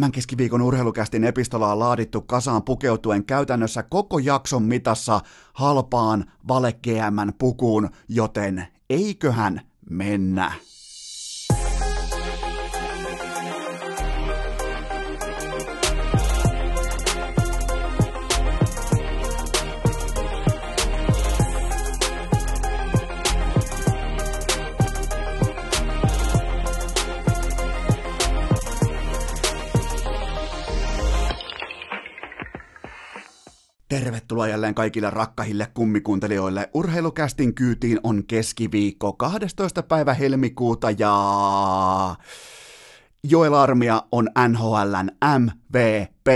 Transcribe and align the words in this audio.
Tämän 0.00 0.12
keskiviikon 0.12 0.62
urheilukästin 0.62 1.24
epistola 1.24 1.72
on 1.72 1.78
laadittu 1.78 2.20
kasaan 2.20 2.62
pukeutuen 2.62 3.24
käytännössä 3.24 3.82
koko 3.82 4.18
jakson 4.18 4.62
mitassa 4.62 5.20
halpaan 5.52 6.32
vale 6.48 6.72
pukuun, 7.38 7.90
joten 8.08 8.66
eiköhän 8.90 9.60
mennä. 9.90 10.52
Tervetuloa 34.10 34.48
jälleen 34.48 34.74
kaikille 34.74 35.10
rakkahille 35.10 35.68
kummikuuntelijoille. 35.74 36.70
Urheilukästin 36.74 37.54
kyytiin 37.54 38.00
on 38.02 38.24
keskiviikko 38.26 39.12
12. 39.12 39.82
päivä 39.82 40.14
helmikuuta 40.14 40.90
ja 40.90 41.14
Joel 43.22 43.54
Armia 43.54 44.02
on 44.12 44.28
NHLn 44.48 45.10
MVP. 45.70 46.28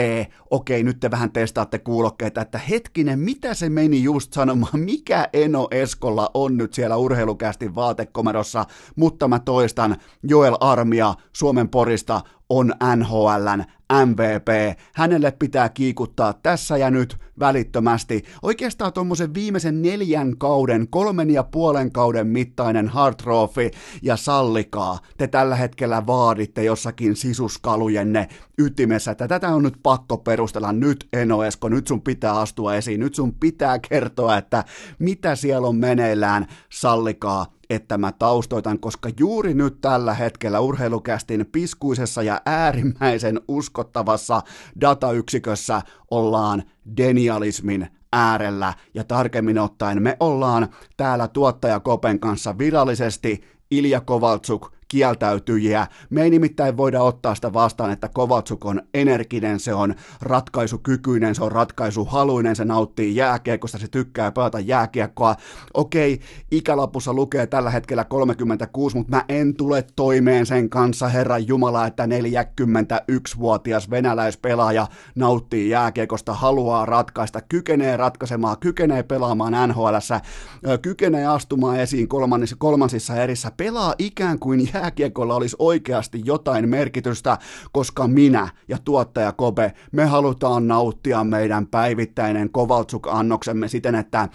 Okei, 0.51 0.83
nyt 0.83 1.01
te 1.01 1.11
vähän 1.11 1.33
testaatte 1.33 1.79
kuulokkeita, 1.79 2.41
että 2.41 2.59
hetkinen, 2.59 3.19
mitä 3.19 3.55
se 3.55 3.69
meni 3.69 4.02
just 4.02 4.33
sanomaan, 4.33 4.80
mikä 4.80 5.29
Eno 5.33 5.69
Eskolla 5.70 6.30
on 6.34 6.57
nyt 6.57 6.74
siellä 6.74 6.97
urheilukästin 6.97 7.74
vaatekomerossa, 7.74 8.65
mutta 8.97 9.29
mä 9.29 9.38
toistan, 9.38 9.97
Joel 10.23 10.57
Armia 10.60 11.15
Suomen 11.33 11.69
porista 11.69 12.20
on 12.48 12.73
NHLn 12.97 13.65
MVP. 14.05 14.79
Hänelle 14.95 15.30
pitää 15.30 15.69
kiikuttaa 15.69 16.35
tässä 16.43 16.77
ja 16.77 16.91
nyt 16.91 17.16
välittömästi. 17.38 18.24
Oikeastaan 18.43 18.93
tuommoisen 18.93 19.35
viimeisen 19.35 19.82
neljän 19.82 20.38
kauden, 20.38 20.88
kolmen 20.88 21.30
ja 21.30 21.43
puolen 21.43 21.93
kauden 21.93 22.26
mittainen 22.26 22.88
hard 22.88 23.15
trophy 23.15 23.71
ja 24.02 24.16
sallikaa. 24.16 24.98
Te 25.19 25.26
tällä 25.26 25.57
hetkellä 25.57 26.07
vaaditte 26.07 26.65
jossakin 26.65 27.16
sisuskalujenne 27.16 28.29
ytimessä, 28.59 29.10
että 29.24 29.40
tätä 29.40 29.54
on 29.54 29.62
nyt 29.62 29.78
pakko 29.82 30.18
perustella. 30.18 30.72
Nyt 30.72 31.08
Eno 31.12 31.44
Esko, 31.44 31.68
nyt 31.68 31.86
sun 31.86 32.02
pitää 32.02 32.40
astua 32.40 32.74
esiin, 32.74 33.00
nyt 33.00 33.14
sun 33.14 33.34
pitää 33.34 33.78
kertoa, 33.78 34.36
että 34.36 34.64
mitä 34.98 35.36
siellä 35.36 35.68
on 35.68 35.76
meneillään, 35.76 36.46
sallikaa 36.72 37.54
että 37.70 37.98
mä 37.98 38.12
taustoitan, 38.12 38.80
koska 38.80 39.10
juuri 39.18 39.54
nyt 39.54 39.80
tällä 39.80 40.14
hetkellä 40.14 40.60
urheilukästin 40.60 41.46
piskuisessa 41.52 42.22
ja 42.22 42.40
äärimmäisen 42.46 43.40
uskottavassa 43.48 44.42
datayksikössä 44.80 45.82
ollaan 46.10 46.62
denialismin 46.96 47.88
äärellä. 48.12 48.74
Ja 48.95 49.04
tarkemmin 49.04 49.58
ottaen 49.58 50.02
me 50.02 50.16
ollaan 50.20 50.68
täällä 50.96 51.28
tuottaja 51.28 51.80
Kopen 51.80 52.20
kanssa 52.20 52.58
virallisesti 52.58 53.45
Ilja 53.70 54.00
Kovaltsuk 54.00 54.73
kieltäytyjiä. 54.95 55.87
Me 56.10 56.23
ei 56.23 56.30
nimittäin 56.30 56.76
voida 56.76 57.02
ottaa 57.02 57.34
sitä 57.34 57.52
vastaan, 57.52 57.90
että 57.90 58.09
Kovatsuk 58.09 58.64
on 58.64 58.82
energinen, 58.95 59.60
se 59.60 59.74
on 59.74 59.95
ratkaisukykyinen, 60.23 61.34
se 61.34 61.45
on 61.45 61.52
ratkaisuhaluinen, 61.52 62.56
se 62.56 62.64
nauttii 62.64 63.16
jääkiekosta, 63.16 63.78
se 63.78 63.88
tykkää 63.88 64.32
pelata 64.32 64.60
jääkiekkoa. 64.60 65.36
Okei, 65.75 66.20
ikälapussa 66.50 67.12
lukee 67.12 67.47
tällä 67.47 67.70
hetkellä 67.70 68.04
36, 68.04 68.97
mutta 68.97 69.16
mä 69.16 69.25
en 69.28 69.54
tule 69.54 69.86
toimeen 69.97 70.47
sen 70.47 70.70
kanssa, 70.70 71.08
Herran 71.08 71.48
Jumala, 71.48 71.86
että 71.86 72.06
41-vuotias 72.06 73.91
venäläispelaaja 73.91 74.86
nauttii 75.14 75.70
jääkiekosta, 75.70 76.32
haluaa 76.34 76.86
ratkaista, 76.86 77.41
kykenee 77.41 77.97
ratkaisemaan, 77.97 78.56
kykenee 78.60 79.03
pelaamaan 79.03 79.69
NHL, 79.69 79.97
kykenee 80.82 81.26
astumaan 81.26 81.80
esiin 81.80 82.08
kolmansissa 82.58 83.16
erissä, 83.16 83.50
pelaa 83.56 83.94
ikään 83.98 84.38
kuin 84.38 84.70
jää 84.74 84.83
jääkiekolla 84.84 85.34
olisi 85.34 85.56
oikeasti 85.58 86.22
jotain 86.24 86.68
merkitystä, 86.68 87.38
koska 87.72 88.08
minä 88.08 88.48
ja 88.68 88.78
tuottaja 88.84 89.32
Kobe, 89.32 89.72
me 89.92 90.04
halutaan 90.04 90.68
nauttia 90.68 91.24
meidän 91.24 91.66
päivittäinen 91.66 92.50
Kovaltsuk-annoksemme 92.50 93.68
siten, 93.68 93.94
että 93.94 94.28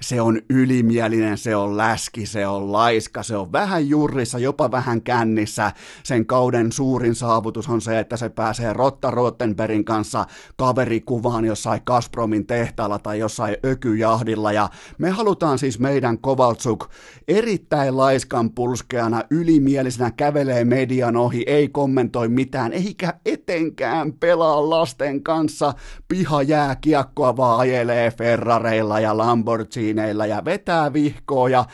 se 0.00 0.20
on 0.20 0.40
ylimielinen, 0.50 1.38
se 1.38 1.56
on 1.56 1.76
läski, 1.76 2.26
se 2.26 2.46
on 2.46 2.72
laiska, 2.72 3.22
se 3.22 3.36
on 3.36 3.52
vähän 3.52 3.88
jurrissa, 3.88 4.38
jopa 4.38 4.70
vähän 4.70 5.02
kännissä. 5.02 5.72
Sen 6.02 6.26
kauden 6.26 6.72
suurin 6.72 7.14
saavutus 7.14 7.68
on 7.68 7.80
se, 7.80 7.98
että 7.98 8.16
se 8.16 8.28
pääsee 8.28 8.72
Rotta 8.72 9.10
Rottenbergin 9.10 9.84
kanssa 9.84 10.26
kaverikuvaan 10.56 11.44
jossain 11.44 11.80
Kaspromin 11.84 12.46
tehtaalla 12.46 12.98
tai 12.98 13.18
jossain 13.18 13.56
ökyjahdilla. 13.64 14.52
Ja 14.52 14.68
me 14.98 15.10
halutaan 15.10 15.58
siis 15.58 15.78
meidän 15.78 16.18
Kovaltsuk 16.18 16.86
erittäin 17.28 17.96
laiskan 17.96 18.50
pulskeana, 18.50 19.22
ylimielinen 19.30 19.87
ylimielisenä 19.88 20.10
kävelee 20.10 20.64
median 20.64 21.16
ohi, 21.16 21.44
ei 21.46 21.68
kommentoi 21.68 22.28
mitään, 22.28 22.72
eikä 22.72 23.14
etenkään 23.26 24.12
pelaa 24.12 24.70
lasten 24.70 25.22
kanssa. 25.22 25.74
Pihajääkiekkoa, 26.08 27.36
vaan 27.36 27.60
ajelee 27.60 28.10
Ferrareilla 28.10 29.00
ja 29.00 29.16
Lamborghineilla 29.16 30.26
ja 30.26 30.44
vetää 30.44 30.92
vihkoa 30.92 31.48
ja 31.48 31.58
äh, 31.58 31.66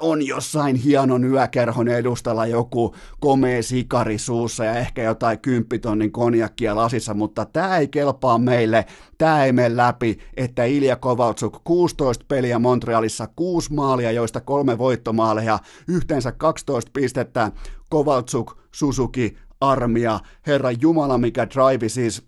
on 0.00 0.26
jossain 0.26 0.76
hienon 0.76 1.24
yökerhon 1.24 1.88
edustalla 1.88 2.46
joku 2.46 2.94
komea 3.20 3.62
sikari 3.62 4.18
suussa 4.18 4.64
ja 4.64 4.74
ehkä 4.74 5.02
jotain 5.02 5.38
kymppitonnin 5.38 6.12
konjakkia 6.12 6.76
lasissa, 6.76 7.14
mutta 7.14 7.44
tämä 7.44 7.78
ei 7.78 7.88
kelpaa 7.88 8.38
meille, 8.38 8.86
tämä 9.18 9.44
ei 9.44 9.52
mene 9.52 9.76
läpi, 9.76 10.18
että 10.36 10.64
Ilja 10.64 10.96
Kovaltsuk 10.96 11.60
16 11.64 12.24
peliä 12.28 12.58
Montrealissa, 12.58 13.28
6 13.36 13.72
maalia, 13.72 14.12
joista 14.12 14.40
kolme 14.40 14.78
voittomaaleja, 14.78 15.58
yhteensä 15.88 16.32
12 16.32 16.85
pistettä, 16.92 17.52
Kovaltsuk, 17.88 18.56
Suzuki, 18.74 19.36
Armia, 19.60 20.20
herra 20.46 20.70
Jumala 20.70 21.18
mikä 21.18 21.46
drive 21.50 21.88
siis 21.88 22.26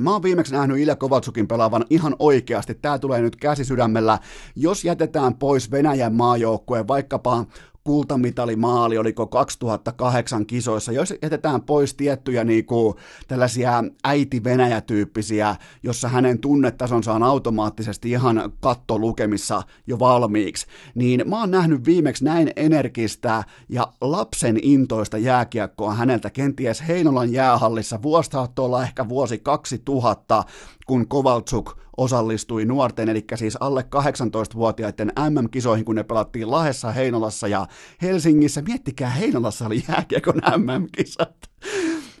Mä 0.00 0.12
oon 0.12 0.22
viimeksi 0.22 0.52
nähnyt 0.52 0.78
Ilja 0.78 0.96
Kovatsukin 0.96 1.48
pelaavan 1.48 1.84
ihan 1.90 2.16
oikeasti. 2.18 2.74
Tää 2.74 2.98
tulee 2.98 3.22
nyt 3.22 3.36
käsi 3.36 3.64
sydämellä. 3.64 4.18
Jos 4.56 4.84
jätetään 4.84 5.34
pois 5.34 5.70
Venäjän 5.70 6.14
maajoukkueen 6.14 6.88
vaikkapa 6.88 7.44
kultamitalimaali, 7.84 8.98
oliko 8.98 9.26
2008 9.26 10.46
kisoissa, 10.46 10.92
jos 10.92 11.14
jätetään 11.22 11.62
pois 11.62 11.94
tiettyjä 11.94 12.44
niin 12.44 12.66
kuin, 12.66 12.94
tällaisia 13.28 13.84
äiti-Venäjä-tyyppisiä, 14.04 15.56
jossa 15.82 16.08
hänen 16.08 16.38
tunnetasonsa 16.38 17.12
on 17.12 17.22
automaattisesti 17.22 18.10
ihan 18.10 18.52
kattolukemissa 18.60 19.62
jo 19.86 19.98
valmiiksi, 19.98 20.66
niin 20.94 21.22
mä 21.28 21.40
oon 21.40 21.50
nähnyt 21.50 21.86
viimeksi 21.86 22.24
näin 22.24 22.50
energistä 22.56 23.44
ja 23.68 23.92
lapsen 24.00 24.58
intoista 24.62 25.18
jääkiekkoa 25.18 25.94
häneltä 25.94 26.30
kenties 26.30 26.82
Heinolan 26.88 27.32
jäähallissa. 27.32 28.02
Vuosi 28.02 28.30
olla 28.58 28.82
ehkä 28.82 29.08
vuosi 29.08 29.38
2000, 29.38 30.44
kun 30.88 31.08
Kovaltsuk 31.08 31.78
osallistui 31.96 32.64
nuorten, 32.64 33.08
eli 33.08 33.24
siis 33.34 33.56
alle 33.60 33.84
18-vuotiaiden 33.96 35.12
MM-kisoihin, 35.30 35.84
kun 35.84 35.94
ne 35.94 36.04
pelattiin 36.04 36.50
Lahessa, 36.50 36.92
Heinolassa 36.92 37.48
ja 37.48 37.66
Helsingissä. 38.02 38.62
Miettikää, 38.62 39.10
Heinolassa 39.10 39.66
oli 39.66 39.84
jääkiekon 39.88 40.34
MM-kisat. 40.56 41.36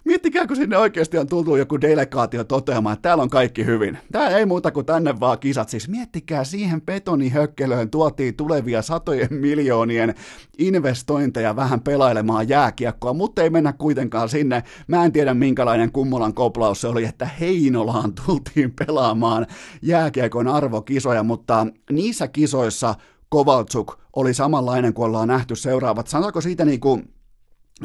Miettikää, 0.04 0.46
kun 0.46 0.56
sinne 0.56 0.78
oikeasti 0.78 1.18
on 1.18 1.26
tultu 1.26 1.56
joku 1.56 1.80
delegaatio 1.80 2.44
toteamaan, 2.44 2.94
että 2.94 3.02
täällä 3.02 3.22
on 3.22 3.30
kaikki 3.30 3.66
hyvin. 3.66 3.98
Tää 4.12 4.28
ei 4.28 4.46
muuta 4.46 4.70
kuin 4.70 4.86
tänne 4.86 5.20
vaan 5.20 5.38
kisat. 5.38 5.68
Siis 5.68 5.88
miettikää, 5.88 6.44
siihen 6.44 6.82
betonihökkelöön 6.82 7.90
tuotiin 7.90 8.36
tulevia 8.36 8.82
satojen 8.82 9.28
miljoonien 9.30 10.14
investointeja 10.58 11.56
vähän 11.56 11.80
pelailemaan 11.80 12.48
jääkiekkoa, 12.48 13.12
mutta 13.12 13.42
ei 13.42 13.50
mennä 13.50 13.72
kuitenkaan 13.72 14.28
sinne. 14.28 14.62
Mä 14.88 15.04
en 15.04 15.12
tiedä, 15.12 15.34
minkälainen 15.34 15.92
kummolan 15.92 16.34
koplaus 16.34 16.80
se 16.80 16.88
oli, 16.88 17.04
että 17.04 17.28
Heinolaan 17.40 18.12
tultiin 18.26 18.74
pelaamaan 18.86 19.46
jääkiekon 19.82 20.48
arvokisoja, 20.48 21.22
mutta 21.22 21.66
niissä 21.90 22.28
kisoissa 22.28 22.94
Kovaltsuk 23.28 23.98
oli 24.16 24.34
samanlainen 24.34 24.94
kuin 24.94 25.06
ollaan 25.06 25.28
nähty 25.28 25.56
seuraavat. 25.56 26.06
Sanotaanko 26.06 26.40
siitä 26.40 26.64
niin 26.64 26.80
kuin 26.80 27.17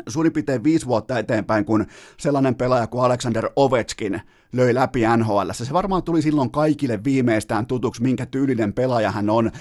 suurin 0.08 0.34
piirtein 0.34 0.64
viisi 0.64 0.86
vuotta 0.86 1.20
eteenpäin, 1.20 1.66
kun 1.66 1.86
sellainen 2.18 2.56
pelaaja 2.56 2.88
kuin 2.88 3.04
Alexander 3.04 3.50
Ovechkin 3.56 4.22
löi 4.54 4.74
läpi 4.74 5.02
NHL. 5.18 5.50
Se 5.52 5.74
varmaan 5.74 6.04
tuli 6.04 6.22
silloin 6.22 6.52
kaikille 6.52 7.04
viimeistään 7.04 7.66
tutuksi, 7.66 8.02
minkä 8.02 8.26
tyylinen 8.26 8.74
pelaaja 8.74 9.12
hän 9.12 9.30
on. 9.30 9.52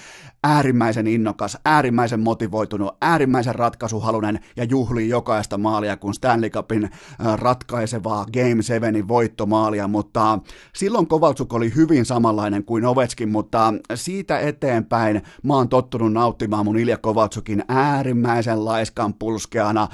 Äärimmäisen 0.43 1.07
innokas, 1.07 1.57
äärimmäisen 1.65 2.19
motivoitunut, 2.19 2.97
äärimmäisen 3.01 3.55
ratkaisuhalunen 3.55 4.39
ja 4.57 4.63
juhlii 4.63 5.09
jokaista 5.09 5.57
maalia, 5.57 5.97
kun 5.97 6.13
Stanley 6.13 6.49
Cupin 6.49 6.89
ratkaisevaa 7.35 8.25
Game 8.33 8.61
7 8.61 9.07
voittomaalia, 9.07 9.87
mutta 9.87 10.39
silloin 10.75 11.07
Kovaltsuk 11.07 11.53
oli 11.53 11.75
hyvin 11.75 12.05
samanlainen 12.05 12.63
kuin 12.63 12.85
Ovechkin, 12.85 13.29
mutta 13.29 13.73
siitä 13.95 14.39
eteenpäin 14.39 15.21
mä 15.43 15.53
oon 15.53 15.69
tottunut 15.69 16.13
nauttimaan 16.13 16.65
mun 16.65 16.79
Ilja 16.79 16.97
Kovaltsukin 16.97 17.63
äärimmäisen 17.67 18.65
laiskan 18.65 19.13
pulskeana, 19.13 19.87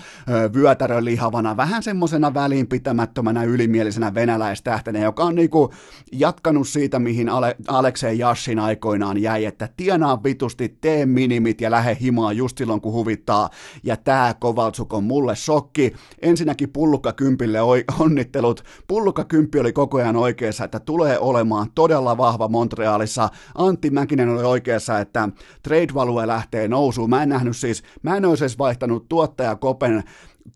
vyötärölihavana, 0.53 1.57
vähän 1.57 1.83
semmosena 1.83 2.33
välinpitämättömänä 2.33 3.43
ylimielisenä 3.43 4.13
venäläistähtenä, 4.13 4.88
joka 4.95 5.23
on 5.23 5.35
niinku 5.35 5.73
jatkanut 6.11 6.67
siitä, 6.67 6.99
mihin 6.99 7.29
Ale- 7.29 7.55
Aleksei 7.67 8.19
Jashin 8.19 8.59
aikoinaan 8.59 9.17
jäi, 9.17 9.45
että 9.45 9.69
tienaa 9.77 10.23
vitusti, 10.23 10.77
tee 10.81 11.05
minimit 11.05 11.61
ja 11.61 11.71
lähde 11.71 11.97
himaan 12.01 12.37
just 12.37 12.57
silloin, 12.57 12.81
kun 12.81 12.93
huvittaa, 12.93 13.49
ja 13.83 13.97
tää 13.97 14.33
Kovaltsuk 14.33 14.93
on 14.93 15.03
mulle 15.03 15.35
shokki. 15.35 15.93
Ensinnäkin 16.21 16.69
pullukka 16.69 17.13
kympille 17.13 17.59
onnittelut. 17.99 18.63
Pullukka 18.87 19.23
kymppi 19.23 19.59
oli 19.59 19.73
koko 19.73 19.97
ajan 19.97 20.15
oikeassa, 20.15 20.63
että 20.63 20.79
tulee 20.79 21.19
olemaan 21.19 21.67
todella 21.75 22.17
vahva 22.17 22.47
Montrealissa. 22.47 23.29
Antti 23.55 23.89
Mäkinen 23.89 24.29
oli 24.29 24.43
oikeassa, 24.43 24.99
että 24.99 25.29
trade 25.63 25.93
value 25.93 26.27
lähtee 26.27 26.67
nousuun. 26.67 27.09
Mä 27.09 27.23
en 27.23 27.29
nähnyt 27.29 27.57
siis, 27.57 27.83
mä 28.03 28.17
en 28.17 28.25
olisi 28.25 28.57
vaihtanut 28.57 29.09
tuottaja 29.09 29.55
Kopen 29.55 30.03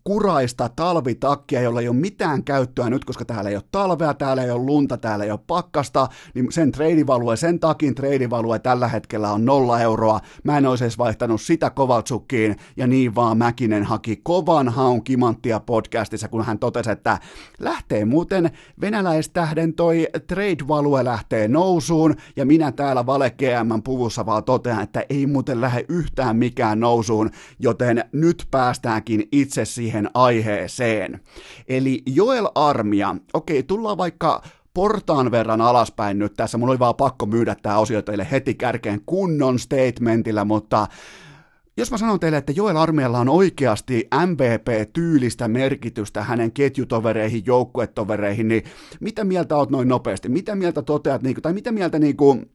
kuraista 0.04 0.70
talvitakkia, 0.76 1.60
jolla 1.60 1.80
ei 1.80 1.88
ole 1.88 1.96
mitään 1.96 2.44
käyttöä 2.44 2.90
nyt, 2.90 3.04
koska 3.04 3.24
täällä 3.24 3.50
ei 3.50 3.56
ole 3.56 3.64
talvea, 3.72 4.14
täällä 4.14 4.42
ei 4.42 4.50
ole 4.50 4.64
lunta, 4.64 4.96
täällä 4.96 5.24
ei 5.24 5.30
ole 5.30 5.40
pakkasta, 5.46 6.08
niin 6.34 6.52
sen 6.52 6.72
treidivalue, 6.72 7.36
sen 7.36 7.60
takin 7.60 7.94
treidivalue 7.94 8.58
tällä 8.58 8.88
hetkellä 8.88 9.32
on 9.32 9.44
nolla 9.44 9.80
euroa. 9.80 10.20
Mä 10.44 10.58
en 10.58 10.66
olisi 10.66 10.84
edes 10.84 10.98
vaihtanut 10.98 11.40
sitä 11.40 11.70
Kovaltsukkiin, 11.70 12.56
ja 12.76 12.86
niin 12.86 13.14
vaan 13.14 13.38
Mäkinen 13.38 13.84
haki 13.84 14.20
kovan 14.22 14.68
haun 14.68 15.04
kimanttia 15.04 15.60
podcastissa, 15.60 16.28
kun 16.28 16.44
hän 16.44 16.58
totesi, 16.58 16.90
että 16.90 17.18
lähtee 17.58 18.04
muuten 18.04 18.50
venäläistähden 18.80 19.74
toi 19.74 20.08
trade-value 20.26 21.04
lähtee 21.04 21.48
nousuun, 21.48 22.14
ja 22.36 22.46
minä 22.46 22.72
täällä 22.72 23.06
Vale 23.06 23.30
GM 23.30 23.82
puvussa 23.84 24.26
vaan 24.26 24.44
totean, 24.44 24.82
että 24.82 25.04
ei 25.10 25.26
muuten 25.26 25.60
lähde 25.60 25.84
yhtään 25.88 26.36
mikään 26.36 26.80
nousuun, 26.80 27.30
joten 27.58 28.04
nyt 28.12 28.46
päästäänkin 28.50 29.28
itse 29.32 29.64
siihen 29.64 29.83
aiheeseen. 30.14 31.20
Eli 31.68 32.02
Joel 32.06 32.48
Armia, 32.54 33.16
okei, 33.32 33.62
tullaan 33.62 33.98
vaikka 33.98 34.42
portaan 34.74 35.30
verran 35.30 35.60
alaspäin 35.60 36.18
nyt 36.18 36.34
tässä, 36.34 36.58
mulla 36.58 36.70
oli 36.70 36.78
vaan 36.78 36.94
pakko 36.94 37.26
myydä 37.26 37.56
tämä 37.62 37.78
osio 37.78 38.02
teille 38.02 38.26
heti 38.30 38.54
kärkeen 38.54 39.00
kunnon 39.06 39.58
statementillä, 39.58 40.44
mutta 40.44 40.86
jos 41.76 41.90
mä 41.90 41.98
sanon 41.98 42.20
teille, 42.20 42.38
että 42.38 42.52
Joel 42.56 42.76
Armialla 42.76 43.18
on 43.18 43.28
oikeasti 43.28 44.08
MVP-tyylistä 44.26 45.48
merkitystä 45.48 46.22
hänen 46.22 46.52
ketjutovereihin, 46.52 47.42
joukkuetovereihin, 47.46 48.48
niin 48.48 48.64
mitä 49.00 49.24
mieltä 49.24 49.56
oot 49.56 49.70
noin 49.70 49.88
nopeasti? 49.88 50.28
Mitä 50.28 50.54
mieltä 50.54 50.82
toteat, 50.82 51.22
niin 51.22 51.42
tai 51.42 51.52
mitä 51.52 51.72
mieltä 51.72 51.98
niin 51.98 52.16
kuin, 52.16 52.50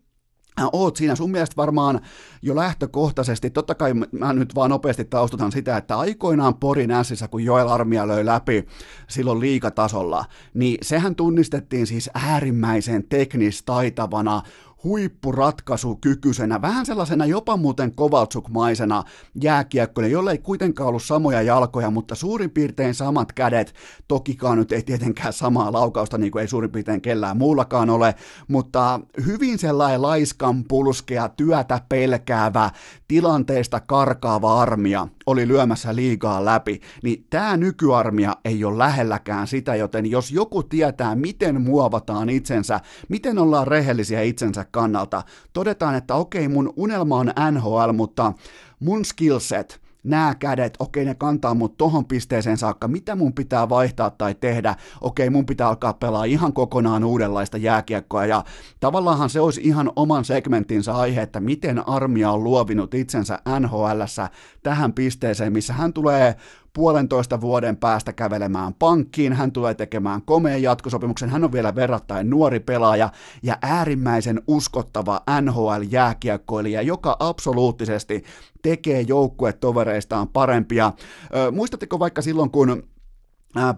oot 0.73 0.95
siinä. 0.95 1.15
Sun 1.15 1.31
mielestä 1.31 1.55
varmaan 1.57 2.01
jo 2.41 2.55
lähtökohtaisesti, 2.55 3.49
totta 3.49 3.75
kai 3.75 3.93
mä 3.93 4.33
nyt 4.33 4.55
vaan 4.55 4.69
nopeasti 4.69 5.05
taustutan 5.05 5.51
sitä, 5.51 5.77
että 5.77 5.97
aikoinaan 5.97 6.55
Porin 6.55 6.91
ässissä, 6.91 7.27
kun 7.27 7.43
Joel 7.43 7.67
Armia 7.67 8.07
löi 8.07 8.25
läpi 8.25 8.65
silloin 9.07 9.39
liikatasolla, 9.39 10.25
niin 10.53 10.77
sehän 10.81 11.15
tunnistettiin 11.15 11.87
siis 11.87 12.09
äärimmäisen 12.13 13.03
teknistaitavana, 13.09 14.41
huippuratkaisukykyisenä, 14.83 16.61
vähän 16.61 16.85
sellaisena 16.85 17.25
jopa 17.25 17.57
muuten 17.57 17.91
Kovaltsuk-maisena 17.91 19.03
jääkiekkoille, 19.41 20.09
jolle 20.09 20.31
ei 20.31 20.37
kuitenkaan 20.37 20.89
ollut 20.89 21.03
samoja 21.03 21.41
jalkoja, 21.41 21.91
mutta 21.91 22.15
suurin 22.15 22.51
piirtein 22.51 22.93
samat 22.93 23.33
kädet, 23.33 23.73
tokikaan 24.07 24.57
nyt 24.57 24.71
ei 24.71 24.83
tietenkään 24.83 25.33
samaa 25.33 25.71
laukausta, 25.71 26.17
niin 26.17 26.31
kuin 26.31 26.41
ei 26.41 26.47
suurin 26.47 26.71
piirtein 26.71 27.01
kellään 27.01 27.37
muullakaan 27.37 27.89
ole, 27.89 28.15
mutta 28.47 28.99
hyvin 29.25 29.59
sellainen 29.59 30.01
laiskan 30.01 30.63
pulskea, 30.63 31.29
työtä 31.29 31.81
pelkäävä, 31.89 32.69
tilanteesta 33.07 33.79
karkaava 33.79 34.61
armia 34.61 35.07
oli 35.25 35.47
lyömässä 35.47 35.95
liigaa 35.95 36.45
läpi, 36.45 36.81
niin 37.03 37.25
tämä 37.29 37.57
nykyarmia 37.57 38.35
ei 38.45 38.63
ole 38.63 38.77
lähelläkään 38.77 39.47
sitä, 39.47 39.75
joten 39.75 40.05
jos 40.05 40.31
joku 40.31 40.63
tietää, 40.63 41.15
miten 41.15 41.61
muovataan 41.61 42.29
itsensä, 42.29 42.79
miten 43.09 43.39
ollaan 43.39 43.67
rehellisiä 43.67 44.21
itsensä 44.21 44.65
kannalta. 44.71 45.23
Todetaan, 45.53 45.95
että 45.95 46.15
okei, 46.15 46.47
mun 46.47 46.73
unelma 46.75 47.15
on 47.17 47.31
NHL, 47.51 47.91
mutta 47.93 48.33
mun 48.79 49.05
skillset, 49.05 49.81
nämä 50.03 50.35
kädet, 50.35 50.73
okei 50.79 51.05
ne 51.05 51.15
kantaa 51.15 51.53
mut 51.53 51.77
tohon 51.77 52.05
pisteeseen 52.05 52.57
saakka, 52.57 52.87
mitä 52.87 53.15
mun 53.15 53.33
pitää 53.33 53.69
vaihtaa 53.69 54.09
tai 54.09 54.35
tehdä, 54.35 54.75
okei 55.01 55.29
mun 55.29 55.45
pitää 55.45 55.67
alkaa 55.67 55.93
pelaa 55.93 56.23
ihan 56.23 56.53
kokonaan 56.53 57.03
uudenlaista 57.03 57.57
jääkiekkoa 57.57 58.25
ja 58.25 58.43
tavallaanhan 58.79 59.29
se 59.29 59.39
olisi 59.39 59.61
ihan 59.63 59.91
oman 59.95 60.25
segmenttinsä 60.25 60.95
aihe, 60.95 61.21
että 61.21 61.39
miten 61.39 61.89
armia 61.89 62.31
on 62.31 62.43
luovinut 62.43 62.93
itsensä 62.93 63.39
NHLssä 63.59 64.29
tähän 64.63 64.93
pisteeseen, 64.93 65.53
missä 65.53 65.73
hän 65.73 65.93
tulee 65.93 66.35
puolentoista 66.73 67.41
vuoden 67.41 67.77
päästä 67.77 68.13
kävelemään 68.13 68.73
pankkiin, 68.73 69.33
hän 69.33 69.51
tulee 69.51 69.73
tekemään 69.73 70.21
komeen 70.21 70.61
jatkosopimuksen, 70.61 71.29
hän 71.29 71.43
on 71.43 71.51
vielä 71.51 71.75
verrattain 71.75 72.29
nuori 72.29 72.59
pelaaja 72.59 73.09
ja 73.43 73.57
äärimmäisen 73.61 74.41
uskottava 74.47 75.21
NHL-jääkiekkoilija, 75.41 76.81
joka 76.81 77.15
absoluuttisesti 77.19 78.23
tekee 78.61 79.01
joukkuetovereistaan 79.01 80.27
parempia. 80.27 80.93
Ö, 81.35 81.51
muistatteko 81.51 81.99
vaikka 81.99 82.21
silloin, 82.21 82.51
kun 82.51 82.83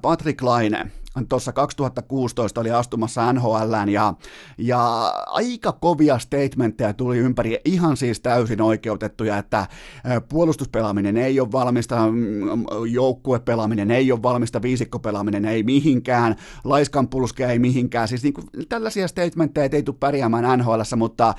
Patrick 0.02 0.42
Laine, 0.42 0.92
tuossa 1.30 1.54
2016 1.54 2.62
oli 2.62 2.72
astumassa 2.72 3.34
NHL 3.34 3.74
ja, 3.88 4.14
ja 4.58 5.14
aika 5.26 5.72
kovia 5.72 6.20
statementteja 6.20 6.94
tuli 6.94 7.18
ympäri, 7.18 7.60
ihan 7.66 7.98
siis 7.98 8.20
täysin 8.20 8.62
oikeutettuja, 8.62 9.38
että 9.38 9.68
puolustuspelaaminen 10.30 11.18
ei 11.18 11.40
ole 11.40 11.52
valmista, 11.52 12.12
mm, 12.12 12.66
joukkuepelaaminen 12.92 13.92
ei 13.92 14.12
ole 14.12 14.24
valmista, 14.24 14.62
viisikkopelaaminen 14.62 15.46
ei 15.46 15.64
mihinkään, 15.64 16.36
laiskanpulskea 16.64 17.50
ei 17.50 17.60
mihinkään, 17.60 18.08
siis 18.08 18.24
niin 18.24 18.34
kuin, 18.34 18.48
tällaisia 18.70 19.08
statementteja 19.08 19.70
ei 19.72 19.84
tule 19.84 19.96
pärjäämään 20.00 20.60
NHL, 20.60 20.82
mutta 20.96 21.34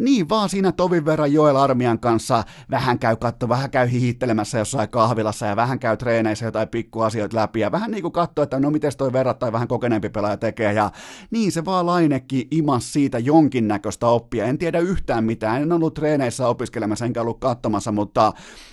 niin 0.00 0.28
vaan 0.28 0.48
siinä 0.48 0.72
tovin 0.72 1.04
verran 1.04 1.32
Joel 1.32 1.56
Armian 1.56 1.98
kanssa. 1.98 2.44
Vähän 2.70 2.98
käy 2.98 3.16
katto, 3.16 3.48
vähän 3.48 3.70
käy 3.70 3.90
hihittelemässä 3.90 4.58
jossain 4.58 4.88
kahvilassa 4.88 5.46
ja 5.46 5.56
vähän 5.56 5.78
käy 5.78 5.96
treeneissä 5.96 6.44
jotain 6.44 6.68
pikkuasioita 6.68 7.36
läpi 7.36 7.60
ja 7.60 7.72
vähän 7.72 7.90
niin 7.90 8.02
kuin 8.02 8.12
katsoo, 8.12 8.42
että 8.42 8.60
no 8.60 8.70
miten 8.70 8.92
toi 8.98 9.12
verrattain 9.18 9.52
vähän 9.52 9.68
kokeneempi 9.68 10.08
pelaaja 10.08 10.36
tekee, 10.36 10.72
ja 10.72 10.90
niin 11.30 11.52
se 11.52 11.64
vaan 11.64 11.86
Lainekin 11.86 12.48
imas 12.50 12.92
siitä 12.92 13.18
jonkinnäköistä 13.18 14.06
oppia. 14.06 14.44
En 14.44 14.58
tiedä 14.58 14.78
yhtään 14.78 15.24
mitään, 15.24 15.62
en 15.62 15.72
ollut 15.72 15.94
treeneissä 15.94 16.48
opiskelemassa 16.48 17.04
enkä 17.04 17.20
ollut 17.20 17.40
katsomassa, 17.40 17.92
mutta 17.92 18.32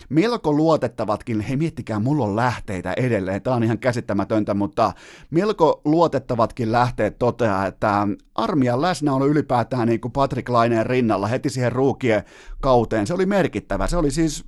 melko 0.09 0.53
luotettavatkin, 0.53 1.41
hei 1.41 1.57
miettikää, 1.57 1.99
mulla 1.99 2.25
on 2.25 2.35
lähteitä 2.35 2.93
edelleen, 2.97 3.41
tämä 3.41 3.55
on 3.55 3.63
ihan 3.63 3.79
käsittämätöntä, 3.79 4.53
mutta 4.53 4.93
melko 5.31 5.81
luotettavatkin 5.85 6.71
lähteet 6.71 7.19
toteaa, 7.19 7.65
että 7.65 8.07
armian 8.35 8.81
läsnäolo 8.81 9.27
ylipäätään 9.27 9.87
niin 9.87 10.01
kuin 10.01 10.11
Patrick 10.11 10.49
Laineen 10.49 10.85
rinnalla 10.85 11.27
heti 11.27 11.49
siihen 11.49 11.71
ruukien 11.71 12.23
kauteen, 12.61 13.07
se 13.07 13.13
oli 13.13 13.25
merkittävä, 13.25 13.87
se 13.87 13.97
oli 13.97 14.11
siis, 14.11 14.45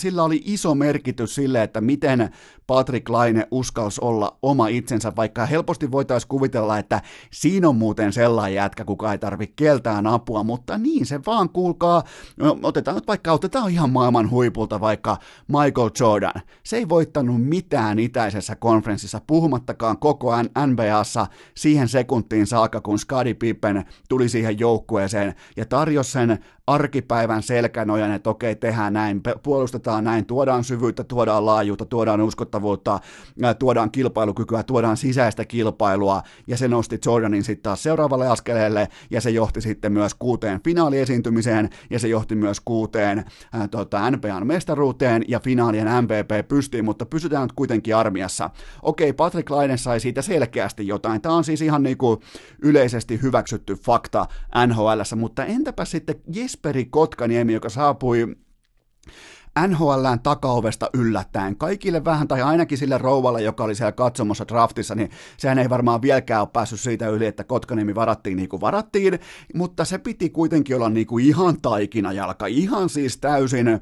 sillä 0.00 0.22
oli 0.24 0.42
iso 0.44 0.74
merkitys 0.74 1.34
sille, 1.34 1.62
että 1.62 1.80
miten 1.80 2.30
Patrick 2.66 3.08
Laine 3.08 3.46
uskalsi 3.50 4.00
olla 4.04 4.38
oma 4.42 4.68
itsensä, 4.68 5.12
vaikka 5.16 5.46
helposti 5.46 5.90
voitaisiin 5.90 6.28
kuvitella, 6.28 6.78
että 6.78 7.02
siinä 7.30 7.68
on 7.68 7.76
muuten 7.76 8.12
sellainen 8.12 8.54
jätkä, 8.54 8.84
kuka 8.84 9.12
ei 9.12 9.18
tarvitse 9.18 9.54
keltään 9.56 10.06
apua, 10.06 10.44
mutta 10.44 10.78
niin 10.78 11.06
se 11.06 11.20
vaan 11.26 11.48
kuulkaa, 11.48 12.02
no, 12.36 12.58
otetaan 12.62 12.94
nyt 12.94 13.06
vaikka, 13.06 13.32
otetaan 13.32 13.70
ihan 13.70 13.90
maailman 13.90 14.30
huipulta 14.30 14.80
vaikka 14.80 15.16
Michael 15.48 15.90
Jordan. 16.00 16.42
Se 16.64 16.76
ei 16.76 16.88
voittanut 16.88 17.42
mitään 17.44 17.98
itäisessä 17.98 18.56
konferenssissa, 18.56 19.20
puhumattakaan 19.26 19.98
koko 19.98 20.30
NBAssa 20.66 21.26
siihen 21.56 21.88
sekuntiin 21.88 22.46
saakka, 22.46 22.80
kun 22.80 22.98
Scottie 22.98 23.34
Pippen 23.34 23.84
tuli 24.08 24.28
siihen 24.28 24.58
joukkueeseen 24.58 25.34
ja 25.56 25.66
tarjosi 25.66 26.10
sen 26.12 26.38
arkipäivän 26.70 27.42
selkänojan, 27.42 28.12
että 28.12 28.30
okei, 28.30 28.56
tehdään 28.56 28.92
näin, 28.92 29.20
puolustetaan 29.42 30.04
näin, 30.04 30.26
tuodaan 30.26 30.64
syvyyttä, 30.64 31.04
tuodaan 31.04 31.46
laajuutta, 31.46 31.84
tuodaan 31.84 32.20
uskottavuutta, 32.20 33.00
tuodaan 33.58 33.90
kilpailukykyä, 33.90 34.62
tuodaan 34.62 34.96
sisäistä 34.96 35.44
kilpailua, 35.44 36.22
ja 36.46 36.56
se 36.56 36.68
nosti 36.68 36.98
Jordanin 37.06 37.44
sitten 37.44 37.62
taas 37.62 37.82
seuraavalle 37.82 38.28
askeleelle, 38.28 38.88
ja 39.10 39.20
se 39.20 39.30
johti 39.30 39.60
sitten 39.60 39.92
myös 39.92 40.14
kuuteen 40.14 40.60
finaaliesiintymiseen, 40.64 41.70
ja 41.90 41.98
se 41.98 42.08
johti 42.08 42.34
myös 42.34 42.60
kuuteen 42.60 43.24
ää, 43.52 43.68
tota, 43.68 44.10
NBAn 44.10 44.46
mestaruuteen, 44.46 45.24
ja 45.28 45.40
finaalien 45.40 45.88
MVP 46.02 46.48
pystyy, 46.48 46.82
mutta 46.82 47.06
pysytään 47.06 47.42
nyt 47.42 47.52
kuitenkin 47.52 47.96
armiassa. 47.96 48.50
Okei, 48.82 49.12
Patrick 49.12 49.50
Laine 49.50 49.76
sai 49.76 50.00
siitä 50.00 50.22
selkeästi 50.22 50.86
jotain. 50.86 51.20
Tämä 51.20 51.34
on 51.34 51.44
siis 51.44 51.62
ihan 51.62 51.82
niin 51.82 51.98
kuin 51.98 52.20
yleisesti 52.62 53.22
hyväksytty 53.22 53.74
fakta 53.74 54.26
NHL, 54.66 55.00
mutta 55.16 55.44
entäpä 55.44 55.84
sitten 55.84 56.20
Jesperi 56.60 56.84
Kotkaniemi, 56.84 57.52
joka 57.52 57.68
saapui 57.68 58.36
NHLään 59.68 60.20
takaovesta 60.20 60.90
yllättäen. 60.94 61.56
Kaikille 61.56 62.04
vähän, 62.04 62.28
tai 62.28 62.42
ainakin 62.42 62.78
sille 62.78 62.98
rouvalle, 62.98 63.42
joka 63.42 63.64
oli 63.64 63.74
siellä 63.74 63.92
katsomassa 63.92 64.48
draftissa, 64.48 64.94
niin 64.94 65.10
sehän 65.36 65.58
ei 65.58 65.70
varmaan 65.70 66.02
vieläkään 66.02 66.40
ole 66.40 66.48
päässyt 66.52 66.80
siitä 66.80 67.08
yli, 67.08 67.26
että 67.26 67.44
Kotkanimi 67.44 67.94
varattiin 67.94 68.36
niin 68.36 68.48
kuin 68.48 68.60
varattiin, 68.60 69.18
mutta 69.54 69.84
se 69.84 69.98
piti 69.98 70.30
kuitenkin 70.30 70.76
olla 70.76 70.88
niin 70.88 71.06
kuin 71.06 71.24
ihan 71.24 71.56
jalka, 72.14 72.46
ihan 72.46 72.88
siis 72.88 73.18
täysin 73.18 73.80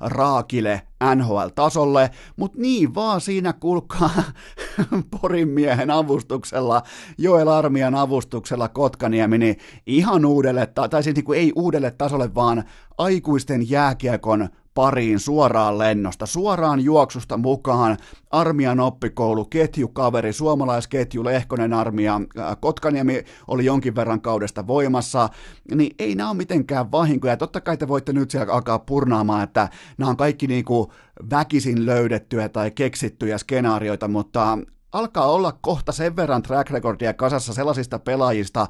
raakile 0.00 0.82
NHL-tasolle, 1.14 2.10
mutta 2.36 2.58
niin 2.60 2.94
vaan 2.94 3.20
siinä 3.20 3.52
kulkaa 3.52 4.22
Porin 5.20 5.48
miehen 5.48 5.90
avustuksella, 5.90 6.82
Joel 7.18 7.48
Armian 7.48 7.94
avustuksella 7.94 8.68
Kotkaniemi, 8.68 9.38
niin 9.38 9.56
ihan 9.86 10.24
uudelle, 10.24 10.66
tai 10.66 11.02
siis 11.02 11.16
niin 11.16 11.24
kuin 11.24 11.38
ei 11.38 11.52
uudelle 11.54 11.90
tasolle, 11.90 12.34
vaan 12.34 12.64
aikuisten 12.98 13.70
jääkiekon 13.70 14.48
pariin 14.74 15.20
suoraan 15.20 15.78
lennosta, 15.78 16.26
suoraan 16.26 16.80
juoksusta 16.80 17.36
mukaan, 17.36 17.96
armian 18.30 18.80
oppikoulu, 18.80 19.44
ketjukaveri, 19.44 20.32
suomalaisketju, 20.32 21.24
Lehkonen 21.24 21.72
armia, 21.72 22.20
Kotkaniemi 22.60 23.24
oli 23.48 23.64
jonkin 23.64 23.94
verran 23.94 24.20
kaudesta 24.20 24.66
voimassa, 24.66 25.28
niin 25.74 25.94
ei 25.98 26.14
nämä 26.14 26.30
ole 26.30 26.36
mitenkään 26.36 26.92
vahinkoja. 26.92 27.36
Totta 27.36 27.60
kai 27.60 27.76
te 27.76 27.88
voitte 27.88 28.12
nyt 28.12 28.30
siellä 28.30 28.52
alkaa 28.52 28.78
purnaamaan, 28.78 29.44
että 29.44 29.68
nämä 29.98 30.10
on 30.10 30.16
kaikki 30.16 30.46
niin 30.46 30.64
kuin 30.64 30.90
väkisin 31.30 31.86
löydettyjä 31.86 32.48
tai 32.48 32.70
keksittyjä 32.70 33.38
skenaarioita, 33.38 34.08
mutta 34.08 34.58
alkaa 34.92 35.30
olla 35.30 35.58
kohta 35.60 35.92
sen 35.92 36.16
verran 36.16 36.42
track 36.42 36.70
recordia 36.70 37.14
kasassa 37.14 37.54
sellaisista 37.54 37.98
pelaajista, 37.98 38.66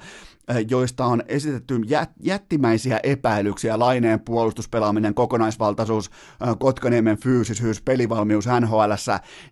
joista 0.71 1.05
on 1.05 1.23
esitetty 1.29 1.81
jättimäisiä 2.23 3.01
epäilyksiä, 3.03 3.79
laineen 3.79 4.21
puolustuspelaaminen, 4.21 5.15
kokonaisvaltaisuus, 5.15 6.11
eh, 6.47 6.57
Kotkaniemen 6.59 7.19
fyysisyys, 7.19 7.83
pelivalmius 7.83 8.47
NHL, 8.61 8.93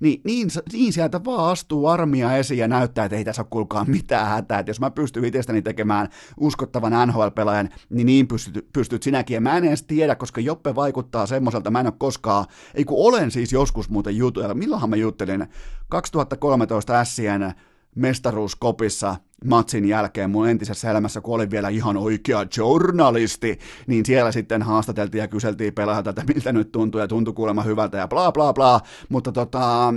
niin, 0.00 0.20
niin, 0.24 0.48
niin 0.72 0.92
sieltä 0.92 1.24
vaan 1.24 1.50
astuu 1.50 1.86
armia 1.86 2.36
esiin 2.36 2.58
ja 2.58 2.68
näyttää, 2.68 3.04
että 3.04 3.16
ei 3.16 3.24
tässä 3.24 3.42
ole 3.42 3.48
kuulkaa 3.50 3.84
mitään 3.84 4.28
hätää, 4.28 4.58
että 4.58 4.70
jos 4.70 4.80
mä 4.80 4.90
pystyn 4.90 5.24
itsestäni 5.24 5.62
tekemään 5.62 6.08
uskottavan 6.40 7.08
NHL-pelaajan, 7.08 7.68
niin 7.90 8.06
niin 8.06 8.28
pystyt, 8.28 8.66
pystyt 8.72 9.02
sinäkin, 9.02 9.34
ja 9.34 9.40
mä 9.40 9.56
en 9.56 9.64
edes 9.64 9.82
tiedä, 9.82 10.14
koska 10.14 10.40
Joppe 10.40 10.74
vaikuttaa 10.74 11.26
semmoiselta, 11.26 11.70
mä 11.70 11.80
en 11.80 11.86
ole 11.86 11.94
koskaan, 11.98 12.46
ei 12.74 12.84
kun 12.84 13.06
olen 13.06 13.30
siis 13.30 13.52
joskus 13.52 13.90
muuten 13.90 14.16
jutuilla, 14.16 14.54
milloinhan 14.54 14.90
mä 14.90 14.96
juttelin, 14.96 15.46
2013 15.88 17.04
Sien 17.04 17.54
mestaruuskopissa 17.98 19.16
matsin 19.44 19.88
jälkeen 19.88 20.30
mun 20.30 20.48
entisessä 20.48 20.90
elämässä, 20.90 21.20
kun 21.20 21.34
olin 21.34 21.50
vielä 21.50 21.68
ihan 21.68 21.96
oikea 21.96 22.46
journalisti, 22.56 23.58
niin 23.86 24.06
siellä 24.06 24.32
sitten 24.32 24.62
haastateltiin 24.62 25.20
ja 25.20 25.28
kyseltiin 25.28 25.74
pelaajalta, 25.74 26.10
että 26.10 26.24
miltä 26.34 26.52
nyt 26.52 26.72
tuntuu 26.72 27.00
ja 27.00 27.08
tuntui 27.08 27.34
kuulemma 27.34 27.62
hyvältä 27.62 27.98
ja 27.98 28.08
bla 28.08 28.32
bla 28.32 28.52
bla, 28.52 28.80
mutta 29.08 29.32
tota, 29.32 29.94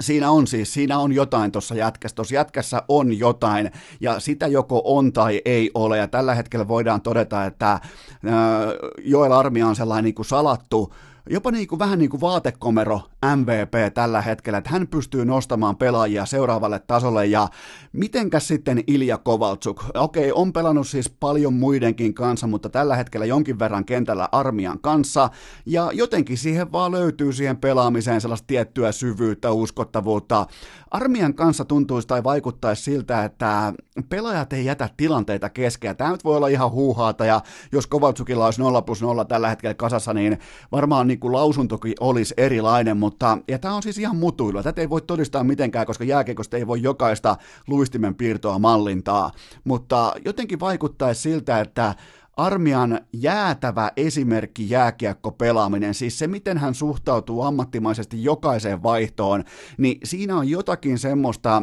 siinä 0.00 0.30
on 0.30 0.46
siis, 0.46 0.74
siinä 0.74 0.98
on 0.98 1.12
jotain 1.12 1.52
tuossa 1.52 1.74
jätkässä, 1.74 2.14
tuossa 2.14 2.34
jätkässä 2.34 2.82
on 2.88 3.18
jotain, 3.18 3.70
ja 4.00 4.20
sitä 4.20 4.46
joko 4.46 4.82
on 4.84 5.12
tai 5.12 5.42
ei 5.44 5.70
ole, 5.74 5.98
ja 5.98 6.08
tällä 6.08 6.34
hetkellä 6.34 6.68
voidaan 6.68 7.00
todeta, 7.00 7.44
että 7.44 7.80
Joel 9.04 9.32
Armia 9.32 9.66
on 9.66 9.76
sellainen 9.76 10.04
niin 10.04 10.14
kuin 10.14 10.26
salattu, 10.26 10.94
jopa 11.32 11.50
niin 11.50 11.68
kuin, 11.68 11.78
vähän 11.78 11.98
niin 11.98 12.10
kuin 12.10 12.20
vaatekomero 12.20 13.00
MVP 13.36 13.94
tällä 13.94 14.22
hetkellä, 14.22 14.58
että 14.58 14.70
hän 14.70 14.88
pystyy 14.88 15.24
nostamaan 15.24 15.76
pelaajia 15.76 16.26
seuraavalle 16.26 16.78
tasolle 16.78 17.26
ja 17.26 17.48
mitenkäs 17.92 18.48
sitten 18.48 18.84
Ilja 18.86 19.18
Kovaltsuk? 19.18 19.84
Okei, 19.94 20.32
on 20.32 20.52
pelannut 20.52 20.88
siis 20.88 21.10
paljon 21.10 21.54
muidenkin 21.54 22.14
kanssa, 22.14 22.46
mutta 22.46 22.68
tällä 22.68 22.96
hetkellä 22.96 23.26
jonkin 23.26 23.58
verran 23.58 23.84
kentällä 23.84 24.28
armian 24.32 24.78
kanssa 24.80 25.30
ja 25.66 25.90
jotenkin 25.92 26.38
siihen 26.38 26.72
vaan 26.72 26.92
löytyy 26.92 27.32
siihen 27.32 27.56
pelaamiseen 27.56 28.20
sellaista 28.20 28.46
tiettyä 28.46 28.92
syvyyttä, 28.92 29.50
uskottavuutta. 29.50 30.46
Armian 30.90 31.34
kanssa 31.34 31.64
tuntuisi 31.64 32.08
tai 32.08 32.24
vaikuttaisi 32.24 32.82
siltä, 32.82 33.24
että 33.24 33.72
pelaajat 34.08 34.52
ei 34.52 34.64
jätä 34.64 34.88
tilanteita 34.96 35.50
keskeä. 35.50 35.94
Tämä 35.94 36.10
nyt 36.10 36.24
voi 36.24 36.36
olla 36.36 36.48
ihan 36.48 36.70
huuhaata 36.70 37.24
ja 37.24 37.40
jos 37.72 37.86
Kovaltsukilla 37.86 38.44
olisi 38.44 38.60
0 38.60 38.82
plus 38.82 39.02
0 39.02 39.24
tällä 39.24 39.48
hetkellä 39.48 39.74
kasassa, 39.74 40.14
niin 40.14 40.38
varmaan 40.72 41.06
niin 41.06 41.19
kuin 41.20 41.32
lausuntokin 41.32 41.94
olisi 42.00 42.34
erilainen, 42.36 42.96
mutta 42.96 43.38
ja 43.48 43.58
tämä 43.58 43.74
on 43.74 43.82
siis 43.82 43.98
ihan 43.98 44.16
mutuilua. 44.16 44.62
Tätä 44.62 44.80
ei 44.80 44.90
voi 44.90 45.00
todistaa 45.00 45.44
mitenkään, 45.44 45.86
koska 45.86 46.04
jääkiekosta 46.04 46.56
ei 46.56 46.66
voi 46.66 46.82
jokaista 46.82 47.36
luistimen 47.66 48.14
piirtoa 48.14 48.58
mallintaa, 48.58 49.30
mutta 49.64 50.12
jotenkin 50.24 50.60
vaikuttaisi 50.60 51.20
siltä, 51.22 51.60
että 51.60 51.94
Armian 52.36 53.00
jäätävä 53.12 53.92
esimerkki 53.96 54.70
jääkiekko 54.70 55.30
pelaaminen, 55.30 55.94
siis 55.94 56.18
se 56.18 56.26
miten 56.26 56.58
hän 56.58 56.74
suhtautuu 56.74 57.42
ammattimaisesti 57.42 58.24
jokaiseen 58.24 58.82
vaihtoon, 58.82 59.44
niin 59.78 59.98
siinä 60.04 60.36
on 60.36 60.48
jotakin 60.48 60.98
semmoista 60.98 61.62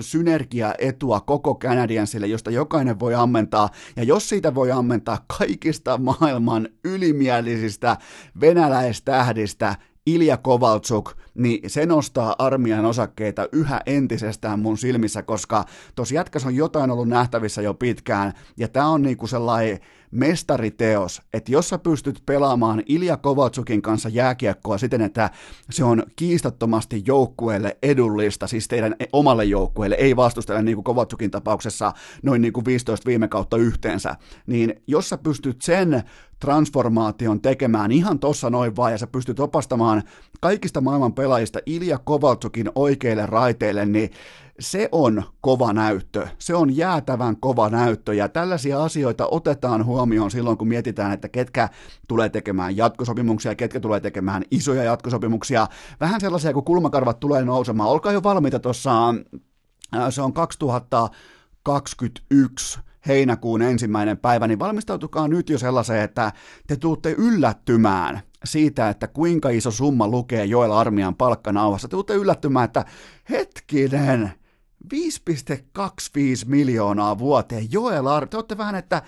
synergiaetua 0.00 1.20
koko 1.20 1.54
Canadiansille, 1.54 2.26
josta 2.26 2.50
jokainen 2.50 3.00
voi 3.00 3.14
ammentaa, 3.14 3.68
ja 3.96 4.02
jos 4.02 4.28
siitä 4.28 4.54
voi 4.54 4.70
ammentaa 4.70 5.24
kaikista 5.38 5.98
maailman 5.98 6.68
ylimielisistä 6.84 7.96
venäläistähdistä, 8.40 9.76
Ilja 10.06 10.36
Kovaltsuk, 10.36 11.12
niin 11.34 11.70
se 11.70 11.86
nostaa 11.86 12.34
armian 12.38 12.84
osakkeita 12.84 13.48
yhä 13.52 13.80
entisestään 13.86 14.60
mun 14.60 14.78
silmissä, 14.78 15.22
koska 15.22 15.64
tuossa 15.94 16.14
jätkäs 16.14 16.46
on 16.46 16.54
jotain 16.54 16.90
ollut 16.90 17.08
nähtävissä 17.08 17.62
jo 17.62 17.74
pitkään, 17.74 18.32
ja 18.56 18.68
tämä 18.68 18.88
on 18.88 19.02
niinku 19.02 19.26
sellainen 19.26 19.80
mestariteos, 20.10 21.22
että 21.32 21.52
jos 21.52 21.68
sä 21.68 21.78
pystyt 21.78 22.22
pelaamaan 22.26 22.82
Ilja 22.86 23.16
Kovaltsukin 23.16 23.82
kanssa 23.82 24.08
jääkiekkoa 24.08 24.78
siten, 24.78 25.00
että 25.00 25.30
se 25.70 25.84
on 25.84 26.02
kiistattomasti 26.16 27.02
joukkueelle 27.06 27.76
edullista, 27.82 28.46
siis 28.46 28.68
teidän 28.68 28.96
omalle 29.12 29.44
joukkueelle, 29.44 29.96
ei 29.96 30.16
vastustele 30.16 30.62
niin 30.62 30.76
kuin 30.76 30.84
Kovaltsukin 30.84 31.30
tapauksessa 31.30 31.92
noin 32.22 32.42
niin 32.42 32.52
kuin 32.52 32.64
15 32.64 33.06
viime 33.06 33.28
kautta 33.28 33.56
yhteensä, 33.56 34.16
niin 34.46 34.82
jos 34.86 35.08
sä 35.08 35.18
pystyt 35.18 35.62
sen 35.62 36.02
transformaation 36.40 37.40
tekemään 37.40 37.92
ihan 37.92 38.18
tossa 38.18 38.50
noin 38.50 38.76
vaan, 38.76 38.92
ja 38.92 38.98
sä 38.98 39.06
pystyt 39.06 39.40
opastamaan 39.40 40.02
kaikista 40.40 40.80
maailman 40.80 41.12
pelaajista 41.12 41.58
Ilja 41.66 41.98
Kovaltsukin 41.98 42.70
oikeille 42.74 43.26
raiteille, 43.26 43.86
niin 43.86 44.10
se 44.60 44.88
on 44.92 45.22
kova 45.40 45.72
näyttö, 45.72 46.26
se 46.38 46.54
on 46.54 46.76
jäätävän 46.76 47.36
kova 47.36 47.68
näyttö. 47.68 48.14
Ja 48.14 48.28
tällaisia 48.28 48.82
asioita 48.82 49.28
otetaan 49.30 49.84
huomioon 49.84 50.30
silloin, 50.30 50.58
kun 50.58 50.68
mietitään, 50.68 51.12
että 51.12 51.28
ketkä 51.28 51.68
tulee 52.08 52.28
tekemään 52.28 52.76
jatkosopimuksia, 52.76 53.54
ketkä 53.54 53.80
tulee 53.80 54.00
tekemään 54.00 54.42
isoja 54.50 54.82
jatkosopimuksia, 54.82 55.66
vähän 56.00 56.20
sellaisia, 56.20 56.52
kun 56.52 56.64
kulmakarvat 56.64 57.20
tulee 57.20 57.44
nousemaan, 57.44 57.90
olkaa 57.90 58.12
jo 58.12 58.22
valmiita 58.22 58.58
tuossa, 58.58 59.14
se 60.10 60.22
on 60.22 60.32
2021 60.32 62.80
heinäkuun 63.08 63.62
ensimmäinen 63.62 64.18
päivä, 64.18 64.46
niin 64.46 64.58
valmistautukaa 64.58 65.28
nyt 65.28 65.50
jo 65.50 65.58
sellaiseen, 65.58 66.04
että 66.04 66.32
te 66.66 66.76
tuutte 66.76 67.14
yllättymään 67.18 68.20
siitä, 68.44 68.88
että 68.88 69.06
kuinka 69.06 69.48
iso 69.48 69.70
summa 69.70 70.08
lukee 70.08 70.44
Joel 70.44 70.72
Armian 70.72 71.14
palkkanauhassa. 71.14 71.88
Te 71.88 71.90
tuutte 71.90 72.14
yllättymään, 72.14 72.64
että 72.64 72.84
hetkinen, 73.30 74.32
5,25 74.94 76.46
miljoonaa 76.46 77.18
vuoteen. 77.18 77.72
Joel 77.72 78.06
Ar, 78.06 78.28
te 78.28 78.36
olette 78.36 78.58
vähän, 78.58 78.74
että 78.74 79.02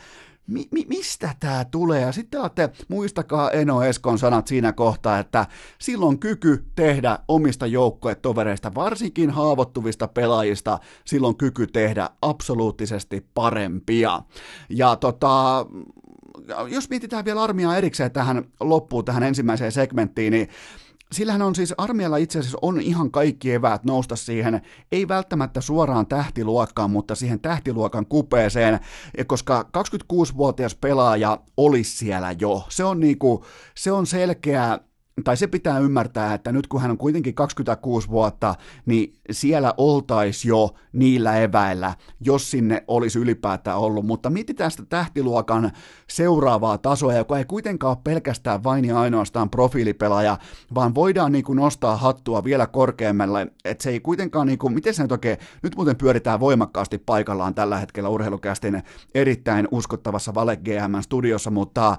mi, 0.47 0.69
mi, 0.71 0.85
mistä 0.89 1.35
tämä 1.41 1.65
tulee? 1.65 2.01
Ja 2.01 2.13
sitten 2.13 2.41
olette, 2.41 2.71
muistakaa 2.89 3.51
Eno 3.51 3.83
Eskon 3.83 4.19
sanat 4.19 4.47
siinä 4.47 4.73
kohtaa, 4.73 5.19
että 5.19 5.47
silloin 5.79 6.19
kyky 6.19 6.65
tehdä 6.75 7.19
omista 7.29 7.67
joukkuetovereista, 7.67 8.75
varsinkin 8.75 9.31
haavoittuvista 9.31 10.09
pelaajista, 10.09 10.79
silloin 11.05 11.37
kyky 11.37 11.67
tehdä 11.67 12.11
absoluuttisesti 12.23 13.27
parempia. 13.35 14.23
Ja 14.69 14.97
tota, 14.97 15.67
jos 16.69 16.91
mietitään 16.91 17.25
vielä 17.25 17.43
armiaa 17.43 17.77
erikseen 17.77 18.11
tähän 18.11 18.45
loppuun, 18.61 19.05
tähän 19.05 19.23
ensimmäiseen 19.23 19.73
segmenttiin, 19.73 20.31
niin 20.31 20.49
sillähän 21.13 21.43
on 21.43 21.55
siis, 21.55 21.75
armialla 21.79 22.17
itse 22.17 22.39
asiassa 22.39 22.59
on 22.63 22.81
ihan 22.81 23.11
kaikki 23.11 23.53
eväät 23.53 23.85
nousta 23.85 24.17
siihen, 24.17 24.63
ei 24.93 25.09
välttämättä 25.09 25.61
suoraan 25.61 26.07
tähtiluokkaan, 26.07 26.91
mutta 26.91 27.15
siihen 27.15 27.41
tähtiluokan 27.41 28.07
kupeeseen, 28.07 28.81
koska 29.27 29.69
26-vuotias 29.79 30.75
pelaaja 30.75 31.39
olisi 31.57 31.97
siellä 31.97 32.35
jo. 32.41 32.65
Se 32.69 32.85
on, 32.85 33.01
niinku, 33.01 33.45
se 33.75 33.93
on 33.93 34.07
selkeä 34.07 34.79
tai 35.25 35.37
se 35.37 35.47
pitää 35.47 35.79
ymmärtää, 35.79 36.35
että 36.35 36.53
nyt 36.53 36.67
kun 36.67 36.81
hän 36.81 36.91
on 36.91 36.99
kuitenkin 36.99 37.35
26 37.35 38.09
vuotta, 38.09 38.55
niin 38.87 39.15
siellä 39.31 39.75
oltaisi 39.77 40.49
jo 40.49 40.75
niillä 40.93 41.37
eväillä, 41.37 41.95
jos 42.21 42.51
sinne 42.51 42.85
olisi 42.89 43.19
ylipäätään 43.19 43.79
ollut. 43.79 44.07
Mutta 44.07 44.31
mietitään 44.31 44.71
sitä 44.71 44.85
tähtiluokan 44.89 45.71
seuraavaa 46.11 46.79
tasoa, 46.79 47.15
joka 47.15 47.39
ei 47.39 47.45
kuitenkaan 47.45 47.97
ole 47.97 48.03
pelkästään 48.05 48.65
vain 48.65 48.85
ja 48.85 49.01
ainoastaan 49.01 49.51
profiilipelaaja, 49.51 50.39
vaan 50.75 50.95
voidaan 50.95 51.33
niin 51.33 51.45
kuin 51.45 51.57
nostaa 51.57 51.97
hattua 51.97 52.45
vielä 52.45 52.67
korkeammalle. 52.67 53.47
Että 53.65 53.83
se 53.83 53.91
ei 53.91 54.01
kuitenkaan, 54.01 54.47
niin 54.47 54.59
kuin, 54.59 54.75
miten 54.75 54.95
se 54.95 55.03
nyt 55.03 55.13
oikein, 55.13 55.37
nyt 55.63 55.77
muuten 55.77 55.97
pyöritään 55.97 56.41
voimakkaasti 56.41 56.99
paikallaan 56.99 57.55
tällä 57.55 57.79
hetkellä 57.79 58.09
urheilukästin 58.09 58.83
erittäin 59.15 59.69
uskottavassa 59.71 60.35
Vale 60.35 60.57
GM 60.57 61.01
studiossa, 61.01 61.51
mutta 61.51 61.91
äh, 61.91 61.99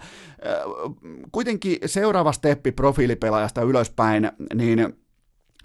kuitenkin 1.32 1.78
seuraava 1.86 2.32
steppi 2.32 2.72
profiili 2.72 3.03
profiilipelaajasta 3.04 3.62
ylöspäin, 3.62 4.32
niin 4.54 4.94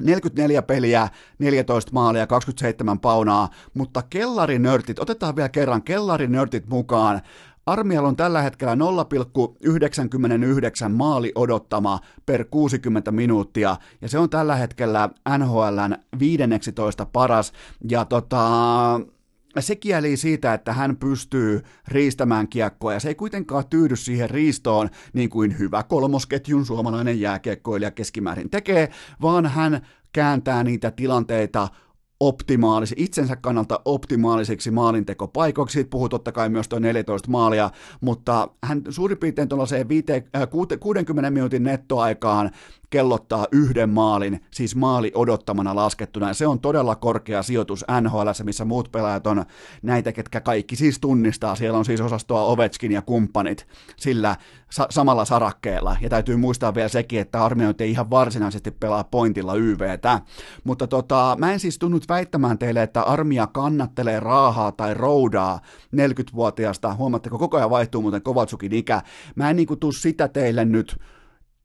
44 0.03 0.63
peliä, 0.63 1.09
14 1.39 1.93
maalia, 1.93 2.27
27 2.27 3.01
paunaa, 3.01 3.49
mutta 3.75 4.03
kellarinörtit, 4.11 4.99
otetaan 4.99 5.37
vielä 5.37 5.49
kerran 5.49 5.83
kellarinörtit 5.83 6.67
mukaan, 6.69 7.21
Armialla 7.67 8.09
on 8.09 8.17
tällä 8.17 8.43
hetkellä 8.43 8.75
0,99 8.75 8.81
maali 10.89 11.33
odottama 11.35 11.99
per 12.27 12.45
60 12.45 13.13
minuuttia, 13.13 13.77
ja 14.03 14.09
se 14.09 14.19
on 14.19 14.31
tällä 14.31 14.57
hetkellä 14.57 15.09
NHLn 15.39 15.97
15 16.19 17.07
paras, 17.07 17.53
ja 17.91 18.05
tota, 18.05 18.41
se 19.61 19.77
kieli 19.77 20.17
siitä, 20.17 20.55
että 20.55 20.73
hän 20.73 20.97
pystyy 20.97 21.63
riistämään 21.89 22.49
kiekkoa 22.49 22.93
ja 22.93 23.01
se 23.01 23.09
ei 23.09 23.15
kuitenkaan 23.15 23.65
tyydy 23.71 23.97
siihen 23.97 24.31
riistoon 24.31 24.89
niin 25.13 25.31
kuin 25.31 25.59
hyvä 25.59 25.83
kolmosketjun 25.83 26.67
suomalainen 26.67 27.21
jääkiekkoilija 27.21 27.91
keskimäärin 27.91 28.51
tekee, 28.51 28.89
vaan 29.23 29.47
hän 29.47 29.87
kääntää 30.13 30.65
niitä 30.65 30.91
tilanteita 30.91 31.69
optimaalisi, 32.21 32.95
itsensä 32.99 33.37
kannalta 33.37 33.81
optimaalisiksi 33.85 34.71
maalintekopaikoiksi. 34.71 35.73
Siitä 35.73 35.91
puhuu 35.91 36.09
totta 36.09 36.33
kai 36.33 36.49
myös 36.49 36.69
tuo 36.69 36.79
14 36.79 37.31
maalia, 37.31 37.71
mutta 38.01 38.49
hän 38.65 38.83
suurin 38.89 39.19
piirtein 39.19 39.49
tuollaiseen 39.49 39.87
60 40.81 41.27
äh, 41.27 41.33
minuutin 41.33 41.63
nettoaikaan 41.63 42.51
kellottaa 42.91 43.47
yhden 43.53 43.91
maalin, 43.91 44.41
siis 44.51 44.77
maali 44.77 45.13
odottamana 45.15 45.77
laskettuna, 45.77 46.29
ja 46.29 46.35
se 46.35 46.47
on 46.47 46.61
todella 46.61 46.97
korkea 46.97 47.43
sijoitus 47.43 47.85
NHL, 48.01 48.29
missä 48.45 48.65
muut 48.65 48.93
pelaajat 48.93 49.27
on 49.27 49.45
näitä, 49.83 50.13
ketkä 50.13 50.41
kaikki 50.41 50.77
siis 50.77 50.99
tunnistaa, 50.99 51.55
siellä 51.55 51.79
on 51.79 51.85
siis 51.85 52.01
osastoa 52.01 52.45
Ovechkin 52.45 52.93
ja 52.93 53.03
kumppanit 53.03 53.67
sillä 53.97 54.37
sa- 54.71 54.87
samalla 54.91 55.25
sarakkeella, 55.25 55.97
ja 56.01 56.09
täytyy 56.09 56.37
muistaa 56.37 56.75
vielä 56.75 56.89
sekin, 56.89 57.21
että 57.21 57.45
Armia 57.45 57.75
ei 57.79 57.91
ihan 57.91 58.11
varsinaisesti 58.11 58.71
pelaa 58.71 59.05
pointilla 59.05 59.55
YVtä, 59.55 60.21
mutta 60.65 60.87
tota, 60.87 61.37
mä 61.39 61.53
en 61.53 61.61
siis 61.61 61.79
tunnut 61.79 62.09
väittämään 62.09 62.59
teille, 62.59 62.83
että 62.83 63.03
Armia 63.03 63.47
kannattelee 63.47 64.21
raahaa 64.21 64.73
tai 64.73 64.95
roudaa 64.95 65.61
40-vuotiaasta, 65.97 66.95
huomatteko, 66.95 67.39
koko 67.39 67.57
ajan 67.57 67.71
vaihtuu 67.71 68.03
muuten 68.03 68.23
Kovatsukin 68.23 68.73
ikä, 68.73 69.03
mä 69.35 69.51
en 69.51 69.57
niinku 69.57 69.77
tuu 69.77 69.93
sitä 69.93 70.29
teille 70.29 70.65
nyt 70.65 70.97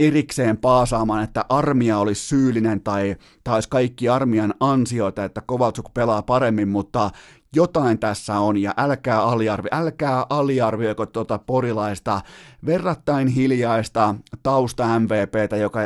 erikseen 0.08 0.58
paasaamaan, 0.58 1.24
että 1.24 1.46
armia 1.50 1.98
olisi 1.98 2.28
syyllinen 2.28 2.82
tai, 2.82 3.16
tai 3.44 3.54
olisi 3.54 3.70
kaikki 3.70 4.10
armian 4.10 4.54
ansioita, 4.60 5.24
että 5.24 5.42
Kovaltsuk 5.46 5.94
pelaa 5.94 6.22
paremmin, 6.22 6.68
mutta 6.68 7.10
jotain 7.56 8.00
tässä 8.00 8.40
on, 8.40 8.58
ja 8.58 8.74
älkää, 8.78 9.24
aliarvi, 9.24 9.70
älkää 9.72 10.26
aliarvioiko 10.30 11.06
tuota 11.06 11.38
porilaista 11.38 12.22
verrattain 12.66 13.28
hiljaista 13.28 14.16
tausta 14.44 15.00
MVPtä, 15.00 15.58
joka 15.58 15.80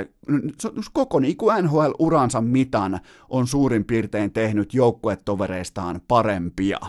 koko 0.94 1.20
niin 1.20 1.38
kuin 1.38 1.66
NHL-uransa 1.66 2.42
mitan 2.42 3.00
on 3.30 3.48
suurin 3.48 3.86
piirtein 3.86 4.34
tehnyt 4.34 4.74
joukkuetovereistaan 4.74 6.02
parempia. 6.08 6.80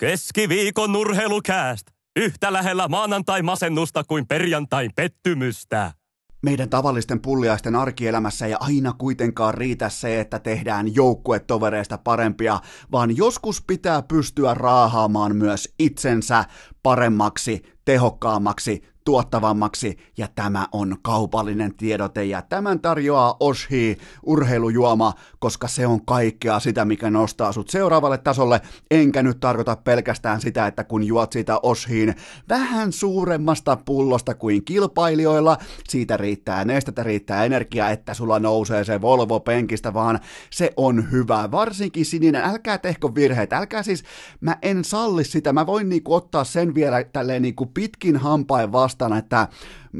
Keskiviikon 0.00 0.92
nurheilukääst! 0.92 1.86
Yhtä 2.16 2.52
lähellä 2.52 2.88
maanantai-masennusta 2.88 4.04
kuin 4.04 4.26
perjantai 4.26 4.88
pettymystä 4.96 5.92
meidän 6.46 6.68
tavallisten 6.70 7.20
pulliaisten 7.20 7.76
arkielämässä 7.76 8.46
ei 8.46 8.54
aina 8.60 8.92
kuitenkaan 8.98 9.54
riitä 9.54 9.88
se, 9.88 10.20
että 10.20 10.38
tehdään 10.38 10.94
joukkuetovereista 10.94 11.98
parempia, 11.98 12.60
vaan 12.92 13.16
joskus 13.16 13.62
pitää 13.66 14.02
pystyä 14.02 14.54
raahaamaan 14.54 15.36
myös 15.36 15.74
itsensä 15.78 16.44
paremmaksi, 16.82 17.62
tehokkaammaksi, 17.84 18.82
tuottavammaksi 19.06 19.98
ja 20.18 20.28
tämä 20.34 20.66
on 20.72 20.96
kaupallinen 21.02 21.74
tiedote 21.74 22.24
ja 22.24 22.42
tämän 22.42 22.80
tarjoaa 22.80 23.36
Oshi 23.40 23.98
urheilujuoma, 24.22 25.12
koska 25.38 25.68
se 25.68 25.86
on 25.86 26.04
kaikkea 26.06 26.60
sitä, 26.60 26.84
mikä 26.84 27.10
nostaa 27.10 27.52
sut 27.52 27.68
seuraavalle 27.68 28.18
tasolle, 28.18 28.60
enkä 28.90 29.22
nyt 29.22 29.40
tarkoita 29.40 29.76
pelkästään 29.76 30.40
sitä, 30.40 30.66
että 30.66 30.84
kun 30.84 31.04
juot 31.04 31.32
siitä 31.32 31.58
Oshiin 31.62 32.14
vähän 32.48 32.92
suuremmasta 32.92 33.76
pullosta 33.84 34.34
kuin 34.34 34.64
kilpailijoilla, 34.64 35.56
siitä 35.88 36.16
riittää 36.16 36.64
nestettä, 36.64 37.02
riittää 37.02 37.44
energiaa, 37.44 37.90
että 37.90 38.14
sulla 38.14 38.38
nousee 38.38 38.84
se 38.84 39.00
Volvo 39.00 39.40
penkistä, 39.40 39.94
vaan 39.94 40.20
se 40.50 40.72
on 40.76 41.10
hyvä, 41.10 41.50
varsinkin 41.50 42.04
sininen, 42.04 42.44
älkää 42.44 42.78
tehkö 42.78 43.14
virheitä, 43.14 43.58
älkää 43.58 43.82
siis, 43.82 44.04
mä 44.40 44.56
en 44.62 44.84
salli 44.84 45.24
sitä, 45.24 45.52
mä 45.52 45.66
voin 45.66 45.88
niinku 45.88 46.14
ottaa 46.14 46.44
sen 46.44 46.74
vielä 46.74 47.04
tälleen 47.04 47.42
niinku 47.42 47.66
pitkin 47.66 48.16
hampain 48.16 48.72
vastaan, 48.72 48.95
vastaan, 48.96 49.18
että 49.18 49.48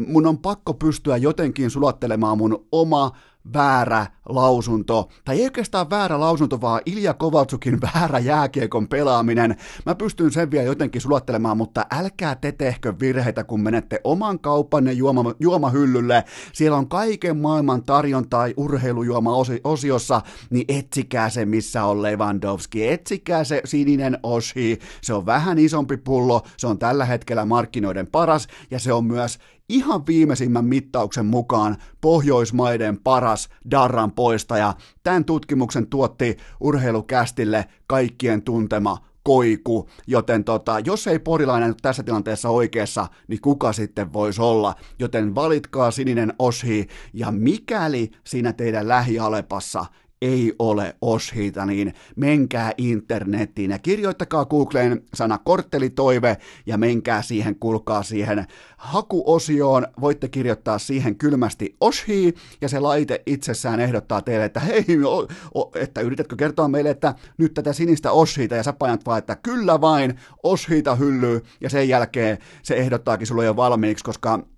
mun 0.07 0.27
on 0.27 0.39
pakko 0.39 0.75
pystyä 0.75 1.17
jotenkin 1.17 1.71
sulattelemaan 1.71 2.39
mun 2.39 2.67
oma 2.73 3.13
väärä 3.53 4.07
lausunto, 4.29 5.09
tai 5.25 5.39
ei 5.39 5.45
oikeastaan 5.45 5.91
väärä 5.91 6.21
lausunto, 6.21 6.61
vaan 6.61 6.81
Ilja 6.87 7.15
Kovaltsukin 7.15 7.81
väärä 7.95 8.19
jääkiekon 8.19 8.89
pelaaminen. 8.89 9.57
Mä 9.87 9.95
pystyn 9.95 10.33
sen 10.33 10.51
vielä 10.51 10.65
jotenkin 10.65 11.01
sulattelemaan, 11.01 11.57
mutta 11.57 11.87
älkää 11.91 12.35
te 12.35 12.53
tehkö 12.53 12.95
virheitä, 13.01 13.45
kun 13.45 13.61
menette 13.61 14.01
oman 14.05 14.39
kauppanne 14.39 14.93
juoma, 14.93 15.35
juomahyllylle. 15.41 16.25
Siellä 16.53 16.77
on 16.77 16.89
kaiken 16.89 17.37
maailman 17.37 17.83
tarjontaa 17.83 18.47
urheilujuoma-osiossa, 18.57 20.21
niin 20.51 20.65
etsikää 20.69 21.31
se, 21.31 21.45
missä 21.45 21.85
on 21.85 22.03
Lewandowski. 22.03 22.89
Etsikää 22.89 23.45
se 23.45 23.61
sininen 23.65 24.19
oshi. 24.23 24.79
Se 25.03 25.15
on 25.15 25.27
vähän 25.27 25.59
isompi 25.59 25.97
pullo, 25.97 26.43
se 26.57 26.67
on 26.67 26.79
tällä 26.79 27.05
hetkellä 27.05 27.45
markkinoiden 27.45 28.07
paras, 28.07 28.47
ja 28.71 28.79
se 28.79 28.93
on 28.93 29.05
myös 29.05 29.39
ihan 29.69 30.07
viimeisimmän 30.07 30.65
mittauksen 30.65 31.27
mukaan 31.27 31.77
Pohjoismaiden 32.01 32.99
paras 32.99 33.49
darran 33.71 34.13
poistaja. 34.13 34.75
Tämän 35.03 35.25
tutkimuksen 35.25 35.87
tuotti 35.87 36.37
urheilukästille 36.61 37.65
kaikkien 37.87 38.43
tuntema 38.43 38.99
koiku, 39.23 39.89
joten 40.07 40.45
tota, 40.45 40.79
jos 40.79 41.07
ei 41.07 41.19
porilainen 41.19 41.75
tässä 41.83 42.03
tilanteessa 42.03 42.49
oikeassa, 42.49 43.07
niin 43.29 43.41
kuka 43.41 43.73
sitten 43.73 44.13
voisi 44.13 44.41
olla? 44.41 44.75
Joten 44.99 45.35
valitkaa 45.35 45.91
sininen 45.91 46.33
oshi, 46.39 46.87
ja 47.13 47.31
mikäli 47.31 48.11
siinä 48.25 48.53
teidän 48.53 48.89
lähialepassa 48.89 49.87
ei 50.23 50.53
ole 50.59 50.97
Oshita, 51.01 51.67
niin 51.67 51.95
menkää 52.17 52.73
internettiin 52.79 53.71
ja 53.71 53.79
kirjoittakaa 53.79 54.45
Googleen 54.45 55.03
sana 55.15 55.39
korttelitoive 55.39 56.37
ja 56.67 56.79
menkää 56.79 57.23
siihen, 57.23 57.57
kulkaa 57.59 58.03
siihen 58.03 58.47
hakuosioon. 58.77 59.87
Voitte 60.01 60.29
kirjoittaa 60.29 60.79
siihen 60.79 61.17
kylmästi 61.17 61.77
Oshi 61.81 62.35
ja 62.61 62.69
se 62.69 62.81
laite 62.81 63.23
itsessään 63.27 63.81
ehdottaa 63.81 64.23
teille, 64.23 64.45
että 64.45 64.61
hei, 64.61 64.85
o, 65.05 65.29
o, 65.55 65.71
että 65.75 66.01
yritätkö 66.01 66.37
kertoa 66.37 66.69
meille, 66.69 66.91
että 66.91 67.15
nyt 67.39 67.55
tätä 67.55 67.73
sinistä 67.73 68.13
Oshita 68.13 68.55
ja 68.55 68.63
sä 68.63 68.73
painat 68.73 69.07
vaan, 69.07 69.19
että 69.19 69.37
kyllä 69.37 69.81
vain 69.81 70.21
Oshita 70.43 70.95
hyllyy 70.95 71.43
ja 71.61 71.71
sen 71.71 71.89
jälkeen 71.89 72.39
se 72.63 72.75
ehdottaakin 72.75 73.27
sulle 73.27 73.45
jo 73.45 73.57
valmiiksi, 73.57 74.05
koska 74.05 74.56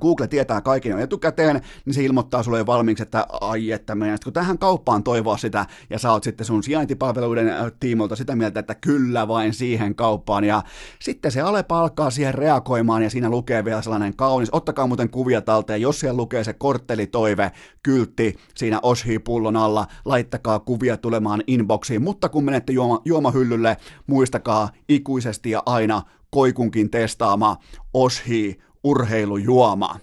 Google 0.00 0.28
tietää 0.28 0.60
kaiken 0.60 0.90
jo 0.90 0.98
etukäteen, 0.98 1.60
niin 1.84 1.94
se 1.94 2.04
ilmoittaa 2.04 2.42
sulle 2.42 2.58
jo 2.58 2.66
valmiiksi, 2.66 3.02
että 3.02 3.26
ai 3.40 3.70
että 3.70 3.94
meidän, 3.94 4.18
kun 4.24 4.32
tähän 4.32 4.58
kauppaan 4.58 5.02
toivoa 5.02 5.36
sitä, 5.36 5.66
ja 5.90 5.98
sä 5.98 6.12
oot 6.12 6.24
sitten 6.24 6.46
sun 6.46 6.62
sijaintipalveluiden 6.62 7.52
tiimolta 7.80 8.16
sitä 8.16 8.36
mieltä, 8.36 8.60
että 8.60 8.74
kyllä 8.74 9.28
vain 9.28 9.54
siihen 9.54 9.94
kauppaan, 9.94 10.44
ja 10.44 10.62
sitten 11.00 11.32
se 11.32 11.40
Alepa 11.40 11.80
alkaa 11.80 12.10
siihen 12.10 12.34
reagoimaan, 12.34 13.02
ja 13.02 13.10
siinä 13.10 13.30
lukee 13.30 13.64
vielä 13.64 13.82
sellainen 13.82 14.16
kaunis, 14.16 14.48
ottakaa 14.52 14.86
muuten 14.86 15.10
kuvia 15.10 15.40
talteen, 15.40 15.80
jos 15.80 16.00
siellä 16.00 16.16
lukee 16.16 16.44
se 16.44 16.52
korttelitoive, 16.52 17.50
kyltti 17.82 18.36
siinä 18.54 18.80
Oshi-pullon 18.82 19.56
alla, 19.56 19.86
laittakaa 20.04 20.58
kuvia 20.58 20.96
tulemaan 20.96 21.42
inboxiin, 21.46 22.02
mutta 22.02 22.28
kun 22.28 22.44
menette 22.44 22.72
juoma, 22.72 23.02
juomahyllylle, 23.04 23.76
muistakaa 24.06 24.68
ikuisesti 24.88 25.50
ja 25.50 25.62
aina 25.66 26.02
koikunkin 26.30 26.90
testaama 26.90 27.56
Oshi 27.94 28.58
urheilujuoma. 28.84 29.98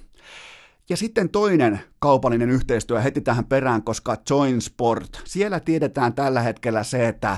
Ja 0.90 0.98
sitten 0.98 1.30
toinen 1.30 1.80
kaupallinen 2.00 2.50
yhteistyö 2.50 3.02
heti 3.02 3.22
tähän 3.22 3.46
perään, 3.46 3.84
koska 3.84 4.18
Join 4.30 4.62
Sport, 4.62 5.22
siellä 5.26 5.60
tiedetään 5.60 6.14
tällä 6.14 6.42
hetkellä 6.42 6.84
se, 6.84 7.08
että 7.08 7.38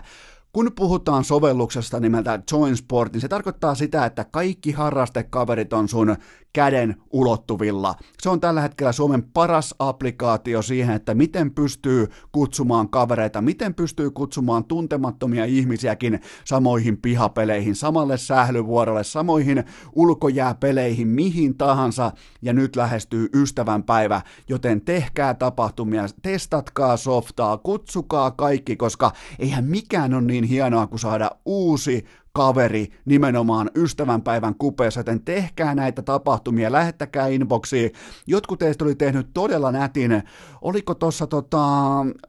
kun 0.53 0.71
puhutaan 0.75 1.23
sovelluksesta 1.23 1.99
nimeltä 1.99 2.39
Join 2.51 2.77
Sport, 2.77 3.13
niin 3.13 3.21
se 3.21 3.27
tarkoittaa 3.27 3.75
sitä, 3.75 4.05
että 4.05 4.25
kaikki 4.31 4.71
harrastekaverit 4.71 5.73
on 5.73 5.87
sun 5.87 6.15
käden 6.53 6.95
ulottuvilla. 7.11 7.95
Se 8.21 8.29
on 8.29 8.39
tällä 8.39 8.61
hetkellä 8.61 8.91
Suomen 8.91 9.23
paras 9.23 9.75
applikaatio 9.79 10.61
siihen, 10.61 10.95
että 10.95 11.13
miten 11.13 11.51
pystyy 11.51 12.07
kutsumaan 12.31 12.89
kavereita, 12.89 13.41
miten 13.41 13.73
pystyy 13.73 14.11
kutsumaan 14.11 14.65
tuntemattomia 14.65 15.45
ihmisiäkin 15.45 16.19
samoihin 16.45 16.97
pihapeleihin, 16.97 17.75
samalle 17.75 18.17
sählyvuorolle, 18.17 19.03
samoihin 19.03 19.63
ulkojääpeleihin, 19.95 21.07
mihin 21.07 21.57
tahansa, 21.57 22.11
ja 22.41 22.53
nyt 22.53 22.75
lähestyy 22.75 23.29
ystävänpäivä, 23.35 24.21
joten 24.49 24.81
tehkää 24.81 25.33
tapahtumia, 25.33 26.05
testatkaa 26.21 26.97
softaa, 26.97 27.57
kutsukaa 27.57 28.31
kaikki, 28.31 28.75
koska 28.75 29.11
eihän 29.39 29.65
mikään 29.65 30.13
ole 30.13 30.21
niin 30.21 30.40
hienoa 30.43 30.87
kuin 30.87 30.99
saada 30.99 31.31
uusi 31.45 32.05
kaveri 32.33 32.87
nimenomaan 33.05 33.71
ystävänpäivän 33.75 34.55
kupeessa, 34.55 34.99
joten 34.99 35.21
tehkää 35.21 35.75
näitä 35.75 36.01
tapahtumia, 36.01 36.71
lähettäkää 36.71 37.27
inboxiin. 37.27 37.91
Jotkut 38.27 38.59
teistä 38.59 38.85
oli 38.85 38.95
tehnyt 38.95 39.27
todella 39.33 39.71
nätin, 39.71 40.23
oliko 40.61 40.95
tossa 40.95 41.27
tota, 41.27 41.65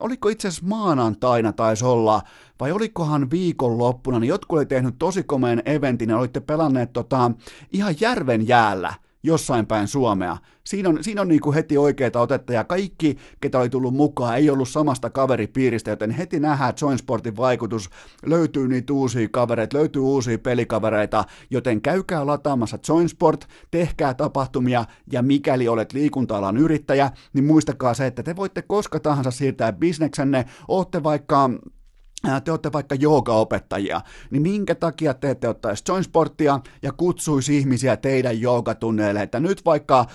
oliko 0.01 0.29
itse 0.29 0.49
asiassa 0.49 0.67
maanantaina 0.67 1.53
taisi 1.53 1.85
olla, 1.85 2.23
vai 2.61 2.73
olikohan 2.73 3.31
viikonloppuna, 3.31 4.19
niin 4.19 4.29
jotkut 4.29 4.59
oli 4.59 4.67
tehnyt 4.67 4.95
tosi 4.99 5.23
komeen 5.23 5.63
eventin 5.65 6.11
ja 6.11 6.19
olitte 6.19 6.41
pelanneet 6.41 6.93
tota, 6.93 7.31
ihan 7.73 7.95
järven 8.01 8.49
jäällä 8.49 8.95
jossain 9.23 9.67
päin 9.67 9.89
Suomea. 9.89 10.37
Siinä 10.65 10.89
on, 10.89 11.05
siinä 11.05 11.21
on 11.21 11.29
niin 11.29 11.41
kuin 11.41 11.55
heti 11.55 11.79
oikeita 11.79 12.21
otetta 12.21 12.53
ja 12.53 12.65
kaikki, 12.65 13.17
ketä 13.41 13.59
oli 13.59 13.69
tullut 13.69 13.95
mukaan, 13.95 14.37
ei 14.37 14.51
ollut 14.51 14.69
samasta 14.69 15.11
kaveripiiristä, 15.11 15.91
joten 15.91 16.11
heti 16.11 16.41
nähdään 16.41 16.75
Joinsportin 16.81 17.37
vaikutus, 17.37 17.91
löytyy 18.27 18.69
niitä 18.69 18.93
uusia 18.93 19.29
kavereita, 19.31 19.79
löytyy 19.79 20.03
uusia 20.03 20.39
pelikavereita, 20.39 21.25
joten 21.51 21.81
käykää 21.81 22.27
lataamassa 22.27 22.79
Joinsport, 22.89 23.49
tehkää 23.71 24.15
tapahtumia 24.15 24.85
ja 25.13 25.23
mikäli 25.23 25.69
olet 25.69 25.93
liikunta-alan 25.93 26.57
yrittäjä, 26.57 27.11
niin 27.33 27.45
muistakaa 27.45 27.95
se, 27.95 28.07
että 28.07 28.23
te 28.23 28.37
voitte 28.37 28.63
koska 28.63 29.01
tahansa 29.01 29.31
siirtää 29.31 29.73
bisneksenne, 29.73 30.45
ootte 30.69 31.03
vaikka 31.03 31.51
te 32.45 32.51
olette 32.51 32.73
vaikka 32.73 32.95
joogaopettajia, 32.95 34.01
niin 34.31 34.43
minkä 34.43 34.75
takia 34.75 35.15
te 35.15 35.31
ette 35.31 35.49
ottaisi 35.49 35.85
joinsporttia 35.89 36.61
ja 36.83 36.93
kutsuisi 36.93 37.59
ihmisiä 37.59 37.97
teidän 37.97 38.41
joogatunneille, 38.41 39.23
että 39.23 39.41
nyt 39.41 39.65
vaikka, 39.65 40.07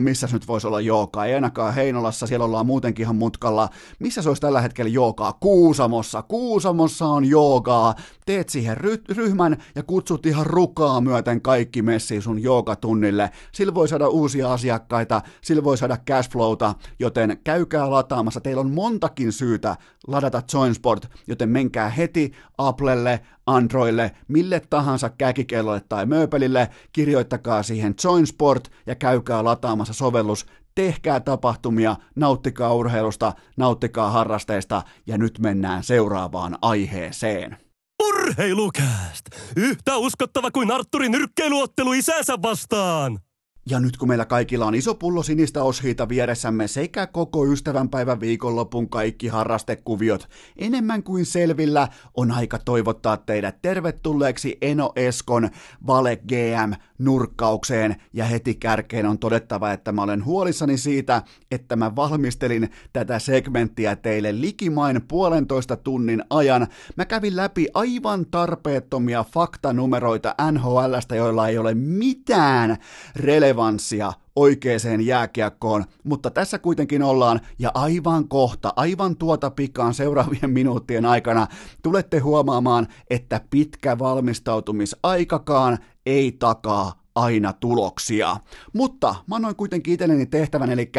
missä 0.00 0.28
nyt 0.32 0.48
voisi 0.48 0.66
olla 0.66 0.80
joogaa, 0.80 1.26
ei 1.26 1.34
ainakaan 1.34 1.74
Heinolassa, 1.74 2.26
siellä 2.26 2.44
ollaan 2.44 2.66
muutenkin 2.66 3.02
ihan 3.02 3.16
mutkalla, 3.16 3.68
missä 3.98 4.22
se 4.22 4.28
olisi 4.28 4.42
tällä 4.42 4.60
hetkellä 4.60 4.90
joogaa? 4.90 5.32
Kuusamossa, 5.32 6.22
Kuusamossa 6.22 7.06
on 7.06 7.24
joogaa, 7.24 7.94
teet 8.26 8.48
siihen 8.48 8.76
ry- 8.76 9.14
ryhmän 9.16 9.56
ja 9.74 9.82
kutsut 9.82 10.26
ihan 10.26 10.46
rukaa 10.46 11.00
myöten 11.00 11.40
kaikki 11.40 11.82
messiin 11.82 12.22
sun 12.22 12.42
joogatunnille, 12.42 13.30
sillä 13.52 13.74
voi 13.74 13.88
saada 13.88 14.08
uusia 14.08 14.52
asiakkaita, 14.52 15.22
sillä 15.40 15.64
voi 15.64 15.78
saada 15.78 15.98
cashflowta, 16.10 16.74
joten 16.98 17.38
käykää 17.44 17.90
lataamassa, 17.90 18.40
teillä 18.40 18.60
on 18.60 18.70
montakin 18.70 19.32
syytä 19.32 19.76
ladata 20.06 20.42
Joinsport, 20.54 21.10
joten 21.26 21.39
menkää 21.46 21.88
heti 21.88 22.32
Applelle, 22.58 23.20
Androille, 23.46 24.10
mille 24.28 24.62
tahansa 24.70 25.10
käkikellolle 25.10 25.82
tai 25.88 26.06
mööpelille, 26.06 26.68
kirjoittakaa 26.92 27.62
siihen 27.62 27.94
Joinsport 28.04 28.70
ja 28.86 28.94
käykää 28.94 29.44
lataamassa 29.44 29.92
sovellus, 29.92 30.46
tehkää 30.74 31.20
tapahtumia, 31.20 31.96
nauttikaa 32.16 32.74
urheilusta, 32.74 33.32
nauttikaa 33.56 34.10
harrasteista 34.10 34.82
ja 35.06 35.18
nyt 35.18 35.38
mennään 35.38 35.84
seuraavaan 35.84 36.58
aiheeseen. 36.62 37.56
Urheilukääst! 38.02 39.26
Yhtä 39.56 39.96
uskottava 39.96 40.50
kuin 40.50 40.70
Arturin 40.70 41.12
nyrkkeiluottelu 41.12 41.92
isänsä 41.92 42.34
vastaan! 42.42 43.18
Ja 43.66 43.80
nyt 43.80 43.96
kun 43.96 44.08
meillä 44.08 44.24
kaikilla 44.24 44.66
on 44.66 44.74
iso 44.74 44.94
pullo 44.94 45.22
sinistä 45.22 45.62
oshiita 45.62 46.08
vieressämme 46.08 46.68
sekä 46.68 47.06
koko 47.06 47.46
ystävänpäivän 47.46 48.20
viikonlopun 48.20 48.90
kaikki 48.90 49.28
harrastekuviot 49.28 50.28
enemmän 50.56 51.02
kuin 51.02 51.26
selvillä, 51.26 51.88
on 52.16 52.30
aika 52.30 52.58
toivottaa 52.58 53.16
teidät 53.16 53.62
tervetulleeksi 53.62 54.58
Eno 54.62 54.92
Eskon 54.96 55.50
Vale 55.86 56.16
GM 56.16 56.72
nurkkaukseen 57.00 57.96
ja 58.12 58.24
heti 58.24 58.54
kärkeen 58.54 59.06
on 59.06 59.18
todettava, 59.18 59.72
että 59.72 59.92
mä 59.92 60.02
olen 60.02 60.24
huolissani 60.24 60.78
siitä, 60.78 61.22
että 61.50 61.76
mä 61.76 61.96
valmistelin 61.96 62.70
tätä 62.92 63.18
segmenttiä 63.18 63.96
teille 63.96 64.40
likimain 64.40 65.02
puolentoista 65.08 65.76
tunnin 65.76 66.24
ajan. 66.30 66.66
Mä 66.96 67.04
kävin 67.04 67.36
läpi 67.36 67.66
aivan 67.74 68.26
tarpeettomia 68.30 69.24
faktanumeroita 69.24 70.34
NHLstä, 70.52 71.16
joilla 71.16 71.48
ei 71.48 71.58
ole 71.58 71.74
mitään 71.74 72.76
relevanssia 73.16 74.12
oikeaan 74.40 75.06
jääkiekkoon, 75.06 75.84
mutta 76.04 76.30
tässä 76.30 76.58
kuitenkin 76.58 77.02
ollaan 77.02 77.40
ja 77.58 77.70
aivan 77.74 78.28
kohta, 78.28 78.72
aivan 78.76 79.16
tuota 79.16 79.50
pikaan 79.50 79.94
seuraavien 79.94 80.50
minuuttien 80.60 81.06
aikana 81.06 81.46
tulette 81.82 82.18
huomaamaan, 82.18 82.86
että 83.10 83.40
pitkä 83.50 83.98
valmistautumisaikakaan 83.98 85.78
ei 86.06 86.32
takaa 86.32 87.00
aina 87.14 87.52
tuloksia. 87.52 88.36
Mutta 88.72 89.14
mä 89.26 89.36
annoin 89.36 89.56
kuitenkin 89.56 89.94
itselleni 89.94 90.26
tehtävän, 90.26 90.70
eli 90.70 90.92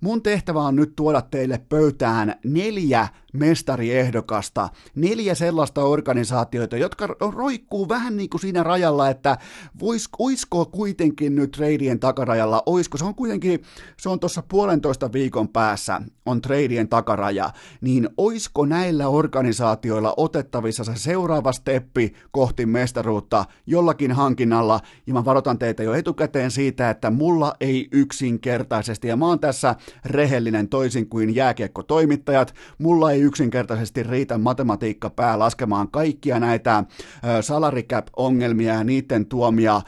mun 0.00 0.22
tehtävä 0.22 0.60
on 0.60 0.76
nyt 0.76 0.92
tuoda 0.96 1.22
teille 1.22 1.60
pöytään 1.68 2.34
neljä 2.44 3.08
mestariehdokasta, 3.34 4.68
neljä 4.94 5.34
sellaista 5.34 5.84
organisaatioita, 5.84 6.76
jotka 6.76 7.06
roikkuu 7.34 7.88
vähän 7.88 8.16
niin 8.16 8.30
kuin 8.30 8.40
siinä 8.40 8.62
rajalla, 8.62 9.08
että 9.08 9.38
vois, 9.80 10.08
oisko 10.18 10.66
kuitenkin 10.66 11.34
nyt 11.34 11.50
treidien 11.50 12.00
takarajalla, 12.00 12.62
oisko, 12.66 12.98
se 12.98 13.04
on 13.04 13.14
kuitenkin, 13.14 13.62
se 13.96 14.08
on 14.08 14.20
tuossa 14.20 14.42
puolentoista 14.48 15.12
viikon 15.12 15.48
päässä, 15.48 16.00
on 16.26 16.40
treidien 16.40 16.88
takaraja, 16.88 17.50
niin 17.80 18.08
oisko 18.16 18.66
näillä 18.66 19.08
organisaatioilla 19.08 20.14
otettavissa 20.16 20.84
se 20.84 20.92
seuraava 20.96 21.52
steppi 21.52 22.12
kohti 22.30 22.66
mestaruutta 22.66 23.44
jollakin 23.66 24.12
hankinnalla, 24.12 24.80
ja 25.06 25.14
mä 25.14 25.24
varoitan 25.24 25.58
teitä 25.58 25.82
jo 25.82 25.94
etukäteen 25.94 26.50
siitä, 26.50 26.90
että 26.90 27.10
mulla 27.10 27.54
ei 27.60 27.88
yksinkertaisesti, 27.92 29.08
ja 29.08 29.16
mä 29.16 29.26
oon 29.26 29.40
tässä 29.40 29.74
rehellinen 30.04 30.68
toisin 30.68 31.08
kuin 31.08 31.34
jääkiekko-toimittajat, 31.34 32.54
mulla 32.78 33.12
ei 33.12 33.20
yksinkertaisesti 33.24 34.02
riitä 34.02 34.38
matematiikka 34.38 35.10
pää 35.10 35.38
laskemaan 35.38 35.90
kaikkia 35.90 36.40
näitä 36.40 36.84
salary 37.40 37.74
ongelmia 38.16 38.74
ja 38.74 38.84
niiden 38.84 39.26
tuomia 39.26 39.80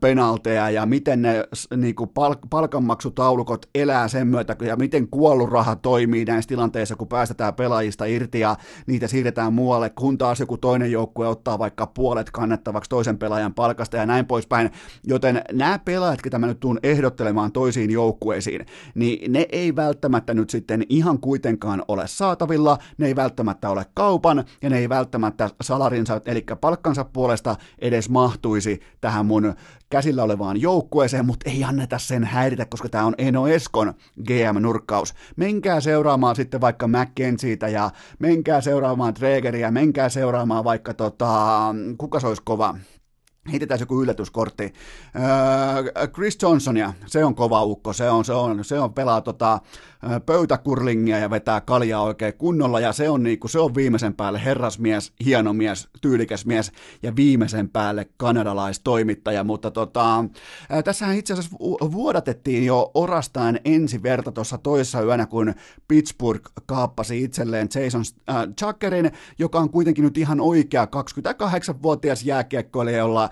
penalteja 0.00 0.70
ja 0.70 0.86
miten 0.86 1.22
ne 1.22 1.44
niin 1.76 1.94
kuin 1.94 2.10
palk- 2.10 2.46
palkanmaksutaulukot 2.50 3.66
elää 3.74 4.08
sen 4.08 4.26
myötä 4.26 4.56
ja 4.60 4.76
miten 4.76 5.08
kuolluraha 5.08 5.76
toimii 5.76 6.24
näissä 6.24 6.48
tilanteissa, 6.48 6.96
kun 6.96 7.08
päästetään 7.08 7.54
pelaajista 7.54 8.04
irti 8.04 8.40
ja 8.40 8.56
niitä 8.86 9.08
siirretään 9.08 9.52
muualle, 9.52 9.90
kun 9.90 10.18
taas 10.18 10.40
joku 10.40 10.56
toinen 10.56 10.92
joukkue 10.92 11.28
ottaa 11.28 11.58
vaikka 11.58 11.86
puolet 11.86 12.30
kannettavaksi 12.30 12.90
toisen 12.90 13.18
pelaajan 13.18 13.54
palkasta 13.54 13.96
ja 13.96 14.06
näin 14.06 14.26
poispäin. 14.26 14.70
Joten 15.06 15.42
nämä 15.52 15.78
pelaajat, 15.84 16.22
ketä 16.22 16.38
mä 16.38 16.46
nyt 16.46 16.60
tuun 16.60 16.78
ehdottelemaan 16.82 17.52
toisiin 17.52 17.90
joukkueisiin, 17.90 18.66
niin 18.94 19.32
ne 19.32 19.46
ei 19.52 19.76
välttämättä 19.76 20.34
nyt 20.34 20.50
sitten 20.50 20.86
ihan 20.88 21.18
kuitenkaan 21.18 21.82
ole 21.88 22.02
saatavilla, 22.06 22.73
ne 22.98 23.06
ei 23.06 23.16
välttämättä 23.16 23.70
ole 23.70 23.86
kaupan 23.94 24.44
ja 24.62 24.70
ne 24.70 24.78
ei 24.78 24.88
välttämättä 24.88 25.50
salarinsa, 25.62 26.20
eli 26.26 26.44
palkkansa 26.60 27.04
puolesta 27.04 27.56
edes 27.78 28.08
mahtuisi 28.08 28.80
tähän 29.00 29.26
mun 29.26 29.54
käsillä 29.90 30.22
olevaan 30.22 30.60
joukkueeseen, 30.60 31.26
mutta 31.26 31.50
ei 31.50 31.64
anneta 31.64 31.98
sen 31.98 32.24
häiritä, 32.24 32.66
koska 32.66 32.88
tämä 32.88 33.04
on 33.04 33.14
Eno 33.18 33.46
Eskon 33.46 33.94
GM-nurkkaus. 34.24 35.14
Menkää 35.36 35.80
seuraamaan 35.80 36.36
sitten 36.36 36.60
vaikka 36.60 36.88
McKenzietä 36.88 37.68
ja 37.68 37.90
menkää 38.18 38.60
seuraamaan 38.60 39.14
Trägeriä, 39.14 39.70
menkää 39.70 40.08
seuraamaan 40.08 40.64
vaikka 40.64 40.94
tota, 40.94 41.74
kuka 41.98 42.20
se 42.20 42.26
olisi 42.26 42.42
kova, 42.44 42.74
heitetään 43.52 43.80
joku 43.80 44.02
yllätyskortti. 44.02 44.72
Öö, 45.16 46.08
Chris 46.08 46.38
Johnsonia, 46.42 46.92
se 47.06 47.24
on 47.24 47.34
kova 47.34 47.62
ukko, 47.62 47.92
se 47.92 48.10
on, 48.10 48.24
se 48.24 48.32
on, 48.32 48.64
se 48.64 48.80
on 48.80 48.94
pelaa 48.94 49.20
tota, 49.20 49.60
pöytäkurlingia 50.26 51.18
ja 51.18 51.30
vetää 51.30 51.60
kaljaa 51.60 52.02
oikein 52.02 52.34
kunnolla, 52.34 52.80
ja 52.80 52.92
se 52.92 53.10
on, 53.10 53.22
niinku, 53.22 53.48
se 53.48 53.58
on 53.58 53.74
viimeisen 53.74 54.14
päälle 54.14 54.44
herrasmies, 54.44 55.12
hieno 55.24 55.52
mies, 55.52 55.88
tyylikäs 56.00 56.46
mies, 56.46 56.72
ja 57.02 57.16
viimeisen 57.16 57.68
päälle 57.68 58.08
kanadalaistoimittaja, 58.16 59.44
mutta 59.44 59.70
tota, 59.70 60.24
tässähän 60.84 61.16
itse 61.16 61.32
asiassa 61.32 61.56
vuodatettiin 61.92 62.66
jo 62.66 62.90
orastaan 62.94 63.58
ensi 63.64 64.02
verta 64.02 64.32
tuossa 64.32 64.58
toissa 64.58 65.02
yönä, 65.02 65.26
kun 65.26 65.54
Pittsburgh 65.88 66.50
kaappasi 66.66 67.22
itselleen 67.22 67.68
Jason 67.74 68.02
Chuckerin, 68.60 69.10
joka 69.38 69.58
on 69.58 69.70
kuitenkin 69.70 70.04
nyt 70.04 70.18
ihan 70.18 70.40
oikea 70.40 70.84
28-vuotias 70.84 72.24
jääkiekkoilija, 72.24 72.98
jolla 72.98 73.30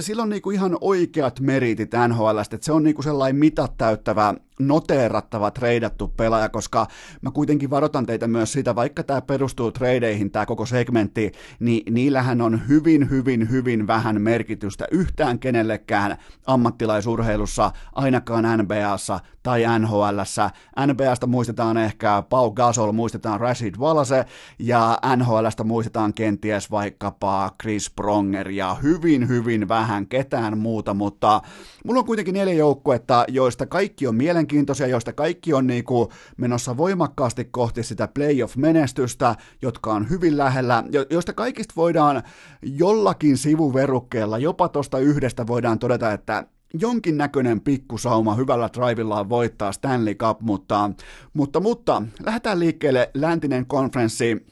sillä 0.00 0.22
on 0.22 0.28
niinku 0.28 0.50
ihan 0.50 0.78
oikeat 0.80 1.40
meritit 1.40 1.90
NHLstä, 2.08 2.56
että 2.56 2.64
se 2.64 2.72
on 2.72 2.82
niinku 2.82 3.02
sellainen 3.02 3.36
mitat 3.36 3.76
täyttävä 3.76 4.34
noteerattava 4.58 5.50
treidattu 5.90 6.08
pelaaja, 6.16 6.48
koska 6.48 6.86
mä 7.22 7.30
kuitenkin 7.30 7.70
varoitan 7.70 8.06
teitä 8.06 8.26
myös 8.28 8.52
siitä, 8.52 8.74
vaikka 8.74 9.02
tämä 9.02 9.20
perustuu 9.20 9.72
treideihin, 9.72 10.30
tämä 10.30 10.46
koko 10.46 10.66
segmentti, 10.66 11.32
niin 11.60 11.94
niillähän 11.94 12.40
on 12.40 12.68
hyvin, 12.68 13.10
hyvin, 13.10 13.50
hyvin 13.50 13.86
vähän 13.86 14.22
merkitystä 14.22 14.84
yhtään 14.90 15.38
kenellekään 15.38 16.16
ammattilaisurheilussa, 16.46 17.72
ainakaan 17.92 18.44
NBAssa 18.58 19.20
tai 19.42 19.64
NHLssä. 19.78 20.50
NBAsta 20.86 21.26
muistetaan 21.26 21.76
ehkä 21.76 22.22
Pau 22.28 22.50
Gasol, 22.50 22.92
muistetaan 22.92 23.40
Rashid 23.40 23.74
Wallace, 23.78 24.24
ja 24.58 24.98
NHLstä 25.16 25.64
muistetaan 25.64 26.14
kenties 26.14 26.70
vaikkapa 26.70 27.50
Chris 27.62 27.90
Pronger, 27.90 28.50
ja 28.50 28.76
hyvin, 28.82 29.28
hyvin 29.28 29.68
vähän 29.68 30.06
ketään 30.06 30.58
muuta, 30.58 30.94
mutta 30.94 31.40
mulla 31.84 32.00
on 32.00 32.06
kuitenkin 32.06 32.34
neljä 32.34 32.54
joukkuetta, 32.54 33.24
joista 33.28 33.66
kaikki 33.66 34.06
on 34.06 34.14
mielenkiintoisia, 34.14 34.86
joista 34.86 35.12
kaikki 35.12 35.52
on 35.54 35.66
niin 35.66 35.79
kuin 35.82 36.08
menossa 36.36 36.76
voimakkaasti 36.76 37.44
kohti 37.44 37.82
sitä 37.82 38.08
playoff-menestystä, 38.08 39.36
jotka 39.62 39.92
on 39.92 40.10
hyvin 40.10 40.36
lähellä, 40.36 40.84
joista 41.10 41.32
kaikista 41.32 41.74
voidaan 41.76 42.22
jollakin 42.62 43.36
sivuverukkeella, 43.36 44.38
jopa 44.38 44.68
tuosta 44.68 44.98
yhdestä 44.98 45.46
voidaan 45.46 45.78
todeta, 45.78 46.12
että 46.12 46.46
jonkinnäköinen 46.74 47.60
pikkusauma 47.60 48.34
hyvällä 48.34 48.68
drivillaan 48.72 49.28
voittaa 49.28 49.72
Stanley 49.72 50.14
Cup, 50.14 50.40
mutta, 50.40 50.90
mutta, 51.32 51.60
mutta 51.60 52.02
lähdetään 52.24 52.60
liikkeelle 52.60 53.10
läntinen 53.14 53.66
konferenssi, 53.66 54.46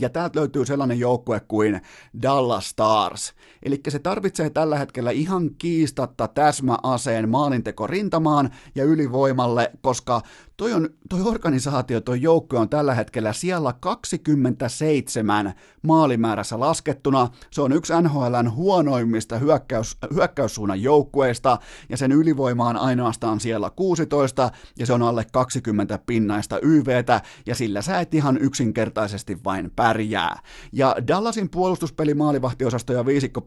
ja 0.00 0.10
täältä 0.10 0.40
löytyy 0.40 0.66
sellainen 0.66 0.98
joukkue 0.98 1.40
kuin 1.48 1.80
Dallas 2.22 2.68
Stars. 2.68 3.34
Eli 3.64 3.80
se 3.88 3.98
tarvitsee 3.98 4.50
tällä 4.50 4.78
hetkellä 4.78 5.10
ihan 5.10 5.50
kiistatta 5.58 6.28
täsmäaseen 6.28 7.28
maalinteko 7.28 7.86
rintamaan 7.86 8.50
ja 8.74 8.84
ylivoimalle, 8.84 9.70
koska 9.80 10.22
toi, 10.56 10.72
on, 10.72 10.88
toi 11.08 11.20
organisaatio, 11.22 12.00
toi 12.00 12.22
joukko 12.22 12.58
on 12.58 12.68
tällä 12.68 12.94
hetkellä 12.94 13.32
siellä 13.32 13.74
27 13.80 15.54
maalimäärässä 15.82 16.60
laskettuna. 16.60 17.28
Se 17.50 17.62
on 17.62 17.72
yksi 17.72 17.92
NHLn 18.02 18.50
huonoimmista 18.54 19.38
hyökkäys, 19.38 19.96
hyökkäyssuunnan 20.14 20.82
joukkueista, 20.82 21.58
ja 21.88 21.96
sen 21.96 22.12
ylivoima 22.12 22.68
on 22.68 22.76
ainoastaan 22.76 23.40
siellä 23.40 23.70
16, 23.70 24.50
ja 24.78 24.86
se 24.86 24.92
on 24.92 25.02
alle 25.02 25.26
20 25.32 25.98
pinnaista 26.06 26.58
YVtä, 26.62 27.20
ja 27.46 27.54
sillä 27.54 27.82
sä 27.82 28.00
et 28.00 28.14
ihan 28.14 28.38
yksinkertaisesti 28.40 29.38
vain 29.44 29.70
pärjää. 29.76 30.38
Ja 30.72 30.96
Dallasin 31.08 31.50
puolustuspeli, 31.50 32.14
maalivahtiosasto 32.14 32.92
ja 32.92 33.04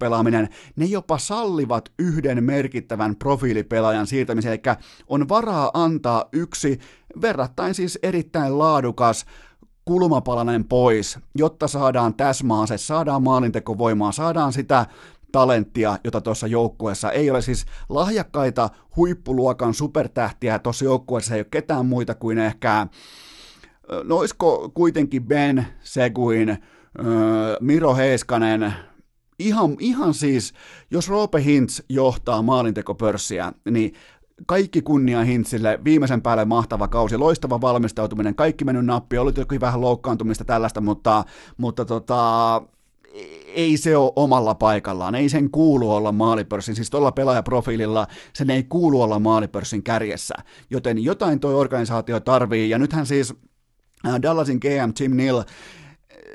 viisikkopelaaminen, 0.07 0.49
ne 0.75 0.85
jopa 0.85 1.17
sallivat 1.17 1.91
yhden 1.99 2.43
merkittävän 2.43 3.15
profiilipelaajan 3.15 4.07
siirtämisen, 4.07 4.51
eli 4.51 4.61
on 5.07 5.29
varaa 5.29 5.71
antaa 5.73 6.25
yksi 6.33 6.79
verrattain 7.21 7.73
siis 7.73 7.99
erittäin 8.03 8.57
laadukas 8.57 9.25
kulmapalanen 9.85 10.65
pois, 10.65 11.19
jotta 11.35 11.67
saadaan 11.67 12.13
täsmäase, 12.13 12.77
saadaan 12.77 13.23
maalintekovoimaa, 13.23 14.11
saadaan 14.11 14.53
sitä 14.53 14.85
talenttia, 15.31 15.97
jota 16.03 16.21
tuossa 16.21 16.47
joukkueessa 16.47 17.11
ei 17.11 17.29
ole. 17.29 17.41
Siis 17.41 17.65
lahjakkaita 17.89 18.69
huippuluokan 18.95 19.73
supertähtiä, 19.73 20.59
tuossa 20.59 20.85
joukkueessa 20.85 21.35
ei 21.35 21.41
ole 21.41 21.47
ketään 21.51 21.85
muita 21.85 22.15
kuin 22.15 22.37
ehkä, 22.37 22.87
no 24.03 24.19
kuitenkin 24.73 25.23
Ben 25.23 25.67
Seguin, 25.83 26.57
Miro 27.59 27.95
Heiskanen, 27.95 28.73
ihan, 29.39 29.75
ihan 29.79 30.13
siis, 30.13 30.53
jos 30.91 31.09
Roope 31.09 31.43
Hintz 31.43 31.79
johtaa 31.89 32.41
maalintekopörssiä, 32.41 33.53
niin 33.71 33.93
kaikki 34.45 34.81
kunnia 34.81 35.23
Hintsille, 35.23 35.79
viimeisen 35.83 36.21
päälle 36.21 36.45
mahtava 36.45 36.87
kausi, 36.87 37.17
loistava 37.17 37.61
valmistautuminen, 37.61 38.35
kaikki 38.35 38.65
mennyt 38.65 38.85
nappi, 38.85 39.17
oli 39.17 39.33
toki 39.33 39.59
vähän 39.59 39.81
loukkaantumista 39.81 40.45
tällaista, 40.45 40.81
mutta, 40.81 41.23
mutta 41.57 41.85
tota, 41.85 42.61
ei 43.47 43.77
se 43.77 43.97
ole 43.97 44.13
omalla 44.15 44.55
paikallaan, 44.55 45.15
ei 45.15 45.29
sen 45.29 45.51
kuulu 45.51 45.91
olla 45.91 46.11
maalipörssin, 46.11 46.75
siis 46.75 46.89
tuolla 46.89 47.11
pelaajaprofiililla 47.11 48.07
sen 48.33 48.49
ei 48.49 48.63
kuulu 48.63 49.01
olla 49.01 49.19
maalipörssin 49.19 49.83
kärjessä, 49.83 50.35
joten 50.69 51.03
jotain 51.03 51.39
toi 51.39 51.55
organisaatio 51.55 52.19
tarvii, 52.19 52.69
ja 52.69 52.79
nythän 52.79 53.05
siis 53.05 53.33
äh, 54.07 54.21
Dallasin 54.21 54.57
GM 54.57 54.93
Tim 54.93 55.15
Neal 55.15 55.43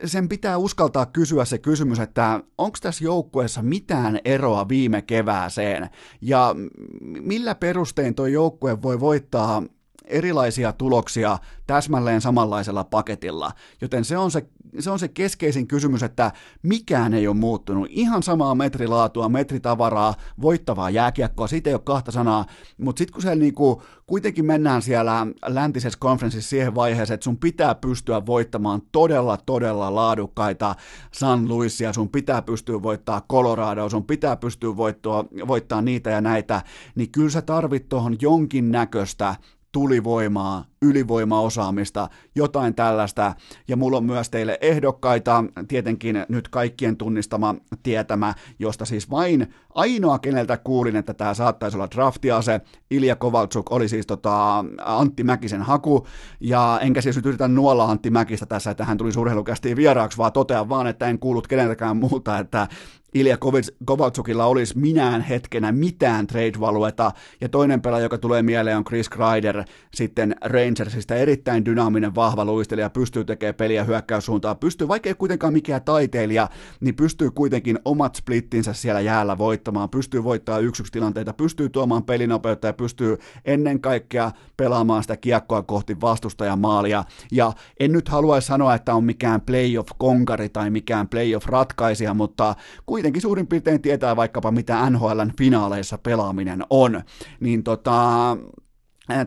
sen 0.05 0.29
pitää 0.29 0.57
uskaltaa 0.59 1.07
kysyä 1.07 1.45
se 1.45 1.59
kysymys, 1.59 1.99
että 1.99 2.41
onko 2.59 2.79
tässä 2.81 3.05
joukkueessa 3.05 3.63
mitään 3.63 4.21
eroa 4.25 4.69
viime 4.69 5.03
kevääseen? 5.03 5.91
Ja 6.21 6.55
millä 7.01 7.55
perustein 7.55 8.15
tuo 8.15 8.27
joukkue 8.27 8.83
voi 8.83 9.01
voittaa 9.01 9.63
erilaisia 10.05 10.73
tuloksia 10.73 11.39
täsmälleen 11.67 12.21
samanlaisella 12.21 12.85
paketilla. 12.85 13.53
Joten 13.81 14.05
se 14.05 14.19
on 14.19 14.31
se, 14.31 14.47
se 14.79 14.91
on 14.91 14.99
se 14.99 15.09
keskeisin 15.09 15.67
kysymys, 15.67 16.03
että 16.03 16.33
mikään 16.63 17.15
ei 17.15 17.29
ole 17.29 17.37
muuttunut. 17.37 17.87
Ihan 17.91 18.23
samaa 18.23 18.55
metrilaatua, 18.55 19.29
metritavaraa, 19.29 20.15
voittavaa 20.41 20.91
jääkiekkoa, 20.91 21.47
siitä 21.47 21.71
ei 21.71 21.75
ole 21.75 21.83
kahta 21.85 22.11
sanaa, 22.11 22.47
mutta 22.79 22.99
sitten 22.99 23.13
kun 23.13 23.23
siellä 23.23 23.41
niinku, 23.41 23.83
kuitenkin 24.07 24.45
mennään 24.45 24.83
siellä 24.83 25.27
läntisessä 25.47 25.99
konferenssissa 26.01 26.51
siihen 26.51 26.75
vaiheeseen, 26.75 27.15
että 27.15 27.25
sun 27.25 27.39
pitää 27.39 27.75
pystyä 27.75 28.27
voittamaan 28.27 28.83
todella, 28.93 29.37
todella 29.37 29.95
laadukkaita 29.95 30.75
San 31.13 31.49
Luisia, 31.49 31.93
sun 31.93 32.09
pitää 32.09 32.43
pystyä 32.43 32.83
voittaa 32.83 33.23
Colorado, 33.31 33.89
sun 33.89 34.05
pitää 34.05 34.37
pystyä 34.37 34.77
voittaa, 34.77 35.25
voittaa 35.47 35.83
niitä 35.83 36.11
ja 36.11 36.21
näitä, 36.21 36.63
niin 36.95 37.11
kyllä 37.11 37.31
sä 37.31 37.43
tarvit 37.43 37.89
tuohon 37.89 38.17
jonkinnäköistä 38.21 39.37
tulivoimaa, 39.73 40.65
ylivoimaosaamista, 40.83 42.09
jotain 42.35 42.75
tällaista. 42.75 43.35
Ja 43.69 43.77
mulla 43.77 43.97
on 43.97 44.05
myös 44.05 44.31
teille 44.31 44.59
ehdokkaita, 44.61 45.45
tietenkin 45.69 46.27
nyt 46.29 46.49
kaikkien 46.49 46.97
tunnistama 46.97 47.55
tietämä, 47.83 48.35
josta 48.59 48.85
siis 48.85 49.11
vain 49.11 49.55
ainoa 49.75 50.19
keneltä 50.19 50.57
kuulin, 50.57 50.97
että 50.97 51.15
tämä 51.15 51.35
saattaisi 51.35 51.77
olla 51.77 51.91
draftiase. 51.91 52.61
Ilja 52.91 53.17
Kovaltsuk 53.17 53.73
oli 53.73 53.89
siis 53.89 54.07
tota 54.07 54.65
Antti 54.85 55.25
Mäkisen 55.25 55.63
haku, 55.63 56.07
ja 56.41 56.79
enkä 56.83 57.01
siis 57.01 57.17
nyt 57.17 57.27
yritä 57.27 57.49
nuolla 57.49 57.85
Antti 57.85 58.11
Mäkistä 58.11 58.47
tässä, 58.47 58.71
että 58.71 58.85
hän 58.85 58.99
tuli 58.99 59.13
surheilukästiin 59.13 59.77
vieraaksi, 59.77 60.19
vaan 60.19 60.33
totean 60.33 60.69
vaan, 60.69 60.87
että 60.87 61.07
en 61.07 61.19
kuullut 61.19 61.47
keneltäkään 61.47 61.97
muuta, 61.97 62.39
että 62.39 62.69
Ilja 63.15 63.39
Kovaltsukilla 63.85 64.45
olisi 64.45 64.79
minään 64.79 65.21
hetkenä 65.21 65.73
mitään 65.73 66.27
trade-valueta, 66.27 67.13
ja 67.41 67.49
toinen 67.49 67.83
pelaaja, 67.83 68.03
joka 68.03 68.19
tulee 68.19 68.43
mieleen, 68.43 68.77
on 68.77 68.85
Chris 68.85 69.09
Kreider, 69.09 69.65
sitten 69.95 70.37
Rangersista. 70.45 71.15
Erittäin 71.15 71.65
dynaaminen, 71.65 72.15
vahva 72.15 72.45
luistelija, 72.45 72.91
pystyy 72.91 73.25
tekemään 73.25 73.55
peliä 73.55 73.85
hyökkäyssuuntaan, 73.85 74.59
pystyy, 74.59 74.89
vaikka 74.89 75.09
ei 75.09 75.15
kuitenkaan 75.15 75.53
mikään 75.53 75.83
taiteilija, 75.83 76.49
niin 76.81 76.97
pystyy 76.97 77.31
kuitenkin 77.31 77.79
omat 77.85 78.15
splittinsä 78.15 78.73
siellä 78.73 79.01
jäällä 79.01 79.39
voittamaan, 79.39 79.91
pystyy 79.91 80.25
voittaa 80.25 80.59
yksi 80.59 80.83
tilanteita, 80.93 81.33
pystyy 81.33 81.69
tuomaan 81.69 82.05
pelinopeutta 82.05 82.67
ja 82.67 82.73
pystyy 82.73 83.19
ennen 83.45 83.81
kaikkea 83.81 84.31
pelaamaan 84.57 85.03
sitä 85.03 85.17
kiekkoa 85.17 85.63
kohti 85.63 86.01
vastustajan 86.01 86.59
maalia, 86.59 87.05
ja 87.33 87.53
en 87.81 87.93
nyt 87.93 88.09
haluaisi 88.09 88.47
sanoa, 88.47 88.75
että 88.75 88.95
on 88.95 89.05
mikään 89.05 89.41
playoff-konkari 89.41 90.49
tai 90.49 90.71
mikään 90.71 91.09
playoff-ratkaisija, 91.09 92.15
mutta 92.15 92.55
kuitenkin 92.87 93.02
suurin 93.19 93.47
piirtein 93.47 93.83
tietää 93.83 94.17
vaikkapa 94.17 94.51
mitä 94.51 94.91
NHLn 94.91 95.33
finaaleissa 95.39 95.99
pelaaminen 95.99 96.65
on, 96.71 97.03
niin 97.41 97.63
tota, 97.63 98.37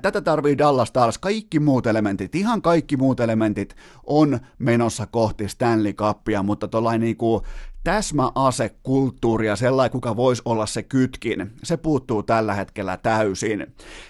Tätä 0.02 0.22
tarvii 0.22 0.58
Dallas 0.58 0.88
Stars. 0.88 1.18
Kaikki 1.18 1.60
muut 1.60 1.88
elementit, 1.88 2.36
ihan 2.36 2.62
kaikki 2.62 2.98
muut 2.98 3.20
elementit 3.20 3.76
on 4.04 4.40
menossa 4.60 5.06
kohti 5.06 5.48
Stanley 5.48 5.94
Cupia, 5.94 6.44
mutta 6.44 6.68
tuollainen 6.68 7.02
niinku 7.02 7.42
täsmäasekulttuuria, 7.84 9.56
sellainen 9.56 9.92
kuka 9.92 10.16
voisi 10.16 10.42
olla 10.46 10.66
se 10.66 10.84
kytkin, 10.84 11.52
se 11.64 11.78
puuttuu 11.78 12.24
tällä 12.24 12.54
hetkellä 12.54 12.98
täysin. 12.98 13.68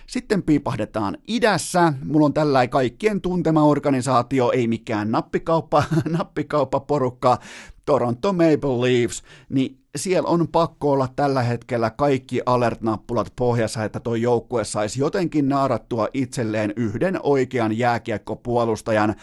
Sitten 0.08 0.43
piipahdetaan 0.43 1.17
idässä, 1.28 1.93
mulla 2.06 2.25
on 2.25 2.34
tällä 2.34 2.67
kaikkien 2.67 3.21
tuntema 3.21 3.63
organisaatio, 3.63 4.51
ei 4.51 4.67
mikään 4.67 5.12
nappikauppa, 5.12 5.84
nappikauppaporukka, 6.17 7.38
Toronto 7.86 8.34
Maple 8.34 8.82
Leafs, 8.82 9.24
niin 9.50 9.85
siellä 9.95 10.29
on 10.29 10.47
pakko 10.47 10.91
olla 10.91 11.08
tällä 11.15 11.41
hetkellä 11.41 11.89
kaikki 11.89 12.41
alert-nappulat 12.45 13.34
pohjassa, 13.36 13.84
että 13.84 13.99
tuo 13.99 14.15
joukkue 14.15 14.63
saisi 14.63 14.99
jotenkin 14.99 15.49
naarattua 15.49 16.08
itselleen 16.13 16.73
yhden 16.75 17.19
oikean 17.23 17.77
jääkiekkopuolustajan, 17.77 19.15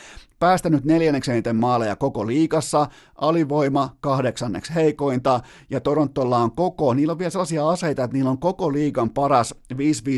päästänyt 0.42 0.85
neljänneksi 0.85 1.32
eniten 1.32 1.56
maaleja 1.56 1.96
koko 1.96 2.26
liikassa, 2.26 2.87
alivoima 3.16 3.96
kahdeksanneksi 4.00 4.74
heikointa, 4.74 5.40
ja 5.70 5.80
Torontolla 5.80 6.38
on 6.38 6.52
koko, 6.52 6.94
niillä 6.94 7.11
on 7.11 7.18
vielä 7.18 7.30
sellaisia 7.30 7.68
aseita, 7.68 8.04
että 8.04 8.16
niillä 8.16 8.30
on 8.30 8.38
koko 8.38 8.72
liigan 8.72 9.11
paras 9.11 9.54
5-5 9.74 9.76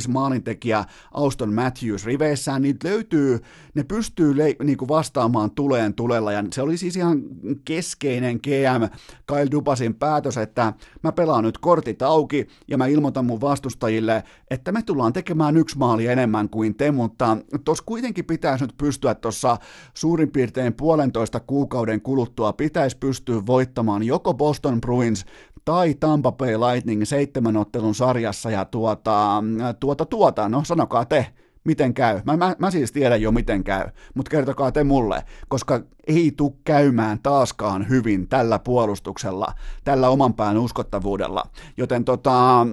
maalintekijä 0.08 0.84
Auston 1.12 1.54
Matthews 1.54 2.04
riveissään, 2.04 2.62
niitä 2.62 2.88
löytyy, 2.88 3.40
ne 3.74 3.82
pystyy 3.82 4.38
le- 4.38 4.56
niinku 4.62 4.88
vastaamaan 4.88 5.50
tuleen 5.50 5.94
tulella, 5.94 6.32
ja 6.32 6.44
se 6.52 6.62
oli 6.62 6.76
siis 6.76 6.96
ihan 6.96 7.22
keskeinen 7.64 8.36
GM 8.42 8.96
Kyle 9.26 9.50
Dubasin 9.50 9.94
päätös, 9.94 10.36
että 10.44 10.72
mä 11.02 11.12
pelaan 11.12 11.44
nyt 11.44 11.58
kortit 11.58 12.02
auki, 12.02 12.46
ja 12.68 12.78
mä 12.78 12.86
ilmoitan 12.86 13.24
mun 13.24 13.40
vastustajille, 13.40 14.24
että 14.50 14.72
me 14.72 14.82
tullaan 14.82 15.12
tekemään 15.12 15.56
yksi 15.56 15.78
maali 15.78 16.06
enemmän 16.06 16.48
kuin 16.48 16.74
te, 16.74 16.90
mutta 16.90 17.36
tos 17.64 17.82
kuitenkin 17.82 18.24
pitäisi 18.24 18.64
nyt 18.64 18.74
pystyä 18.78 19.14
tuossa 19.14 19.56
suurin 19.94 20.30
piirtein 20.30 20.74
puolentoista 20.74 21.40
kuukauden 21.40 22.00
kuluttua 22.00 22.52
pitäisi 22.52 22.96
pystyä 22.98 23.46
voittamaan 23.46 24.02
joko 24.02 24.34
Boston 24.34 24.80
Bruins 24.80 25.24
tai 25.64 25.94
Tampa 25.94 26.32
Bay 26.32 26.56
Lightning 26.56 27.04
seitsemän 27.04 27.56
ottelun 27.56 27.94
sarjassa 27.94 28.50
ja 28.50 28.64
tuota, 28.64 29.44
tuota, 29.80 30.06
tuota, 30.06 30.48
no 30.48 30.64
sanokaa 30.64 31.04
te, 31.04 31.26
miten 31.64 31.94
käy. 31.94 32.20
Mä, 32.24 32.36
mä, 32.36 32.56
mä 32.58 32.70
siis 32.70 32.92
tiedän 32.92 33.22
jo 33.22 33.32
miten 33.32 33.64
käy, 33.64 33.88
mutta 34.14 34.30
kertokaa 34.30 34.72
te 34.72 34.84
mulle, 34.84 35.24
koska 35.48 35.80
ei 36.06 36.32
tu 36.36 36.58
käymään 36.64 37.18
taaskaan 37.22 37.88
hyvin 37.88 38.28
tällä 38.28 38.58
puolustuksella, 38.58 39.46
tällä 39.84 40.08
oman 40.08 40.34
pään 40.34 40.58
uskottavuudella. 40.58 41.42
Joten 41.76 42.04
tota, 42.04 42.66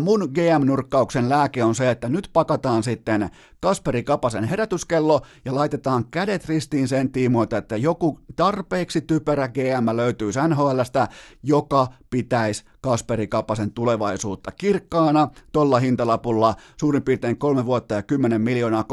Mun 0.00 0.30
GM-nurkkauksen 0.34 1.28
lääke 1.28 1.64
on 1.64 1.74
se, 1.74 1.90
että 1.90 2.08
nyt 2.08 2.30
pakataan 2.32 2.82
sitten 2.82 3.30
Kasperi 3.66 4.02
Kapasen 4.02 4.44
herätyskello 4.44 5.20
ja 5.44 5.54
laitetaan 5.54 6.04
kädet 6.10 6.48
ristiin 6.48 6.88
sen 6.88 7.12
tiimoilta, 7.12 7.56
että 7.56 7.76
joku 7.76 8.20
tarpeeksi 8.36 9.00
typerä 9.00 9.48
GM 9.48 9.96
löytyy 9.96 10.30
NHLstä, 10.48 11.08
joka 11.42 11.88
pitäisi 12.10 12.64
Kasperi 12.80 13.26
Kapasen 13.26 13.72
tulevaisuutta 13.72 14.52
kirkkaana 14.52 15.28
tuolla 15.52 15.78
hintalapulla. 15.78 16.54
Suurin 16.76 17.02
piirtein 17.02 17.38
kolme 17.38 17.66
vuotta 17.66 17.94
ja 17.94 18.02
10 18.02 18.40
miljoonaa, 18.40 18.84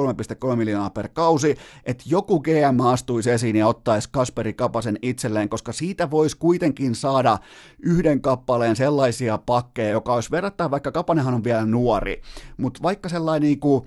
3,3 0.50 0.56
miljoonaa 0.56 0.90
per 0.90 1.10
kausi, 1.14 1.58
että 1.86 2.04
joku 2.08 2.40
GM 2.40 2.80
astuisi 2.80 3.32
esiin 3.32 3.56
ja 3.56 3.68
ottaisi 3.68 4.10
Kasperi 4.12 4.54
Kapasen 4.54 4.98
itselleen, 5.02 5.50
koska 5.50 5.72
siitä 5.72 6.12
voisi 6.12 6.38
kuitenkin 6.38 6.96
saada 6.96 7.38
yhden 7.80 8.22
kappaleen 8.22 8.76
sellaisia 8.76 9.38
pakkeja, 9.38 9.90
joka 9.90 10.14
olisi 10.14 10.32
verrattuna, 10.32 10.72
vaikka 10.72 10.92
Kapanenhan 10.92 11.34
on 11.34 11.44
vielä 11.44 11.66
nuori, 11.66 12.22
mutta 12.58 12.84
vaikka 12.84 13.10
sellainen 13.10 13.48
niin 13.48 13.60
kuin 13.60 13.84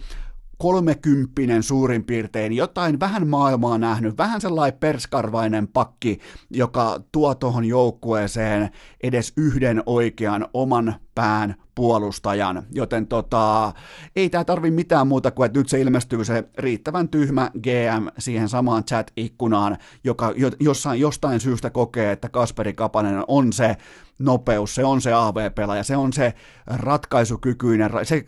kolmekymppinen 0.59 1.63
suurin 1.63 2.05
piirtein, 2.05 2.53
jotain 2.53 3.01
vähän 3.01 3.29
maailmaa 3.29 3.79
nähnyt, 3.79 4.19
vähän 4.19 4.41
sellainen 4.41 4.79
perskarvainen 4.81 5.69
pakki, 5.69 6.19
joka 6.51 7.01
tuo 7.13 7.35
tuohon 7.35 7.65
joukkueeseen 7.65 8.71
edes 9.03 9.33
yhden 9.37 9.83
oikean 9.87 10.47
oman 10.55 10.95
pään 11.15 11.55
puolustajan, 11.75 12.63
joten 12.73 13.07
tota, 13.07 13.73
ei 14.17 14.31
tämä 14.31 14.45
tarvi 14.45 14.71
mitään 14.71 15.07
muuta 15.07 15.31
kuin, 15.31 15.47
että 15.47 15.59
nyt 15.59 15.69
se 15.69 15.81
ilmestyy 15.81 16.25
se 16.25 16.45
riittävän 16.59 17.09
tyhmä 17.09 17.51
GM 17.63 18.07
siihen 18.19 18.49
samaan 18.49 18.85
chat-ikkunaan, 18.85 19.77
joka 20.05 20.33
jossain, 20.61 21.01
jostain 21.01 21.41
syystä 21.41 21.71
kokee, 21.71 22.13
että 22.13 22.29
Kasperi 22.29 22.73
Kapanen 22.73 23.25
on 23.29 23.53
se 23.53 23.77
nopeus, 24.19 24.75
se 24.75 24.85
on 24.85 25.01
se 25.01 25.13
AV-pelaaja, 25.13 25.85
se 25.85 25.97
on 25.97 26.13
se 26.13 26.35
ratkaisukykyinen, 26.67 27.91
se, 28.03 28.25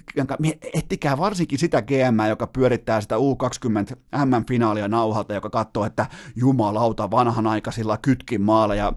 ettikää 0.75 1.19
varsinkin 1.19 1.59
sitä 1.59 1.83
GM, 1.83 2.29
joka 2.29 2.47
pyörittää 2.47 3.01
sitä 3.01 3.17
U20 3.17 3.97
M-finaalia 4.25 4.89
nauhalta, 4.89 5.35
joka 5.35 5.51
katsoo, 5.51 5.85
että 5.85 6.07
jumalauta 6.37 7.11
vanhanaikaisilla 7.11 7.97
kytkin 7.97 8.43
maaleja 8.43 8.93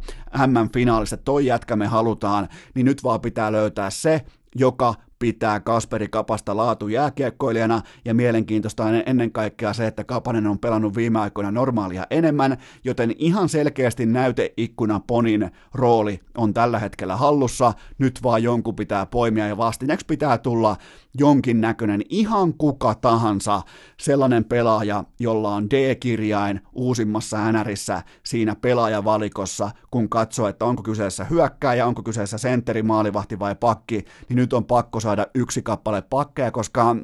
M-finaalista, 0.47 1.17
toi 1.17 1.45
jätkä 1.45 1.75
me 1.75 1.87
halutaan, 1.87 2.47
niin 2.75 2.85
nyt 2.85 3.03
vaan 3.03 3.21
pitää 3.21 3.51
löytää 3.51 3.89
se, 3.89 4.25
joka 4.55 4.93
pitää 5.21 5.59
Kasperi 5.59 6.07
Kapasta 6.07 6.57
laatu 6.57 6.87
jääkiekkoilijana, 6.87 7.81
ja 8.05 8.13
mielenkiintoista 8.13 8.83
on 8.83 9.03
ennen 9.05 9.31
kaikkea 9.31 9.73
se, 9.73 9.87
että 9.87 10.03
Kapanen 10.03 10.47
on 10.47 10.59
pelannut 10.59 10.95
viime 10.95 11.19
aikoina 11.19 11.51
normaalia 11.51 12.07
enemmän, 12.09 12.57
joten 12.83 13.15
ihan 13.17 13.49
selkeästi 13.49 14.05
näyteikkuna 14.05 15.01
Ponin 15.07 15.51
rooli 15.73 16.19
on 16.37 16.53
tällä 16.53 16.79
hetkellä 16.79 17.15
hallussa, 17.15 17.73
nyt 17.97 18.19
vaan 18.23 18.43
jonkun 18.43 18.75
pitää 18.75 19.05
poimia, 19.05 19.47
ja 19.47 19.57
vastineeksi 19.57 20.05
pitää 20.05 20.37
tulla 20.37 20.75
jonkinnäköinen 21.17 22.01
ihan 22.09 22.53
kuka 22.53 22.95
tahansa 22.95 23.61
sellainen 23.99 24.45
pelaaja, 24.45 25.03
jolla 25.19 25.55
on 25.55 25.69
D-kirjain 25.69 26.61
uusimmassa 26.73 27.51
NRissä 27.51 28.03
siinä 28.23 28.55
pelaajavalikossa, 28.55 29.71
kun 29.91 30.09
katsoo, 30.09 30.47
että 30.47 30.65
onko 30.65 30.83
kyseessä 30.83 31.23
hyökkääjä, 31.23 31.87
onko 31.87 32.03
kyseessä 32.03 32.37
sentteri, 32.37 32.83
maalivahti 32.83 33.39
vai 33.39 33.55
pakki, 33.55 34.05
niin 34.29 34.37
nyt 34.37 34.53
on 34.53 34.65
pakko 34.65 34.99
saada 34.99 35.10
yksi 35.35 35.61
kappale 35.61 36.01
pakkeja, 36.01 36.51
koska 36.51 36.95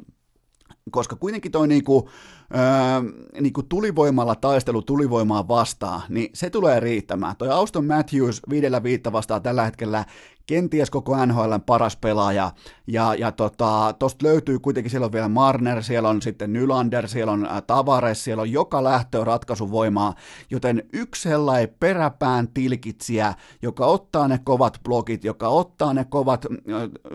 koska 0.90 1.16
kuitenkin 1.16 1.52
toi 1.52 1.68
niinku, 1.68 2.08
öö, 2.54 2.60
niinku 3.40 3.62
tulivoimalla 3.62 4.34
taistelu 4.34 4.82
tulivoimaa 4.82 5.48
vastaan, 5.48 6.02
niin 6.08 6.30
se 6.34 6.50
tulee 6.50 6.80
riittämään. 6.80 7.36
Toi 7.36 7.48
Auston 7.48 7.84
Matthews 7.84 8.42
viidellä 8.50 8.82
viitta 8.82 9.12
vastaa 9.12 9.40
tällä 9.40 9.64
hetkellä 9.64 10.04
kenties 10.48 10.90
koko 10.90 11.26
NHLn 11.26 11.60
paras 11.66 11.96
pelaaja, 11.96 12.52
ja, 12.86 13.14
ja 13.14 13.32
tota, 13.32 13.94
löytyy 14.22 14.58
kuitenkin, 14.58 14.90
siellä 14.90 15.04
on 15.04 15.12
vielä 15.12 15.28
Marner, 15.28 15.82
siellä 15.82 16.08
on 16.08 16.22
sitten 16.22 16.52
Nylander, 16.52 17.08
siellä 17.08 17.32
on 17.32 17.46
äh, 17.46 17.62
Tavares, 17.66 18.24
siellä 18.24 18.40
on 18.40 18.52
joka 18.52 18.84
lähtö 18.84 19.24
ratkaisuvoimaa, 19.24 20.14
joten 20.50 20.82
yksi 20.92 21.22
sellainen 21.22 21.74
peräpään 21.80 22.48
tilkitsijä, 22.48 23.34
joka 23.62 23.86
ottaa 23.86 24.28
ne 24.28 24.40
kovat 24.44 24.80
blogit, 24.84 25.24
joka 25.24 25.48
ottaa 25.48 25.94
ne 25.94 26.04
kovat 26.04 26.46
äh, 26.46 26.52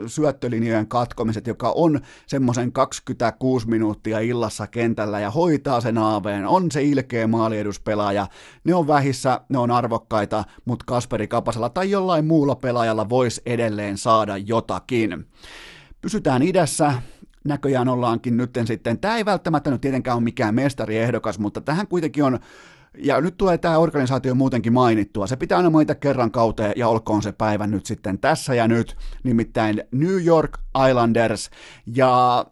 syöttölinjojen 0.08 0.88
katkomiset, 0.88 1.48
joka 1.48 1.72
on 1.76 2.00
semmoisen 2.28 2.72
26 2.72 3.70
minuuttia 3.70 4.20
illassa 4.20 4.68
kentällä 4.68 5.20
ja 5.20 5.32
hoitaa 5.32 5.82
sen 5.82 5.98
aaveen, 5.98 6.46
on 6.46 6.72
se 6.72 6.84
ilkeä 6.84 7.28
maalieduspelaaja, 7.28 8.28
ne 8.64 8.76
on 8.76 8.88
vähissä, 8.88 9.42
ne 9.50 9.58
on 9.58 9.72
arvokkaita, 9.72 10.44
mutta 10.66 10.86
Kasperi 10.88 11.28
Kapasella 11.28 11.70
tai 11.70 11.92
jollain 11.92 12.26
muulla 12.26 12.56
pelaajalla 12.56 13.10
voi 13.10 13.23
voisi 13.24 13.42
edelleen 13.46 13.98
saada 13.98 14.38
jotakin. 14.38 15.28
Pysytään 16.02 16.42
idässä, 16.42 16.94
näköjään 17.46 17.88
ollaankin 17.88 18.38
nyt 18.38 18.50
sitten, 18.66 19.00
tämä 19.00 19.18
ei 19.18 19.26
välttämättä 19.26 19.72
nyt 19.72 19.82
tietenkään 19.82 20.18
ole 20.18 20.24
mikään 20.24 20.56
mestariehdokas, 20.56 21.40
mutta 21.40 21.62
tähän 21.62 21.88
kuitenkin 21.88 22.24
on 22.24 22.40
ja 22.98 23.22
nyt 23.22 23.38
tulee 23.38 23.58
tämä 23.58 23.78
organisaatio 23.78 24.36
muutenkin 24.36 24.74
mainittua. 24.74 25.28
Se 25.28 25.36
pitää 25.36 25.58
aina 25.58 25.70
mainita 25.70 25.96
kerran 25.96 26.32
kauteen 26.32 26.74
ja 26.76 26.88
olkoon 26.88 27.24
se 27.24 27.32
päivä 27.32 27.68
nyt 27.68 27.86
sitten 27.86 28.20
tässä 28.20 28.56
ja 28.56 28.68
nyt, 28.68 28.96
nimittäin 29.24 29.84
New 29.92 30.26
York 30.26 30.58
Islanders. 30.90 31.50
Ja 31.86 32.46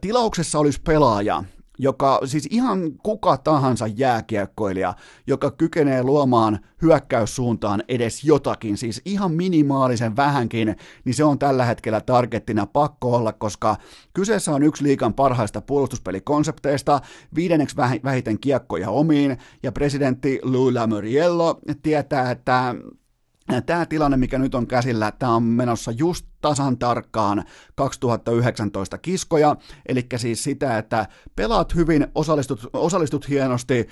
tilauksessa 0.00 0.58
olisi 0.58 0.80
pelaaja, 0.80 1.44
joka 1.78 2.20
siis 2.24 2.48
ihan 2.50 2.92
kuka 3.02 3.36
tahansa 3.36 3.86
jääkiekkoilija, 3.86 4.94
joka 5.26 5.50
kykenee 5.50 6.02
luomaan 6.02 6.58
hyökkäyssuuntaan 6.82 7.82
edes 7.88 8.24
jotakin, 8.24 8.76
siis 8.76 9.02
ihan 9.04 9.32
minimaalisen 9.32 10.16
vähänkin, 10.16 10.76
niin 11.04 11.14
se 11.14 11.24
on 11.24 11.38
tällä 11.38 11.64
hetkellä 11.64 12.00
targettina 12.00 12.66
pakko 12.66 13.16
olla, 13.16 13.32
koska 13.32 13.76
kyseessä 14.14 14.52
on 14.52 14.62
yksi 14.62 14.84
liikan 14.84 15.14
parhaista 15.14 15.60
puolustuspelikonsepteista, 15.60 17.00
viidenneksi 17.34 17.76
vähiten 18.04 18.38
kiekkoja 18.38 18.90
omiin, 18.90 19.38
ja 19.62 19.72
presidentti 19.72 20.40
Lou 20.42 20.74
Lamoriello 20.74 21.60
tietää, 21.82 22.30
että 22.30 22.74
Tämä 23.66 23.86
tilanne, 23.86 24.16
mikä 24.16 24.38
nyt 24.38 24.54
on 24.54 24.66
käsillä, 24.66 25.12
tämä 25.18 25.34
on 25.34 25.42
menossa 25.42 25.90
just 25.90 26.26
tasan 26.40 26.78
tarkkaan 26.78 27.44
2019 27.74 28.98
kiskoja, 28.98 29.56
eli 29.86 30.06
siis 30.16 30.44
sitä, 30.44 30.78
että 30.78 31.06
pelaat 31.36 31.74
hyvin, 31.74 32.06
osallistut, 32.14 32.70
osallistut 32.72 33.28
hienosti, 33.28 33.88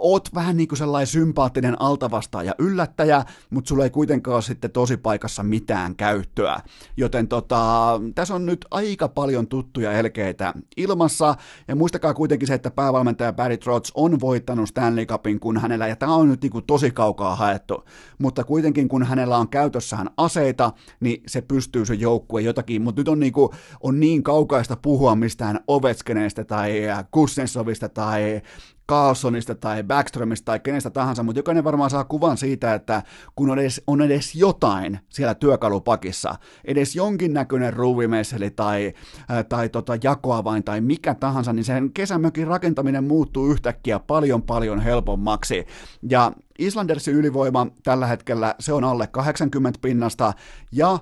oot 0.00 0.28
vähän 0.34 0.56
niin 0.56 0.68
kuin 0.68 0.78
sellainen 0.78 1.06
sympaattinen 1.06 1.80
altavastaaja 1.80 2.54
yllättäjä, 2.58 3.24
mutta 3.50 3.68
sulla 3.68 3.84
ei 3.84 3.90
kuitenkaan 3.90 4.34
ole 4.34 4.42
sitten 4.42 4.70
tosi 4.70 4.96
paikassa 4.96 5.42
mitään 5.42 5.96
käyttöä. 5.96 6.60
Joten 6.96 7.28
tota, 7.28 8.00
tässä 8.14 8.34
on 8.34 8.46
nyt 8.46 8.66
aika 8.70 9.08
paljon 9.08 9.46
tuttuja 9.46 9.92
elkeitä 9.92 10.54
ilmassa, 10.76 11.34
ja 11.68 11.76
muistakaa 11.76 12.14
kuitenkin 12.14 12.48
se, 12.48 12.54
että 12.54 12.70
päävalmentaja 12.70 13.32
Barry 13.32 13.56
Trotz 13.56 13.90
on 13.94 14.20
voittanut 14.20 14.68
Stanley 14.68 15.06
Cupin, 15.06 15.40
kun 15.40 15.60
hänellä, 15.60 15.88
ja 15.88 15.96
tämä 15.96 16.14
on 16.14 16.28
nyt 16.28 16.42
niin 16.42 16.52
kuin 16.52 16.64
tosi 16.66 16.90
kaukaa 16.90 17.36
haettu, 17.36 17.84
mutta 18.18 18.44
kuitenkin 18.44 18.88
kun 18.88 19.02
hänellä 19.02 19.36
on 19.36 19.48
käytössään 19.48 20.10
aseita, 20.16 20.72
niin 21.00 21.22
se 21.26 21.40
pystyy 21.40 21.59
pystyy 21.60 21.86
se 21.86 21.94
joukkue 21.94 22.40
jotakin, 22.40 22.82
mutta 22.82 23.00
nyt 23.00 23.08
on, 23.08 23.20
niinku, 23.20 23.54
on 23.80 24.00
niin 24.00 24.22
kaukaista 24.22 24.76
puhua 24.82 25.14
mistään 25.14 25.60
Ovetskeneistä 25.66 26.44
tai 26.44 26.82
Kussensovista 27.10 27.88
tai 27.88 28.42
Carlsonista 28.90 29.54
tai 29.54 29.82
Backstromista 29.82 30.44
tai 30.44 30.60
kenestä 30.60 30.90
tahansa, 30.90 31.22
mutta 31.22 31.38
jokainen 31.38 31.64
varmaan 31.64 31.90
saa 31.90 32.04
kuvan 32.04 32.36
siitä, 32.36 32.74
että 32.74 33.02
kun 33.36 33.50
on 33.50 33.58
edes, 33.58 33.82
on 33.86 34.02
edes 34.02 34.34
jotain 34.34 35.00
siellä 35.08 35.34
työkalupakissa, 35.34 36.34
edes 36.64 36.96
jonkinnäköinen 36.96 37.72
ruuvimesseli 37.72 38.50
tai, 38.50 38.92
ää, 39.28 39.44
tai 39.44 39.68
tota 39.68 39.92
jakoavain 40.02 40.64
tai 40.64 40.80
mikä 40.80 41.14
tahansa, 41.14 41.52
niin 41.52 41.64
sen 41.64 41.92
kesämökin 41.92 42.46
rakentaminen 42.46 43.04
muuttuu 43.04 43.50
yhtäkkiä 43.50 43.98
paljon 43.98 44.42
paljon 44.42 44.80
helpommaksi. 44.80 45.66
Ja 46.10 46.32
Islandersin 46.58 47.14
ylivoima 47.14 47.66
tällä 47.82 48.06
hetkellä 48.06 48.54
se 48.60 48.72
on 48.72 48.84
alle 48.84 49.06
80 49.06 49.78
pinnasta 49.82 50.32
ja 50.72 50.98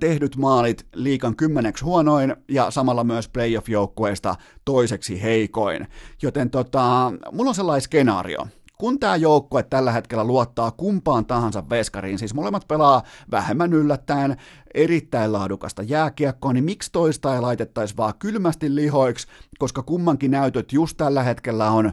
tehdyt 0.00 0.36
maalit 0.36 0.86
liikan 0.94 1.36
kymmeneksi 1.36 1.84
huonoin 1.84 2.36
ja 2.48 2.70
samalla 2.70 3.04
myös 3.04 3.28
playoff-joukkueesta 3.28 4.34
toiseksi 4.64 5.22
heikoin. 5.22 5.86
Joten 6.22 6.50
tota, 6.50 7.12
mulla 7.32 7.48
on 7.48 7.54
sellainen 7.54 7.82
skenaario, 7.82 8.46
kun 8.78 9.00
tämä 9.00 9.16
joukkue 9.16 9.62
tällä 9.62 9.92
hetkellä 9.92 10.24
luottaa 10.24 10.70
kumpaan 10.70 11.26
tahansa 11.26 11.68
veskariin, 11.70 12.18
siis 12.18 12.34
molemmat 12.34 12.68
pelaa 12.68 13.02
vähemmän 13.30 13.72
yllättäen, 13.72 14.36
erittäin 14.74 15.32
laadukasta 15.32 15.82
jääkiekkoa, 15.82 16.52
niin 16.52 16.64
miksi 16.64 16.92
toista 16.92 17.34
ei 17.34 17.40
laitettaisi 17.40 17.96
vaan 17.96 18.14
kylmästi 18.18 18.74
lihoiksi, 18.74 19.26
koska 19.58 19.82
kummankin 19.82 20.30
näytöt 20.30 20.72
just 20.72 20.96
tällä 20.96 21.22
hetkellä 21.22 21.70
on 21.70 21.92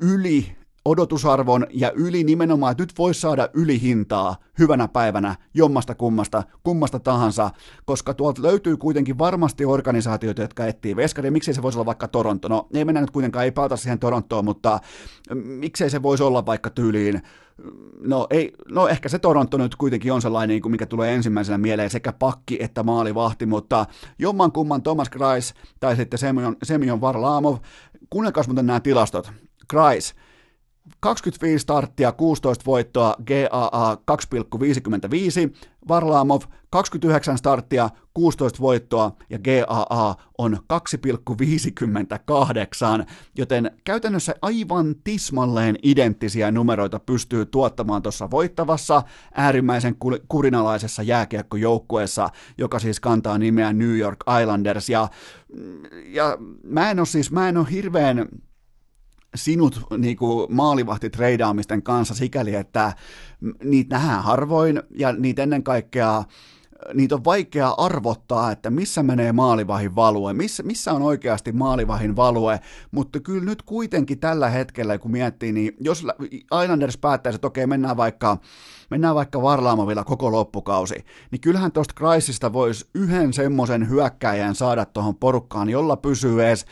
yli 0.00 0.56
odotusarvon 0.84 1.66
ja 1.70 1.92
yli 1.92 2.24
nimenomaan, 2.24 2.72
että 2.72 2.82
nyt 2.82 2.92
voisi 2.98 3.20
saada 3.20 3.48
ylihintaa 3.54 4.36
hyvänä 4.58 4.88
päivänä 4.88 5.36
jommasta 5.54 5.94
kummasta, 5.94 6.42
kummasta 6.62 7.00
tahansa, 7.00 7.50
koska 7.84 8.14
tuolta 8.14 8.42
löytyy 8.42 8.76
kuitenkin 8.76 9.18
varmasti 9.18 9.64
organisaatioita, 9.64 10.42
jotka 10.42 10.66
etsii 10.66 10.96
veskaria. 10.96 11.32
Miksei 11.32 11.54
se 11.54 11.62
voisi 11.62 11.78
olla 11.78 11.86
vaikka 11.86 12.08
Toronto? 12.08 12.48
No 12.48 12.68
ei 12.74 12.84
mennä 12.84 13.00
nyt 13.00 13.10
kuitenkaan, 13.10 13.44
ei 13.44 13.52
palata 13.52 13.76
siihen 13.76 13.98
Torontoon, 13.98 14.44
mutta 14.44 14.80
miksei 15.34 15.90
se 15.90 16.02
voisi 16.02 16.22
olla 16.22 16.46
vaikka 16.46 16.70
tyyliin 16.70 17.22
No, 18.00 18.26
ei, 18.30 18.52
no 18.68 18.88
ehkä 18.88 19.08
se 19.08 19.18
Toronto 19.18 19.58
nyt 19.58 19.76
kuitenkin 19.76 20.12
on 20.12 20.22
sellainen, 20.22 20.60
niin 20.62 20.70
mikä 20.70 20.86
tulee 20.86 21.14
ensimmäisenä 21.14 21.58
mieleen, 21.58 21.90
sekä 21.90 22.12
pakki 22.12 22.56
että 22.60 22.82
maalivahti, 22.82 23.46
mutta 23.46 23.86
jomman 24.18 24.52
kumman 24.52 24.82
Thomas 24.82 25.10
Kreis 25.10 25.54
tai 25.80 25.96
sitten 25.96 26.18
Semyon, 26.18 26.56
Semyon 26.62 27.00
Varlamov, 27.00 27.56
kuunnelkaas 28.10 28.48
muuten 28.48 28.66
nämä 28.66 28.80
tilastot. 28.80 29.32
Kreis, 29.68 30.14
25 31.00 31.62
starttia, 31.62 32.12
16 32.12 32.64
voittoa, 32.66 33.14
GAA 33.26 33.94
2,55, 33.94 34.00
Varlamov 35.88 36.42
29 36.70 37.38
starttia, 37.38 37.90
16 38.14 38.60
voittoa 38.60 39.16
ja 39.30 39.38
GAA 39.38 40.14
on 40.38 40.58
2,58, 40.72 40.78
joten 43.38 43.70
käytännössä 43.84 44.34
aivan 44.42 44.94
tismalleen 45.04 45.76
identtisiä 45.82 46.50
numeroita 46.50 46.98
pystyy 46.98 47.46
tuottamaan 47.46 48.02
tuossa 48.02 48.30
voittavassa 48.30 49.02
äärimmäisen 49.34 49.96
kurinalaisessa 50.28 51.02
jääkiekkojoukkueessa, 51.02 52.28
joka 52.58 52.78
siis 52.78 53.00
kantaa 53.00 53.38
nimeä 53.38 53.72
New 53.72 53.98
York 53.98 54.18
Islanders. 54.42 54.88
Ja, 54.88 55.08
ja 56.06 56.38
mä 56.62 56.90
en 56.90 56.98
ole 56.98 57.06
siis, 57.06 57.30
mä 57.30 57.48
en 57.48 57.56
ole 57.56 57.66
hirveän 57.70 58.28
sinut 59.34 59.80
niin 59.98 60.16
kuin 60.16 60.54
maalivahtitreidaamisten 60.54 61.82
kanssa 61.82 62.14
sikäli, 62.14 62.54
että 62.54 62.92
niitä 63.64 63.96
nähdään 63.96 64.24
harvoin 64.24 64.82
ja 64.90 65.12
niitä 65.12 65.42
ennen 65.42 65.62
kaikkea 65.62 66.24
niitä 66.94 67.14
on 67.14 67.24
vaikea 67.24 67.68
arvottaa, 67.68 68.52
että 68.52 68.70
missä 68.70 69.02
menee 69.02 69.32
maalivahin 69.32 69.96
value, 69.96 70.32
missä, 70.32 70.62
missä 70.62 70.92
on 70.92 71.02
oikeasti 71.02 71.52
maalivahin 71.52 72.16
value, 72.16 72.60
mutta 72.90 73.20
kyllä 73.20 73.44
nyt 73.44 73.62
kuitenkin 73.62 74.18
tällä 74.18 74.50
hetkellä, 74.50 74.98
kun 74.98 75.10
miettii, 75.10 75.52
niin 75.52 75.76
jos 75.80 76.06
Islanders 76.64 76.98
päättäisi, 76.98 77.34
että 77.34 77.46
okei, 77.46 77.66
mennään 77.66 77.96
vaikka, 77.96 78.36
mennään 78.90 79.14
vaikka 79.14 79.42
Varlaamovilla 79.42 80.04
koko 80.04 80.32
loppukausi, 80.32 81.04
niin 81.30 81.40
kyllähän 81.40 81.72
tuosta 81.72 81.94
Kreisista 81.94 82.52
voisi 82.52 82.86
yhden 82.94 83.32
semmoisen 83.32 83.88
hyökkäjän 83.88 84.54
saada 84.54 84.84
tuohon 84.84 85.16
porukkaan, 85.16 85.68
jolla 85.68 85.96
pysyy 85.96 86.44
edes 86.44 86.66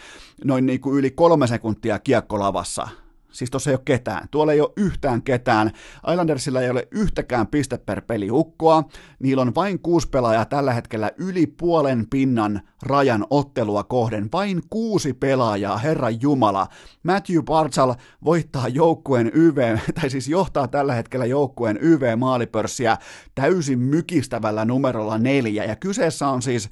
noin 0.45 0.67
niin 0.67 0.81
kuin 0.81 0.99
yli 0.99 1.11
kolme 1.11 1.47
sekuntia 1.47 1.99
kiekkolavassa 1.99 2.89
Siis 3.37 3.51
tuossa 3.51 3.71
ei 3.71 3.75
ole 3.75 3.83
ketään. 3.85 4.29
Tuolla 4.31 4.53
ei 4.53 4.61
ole 4.61 4.73
yhtään 4.77 5.23
ketään. 5.23 5.71
Islandersilla 6.13 6.61
ei 6.61 6.71
ole 6.71 6.89
yhtäkään 6.91 7.47
piste 7.47 7.79
per 7.79 8.03
peli. 8.03 8.29
Niillä 9.19 9.43
on 9.43 9.55
vain 9.55 9.79
kuusi 9.79 10.09
pelaajaa 10.09 10.45
tällä 10.45 10.73
hetkellä 10.73 11.11
yli 11.19 11.47
puolen 11.47 12.07
pinnan 12.11 12.61
rajan 12.83 13.27
ottelua 13.31 13.85
kohden. 13.85 14.29
Vain 14.33 14.63
kuusi 14.71 15.13
pelaajaa, 15.13 15.79
Herran 15.79 16.23
Jumala. 16.23 16.67
Matthew 17.03 17.43
Bartzal 17.43 17.95
voittaa 18.25 18.69
joukkueen 18.69 19.31
YV, 19.35 19.79
tai 20.01 20.11
siis 20.11 20.29
johtaa 20.29 20.69
tällä 20.69 20.95
hetkellä 20.95 21.27
joukkueen 21.27 21.79
YV-maalipörssiä 21.81 22.97
täysin 23.35 23.79
mykistävällä 23.79 24.65
numerolla 24.65 25.19
neljä. 25.19 25.65
Ja 25.65 25.77
kyseessä 25.77 26.29
on 26.29 26.43
siis 26.43 26.69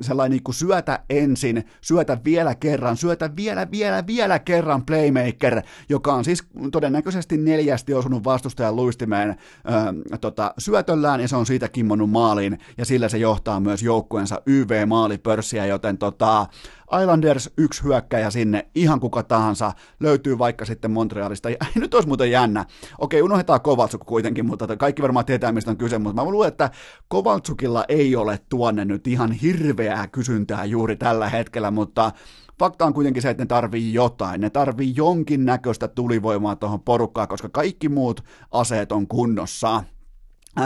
sellainen 0.00 0.30
niin 0.30 0.42
kuin 0.42 0.54
syötä 0.54 1.00
ensin, 1.10 1.64
syötä 1.80 2.18
vielä 2.24 2.54
kerran, 2.54 2.96
syötä 2.96 3.36
vielä, 3.36 3.70
vielä, 3.70 4.06
vielä 4.06 4.38
kerran 4.38 4.86
playmaker, 4.86 5.62
joka 5.88 6.12
on 6.14 6.24
siis 6.24 6.44
todennäköisesti 6.72 7.36
neljästi 7.36 7.94
osunut 7.94 8.24
vastustajan 8.24 8.76
luistimeen 8.76 9.30
ö, 9.30 10.18
tota, 10.18 10.54
syötöllään, 10.58 11.20
ja 11.20 11.28
se 11.28 11.36
on 11.36 11.46
siitä 11.46 11.68
kimmonnut 11.68 12.10
maaliin, 12.10 12.58
ja 12.78 12.84
sillä 12.84 13.08
se 13.08 13.18
johtaa 13.18 13.60
myös 13.60 13.82
joukkueensa 13.82 14.42
YV-maalipörssiä, 14.46 15.66
joten 15.66 15.98
tota, 15.98 16.46
Islanders 17.02 17.50
yksi 17.56 17.84
hyökkäjä 17.84 18.30
sinne, 18.30 18.68
ihan 18.74 19.00
kuka 19.00 19.22
tahansa, 19.22 19.72
löytyy 20.00 20.38
vaikka 20.38 20.64
sitten 20.64 20.90
Montrealista. 20.90 21.50
Ja, 21.60 21.66
nyt 21.74 21.94
olisi 21.94 22.08
muuten 22.08 22.30
jännä. 22.30 22.64
Okei, 22.98 23.22
unohdetaan 23.22 23.60
Kovaltsuk 23.60 24.06
kuitenkin, 24.06 24.46
mutta 24.46 24.76
kaikki 24.76 25.02
varmaan 25.02 25.24
tietää, 25.24 25.52
mistä 25.52 25.70
on 25.70 25.76
kyse, 25.76 25.98
mutta 25.98 26.22
mä 26.22 26.30
luulen, 26.30 26.48
että 26.48 26.70
Kovaltsukilla 27.08 27.84
ei 27.88 28.16
ole 28.16 28.38
tuonne 28.48 28.84
nyt 28.84 29.06
ihan 29.06 29.32
hirveää 29.32 30.08
kysyntää 30.08 30.64
juuri 30.64 30.96
tällä 30.96 31.28
hetkellä, 31.28 31.70
mutta 31.70 32.12
fakta 32.58 32.84
on 32.84 32.94
kuitenkin 32.94 33.22
se, 33.22 33.30
että 33.30 33.42
ne 33.42 33.46
tarvii 33.46 33.94
jotain, 33.94 34.40
ne 34.40 34.50
tarvii 34.50 34.92
jonkin 34.96 35.44
näköistä 35.44 35.88
tulivoimaa 35.88 36.56
tuohon 36.56 36.80
porukkaan, 36.80 37.28
koska 37.28 37.48
kaikki 37.48 37.88
muut 37.88 38.24
aseet 38.52 38.92
on 38.92 39.06
kunnossa. 39.06 39.84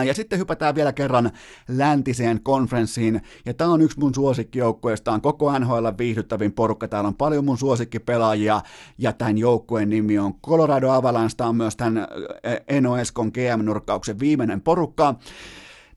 Ja 0.06 0.14
sitten 0.14 0.38
hypätään 0.38 0.74
vielä 0.74 0.92
kerran 0.92 1.30
läntiseen 1.68 2.42
konferenssiin, 2.42 3.20
ja 3.46 3.54
tämä 3.54 3.70
on 3.72 3.80
yksi 3.80 4.00
mun 4.00 4.14
suosikkijoukkueista, 4.14 5.12
on 5.12 5.20
koko 5.20 5.58
NHL 5.58 5.86
viihdyttävin 5.98 6.52
porukka, 6.52 6.88
täällä 6.88 7.08
on 7.08 7.14
paljon 7.14 7.44
mun 7.44 7.58
suosikkipelaajia, 7.58 8.60
ja 8.98 9.12
tämän 9.12 9.38
joukkueen 9.38 9.90
nimi 9.90 10.18
on 10.18 10.34
Colorado 10.34 10.90
Avalanche, 10.90 11.36
tämä 11.36 11.48
on 11.48 11.56
myös 11.56 11.76
tämän 11.76 12.08
Eno 12.68 12.96
Eskon 12.96 13.28
GM-nurkkauksen 13.34 14.18
viimeinen 14.18 14.60
porukka, 14.60 15.14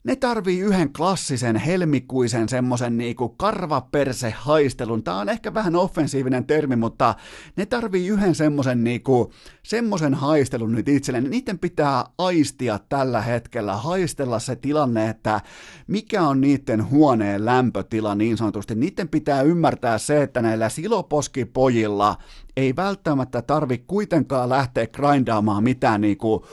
ne 0.08 0.16
tarvii 0.16 0.60
yhden 0.60 0.94
klassisen 0.94 1.56
helmikuisen 1.56 2.50
semmoisen 2.50 2.98
niinku 2.98 3.30
karvaperse 3.30 4.30
haistelun. 4.30 5.04
Tää 5.04 5.16
on 5.16 5.30
ehkä 5.30 5.54
vähän 5.54 5.76
offensiivinen 5.76 6.46
termi, 6.46 6.76
mutta 6.76 7.16
ne 7.56 7.66
tarvii 7.66 8.08
yhden 8.08 8.36
semmoisen 8.36 8.84
niinku, 8.84 9.32
semmoisen 9.64 10.14
haistelun 10.14 10.72
nyt 10.72 10.88
itselleen. 10.90 11.30
Niiden 11.30 11.60
pitää 11.60 12.06
aistia 12.18 12.80
tällä 12.90 13.22
hetkellä, 13.22 13.78
haistella 13.78 14.40
se 14.40 14.56
tilanne, 14.56 15.10
että 15.10 15.42
mikä 15.88 16.24
on 16.24 16.42
niiden 16.42 16.90
huoneen 16.90 17.46
lämpötila 17.46 18.16
niin 18.16 18.38
sanotusti. 18.38 18.76
Niiden 18.76 19.10
pitää 19.10 19.42
ymmärtää 19.42 19.98
se, 19.98 20.24
että 20.24 20.42
näillä 20.42 20.70
siloposkipojilla 20.70 22.18
ei 22.58 22.76
välttämättä 22.76 23.42
tarvi 23.42 23.78
kuitenkaan 23.78 24.50
lähteä 24.50 24.88
grindaamaan 24.88 25.64
mitään 25.64 26.02
niin 26.02 26.18
kuin 26.18 26.44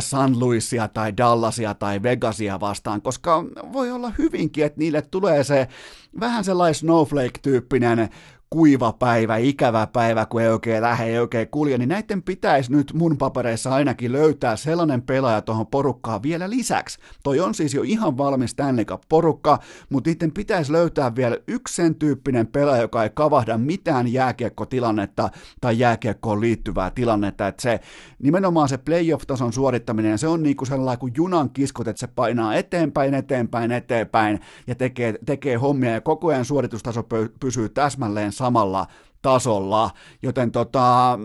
San 0.00 0.40
Luisia 0.40 0.88
tai 0.88 1.16
Dallasia 1.16 1.74
tai 1.74 2.02
Vegasia 2.02 2.60
vastaan, 2.60 3.02
koska 3.02 3.44
voi 3.72 3.90
olla 3.90 4.12
hyvinkin, 4.18 4.64
että 4.64 4.78
niille 4.78 5.02
tulee 5.02 5.44
se 5.44 5.68
vähän 6.20 6.44
sellainen 6.44 6.74
snowflake-tyyppinen 6.74 8.08
kuiva 8.50 8.92
päivä, 8.92 9.36
ikävä 9.36 9.86
päivä, 9.86 10.26
kun 10.26 10.42
ei 10.42 10.48
oikein 10.48 10.82
lähde, 10.82 11.04
ei 11.04 11.18
oikein 11.18 11.48
kulje, 11.48 11.78
niin 11.78 11.88
näiden 11.88 12.22
pitäisi 12.22 12.72
nyt 12.72 12.92
mun 12.94 13.18
papereissa 13.18 13.70
ainakin 13.70 14.12
löytää 14.12 14.56
sellainen 14.56 15.02
pelaaja 15.02 15.42
tuohon 15.42 15.66
porukkaan 15.66 16.22
vielä 16.22 16.50
lisäksi. 16.50 16.98
Toi 17.22 17.40
on 17.40 17.54
siis 17.54 17.74
jo 17.74 17.82
ihan 17.82 18.18
valmis 18.18 18.50
Stanley 18.50 18.84
porukka 19.08 19.58
mutta 19.90 20.10
niiden 20.10 20.32
pitäisi 20.32 20.72
löytää 20.72 21.16
vielä 21.16 21.36
yksi 21.48 21.74
sen 21.74 21.94
tyyppinen 21.94 22.46
pelaaja, 22.46 22.82
joka 22.82 23.02
ei 23.02 23.10
kavahda 23.14 23.58
mitään 23.58 24.12
jääkiekkotilannetta 24.12 25.30
tai 25.60 25.78
jääkiekkoon 25.78 26.40
liittyvää 26.40 26.90
tilannetta, 26.90 27.48
että 27.48 27.62
se 27.62 27.80
nimenomaan 28.18 28.68
se 28.68 28.78
playoff-tason 28.78 29.52
suorittaminen, 29.52 30.18
se 30.18 30.28
on 30.28 30.42
niinku 30.42 30.64
sellainen 30.64 30.98
kuin 30.98 31.12
junan 31.16 31.50
kiskot, 31.50 31.88
että 31.88 32.00
se 32.00 32.06
painaa 32.06 32.54
eteenpäin, 32.54 33.14
eteenpäin, 33.14 33.72
eteenpäin 33.72 34.40
ja 34.66 34.74
tekee, 34.74 35.14
tekee 35.26 35.56
hommia 35.56 35.90
ja 35.90 36.00
koko 36.00 36.28
ajan 36.28 36.44
suoritustaso 36.44 37.06
pysyy 37.40 37.68
täsmälleen 37.68 38.32
samalla 38.38 38.86
tasolla, 39.22 39.90
joten 40.22 40.52
tota, 40.52 41.18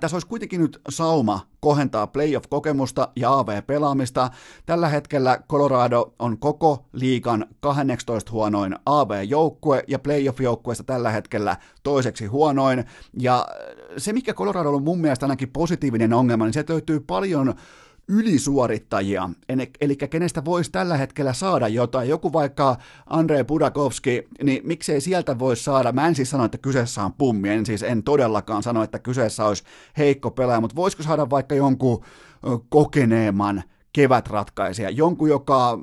tässä 0.00 0.16
olisi 0.16 0.26
kuitenkin 0.26 0.60
nyt 0.60 0.80
sauma 0.88 1.40
kohentaa 1.60 2.06
playoff-kokemusta 2.06 3.08
ja 3.16 3.38
AV-pelaamista. 3.38 4.30
Tällä 4.66 4.88
hetkellä 4.88 5.38
Colorado 5.48 6.14
on 6.18 6.38
koko 6.38 6.84
liikan 6.92 7.46
12 7.60 8.32
huonoin 8.32 8.76
AV-joukkue 8.86 9.84
ja 9.88 9.98
playoff-joukkueesta 9.98 10.84
tällä 10.84 11.10
hetkellä 11.10 11.56
toiseksi 11.82 12.26
huonoin. 12.26 12.84
Ja 13.18 13.46
se, 13.96 14.12
mikä 14.12 14.34
Colorado 14.34 14.70
on 14.70 14.82
mun 14.82 15.00
mielestä 15.00 15.26
ainakin 15.26 15.50
positiivinen 15.50 16.12
ongelma, 16.12 16.44
niin 16.44 16.54
se 16.54 16.64
löytyy 16.68 17.00
paljon 17.00 17.54
ylisuorittajia, 18.08 19.30
eli 19.80 19.96
kenestä 19.96 20.44
voisi 20.44 20.70
tällä 20.70 20.96
hetkellä 20.96 21.32
saada 21.32 21.68
jotain. 21.68 22.08
Joku 22.08 22.32
vaikka 22.32 22.76
Andrei 23.06 23.44
Budakovski, 23.44 24.28
niin 24.42 24.60
miksei 24.64 25.00
sieltä 25.00 25.38
voisi 25.38 25.64
saada, 25.64 25.92
mä 25.92 26.06
en 26.06 26.14
siis 26.14 26.30
sano, 26.30 26.44
että 26.44 26.58
kyseessä 26.58 27.04
on 27.04 27.12
pummi, 27.12 27.48
en 27.48 27.66
siis 27.66 27.82
en 27.82 28.02
todellakaan 28.02 28.62
sano, 28.62 28.82
että 28.82 28.98
kyseessä 28.98 29.44
olisi 29.44 29.64
heikko 29.98 30.30
pelaaja, 30.30 30.60
mutta 30.60 30.76
voisiko 30.76 31.02
saada 31.02 31.30
vaikka 31.30 31.54
jonkun 31.54 32.04
kokeneemman 32.68 33.62
kevätratkaisija, 33.92 34.90
jonkun, 34.90 35.28
joka 35.28 35.78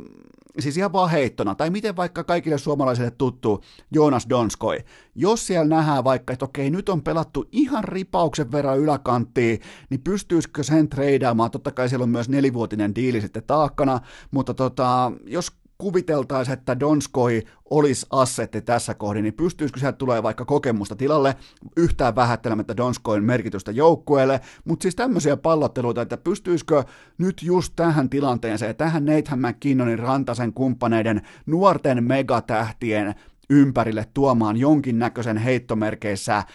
siis 0.60 0.78
ihan 0.78 0.94
vaan 0.94 1.10
heittona, 1.10 1.56
tai 1.56 1.70
miten 1.70 1.96
vaikka 1.96 2.24
kaikille 2.24 2.58
suomalaisille 2.58 3.12
tuttu 3.12 3.64
Joonas 3.92 4.30
Donskoi, 4.30 4.78
jos 5.16 5.48
siellä 5.48 5.76
nähdään 5.76 6.04
vaikka, 6.04 6.34
että 6.34 6.46
okei, 6.46 6.70
nyt 6.70 6.90
on 6.90 7.02
pelattu 7.02 7.46
ihan 7.52 7.84
ripauksen 7.84 8.52
verran 8.52 8.80
yläkanttiin, 8.80 9.60
niin 9.90 10.02
pystyisikö 10.02 10.64
sen 10.64 10.90
treidaamaan, 10.90 11.52
totta 11.52 11.72
kai 11.72 11.90
siellä 11.90 12.04
on 12.04 12.10
myös 12.10 12.30
nelivuotinen 12.30 12.96
diili 12.96 13.22
sitten 13.22 13.44
taakkana, 13.48 14.00
mutta 14.32 14.54
tota, 14.54 15.12
jos 15.26 15.61
kuviteltaisiin, 15.82 16.54
että 16.54 16.80
Donskoi 16.80 17.44
olisi 17.70 18.06
assetti 18.10 18.62
tässä 18.62 18.94
kohdin, 18.94 19.24
niin 19.24 19.34
pystyisikö 19.34 19.80
sieltä 19.80 19.98
tulee 19.98 20.24
vaikka 20.24 20.46
kokemusta 20.46 20.96
tilalle, 20.96 21.36
yhtään 21.78 22.16
vähättelemättä 22.16 22.78
Donskoin 22.78 23.24
merkitystä 23.24 23.72
joukkueelle, 23.72 24.42
mutta 24.66 24.84
siis 24.84 24.96
tämmöisiä 24.96 25.38
pallotteluita, 25.38 26.02
että 26.02 26.18
pystyisikö 26.18 26.84
nyt 27.18 27.44
just 27.44 27.74
tähän 27.76 28.10
tilanteeseen, 28.10 28.76
tähän 28.76 29.06
Nathan 29.06 29.40
McKinnonin 29.40 30.00
Rantasen 30.00 30.54
kumppaneiden 30.54 31.22
nuorten 31.46 32.04
megatähtien 32.04 33.16
ympärille 33.50 34.06
tuomaan 34.14 34.58
jonkinnäköisen 34.58 35.38
heittomerkeissä 35.38 36.38
äh, 36.38 36.46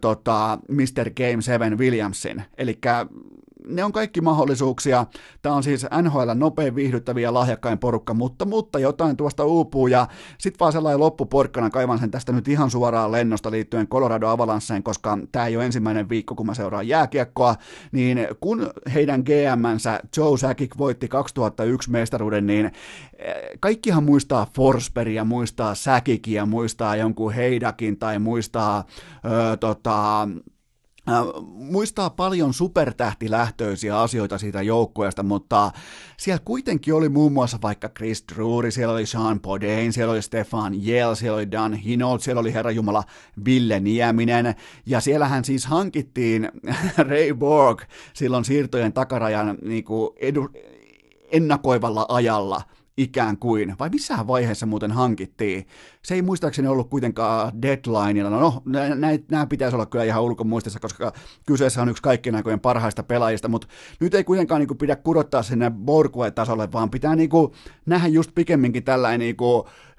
tota, 0.00 0.58
Mr. 0.68 1.10
Game 1.10 1.42
7 1.42 1.78
Williamsin. 1.78 2.42
Eli 2.58 2.78
ne 3.68 3.84
on 3.84 3.92
kaikki 3.92 4.20
mahdollisuuksia. 4.20 5.06
Tämä 5.42 5.54
on 5.54 5.62
siis 5.62 5.86
NHL 6.02 6.30
nopein 6.34 6.74
viihdyttäviä 6.74 7.22
ja 7.28 7.34
lahjakkain 7.34 7.78
porukka, 7.78 8.14
mutta, 8.14 8.44
mutta 8.44 8.78
jotain 8.78 9.16
tuosta 9.16 9.44
uupuu 9.44 9.86
ja 9.86 10.06
sitten 10.38 10.58
vaan 10.60 10.72
sellainen 10.72 11.00
loppuporkkana 11.00 11.70
kaivan 11.70 11.98
sen 11.98 12.10
tästä 12.10 12.32
nyt 12.32 12.48
ihan 12.48 12.70
suoraan 12.70 13.12
lennosta 13.12 13.50
liittyen 13.50 13.88
Colorado 13.88 14.28
Avalansseen, 14.28 14.82
koska 14.82 15.18
tämä 15.32 15.46
ei 15.46 15.56
ole 15.56 15.66
ensimmäinen 15.66 16.08
viikko, 16.08 16.34
kun 16.34 16.46
mä 16.46 16.54
seuraan 16.54 16.88
jääkiekkoa, 16.88 17.54
niin 17.92 18.28
kun 18.40 18.70
heidän 18.94 19.20
GM-nsä 19.20 20.00
Joe 20.16 20.38
Sakic 20.38 20.78
voitti 20.78 21.08
2001 21.08 21.90
mestaruuden, 21.90 22.46
niin 22.46 22.66
eh, 22.66 23.34
kaikkihan 23.60 24.04
muistaa 24.04 24.46
Forsbergia, 24.54 25.24
muistaa 25.24 25.74
Säkikiä, 25.74 26.46
muistaa 26.46 26.96
jonkun 26.96 27.32
Heidakin 27.32 27.98
tai 27.98 28.18
muistaa 28.18 28.84
öö, 29.24 29.56
tota, 29.56 30.28
Muistaa 31.46 32.10
paljon 32.10 32.54
supertähtilähtöisiä 32.54 34.00
asioita 34.00 34.38
siitä 34.38 34.62
joukkueesta, 34.62 35.22
mutta 35.22 35.70
siellä 36.16 36.42
kuitenkin 36.44 36.94
oli 36.94 37.08
muun 37.08 37.32
muassa 37.32 37.58
vaikka 37.62 37.88
Chris 37.88 38.24
Drury, 38.34 38.70
siellä 38.70 38.94
oli 38.94 39.06
Sean 39.06 39.40
Podain, 39.40 39.92
siellä 39.92 40.12
oli 40.12 40.22
Stefan 40.22 40.86
Jell, 40.86 41.14
siellä 41.14 41.36
oli 41.36 41.50
Dan 41.50 41.74
Hinold, 41.74 42.20
siellä 42.20 42.40
oli 42.40 42.54
Herra 42.54 42.70
Jumala 42.70 43.04
Ville 43.44 43.80
Nieminen, 43.80 44.54
ja 44.86 45.00
siellähän 45.00 45.44
siis 45.44 45.66
hankittiin 45.66 46.52
Ray 47.08 47.34
Borg 47.34 47.82
silloin 48.12 48.44
siirtojen 48.44 48.92
takarajan 48.92 49.58
niin 49.62 49.84
kuin 49.84 50.10
edu, 50.16 50.48
ennakoivalla 51.32 52.06
ajalla– 52.08 52.62
ikään 52.96 53.38
kuin, 53.38 53.76
vai 53.78 53.90
missä 53.90 54.26
vaiheessa 54.26 54.66
muuten 54.66 54.92
hankittiin. 54.92 55.66
Se 56.02 56.14
ei 56.14 56.22
muistaakseni 56.22 56.68
ollut 56.68 56.90
kuitenkaan 56.90 57.62
deadlineilla. 57.62 58.30
No, 58.30 58.62
nämä 59.30 59.46
pitäisi 59.46 59.76
olla 59.76 59.86
kyllä 59.86 60.04
ihan 60.04 60.22
ulkomuistissa, 60.22 60.80
koska 60.80 61.12
kyseessä 61.46 61.82
on 61.82 61.88
yksi 61.88 62.02
kaikkien 62.02 62.34
aikojen 62.34 62.60
parhaista 62.60 63.02
pelaajista, 63.02 63.48
mutta 63.48 63.66
nyt 64.00 64.14
ei 64.14 64.24
kuitenkaan 64.24 64.60
niin 64.60 64.68
kuin, 64.68 64.78
pidä 64.78 64.96
kudottaa 64.96 65.42
sinne 65.42 65.70
Borkue-tasolle, 65.70 66.72
vaan 66.72 66.90
pitää 66.90 67.16
niin 67.16 67.30
kuin, 67.30 67.52
nähdä 67.86 68.08
just 68.08 68.30
pikemminkin 68.34 68.84
tällainen 68.84 69.20
niin 69.20 69.36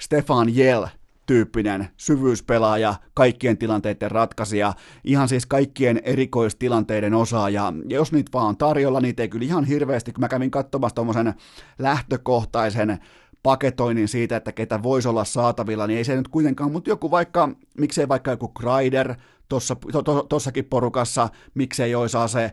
Stefan 0.02 0.56
Jell 0.56 0.86
tyyppinen 1.26 1.88
syvyyspelaaja, 1.98 2.96
kaikkien 3.14 3.58
tilanteiden 3.58 4.12
ratkaisija, 4.12 4.74
ihan 5.04 5.30
siis 5.30 5.46
kaikkien 5.46 6.02
erikoistilanteiden 6.04 7.14
osaaja. 7.14 7.74
Ja 7.90 7.96
jos 7.96 8.12
niitä 8.12 8.32
vaan 8.34 8.48
on 8.48 8.58
tarjolla, 8.58 9.02
niitä 9.02 9.24
ei 9.24 9.30
kyllä 9.30 9.46
ihan 9.46 9.66
hirveästi, 9.66 10.14
kun 10.14 10.22
mä 10.22 10.28
kävin 10.28 10.52
katsomassa 10.52 10.96
tuommoisen 10.96 11.34
lähtökohtaisen 11.80 13.00
paketoinnin 13.44 14.08
siitä, 14.08 14.36
että 14.36 14.52
ketä 14.52 14.84
voisi 14.84 15.08
olla 15.08 15.24
saatavilla, 15.24 15.88
niin 15.88 15.98
ei 15.98 16.04
se 16.04 16.16
nyt 16.16 16.28
kuitenkaan, 16.28 16.72
mutta 16.72 16.90
joku 16.90 17.12
vaikka, 17.12 17.50
miksei 17.78 18.08
vaikka 18.08 18.32
joku 18.32 18.48
Kreider 18.48 19.16
tuossakin 19.50 19.92
to, 19.92 20.04
to, 20.30 20.40
porukassa, 20.70 21.30
miksei 21.54 21.96
olisi 21.96 22.18
se 22.28 22.52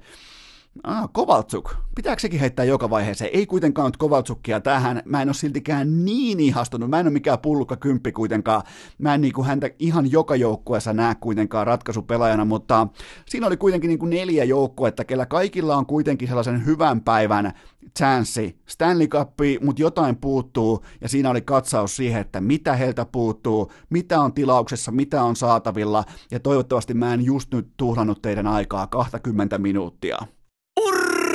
Ah, 0.82 1.08
Kovaltsuk. 1.12 1.74
Pitääkö 1.94 2.20
sekin 2.20 2.40
heittää 2.40 2.64
joka 2.64 2.90
vaiheeseen? 2.90 3.30
Ei 3.34 3.46
kuitenkaan 3.46 3.86
nyt 3.86 3.96
Kovaltsukia 3.96 4.60
tähän. 4.60 5.02
Mä 5.04 5.22
en 5.22 5.28
ole 5.28 5.34
siltikään 5.34 6.04
niin 6.04 6.40
ihastunut. 6.40 6.90
Mä 6.90 7.00
en 7.00 7.06
ole 7.06 7.12
mikään 7.12 7.38
pullukka 7.38 7.76
kymppi 7.76 8.12
kuitenkaan. 8.12 8.62
Mä 8.98 9.14
en 9.14 9.20
niin 9.20 9.32
kuin 9.32 9.46
häntä 9.46 9.70
ihan 9.78 10.12
joka 10.12 10.36
joukkueessa 10.36 10.92
näe 10.92 11.14
kuitenkaan 11.14 11.66
ratkaisupelaajana, 11.66 12.44
mutta 12.44 12.86
siinä 13.26 13.46
oli 13.46 13.56
kuitenkin 13.56 13.88
niin 13.88 13.98
kuin 13.98 14.10
neljä 14.10 14.44
joukkuetta, 14.44 15.04
kellä 15.04 15.26
kaikilla 15.26 15.76
on 15.76 15.86
kuitenkin 15.86 16.28
sellaisen 16.28 16.66
hyvän 16.66 17.00
päivän 17.00 17.52
chanssi 17.98 18.58
Stanley 18.66 19.06
Cup, 19.06 19.30
mutta 19.60 19.82
jotain 19.82 20.16
puuttuu, 20.16 20.84
ja 21.00 21.08
siinä 21.08 21.30
oli 21.30 21.40
katsaus 21.40 21.96
siihen, 21.96 22.20
että 22.20 22.40
mitä 22.40 22.76
heiltä 22.76 23.04
puuttuu, 23.04 23.72
mitä 23.90 24.20
on 24.20 24.32
tilauksessa, 24.32 24.92
mitä 24.92 25.22
on 25.22 25.36
saatavilla, 25.36 26.04
ja 26.30 26.40
toivottavasti 26.40 26.94
mä 26.94 27.14
en 27.14 27.24
just 27.24 27.54
nyt 27.54 27.68
tuhlannut 27.76 28.22
teidän 28.22 28.46
aikaa 28.46 28.86
20 28.86 29.58
minuuttia. 29.58 30.18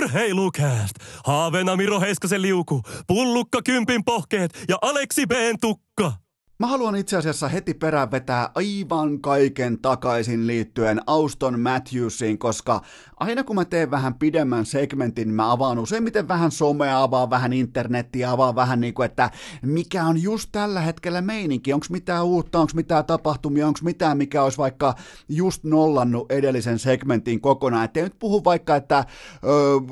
Urheilukääst! 0.07 0.95
Haaveena 1.25 1.75
Miro 1.75 1.99
Heiskasen 1.99 2.41
liuku, 2.41 2.81
pullukka 3.07 3.61
kympin 3.61 4.03
pohkeet 4.05 4.65
ja 4.67 4.77
Aleksi 4.81 5.25
B. 5.27 5.31
tukka. 5.61 6.26
Mä 6.59 6.67
haluan 6.67 6.95
itse 6.95 7.17
asiassa 7.17 7.47
heti 7.47 7.73
perään 7.73 8.11
vetää 8.11 8.49
aivan 8.55 9.19
kaiken 9.21 9.79
takaisin 9.79 10.47
liittyen 10.47 11.01
Auston 11.07 11.59
Matthewsiin, 11.59 12.37
koska 12.37 12.81
aina 13.17 13.43
kun 13.43 13.55
mä 13.55 13.65
teen 13.65 13.91
vähän 13.91 14.13
pidemmän 14.13 14.65
segmentin, 14.65 15.29
mä 15.29 15.51
avaan 15.51 15.79
useimmiten 15.79 16.27
vähän 16.27 16.51
somea, 16.51 17.03
avaan 17.03 17.29
vähän 17.29 17.53
internettiä, 17.53 18.31
avaan 18.31 18.55
vähän 18.55 18.81
niin 18.81 18.93
kuin, 18.93 19.05
että 19.05 19.31
mikä 19.61 20.05
on 20.05 20.23
just 20.23 20.49
tällä 20.51 20.81
hetkellä 20.81 21.21
meininki, 21.21 21.73
onko 21.73 21.85
mitään 21.89 22.25
uutta, 22.25 22.59
onko 22.59 22.71
mitään 22.75 23.05
tapahtumia, 23.05 23.67
onko 23.67 23.79
mitään, 23.83 24.17
mikä 24.17 24.43
olisi 24.43 24.57
vaikka 24.57 24.95
just 25.29 25.63
nollannut 25.63 26.31
edellisen 26.31 26.79
segmentin 26.79 27.41
kokonaan. 27.41 27.85
Että 27.85 28.01
nyt 28.01 28.19
puhu 28.19 28.43
vaikka, 28.43 28.75
että 28.75 29.05
ö, 29.43 29.47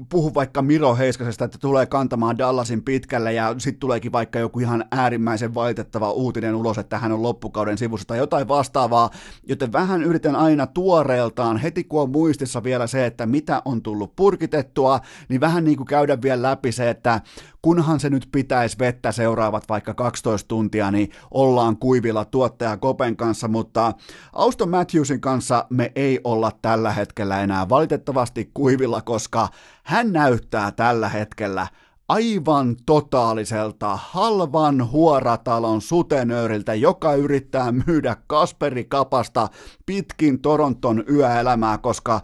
puhu 0.10 0.34
vaikka 0.34 0.62
Miro 0.62 0.96
Heiskasesta, 0.96 1.46
että 1.46 1.58
tulee 1.58 1.86
kantamaan 1.86 2.38
Dallasin 2.38 2.84
pitkälle 2.84 3.34
ja 3.34 3.56
sitten 3.58 3.80
tuleekin 3.80 4.12
vaikka 4.12 4.40
joku 4.40 4.60
ihan 4.60 4.86
äärimmäisen 4.92 5.54
valitettava 5.54 6.12
uutinen 6.12 6.55
ulos, 6.56 6.78
että 6.78 6.98
hän 6.98 7.12
on 7.12 7.24
loppukauden 7.24 7.78
sivussa 7.78 8.08
tai 8.08 8.18
jotain 8.18 8.48
vastaavaa, 8.48 9.10
joten 9.48 9.74
vähän 9.74 10.04
yritän 10.04 10.36
aina 10.36 10.68
tuoreeltaan, 10.68 11.58
heti 11.58 11.84
kun 11.84 12.02
on 12.02 12.10
muistissa 12.10 12.64
vielä 12.64 12.88
se, 12.88 13.06
että 13.06 13.26
mitä 13.26 13.62
on 13.66 13.82
tullut 13.82 14.16
purkitettua, 14.16 15.00
niin 15.30 15.42
vähän 15.42 15.64
niin 15.64 15.78
kuin 15.78 15.88
käydä 15.88 16.22
vielä 16.22 16.42
läpi 16.42 16.72
se, 16.72 16.90
että 16.90 17.22
kunhan 17.62 18.00
se 18.00 18.10
nyt 18.10 18.28
pitäisi 18.32 18.80
vettä 18.80 19.12
seuraavat 19.12 19.70
vaikka 19.70 19.94
12 19.94 20.48
tuntia, 20.48 20.92
niin 20.92 21.10
ollaan 21.32 21.78
kuivilla 21.78 22.26
tuottaja 22.26 22.78
Kopen 22.78 23.16
kanssa, 23.16 23.48
mutta 23.48 23.94
Auston 24.34 24.70
Matthewsin 24.70 25.22
kanssa 25.22 25.66
me 25.70 25.92
ei 25.96 26.20
olla 26.24 26.52
tällä 26.62 26.92
hetkellä 26.92 27.42
enää 27.42 27.70
valitettavasti 27.70 28.52
kuivilla, 28.54 29.02
koska 29.02 29.48
hän 29.84 30.14
näyttää 30.14 30.72
tällä 30.72 31.10
hetkellä 31.10 31.68
aivan 32.08 32.76
totaaliselta 32.86 34.00
halvan 34.02 34.92
huoratalon 34.92 35.82
sutenööriltä, 35.82 36.74
joka 36.74 37.14
yrittää 37.14 37.72
myydä 37.72 38.18
Kasperi 38.28 38.84
Kapasta 38.84 39.48
pitkin 39.86 40.42
Toronton 40.42 41.04
yöelämää, 41.10 41.78
koska 41.78 42.22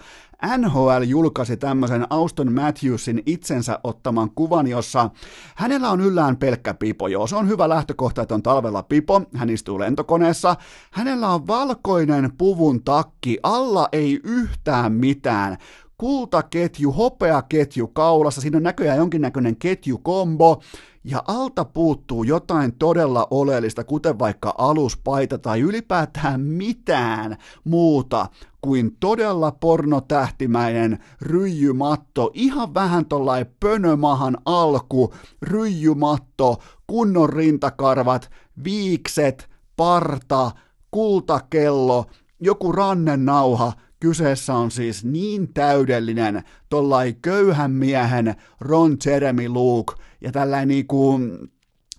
NHL 0.57 1.01
julkaisi 1.05 1.57
tämmöisen 1.57 2.07
Auston 2.09 2.53
Matthewsin 2.53 3.23
itsensä 3.25 3.79
ottaman 3.83 4.31
kuvan, 4.35 4.67
jossa 4.67 5.09
hänellä 5.55 5.89
on 5.89 6.01
yllään 6.01 6.37
pelkkä 6.37 6.73
pipo. 6.73 7.07
Joo, 7.07 7.27
se 7.27 7.35
on 7.35 7.47
hyvä 7.47 7.69
lähtökohta, 7.69 8.21
että 8.21 8.35
on 8.35 8.43
talvella 8.43 8.83
pipo, 8.83 9.21
hän 9.35 9.49
istuu 9.49 9.79
lentokoneessa. 9.79 10.55
Hänellä 10.91 11.29
on 11.29 11.47
valkoinen 11.47 12.31
puvun 12.37 12.83
takki, 12.83 13.37
alla 13.43 13.89
ei 13.91 14.19
yhtään 14.23 14.93
mitään 14.93 15.57
kultaketju, 16.01 16.91
hopeaketju 16.91 17.87
kaulassa, 17.87 18.41
siinä 18.41 18.57
on 18.57 18.63
näköjään 18.63 18.97
jonkinnäköinen 18.97 19.55
ketjukombo, 19.55 20.61
ja 21.03 21.23
alta 21.27 21.65
puuttuu 21.65 22.23
jotain 22.23 22.73
todella 22.73 23.27
oleellista, 23.31 23.83
kuten 23.83 24.19
vaikka 24.19 24.55
aluspaita 24.57 25.37
tai 25.37 25.59
ylipäätään 25.59 26.41
mitään 26.41 27.37
muuta 27.63 28.27
kuin 28.61 28.97
todella 28.99 29.51
pornotähtimäinen 29.51 30.99
ryijymatto, 31.21 32.31
ihan 32.33 32.73
vähän 32.73 33.05
tollain 33.05 33.45
pönömahan 33.59 34.37
alku, 34.45 35.13
ryijymatto, 35.41 36.61
kunnon 36.87 37.29
rintakarvat, 37.29 38.31
viikset, 38.63 39.49
parta, 39.75 40.51
kultakello, 40.91 42.05
joku 42.39 42.71
rannennauha, 42.71 43.73
Kyseessä 44.01 44.53
on 44.53 44.71
siis 44.71 45.03
niin 45.03 45.53
täydellinen 45.53 46.43
tollai 46.69 47.15
köyhän 47.21 47.71
miehen 47.71 48.35
Ron 48.59 48.97
Jeremy 49.05 49.49
Luke 49.49 49.93
ja 50.21 50.31
tällainen 50.31 50.67
niinku, 50.67 51.19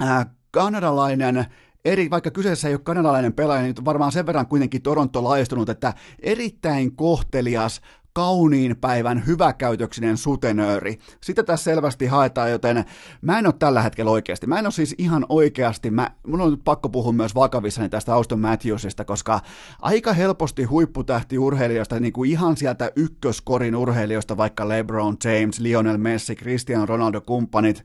äh, 0.02 0.26
kanadalainen 0.50 1.46
eri, 1.84 2.10
vaikka 2.10 2.30
kyseessä 2.30 2.68
ei 2.68 2.74
ole 2.74 2.80
kanadalainen 2.84 3.32
pelaaja, 3.32 3.62
niin 3.62 3.74
varmaan 3.84 4.12
sen 4.12 4.26
verran 4.26 4.46
kuitenkin 4.46 4.82
Toronto 4.82 5.24
laistunut, 5.24 5.68
että 5.68 5.94
erittäin 6.20 6.96
kohtelias, 6.96 7.80
kauniin 8.12 8.76
päivän 8.76 9.26
hyväkäytöksinen 9.26 10.16
sutenööri. 10.16 10.98
Sitä 11.20 11.42
tässä 11.42 11.64
selvästi 11.64 12.06
haetaan, 12.06 12.50
joten 12.50 12.84
mä 13.22 13.38
en 13.38 13.46
ole 13.46 13.54
tällä 13.58 13.82
hetkellä 13.82 14.10
oikeasti. 14.10 14.46
Mä 14.46 14.58
en 14.58 14.66
ole 14.66 14.72
siis 14.72 14.94
ihan 14.98 15.26
oikeasti, 15.28 15.90
mä, 15.90 16.10
mun 16.26 16.40
on 16.40 16.50
nyt 16.50 16.60
pakko 16.64 16.88
puhua 16.88 17.12
myös 17.12 17.34
vakavissani 17.34 17.88
tästä 17.88 18.14
Auston 18.14 18.40
Matthewsista, 18.40 19.04
koska 19.04 19.40
aika 19.82 20.12
helposti 20.12 20.64
huipputähti 20.64 21.38
urheilijoista, 21.38 22.00
niin 22.00 22.12
kuin 22.12 22.30
ihan 22.30 22.56
sieltä 22.56 22.90
ykköskorin 22.96 23.76
urheilijoista, 23.76 24.36
vaikka 24.36 24.68
LeBron 24.68 25.16
James, 25.24 25.60
Lionel 25.60 25.98
Messi, 25.98 26.36
Cristiano 26.36 26.86
Ronaldo 26.86 27.20
kumppanit, 27.20 27.84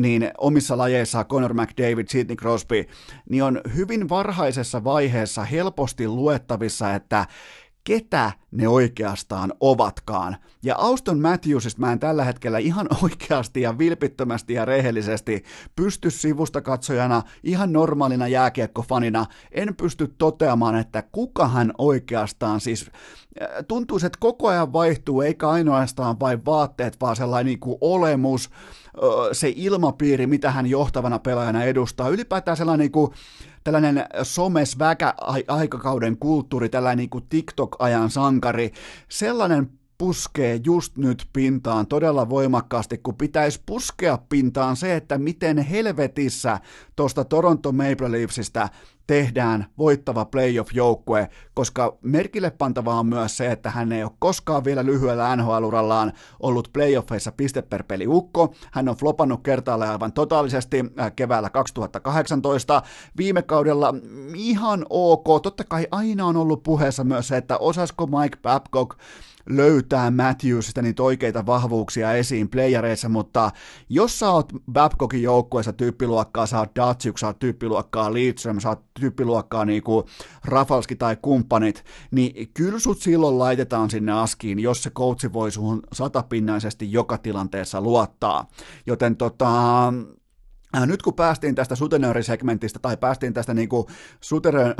niin 0.00 0.30
omissa 0.38 0.78
lajeissa 0.78 1.24
Conor 1.24 1.54
McDavid, 1.54 2.06
Sidney 2.08 2.36
Crosby, 2.36 2.84
niin 3.30 3.42
on 3.42 3.60
hyvin 3.76 4.08
varhaisessa 4.08 4.84
vaiheessa 4.84 5.44
helposti 5.44 6.08
luettavissa, 6.08 6.94
että 6.94 7.26
ketä 7.86 8.32
ne 8.50 8.68
oikeastaan 8.68 9.52
ovatkaan. 9.60 10.36
Ja 10.62 10.74
Auston 10.78 11.20
Matthewsista 11.20 11.80
mä 11.80 11.92
en 11.92 11.98
tällä 11.98 12.24
hetkellä 12.24 12.58
ihan 12.58 12.88
oikeasti 13.02 13.60
ja 13.60 13.78
vilpittömästi 13.78 14.54
ja 14.54 14.64
rehellisesti 14.64 15.44
pysty 15.76 16.10
sivusta 16.10 16.60
katsojana, 16.60 17.22
ihan 17.44 17.72
normaalina 17.72 18.28
jääkiekkofanina, 18.28 19.26
en 19.52 19.74
pysty 19.76 20.14
toteamaan, 20.18 20.76
että 20.76 21.02
kuka 21.02 21.48
hän 21.48 21.72
oikeastaan 21.78 22.60
siis 22.60 22.90
äh, 23.42 23.48
tuntuu, 23.68 23.96
että 23.96 24.18
koko 24.20 24.48
ajan 24.48 24.72
vaihtuu, 24.72 25.20
eikä 25.20 25.48
ainoastaan 25.48 26.20
vain 26.20 26.44
vaatteet, 26.44 26.96
vaan 27.00 27.16
sellainen 27.16 27.46
niin 27.46 27.60
kuin 27.60 27.78
olemus, 27.80 28.50
se 29.32 29.52
ilmapiiri, 29.56 30.26
mitä 30.26 30.50
hän 30.50 30.66
johtavana 30.66 31.18
pelaajana 31.18 31.64
edustaa, 31.64 32.08
ylipäätään 32.08 32.56
sellainen 32.56 32.84
niin 32.84 32.92
kuin, 32.92 33.12
tällainen 33.66 34.04
somes 34.22 34.78
väkä 34.78 35.14
aikakauden 35.48 36.16
kulttuuri, 36.18 36.68
tällainen 36.68 36.98
niin 36.98 37.10
kuin 37.10 37.24
TikTok-ajan 37.28 38.10
sankari, 38.10 38.72
sellainen 39.08 39.70
puskee 39.98 40.60
just 40.64 40.96
nyt 40.96 41.26
pintaan 41.32 41.86
todella 41.86 42.28
voimakkaasti, 42.28 42.98
kun 42.98 43.16
pitäisi 43.16 43.62
puskea 43.66 44.18
pintaan 44.28 44.76
se, 44.76 44.96
että 44.96 45.18
miten 45.18 45.58
helvetissä 45.58 46.58
tuosta 46.96 47.24
Toronto 47.24 47.72
Maple 47.72 48.12
Leafsistä 48.12 48.68
tehdään 49.06 49.66
voittava 49.78 50.24
playoff-joukkue, 50.24 51.28
koska 51.54 51.98
merkille 52.02 52.50
pantavaa 52.50 52.98
on 52.98 53.06
myös 53.06 53.36
se, 53.36 53.52
että 53.52 53.70
hän 53.70 53.92
ei 53.92 54.02
ole 54.02 54.12
koskaan 54.18 54.64
vielä 54.64 54.84
lyhyellä 54.84 55.36
NHL-urallaan 55.36 56.12
ollut 56.40 56.70
playoffeissa 56.72 57.32
piste 57.32 57.62
per 57.62 57.82
peli 57.82 58.06
ukko. 58.06 58.54
Hän 58.72 58.88
on 58.88 58.96
flopannut 58.96 59.42
kertaalle 59.42 59.88
aivan 59.88 60.12
totaalisesti 60.12 60.84
äh, 61.00 61.12
keväällä 61.16 61.50
2018. 61.50 62.82
Viime 63.16 63.42
kaudella 63.42 63.94
ihan 64.34 64.86
ok, 64.90 65.42
totta 65.42 65.64
kai 65.64 65.86
aina 65.90 66.26
on 66.26 66.36
ollut 66.36 66.62
puheessa 66.62 67.04
myös 67.04 67.28
se, 67.28 67.36
että 67.36 67.58
osasko 67.58 68.06
Mike 68.06 68.38
Babcock 68.42 68.98
löytää 69.48 70.10
Matthewsista 70.10 70.82
niitä 70.82 71.02
oikeita 71.02 71.46
vahvuuksia 71.46 72.12
esiin 72.12 72.48
playereissa, 72.48 73.08
mutta 73.08 73.50
jos 73.88 74.18
sä 74.18 74.30
oot 74.30 74.52
Babcockin 74.72 75.22
joukkueessa 75.22 75.72
tyyppiluokkaa, 75.72 76.46
sä 76.46 76.58
oot 76.58 76.76
Datsuk, 76.76 77.18
sä 77.18 77.26
oot 77.26 77.38
tyyppiluokkaa 77.38 78.12
Lidström, 78.12 78.60
sä 78.60 78.68
oot 78.68 78.84
tyyppiluokkaa 79.00 79.64
niinku 79.64 80.04
Rafalski 80.44 80.96
tai 80.96 81.16
kumppanit, 81.22 81.84
niin 82.10 82.50
kyllä 82.54 82.78
sut 82.78 82.98
silloin 82.98 83.38
laitetaan 83.38 83.90
sinne 83.90 84.12
askiin, 84.12 84.58
jos 84.58 84.82
se 84.82 84.90
coachi 84.90 85.32
voi 85.32 85.50
suhun 85.50 85.82
satapinnaisesti 85.92 86.92
joka 86.92 87.18
tilanteessa 87.18 87.80
luottaa. 87.80 88.48
Joten 88.86 89.16
tota, 89.16 89.92
nyt 90.86 91.02
kun 91.02 91.14
päästiin 91.14 91.54
tästä 91.54 91.74
sutenöörisegmentistä 91.74 92.78
tai 92.78 92.96
päästiin 92.96 93.34
tästä 93.34 93.54
niin 93.54 93.68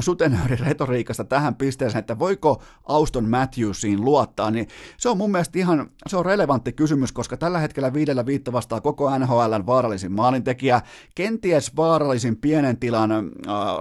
sutenööriretoriikasta 0.01 1.25
tähän 1.25 1.55
pisteeseen, 1.55 2.01
että 2.01 2.19
voiko 2.19 2.63
Auston 2.85 3.29
Matthewsiin 3.29 4.05
luottaa, 4.05 4.51
niin 4.51 4.69
se 4.97 5.09
on 5.09 5.17
mun 5.17 5.31
mielestä 5.31 5.59
ihan 5.59 5.91
se 6.07 6.17
on 6.17 6.27
relevantti 6.27 6.73
kysymys, 6.73 7.13
koska 7.13 7.37
tällä 7.37 7.59
hetkellä 7.59 7.93
viidellä 7.93 8.27
viitta 8.27 8.53
vastaa 8.53 8.81
koko 8.81 9.19
NHLn 9.19 9.67
vaarallisin 9.67 10.13
maalintekijä, 10.13 10.81
kenties 11.15 11.77
vaarallisin 11.77 12.37
pienen 12.37 12.77
tilan 12.77 13.13
äh, 13.13 13.23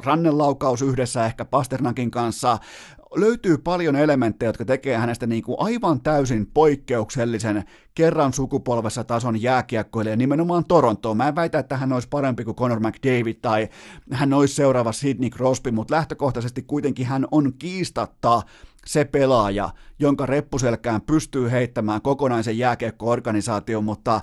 rannenlaukaus 0.04 0.82
yhdessä 0.82 1.26
ehkä 1.26 1.46
Pasternakin 1.46 2.12
kanssa, 2.12 2.58
löytyy 3.16 3.58
paljon 3.58 3.96
elementtejä, 3.96 4.50
jotka 4.50 4.66
tekee 4.66 4.98
hänestä 4.98 5.28
niin 5.28 5.44
kuin 5.44 5.58
aivan 5.60 6.02
täysin 6.02 6.48
poikkeuksellisen 6.54 7.64
kerran 7.96 8.34
sukupolvessa 8.34 9.04
tason 9.04 9.42
jääkiekkoilija 9.42 10.16
nimenomaan 10.16 10.66
Torontoon. 10.66 11.18
Mä 11.18 11.28
en 11.28 11.36
väitä, 11.36 11.60
että 11.60 11.78
hän 11.78 11.94
olisi 11.94 12.08
parempi 12.10 12.44
kuin 12.44 12.56
Conor 12.56 12.80
McDavid 12.80 13.36
tai 13.42 13.70
hän 14.12 14.34
olisi 14.34 14.56
seuraava 14.56 14.92
Sidney 14.92 15.30
Crosby, 15.30 15.72
mutta 15.72 15.96
lähtökohtaisesti 15.96 16.62
kuitenkin 16.62 17.06
hän 17.06 17.28
on 17.32 17.54
kiistatta 17.60 18.42
se 18.86 19.06
pelaaja, 19.06 19.70
jonka 20.00 20.26
reppuselkään 20.26 21.02
pystyy 21.02 21.52
heittämään 21.52 22.02
kokonaisen 22.02 22.58
jääkiekko-organisaation, 22.58 23.84
mutta 23.84 24.16
äh, 24.16 24.22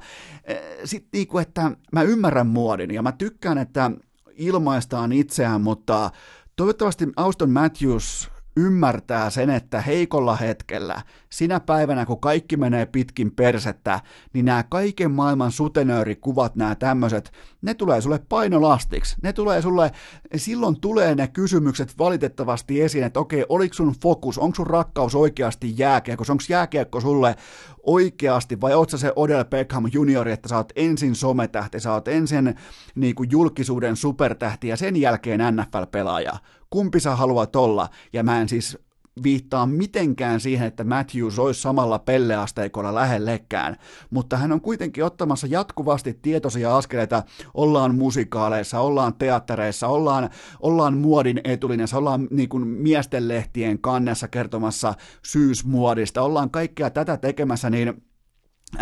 sitten 0.85 1.11
niinku, 1.12 1.39
että 1.39 1.70
mä 1.93 2.03
ymmärrän 2.03 2.47
muodin 2.47 2.95
ja 2.95 3.03
mä 3.03 3.12
tykkään, 3.12 3.59
että 3.59 3.91
ilmaistaan 4.35 5.12
itseään, 5.12 5.61
mutta 5.61 6.11
toivottavasti 6.57 7.09
Auston 7.16 7.51
Matthews 7.51 8.32
ymmärtää 8.57 9.31
sen, 9.31 9.51
että 9.51 9.81
heikolla 9.81 10.37
hetkellä, 10.37 11.03
sinä 11.33 11.61
päivänä 11.61 12.07
kun 12.07 12.20
kaikki 12.20 12.57
menee 12.57 12.87
pitkin 12.87 13.33
persettä, 13.33 14.01
niin 14.33 14.45
nämä 14.45 14.62
kaiken 14.62 15.11
maailman 15.11 15.53
sutenöörikuvat, 15.53 16.57
nämä 16.57 16.74
tämmöiset, 16.74 17.33
ne 17.62 17.74
tulee 17.74 18.01
sulle 18.01 18.20
painolastiksi. 18.28 19.16
Ne 19.22 19.33
tulee 19.33 19.62
sulle, 19.62 19.91
silloin 20.37 20.80
tulee 20.80 21.14
ne 21.14 21.28
kysymykset 21.28 21.99
valitettavasti 21.99 22.83
esiin, 22.83 23.05
että 23.05 23.20
okei, 23.20 23.45
oliko 23.49 23.74
sun 23.74 23.95
fokus, 24.03 24.39
onko 24.39 24.55
sun 24.55 24.66
rakkaus 24.66 25.14
oikeasti 25.14 25.74
jääkiekko, 25.76 26.24
onko 26.28 26.45
jääkiekko 26.49 27.01
sulle 27.01 27.37
oikeasti, 27.83 28.61
vai 28.61 28.74
oot 28.74 28.91
sä 28.91 28.99
se 28.99 29.12
Odell 29.16 29.45
Beckham 29.45 29.85
juniori, 29.93 30.33
että 30.33 30.49
sä 30.49 30.57
oot 30.57 30.72
ensin 30.76 31.14
sometähti, 31.14 31.80
sä 31.80 31.93
oot 31.93 32.09
ensin 32.09 32.55
niin 32.95 33.14
kuin 33.14 33.30
julkisuuden 33.30 33.97
supertähti 33.97 34.68
ja 34.68 34.76
sen 34.76 34.97
jälkeen 34.97 35.41
NFL-pelaaja 35.41 36.33
kumpi 36.72 37.01
sä 37.01 37.16
haluat 37.16 37.57
olla, 37.57 37.89
ja 38.12 38.22
mä 38.22 38.41
en 38.41 38.49
siis 38.49 38.78
viittaa 39.23 39.67
mitenkään 39.67 40.41
siihen, 40.41 40.67
että 40.67 40.85
Matthews 40.85 41.39
olisi 41.39 41.61
samalla 41.61 41.99
pelleasteikolla 41.99 42.95
lähellekään, 42.95 43.77
mutta 44.11 44.37
hän 44.37 44.53
on 44.53 44.61
kuitenkin 44.61 45.05
ottamassa 45.05 45.47
jatkuvasti 45.47 46.19
tietoisia 46.23 46.77
askeleita, 46.77 47.23
ollaan 47.55 47.95
musikaaleissa, 47.95 48.81
ollaan 48.81 49.15
teattereissa, 49.15 49.89
ollaan, 49.89 50.31
ollaan 50.61 50.97
muodin 50.97 51.41
etulinjassa, 51.45 51.99
ollaan 51.99 52.29
niin 52.31 52.49
kuin 52.49 52.67
miesten 52.67 53.29
lehtien 53.29 53.79
kannessa 53.79 54.29
kertomassa 54.29 54.95
syysmuodista, 55.23 56.23
ollaan 56.23 56.51
kaikkea 56.51 56.91
tätä 56.91 57.17
tekemässä, 57.17 57.71
niin 57.71 58.03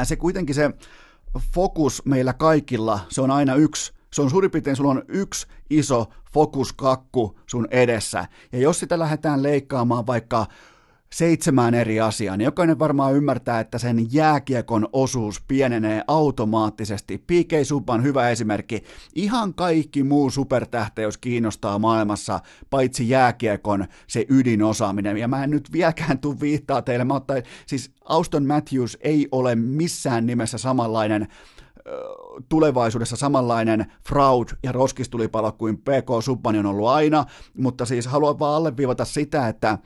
se 0.02 0.16
kuitenkin 0.16 0.54
se 0.54 0.70
fokus 1.54 2.02
meillä 2.04 2.32
kaikilla, 2.32 3.00
se 3.08 3.20
on 3.20 3.30
aina 3.30 3.54
yksi 3.54 3.99
se 4.12 4.22
on 4.22 4.30
suurin 4.30 4.50
piirtein, 4.50 4.76
sulla 4.76 4.90
on 4.90 5.02
yksi 5.08 5.46
iso 5.70 6.06
fokuskakku 6.32 7.38
sun 7.46 7.68
edessä. 7.70 8.26
Ja 8.52 8.58
jos 8.58 8.80
sitä 8.80 8.98
lähdetään 8.98 9.42
leikkaamaan 9.42 10.06
vaikka 10.06 10.46
seitsemään 11.12 11.74
eri 11.74 12.00
asiaa, 12.00 12.36
niin 12.36 12.44
jokainen 12.44 12.78
varmaan 12.78 13.14
ymmärtää, 13.14 13.60
että 13.60 13.78
sen 13.78 14.12
jääkiekon 14.12 14.88
osuus 14.92 15.40
pienenee 15.48 16.04
automaattisesti. 16.06 17.18
PK 17.18 17.52
Subban 17.62 18.02
hyvä 18.02 18.30
esimerkki. 18.30 18.84
Ihan 19.14 19.54
kaikki 19.54 20.02
muu 20.02 20.30
supertähteys 20.30 21.18
kiinnostaa 21.18 21.78
maailmassa, 21.78 22.40
paitsi 22.70 23.08
jääkiekon 23.08 23.86
se 24.06 24.26
ydinosaaminen. 24.28 25.16
Ja 25.16 25.28
mä 25.28 25.44
en 25.44 25.50
nyt 25.50 25.72
vieläkään 25.72 26.18
tuu 26.18 26.40
viittaa 26.40 26.82
teille, 26.82 27.04
mä 27.04 27.14
ottain, 27.14 27.42
siis 27.66 27.90
Auston 28.04 28.46
Matthews 28.46 28.98
ei 29.00 29.28
ole 29.32 29.54
missään 29.54 30.26
nimessä 30.26 30.58
samanlainen 30.58 31.28
tulevaisuudessa 32.48 33.16
samanlainen 33.16 33.92
fraud 34.08 34.48
ja 34.62 34.72
roskistulipalo 34.72 35.52
kuin 35.52 35.78
PK 35.78 36.24
Subbani 36.24 36.58
on 36.58 36.66
ollut 36.66 36.88
aina, 36.88 37.24
mutta 37.58 37.86
siis 37.86 38.06
haluan 38.06 38.38
vaan 38.38 38.54
alleviivata 38.54 39.04
sitä, 39.04 39.48
että 39.48 39.78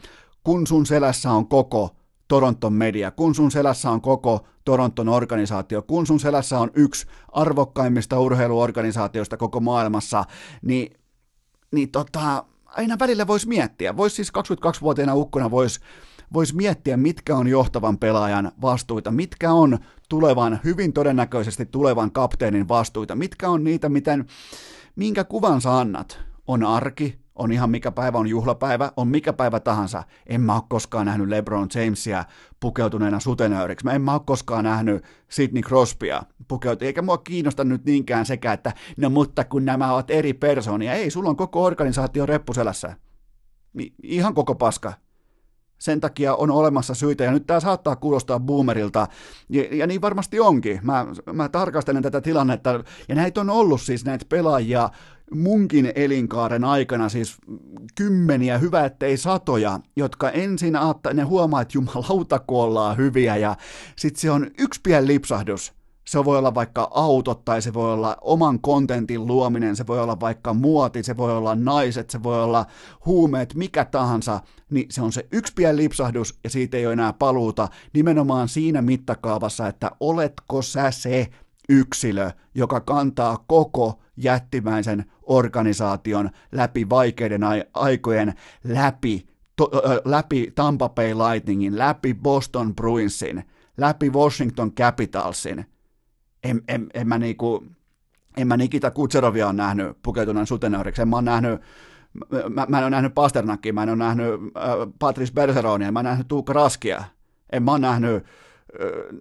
kun 0.45 0.67
sun 0.67 0.87
selässä 0.87 1.31
on 1.31 1.49
koko 1.49 1.97
Toronton 2.29 2.73
media, 2.73 3.11
kun 3.11 3.35
sun 3.35 3.51
selässä 3.51 3.91
on 3.91 4.01
koko 4.01 4.47
Toronton 4.65 5.09
organisaatio, 5.09 5.83
kun 5.83 6.07
sun 6.07 6.21
selässä 6.21 6.59
on 6.59 6.71
yksi 6.75 7.07
arvokkaimmista 7.33 8.21
urheiluorganisaatioista 8.21 9.37
koko 9.37 9.61
maailmassa, 9.61 10.25
niin, 10.63 10.97
niin 11.73 11.91
tota, 11.91 12.45
aina 12.67 12.99
välillä 12.99 13.27
voisi 13.27 13.49
miettiä. 13.49 13.97
Voisi 13.97 14.17
siis 14.17 14.33
22-vuotiaana 14.39 15.15
ukkona 15.15 15.51
voisi 15.51 15.81
vois 16.33 16.55
miettiä, 16.55 16.97
mitkä 16.97 17.37
on 17.37 17.49
johtavan 17.49 17.99
pelaajan 17.99 18.53
vastuita, 18.63 19.11
mitkä 19.11 19.53
on 19.53 19.79
tulevan, 20.09 20.61
hyvin 20.65 20.93
todennäköisesti 20.93 21.67
tulevan 21.67 22.13
kapteenin 22.13 22.69
vastuita, 22.69 23.15
mitkä 23.15 23.49
on 23.49 23.65
niitä, 23.65 23.89
miten, 23.89 24.27
minkä 24.97 25.25
kuvan 25.25 25.61
sä 25.61 25.79
annat. 25.79 26.21
On 26.47 26.65
arki, 26.65 27.25
on 27.35 27.53
ihan 27.53 27.71
mikä 27.71 27.93
päivä 27.93 28.19
on 28.19 28.27
juhlapäivä, 28.27 28.93
on 28.97 29.09
mikä 29.09 29.33
päivä 29.33 29.61
tahansa. 29.61 30.03
En 30.27 30.41
mä 30.41 30.55
ole 30.55 30.63
koskaan 30.69 31.07
nähnyt 31.07 31.29
LeBron 31.29 31.69
Jamesia 31.75 32.25
pukeutuneena 32.61 33.21
sutenööriksi. 33.21 33.85
Mä 33.85 33.93
en 33.93 34.03
mä 34.03 34.13
ole 34.13 34.21
koskaan 34.27 34.65
nähnyt 34.65 35.05
Sidney 35.29 35.63
Crosbya 35.63 36.23
pukeutuneena. 36.49 36.89
Eikä 36.89 37.03
mua 37.03 37.19
kiinnosta 37.19 37.65
nyt 37.65 37.85
niinkään 37.85 38.27
sekä, 38.27 38.53
että 38.53 38.73
no 38.97 39.11
mutta 39.11 39.45
kun 39.45 39.65
nämä 39.65 39.93
ovat 39.93 40.11
eri 40.11 40.33
persoonia. 40.33 40.93
Ei, 40.93 41.11
sulla 41.11 41.31
on 41.31 41.37
koko 41.37 41.65
organisaatio 41.65 42.27
reppuselässä. 42.27 42.97
Ihan 44.03 44.35
koko 44.35 44.55
paska 44.55 44.93
sen 45.79 46.01
takia 46.01 46.35
on 46.35 46.51
olemassa 46.51 46.95
syitä, 46.95 47.25
ja 47.25 47.33
nyt 47.33 47.47
tämä 47.47 47.61
saattaa 47.61 47.97
kuulostaa 47.97 48.41
boomerilta, 48.41 49.07
ja, 49.49 49.65
ja 49.71 49.87
niin 49.87 50.01
varmasti 50.01 50.41
onkin. 50.41 50.81
Mä, 50.83 51.07
mä 51.33 51.49
tarkastelen 51.49 52.03
tätä 52.03 52.21
tilannetta, 52.21 52.85
ja 53.09 53.15
näitä 53.15 53.41
on 53.41 53.51
ollut 53.51 53.81
siis 53.81 54.05
näitä 54.05 54.27
pelaajia 54.29 54.91
munkin 55.35 55.93
elinkaaren 55.95 56.65
aikana 56.65 57.09
siis 57.09 57.37
kymmeniä, 57.95 58.59
hyvä 58.59 58.85
ettei 58.85 59.17
satoja, 59.17 59.81
jotka 59.97 60.31
ensin 60.31 60.77
aatta, 60.77 61.15
ne 61.15 61.23
huomaa, 61.23 61.61
että 61.61 61.79
jumalauta 61.79 62.39
hyviä, 62.97 63.37
ja 63.37 63.57
sitten 63.97 64.21
se 64.21 64.31
on 64.31 64.51
yksi 64.59 64.81
pieni 64.83 65.07
lipsahdus, 65.07 65.73
se 66.05 66.25
voi 66.25 66.39
olla 66.39 66.55
vaikka 66.55 66.91
autot 66.95 67.45
tai 67.45 67.63
se 67.63 67.75
voi 67.75 67.93
olla 67.93 68.17
oman 68.21 68.61
kontentin 68.61 69.27
luominen, 69.27 69.77
se 69.77 69.87
voi 69.87 70.01
olla 70.01 70.21
vaikka 70.21 70.55
muoti, 70.55 71.03
se 71.03 71.17
voi 71.17 71.37
olla 71.37 71.55
naiset, 71.55 72.11
se 72.11 72.23
voi 72.23 72.43
olla 72.43 72.67
huumeet, 73.07 73.55
mikä 73.55 73.85
tahansa, 73.85 74.41
niin 74.71 74.87
se 74.91 75.03
on 75.03 75.13
se 75.13 75.27
yksi 75.33 75.53
pieni 75.57 75.77
lipsahdus 75.77 76.39
ja 76.45 76.51
siitä 76.51 76.77
ei 76.77 76.87
ole 76.87 76.93
enää 76.93 77.13
paluuta 77.13 77.69
nimenomaan 77.93 78.49
siinä 78.49 78.83
mittakaavassa, 78.83 79.69
että 79.69 79.91
oletko 80.01 80.63
sä 80.63 80.91
se 80.91 81.29
yksilö, 81.69 82.31
joka 82.55 82.81
kantaa 82.81 83.45
koko 83.47 84.01
jättimäisen 84.17 85.05
organisaation 85.23 86.31
läpi 86.53 86.89
vaikeiden 86.91 87.43
aikojen, 87.75 88.35
läpi, 88.65 89.27
to, 89.57 89.71
ö, 89.75 90.03
läpi 90.05 90.53
Tampa 90.55 90.89
Bay 90.89 91.15
Lightningin, 91.15 91.79
läpi 91.79 92.15
Boston 92.15 92.75
Bruinsin, 92.75 93.45
läpi 93.77 94.11
Washington 94.11 94.73
Capitalsin– 94.73 95.67
en, 96.45 96.63
en, 96.69 96.87
en 96.95 97.09
mä 97.09 97.19
niinku, 97.19 97.65
en 98.37 98.49
mä 98.49 98.57
Nikita 98.57 98.91
Kutserovia 98.91 99.49
on 99.49 99.57
nähnyt 99.57 99.97
pukeutuneen 100.03 100.47
sutenööriksi, 100.47 101.03
en 101.03 101.09
mä 101.09 101.17
oon 101.17 101.25
nähnyt 101.25 101.61
Mä, 102.51 102.67
mä 102.69 102.79
en 102.79 102.85
ole 102.85 102.91
nähnyt 102.91 103.15
Pasternakia, 103.15 103.73
mä 103.73 103.83
en 103.83 103.89
ole 103.89 103.97
nähnyt 103.97 104.35
äh, 104.35 104.65
Patrice 104.99 105.33
Bergeronia, 105.33 105.93
mä 105.93 106.01
en 106.01 106.05
nähnyt 106.05 106.29
Tuukka 106.29 106.53
Raskia, 106.53 107.05
en 107.53 107.63
mä 107.63 107.71
ole 107.71 107.79
nähnyt 107.79 108.15
äh, 108.17 108.23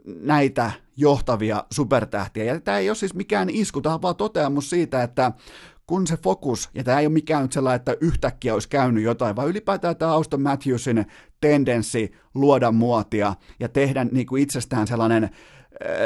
näitä 0.05 0.71
johtavia 0.97 1.63
supertähtiä. 1.71 2.43
Ja 2.43 2.59
tämä 2.59 2.77
ei 2.77 2.89
ole 2.89 2.95
siis 2.95 3.13
mikään 3.13 3.49
isku, 3.49 3.81
tämä 3.81 3.95
on 3.95 4.01
vaan 4.01 4.15
toteamus 4.15 4.69
siitä, 4.69 5.03
että 5.03 5.31
kun 5.87 6.07
se 6.07 6.17
fokus, 6.17 6.69
ja 6.73 6.83
tämä 6.83 6.99
ei 6.99 7.05
ole 7.05 7.13
mikään 7.13 7.41
nyt 7.41 7.51
sellainen, 7.51 7.75
että 7.75 7.95
yhtäkkiä 8.01 8.53
olisi 8.53 8.69
käynyt 8.69 9.03
jotain, 9.03 9.35
vaan 9.35 9.47
ylipäätään 9.47 9.95
tämä 9.95 10.11
Auston 10.11 10.41
Matthewsin 10.41 11.05
tendenssi 11.41 12.11
luoda 12.33 12.71
muotia 12.71 13.35
ja 13.59 13.69
tehdä 13.69 14.03
niin 14.03 14.27
kuin 14.27 14.43
itsestään 14.43 14.87
sellainen 14.87 15.29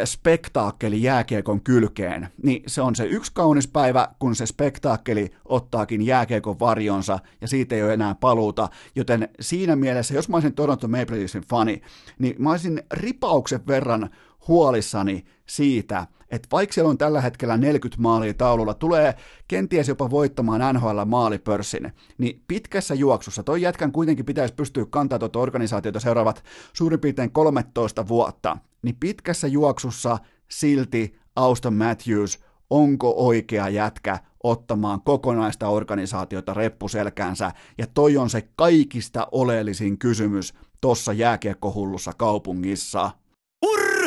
spektaakkeli 0.05 1.03
jääkiekon 1.03 1.61
kylkeen, 1.61 2.27
niin 2.43 2.63
se 2.67 2.81
on 2.81 2.95
se 2.95 3.05
yksi 3.05 3.31
kaunis 3.33 3.67
päivä, 3.67 4.07
kun 4.19 4.35
se 4.35 4.45
spektaakkeli 4.45 5.31
ottaakin 5.45 6.01
jääkiekon 6.01 6.59
varjonsa 6.59 7.19
ja 7.41 7.47
siitä 7.47 7.75
ei 7.75 7.83
ole 7.83 7.93
enää 7.93 8.15
paluuta, 8.15 8.69
joten 8.95 9.29
siinä 9.39 9.75
mielessä, 9.75 10.13
jos 10.13 10.29
mä 10.29 10.35
olisin 10.35 10.53
Toronto 10.53 10.87
Maple 10.87 11.17
Leafsin 11.17 11.43
fani, 11.49 11.81
niin 12.19 12.35
mä 12.39 12.51
olisin 12.51 12.83
ripauksen 12.93 13.67
verran 13.67 14.09
huolissani 14.47 15.25
siitä, 15.45 16.07
että 16.31 16.47
vaikka 16.51 16.73
siellä 16.73 16.89
on 16.89 16.97
tällä 16.97 17.21
hetkellä 17.21 17.57
40 17.57 18.01
maalia 18.01 18.33
taululla, 18.33 18.73
tulee 18.73 19.15
kenties 19.47 19.87
jopa 19.87 20.09
voittamaan 20.09 20.75
NHL 20.75 21.05
maalipörssin, 21.05 21.93
niin 22.17 22.43
pitkässä 22.47 22.95
juoksussa 22.95 23.43
toi 23.43 23.61
jätkän 23.61 23.91
kuitenkin 23.91 24.25
pitäisi 24.25 24.53
pystyä 24.53 24.85
kantaa 24.89 25.19
tuota 25.19 25.39
organisaatiota 25.39 25.99
seuraavat 25.99 26.43
suurin 26.73 26.99
piirtein 26.99 27.31
13 27.31 28.07
vuotta, 28.07 28.57
niin 28.81 28.95
pitkässä 28.99 29.47
juoksussa 29.47 30.17
silti 30.49 31.19
Auston 31.35 31.73
Matthews 31.73 32.39
onko 32.69 33.13
oikea 33.17 33.69
jätkä 33.69 34.19
ottamaan 34.43 35.01
kokonaista 35.01 35.67
organisaatiota 35.67 36.53
reppuselkäänsä, 36.53 37.51
ja 37.77 37.87
toi 37.87 38.17
on 38.17 38.29
se 38.29 38.49
kaikista 38.55 39.27
oleellisin 39.31 39.97
kysymys 39.97 40.53
tuossa 40.81 41.13
jääkiekkohullussa 41.13 42.13
kaupungissa. 42.17 43.11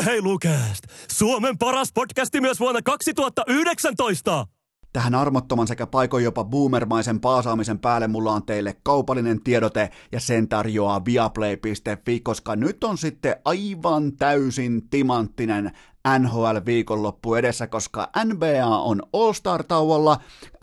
Urheilukääst! 0.01 0.85
Suomen 1.13 1.59
paras 1.59 1.93
podcasti 1.95 2.41
myös 2.41 2.61
vuonna 2.61 2.83
2019! 2.83 4.47
Tähän 4.93 5.15
armottoman 5.15 5.67
sekä 5.67 5.87
paikoin 5.87 6.25
jopa 6.25 6.45
boomermaisen 6.45 7.21
paasaamisen 7.21 7.79
päälle 7.79 8.09
mulla 8.09 8.33
on 8.33 8.43
teille 8.43 8.77
kaupallinen 8.83 9.43
tiedote 9.43 9.91
ja 10.13 10.21
sen 10.21 10.49
tarjoaa 10.49 11.05
viaplay.fi, 11.05 12.21
koska 12.21 12.57
nyt 12.57 12.85
on 12.85 12.99
sitten 12.99 13.37
aivan 13.45 14.13
täysin 14.13 14.89
timanttinen 14.89 15.71
NHL-viikonloppu 16.19 17.35
edessä, 17.35 17.67
koska 17.67 18.09
NBA 18.25 18.67
on 18.67 19.03
All-Star-tauolla, 19.13 20.21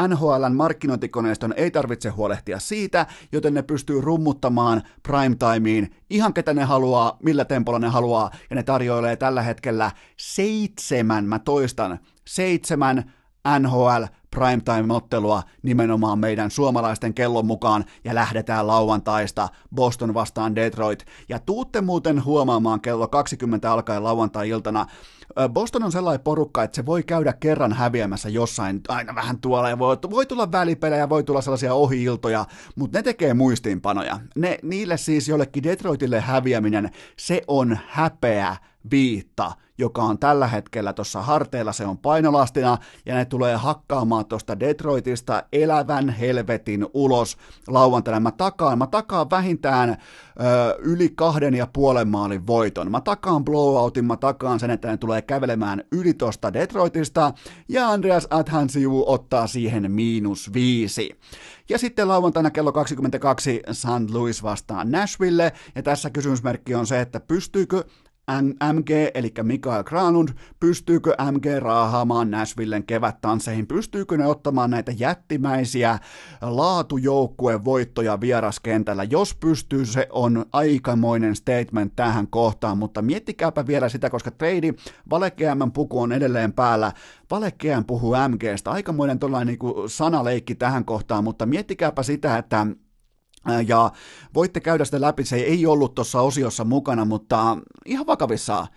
NHLn 0.07 0.55
markkinointikoneiston 0.55 1.53
ei 1.57 1.71
tarvitse 1.71 2.09
huolehtia 2.09 2.59
siitä, 2.59 3.05
joten 3.32 3.53
ne 3.53 3.61
pystyy 3.61 4.01
rummuttamaan 4.01 4.84
primetimeen 5.03 5.89
ihan 6.09 6.34
ketä 6.34 6.53
ne 6.53 6.63
haluaa, 6.63 7.17
millä 7.23 7.45
tempolla 7.45 7.80
ne 7.80 7.88
haluaa, 7.88 8.32
ja 8.49 8.55
ne 8.55 8.63
tarjoilee 8.63 9.15
tällä 9.15 9.41
hetkellä 9.41 9.91
seitsemän, 10.17 11.25
mä 11.25 11.39
toistan, 11.39 11.99
seitsemän 12.28 13.11
NHL 13.59 14.03
primetime-ottelua 14.36 15.43
nimenomaan 15.63 16.19
meidän 16.19 16.51
suomalaisten 16.51 17.13
kellon 17.13 17.45
mukaan 17.45 17.86
ja 18.03 18.15
lähdetään 18.15 18.67
lauantaista 18.67 19.49
Boston 19.75 20.13
vastaan 20.13 20.55
Detroit. 20.55 21.05
Ja 21.30 21.39
tuutte 21.39 21.82
muuten 21.82 22.25
huomaamaan 22.25 22.82
kello 22.82 23.07
20 23.07 23.71
alkaen 23.71 24.03
lauantai-iltana, 24.03 24.86
Boston 25.49 25.84
on 25.84 25.91
sellainen 25.91 26.23
porukka, 26.23 26.63
että 26.63 26.75
se 26.75 26.86
voi 26.86 27.03
käydä 27.03 27.34
kerran 27.34 27.73
häviämässä 27.73 28.30
jossain 28.30 28.82
aina 28.88 29.15
vähän 29.15 29.41
tuolla 29.41 29.69
ja 29.69 29.80
voi, 29.80 29.97
voi 30.09 30.25
tulla 30.25 30.51
välipelejä, 30.51 31.09
voi 31.09 31.23
tulla 31.23 31.41
sellaisia 31.41 31.73
ohi-iltoja, 31.73 32.45
mutta 32.75 32.97
ne 32.97 33.03
tekee 33.03 33.34
muistiinpanoja. 33.34 34.19
Ne, 34.36 34.59
niille 34.63 34.97
siis 34.97 35.28
jollekin 35.28 35.63
Detroitille 35.63 36.19
häviäminen, 36.19 36.89
se 37.17 37.41
on 37.47 37.78
häpeä 37.88 38.55
viitta, 38.92 39.52
joka 39.78 40.02
on 40.02 40.20
tällä 40.20 40.48
hetkellä 40.48 40.94
tuossa 40.94 41.22
harteilla, 41.22 41.74
se 41.74 41.86
on 41.86 41.98
painolastina, 41.98 42.78
ja 43.06 43.16
ne 43.16 43.26
tulee 43.26 43.56
hakkaamaan 43.56 44.26
tuosta 44.26 44.60
Detroitista 44.60 45.44
elävän 45.52 46.10
helvetin 46.10 46.86
ulos 46.94 47.38
lauantaina. 47.68 48.20
Mä 48.20 48.32
takaan, 48.32 48.78
mä 48.78 48.88
takaan 48.88 49.30
vähintään 49.30 49.90
ö, 49.90 49.96
yli 50.80 51.10
kahden 51.10 51.54
ja 51.54 51.68
puolen 51.74 52.08
maalin 52.08 52.48
voiton. 52.48 52.92
Mä 52.92 53.02
takaan 53.02 53.46
blowoutin, 53.46 54.06
mä 54.06 54.18
takaan 54.18 54.60
sen, 54.60 54.70
että 54.70 54.88
ne 54.88 54.98
tulee 54.98 55.22
kävelemään 55.22 55.84
yli 55.92 56.14
tuosta 56.14 56.54
Detroitista, 56.54 57.34
ja 57.70 57.90
Andreas 57.90 58.28
Athansiu 58.30 59.04
ottaa 59.08 59.48
siihen 59.48 59.92
miinus 59.92 60.54
viisi. 60.54 61.20
Ja 61.70 61.78
sitten 61.78 62.08
lauantaina 62.08 62.52
kello 62.52 62.72
22 62.72 63.62
St. 63.72 64.12
Louis 64.14 64.44
vastaan 64.44 64.92
Nashville, 64.92 65.52
ja 65.76 65.84
tässä 65.84 66.10
kysymysmerkki 66.10 66.76
on 66.76 66.88
se, 66.88 67.02
että 67.02 67.20
pystyykö 67.20 67.84
MG, 68.73 68.89
eli 69.13 69.34
Mikael 69.43 69.84
Granlund, 69.84 70.30
pystyykö 70.59 71.15
MG 71.32 71.45
raahaamaan 71.59 72.32
Nashvillen 72.32 72.84
kevättansseihin, 72.84 73.67
pystyykö 73.67 74.17
ne 74.17 74.25
ottamaan 74.25 74.69
näitä 74.69 74.91
jättimäisiä 74.97 75.99
laatujoukkueen 76.41 77.65
voittoja 77.65 78.21
vieraskentällä, 78.21 79.03
jos 79.03 79.36
pystyy, 79.36 79.86
se 79.86 80.07
on 80.11 80.45
aikamoinen 80.53 81.36
statement 81.36 81.95
tähän 81.95 82.28
kohtaan, 82.28 82.78
mutta 82.78 83.01
miettikääpä 83.01 83.67
vielä 83.67 83.89
sitä, 83.89 84.09
koska 84.09 84.32
trade 84.32 84.73
Valekeämän 85.09 85.71
puku 85.71 86.01
on 86.01 86.11
edelleen 86.11 86.53
päällä, 86.53 86.91
Valekeän 87.32 87.86
puhuu 87.86 88.15
MGstä, 88.28 88.71
aikamoinen 88.71 89.19
tuollainen 89.19 89.57
niin 89.61 89.89
sanaleikki 89.89 90.55
tähän 90.55 90.86
kohtaan, 90.86 91.23
mutta 91.23 91.45
miettikääpä 91.45 92.03
sitä, 92.03 92.38
että 92.38 92.67
ja 93.68 93.92
voitte 94.34 94.60
käydä 94.60 94.86
sitä 94.86 95.02
läpi, 95.02 95.26
se 95.26 95.36
ei 95.36 95.66
ollut 95.66 95.96
tuossa 95.96 96.22
osiossa 96.22 96.64
mukana, 96.64 97.06
mutta 97.06 97.58
ihan 97.86 98.08
vakavissaan, 98.08 98.68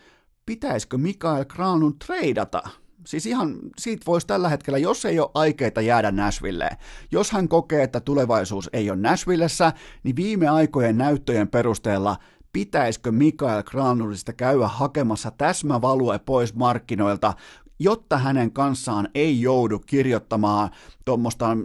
pitäisikö 0.46 0.98
Mikael 0.98 1.44
Granlund 1.44 1.94
treidata? 2.06 2.62
Siis 3.06 3.26
ihan 3.26 3.58
siitä 3.78 4.02
voisi 4.06 4.26
tällä 4.26 4.48
hetkellä, 4.48 4.78
jos 4.78 5.04
ei 5.04 5.20
ole 5.20 5.30
aikeita 5.34 5.80
jäädä 5.80 6.10
Nashvilleen, 6.10 6.76
jos 7.12 7.30
hän 7.30 7.48
kokee, 7.48 7.82
että 7.82 8.00
tulevaisuus 8.00 8.70
ei 8.72 8.90
ole 8.90 8.98
Nashvillessä, 8.98 9.72
niin 10.02 10.16
viime 10.16 10.48
aikojen 10.48 10.98
näyttöjen 10.98 11.48
perusteella 11.48 12.16
pitäisikö 12.52 13.12
Mikael 13.12 13.62
Granulista 13.62 14.32
käydä 14.32 14.68
hakemassa 14.68 15.30
täsmävalue 15.30 16.18
pois 16.18 16.54
markkinoilta, 16.54 17.34
jotta 17.78 18.18
hänen 18.18 18.52
kanssaan 18.52 19.08
ei 19.14 19.40
joudu 19.40 19.78
kirjoittamaan 19.78 20.70
tuommoista 21.04 21.56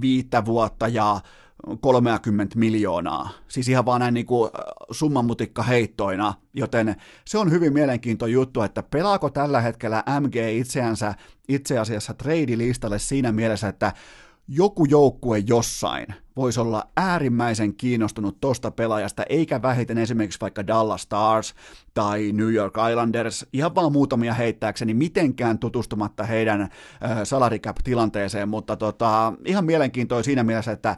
viittä 0.00 0.44
vuotta 0.44 0.88
ja 0.88 1.20
30 1.80 2.58
miljoonaa. 2.58 3.30
Siis 3.48 3.68
ihan 3.68 3.86
vaan 3.86 4.00
näin 4.00 4.14
niin 4.14 4.26
kuin 4.26 4.50
summamutikka 4.90 5.62
heittoina, 5.62 6.34
joten 6.54 6.96
se 7.24 7.38
on 7.38 7.50
hyvin 7.50 7.72
mielenkiintoinen 7.72 8.32
juttu, 8.34 8.62
että 8.62 8.82
pelaako 8.82 9.30
tällä 9.30 9.60
hetkellä 9.60 10.04
MG 10.20 10.36
itseänsä 10.36 11.14
itse 11.48 11.78
asiassa 11.78 12.14
trade-listalle 12.14 12.98
siinä 12.98 13.32
mielessä, 13.32 13.68
että 13.68 13.92
joku 14.48 14.84
joukkue 14.84 15.38
jossain 15.38 16.06
voisi 16.36 16.60
olla 16.60 16.88
äärimmäisen 16.96 17.74
kiinnostunut 17.74 18.40
tosta 18.40 18.70
pelaajasta, 18.70 19.22
eikä 19.28 19.62
vähiten 19.62 19.98
esimerkiksi 19.98 20.40
vaikka 20.40 20.66
Dallas 20.66 21.02
Stars 21.02 21.54
tai 21.94 22.32
New 22.32 22.52
York 22.52 22.74
Islanders, 22.90 23.46
ihan 23.52 23.74
vaan 23.74 23.92
muutamia 23.92 24.34
heittääkseni 24.34 24.94
mitenkään 24.94 25.58
tutustumatta 25.58 26.24
heidän 26.24 26.60
äh, 26.60 26.70
salary 27.24 27.58
cap-tilanteeseen, 27.58 28.48
mutta 28.48 28.76
tota, 28.76 29.32
ihan 29.44 29.64
mielenkiintoinen 29.64 30.24
siinä 30.24 30.44
mielessä, 30.44 30.72
että 30.72 30.96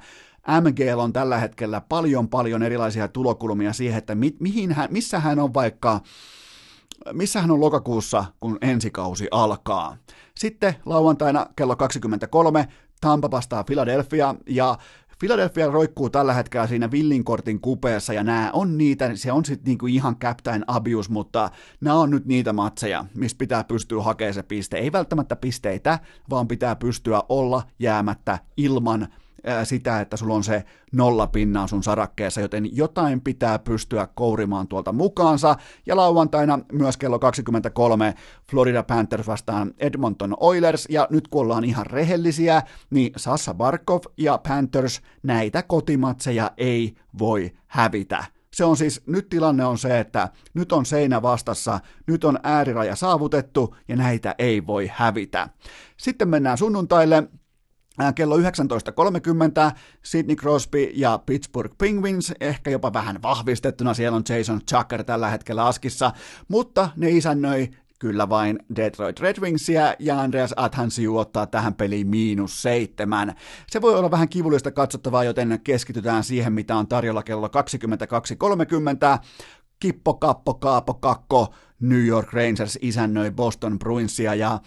MG 0.61 0.81
on 0.97 1.13
tällä 1.13 1.39
hetkellä 1.39 1.81
paljon 1.81 2.29
paljon 2.29 2.63
erilaisia 2.63 3.09
tulokulmia 3.09 3.73
siihen, 3.73 3.99
että 3.99 4.15
mi- 4.15 4.37
mihin 4.41 4.73
hän, 4.73 4.89
missä 4.91 5.21
hän 5.21 5.39
on 5.39 5.55
vaikka 5.55 6.01
missä 7.13 7.41
hän 7.41 7.51
on 7.51 7.61
lokakuussa, 7.61 8.25
kun 8.41 8.59
ensikausi 8.61 9.29
alkaa. 9.31 9.97
Sitten 10.35 10.75
lauantaina 10.87 11.47
kello 11.57 11.77
23 11.77 12.69
Tampa 13.01 13.31
vastaa 13.31 13.65
Philadelphia, 13.65 14.35
ja 14.47 14.79
Philadelphia 15.19 15.71
roikkuu 15.71 16.11
tällä 16.11 16.35
hetkellä 16.35 16.67
siinä 16.67 16.91
villinkortin 16.91 17.61
kupeessa, 17.61 18.13
ja 18.13 18.25
nämä 18.25 18.51
on 18.53 18.79
niitä, 18.79 19.11
se 19.15 19.33
on 19.33 19.45
sitten 19.45 19.65
niinku 19.65 19.87
ihan 19.87 20.17
captain 20.17 20.65
abuse, 20.67 21.13
mutta 21.13 21.51
nämä 21.81 21.97
on 21.97 22.11
nyt 22.11 22.27
niitä 22.27 22.53
matseja, 22.53 23.05
missä 23.15 23.37
pitää 23.39 23.65
pystyä 23.65 24.03
hakemaan 24.03 24.35
se 24.35 24.43
piste. 24.43 24.77
Ei 24.79 24.93
välttämättä 24.93 25.37
pisteitä, 25.37 25.99
vaan 26.31 26.49
pitää 26.49 26.77
pystyä 26.77 27.23
olla 27.29 27.63
jäämättä 27.79 28.39
ilman 28.57 29.09
sitä, 29.64 30.01
että 30.01 30.16
sulla 30.16 30.34
on 30.34 30.45
se 30.45 30.64
nolla 30.93 31.26
pinnaa 31.26 31.66
sun 31.66 31.82
sarakkeessa, 31.82 32.41
joten 32.41 32.76
jotain 32.76 33.20
pitää 33.20 33.59
pystyä 33.59 34.09
kourimaan 34.14 34.68
tuolta 34.68 34.93
mukaansa. 34.93 35.57
Ja 35.87 35.97
lauantaina 35.97 36.59
myös 36.72 36.97
kello 36.97 37.18
23 37.18 38.14
Florida 38.51 38.82
Panthers 38.82 39.26
vastaan 39.26 39.74
Edmonton 39.78 40.37
Oilers, 40.41 40.87
ja 40.91 41.07
nyt 41.11 41.28
kun 41.28 41.41
ollaan 41.41 41.64
ihan 41.64 41.87
rehellisiä, 41.87 42.62
niin 42.91 43.12
Sassa 43.16 43.55
Barkov 43.55 44.01
ja 44.16 44.39
Panthers 44.49 45.03
näitä 45.22 45.62
kotimatseja 45.62 46.51
ei 46.57 46.95
voi 47.18 47.53
hävitä. 47.66 48.24
Se 48.53 48.64
on 48.64 48.76
siis, 48.76 49.03
nyt 49.07 49.28
tilanne 49.28 49.64
on 49.64 49.78
se, 49.78 50.01
että 50.01 50.28
nyt 50.55 50.72
on 50.72 50.87
seinä 50.87 51.22
vastassa, 51.22 51.80
nyt 52.07 52.24
on 52.24 52.39
ääriraja 52.43 52.97
saavutettu 52.97 53.76
ja 53.89 53.97
näitä 53.97 54.34
ei 54.39 54.66
voi 54.66 54.91
hävitä. 54.95 55.49
Sitten 55.97 56.28
mennään 56.28 56.59
sunnuntaille, 56.59 57.28
kello 58.15 58.37
19.30 58.39 58.43
Sidney 60.03 60.37
Crosby 60.37 60.83
ja 60.95 61.19
Pittsburgh 61.27 61.75
Penguins, 61.79 62.33
ehkä 62.41 62.71
jopa 62.71 62.93
vähän 62.93 63.23
vahvistettuna, 63.23 63.95
siellä 63.95 64.17
on 64.17 64.23
Jason 64.29 64.61
Chucker 64.71 65.05
tällä 65.05 65.29
hetkellä 65.29 65.67
askissa, 65.67 66.13
mutta 66.49 66.89
ne 66.97 67.11
isännöi 67.11 67.69
kyllä 67.99 68.29
vain 68.29 68.59
Detroit 68.77 69.21
Red 69.21 69.41
Wingsia 69.41 69.95
ja 69.99 70.21
Andreas 70.21 70.55
Athansiu 70.57 71.19
ottaa 71.19 71.47
tähän 71.47 71.75
peliin 71.75 72.09
miinus 72.09 72.63
seitsemän. 72.63 73.35
Se 73.67 73.81
voi 73.81 73.95
olla 73.95 74.11
vähän 74.11 74.29
kivullista 74.29 74.71
katsottavaa, 74.71 75.25
joten 75.25 75.61
keskitytään 75.65 76.25
siihen, 76.25 76.53
mitä 76.53 76.77
on 76.77 76.89
tarjolla 76.89 77.23
kello 77.23 77.47
22.30. 77.47 79.27
Kippo, 79.81 80.15
kappo, 80.15 80.55
kaapo, 80.55 80.95
kakko, 80.95 81.55
New 81.81 82.07
York 82.07 82.33
Rangers 82.33 82.79
isännöi 82.81 83.31
Boston 83.31 83.79
Bruinsia 83.79 84.35
ja 84.35 84.61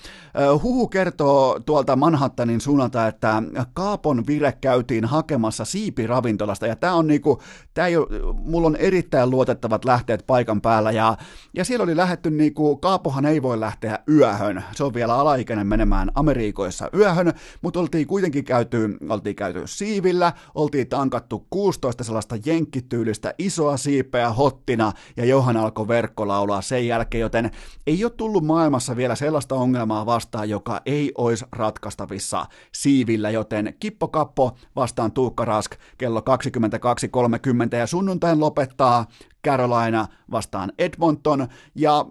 huhu 0.63 0.87
kertoo 0.87 1.59
tuolta 1.65 1.95
Manhattanin 1.95 2.61
suunnalta, 2.61 3.07
että 3.07 3.43
Kaapon 3.73 4.27
vire 4.27 4.53
käytiin 4.61 5.05
hakemassa 5.05 5.65
siipiravintolasta 5.65 6.67
ja 6.67 6.75
tämä 6.75 6.93
on 6.93 7.07
niinku, 7.07 7.41
tää 7.73 7.87
ei 7.87 7.97
ole, 7.97 8.07
mulla 8.33 8.67
on 8.67 8.75
erittäin 8.75 9.29
luotettavat 9.29 9.85
lähteet 9.85 10.23
paikan 10.27 10.61
päällä 10.61 10.91
ja, 10.91 11.17
ja 11.53 11.65
siellä 11.65 11.83
oli 11.83 11.97
lähetty 11.97 12.31
niinku, 12.31 12.77
Kaapohan 12.77 13.25
ei 13.25 13.41
voi 13.41 13.59
lähteä 13.59 13.99
yöhön, 14.09 14.63
se 14.75 14.83
on 14.83 14.93
vielä 14.93 15.15
alaikäinen 15.15 15.67
menemään 15.67 16.11
Amerikoissa 16.15 16.89
yöhön, 16.93 17.33
mutta 17.61 17.79
oltiin 17.79 18.07
kuitenkin 18.07 18.43
käyty, 18.43 18.97
oltiin 19.09 19.35
käyty 19.35 19.61
siivillä, 19.65 20.33
oltiin 20.55 20.89
tankattu 20.89 21.47
16 21.49 22.03
sellaista 22.03 22.35
jenkkityylistä 22.45 23.33
isoa 23.37 23.77
siipeä 23.77 24.29
hottina 24.29 24.91
ja 25.17 25.25
Johan 25.25 25.57
alkoi 25.57 25.87
verkkolaulaa. 25.87 26.61
Sen 26.61 26.87
jälkeen 26.87 26.98
jälkeen, 26.99 27.21
joten 27.21 27.51
ei 27.87 28.03
ole 28.03 28.11
tullut 28.11 28.45
maailmassa 28.45 28.95
vielä 28.95 29.15
sellaista 29.15 29.55
ongelmaa 29.55 30.05
vastaan, 30.05 30.49
joka 30.49 30.81
ei 30.85 31.11
olisi 31.17 31.45
ratkaistavissa 31.51 32.45
siivillä, 32.71 33.29
joten 33.29 33.73
kippokappo 33.79 34.57
vastaan 34.75 35.11
Tuukka 35.11 35.45
Rask 35.45 35.71
kello 35.97 36.19
22.30 36.19 37.77
ja 37.77 37.87
sunnuntain 37.87 38.39
lopettaa 38.39 39.05
Carolina 39.47 40.07
vastaan 40.31 40.71
Edmonton, 40.79 41.47
ja 41.75 42.05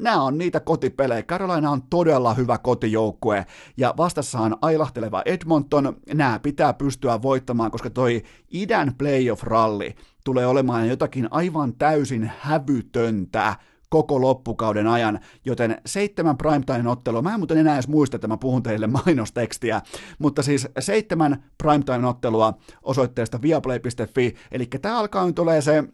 nämä 0.00 0.22
on 0.22 0.38
niitä 0.38 0.60
kotipelejä. 0.60 1.22
Carolina 1.22 1.70
on 1.70 1.82
todella 1.82 2.34
hyvä 2.34 2.58
kotijoukkue, 2.58 3.46
ja 3.76 3.94
vastassa 3.96 4.38
on 4.38 4.56
ailahteleva 4.62 5.22
Edmonton. 5.24 5.96
Nämä 6.14 6.38
pitää 6.38 6.72
pystyä 6.72 7.22
voittamaan, 7.22 7.70
koska 7.70 7.90
toi 7.90 8.22
idän 8.50 8.94
playoff-ralli 8.98 9.94
tulee 10.24 10.46
olemaan 10.46 10.88
jotakin 10.88 11.28
aivan 11.30 11.74
täysin 11.74 12.32
hävytöntä 12.38 13.56
koko 13.94 14.20
loppukauden 14.20 14.86
ajan, 14.86 15.20
joten 15.44 15.80
seitsemän 15.86 16.36
primetime-ottelua, 16.36 17.22
mä 17.22 17.34
en 17.34 17.40
muuten 17.40 17.58
enää 17.58 17.74
edes 17.74 17.88
muista, 17.88 18.16
että 18.16 18.28
mä 18.28 18.36
puhun 18.36 18.62
teille 18.62 18.86
mainostekstiä, 19.06 19.82
mutta 20.18 20.42
siis 20.42 20.68
seitsemän 20.78 21.44
primetime-ottelua 21.62 22.58
osoitteesta 22.82 23.42
viaplay.fi, 23.42 24.34
eli 24.52 24.66
tämä 24.66 24.98
alkaa 24.98 25.26
nyt 25.26 25.38
olemaan 25.38 25.62
se 25.62 25.84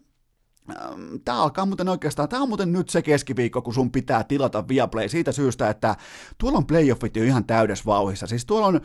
Tämä 1.24 1.42
alkaa 1.42 1.66
muuten 1.66 1.88
oikeastaan, 1.88 2.28
tämä 2.28 2.42
on 2.42 2.48
muuten 2.48 2.72
nyt 2.72 2.88
se 2.88 3.02
keskiviikko, 3.02 3.62
kun 3.62 3.74
sun 3.74 3.92
pitää 3.92 4.24
tilata 4.24 4.68
Viaplay 4.68 5.08
siitä 5.08 5.32
syystä, 5.32 5.70
että 5.70 5.96
tuolla 6.38 6.58
on 6.58 6.66
playoffit 6.66 7.16
jo 7.16 7.24
ihan 7.24 7.44
täydessä 7.44 7.84
vauhissa. 7.86 8.26
Siis 8.26 8.46
tuolla 8.46 8.66
on 8.66 8.80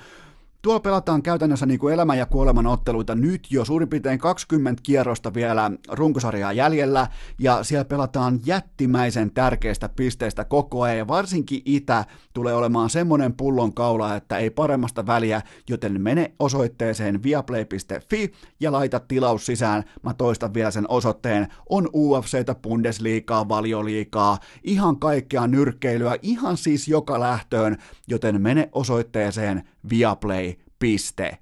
Tuolla 0.65 0.79
pelataan 0.79 1.23
käytännössä 1.23 1.65
niin 1.65 1.79
kuin 1.79 1.93
elämän 1.93 2.17
ja 2.17 2.25
kuoleman 2.25 2.67
otteluita 2.67 3.15
nyt 3.15 3.47
jo 3.51 3.65
suurin 3.65 3.89
piirtein 3.89 4.19
20 4.19 4.81
kierrosta 4.83 5.33
vielä 5.33 5.71
runkosarjaa 5.91 6.53
jäljellä, 6.53 7.07
ja 7.39 7.63
siellä 7.63 7.85
pelataan 7.85 8.39
jättimäisen 8.45 9.31
tärkeistä 9.31 9.89
pisteistä 9.89 10.43
koko 10.45 10.81
ajan, 10.81 10.97
ja 10.97 11.07
varsinkin 11.07 11.61
Itä 11.65 12.05
tulee 12.33 12.53
olemaan 12.53 12.89
semmoinen 12.89 13.33
pullon 13.33 13.73
kaula, 13.73 14.15
että 14.15 14.37
ei 14.37 14.49
paremmasta 14.49 15.07
väliä, 15.07 15.41
joten 15.69 16.01
mene 16.01 16.31
osoitteeseen 16.39 17.23
viaplay.fi 17.23 18.33
ja 18.59 18.71
laita 18.71 18.99
tilaus 18.99 19.45
sisään. 19.45 19.83
Mä 20.03 20.13
toistan 20.13 20.53
vielä 20.53 20.71
sen 20.71 20.85
osoitteen. 20.89 21.47
On 21.69 21.89
UFCtä, 21.95 22.55
Bundesliigaa, 22.55 23.49
valioliikaa, 23.49 24.37
ihan 24.63 24.99
kaikkea 24.99 25.47
nyrkkeilyä, 25.47 26.15
ihan 26.21 26.57
siis 26.57 26.87
joka 26.87 27.19
lähtöön, 27.19 27.77
joten 28.07 28.41
mene 28.41 28.69
osoitteeseen 28.71 29.63
viaplay.fi. 29.89 31.35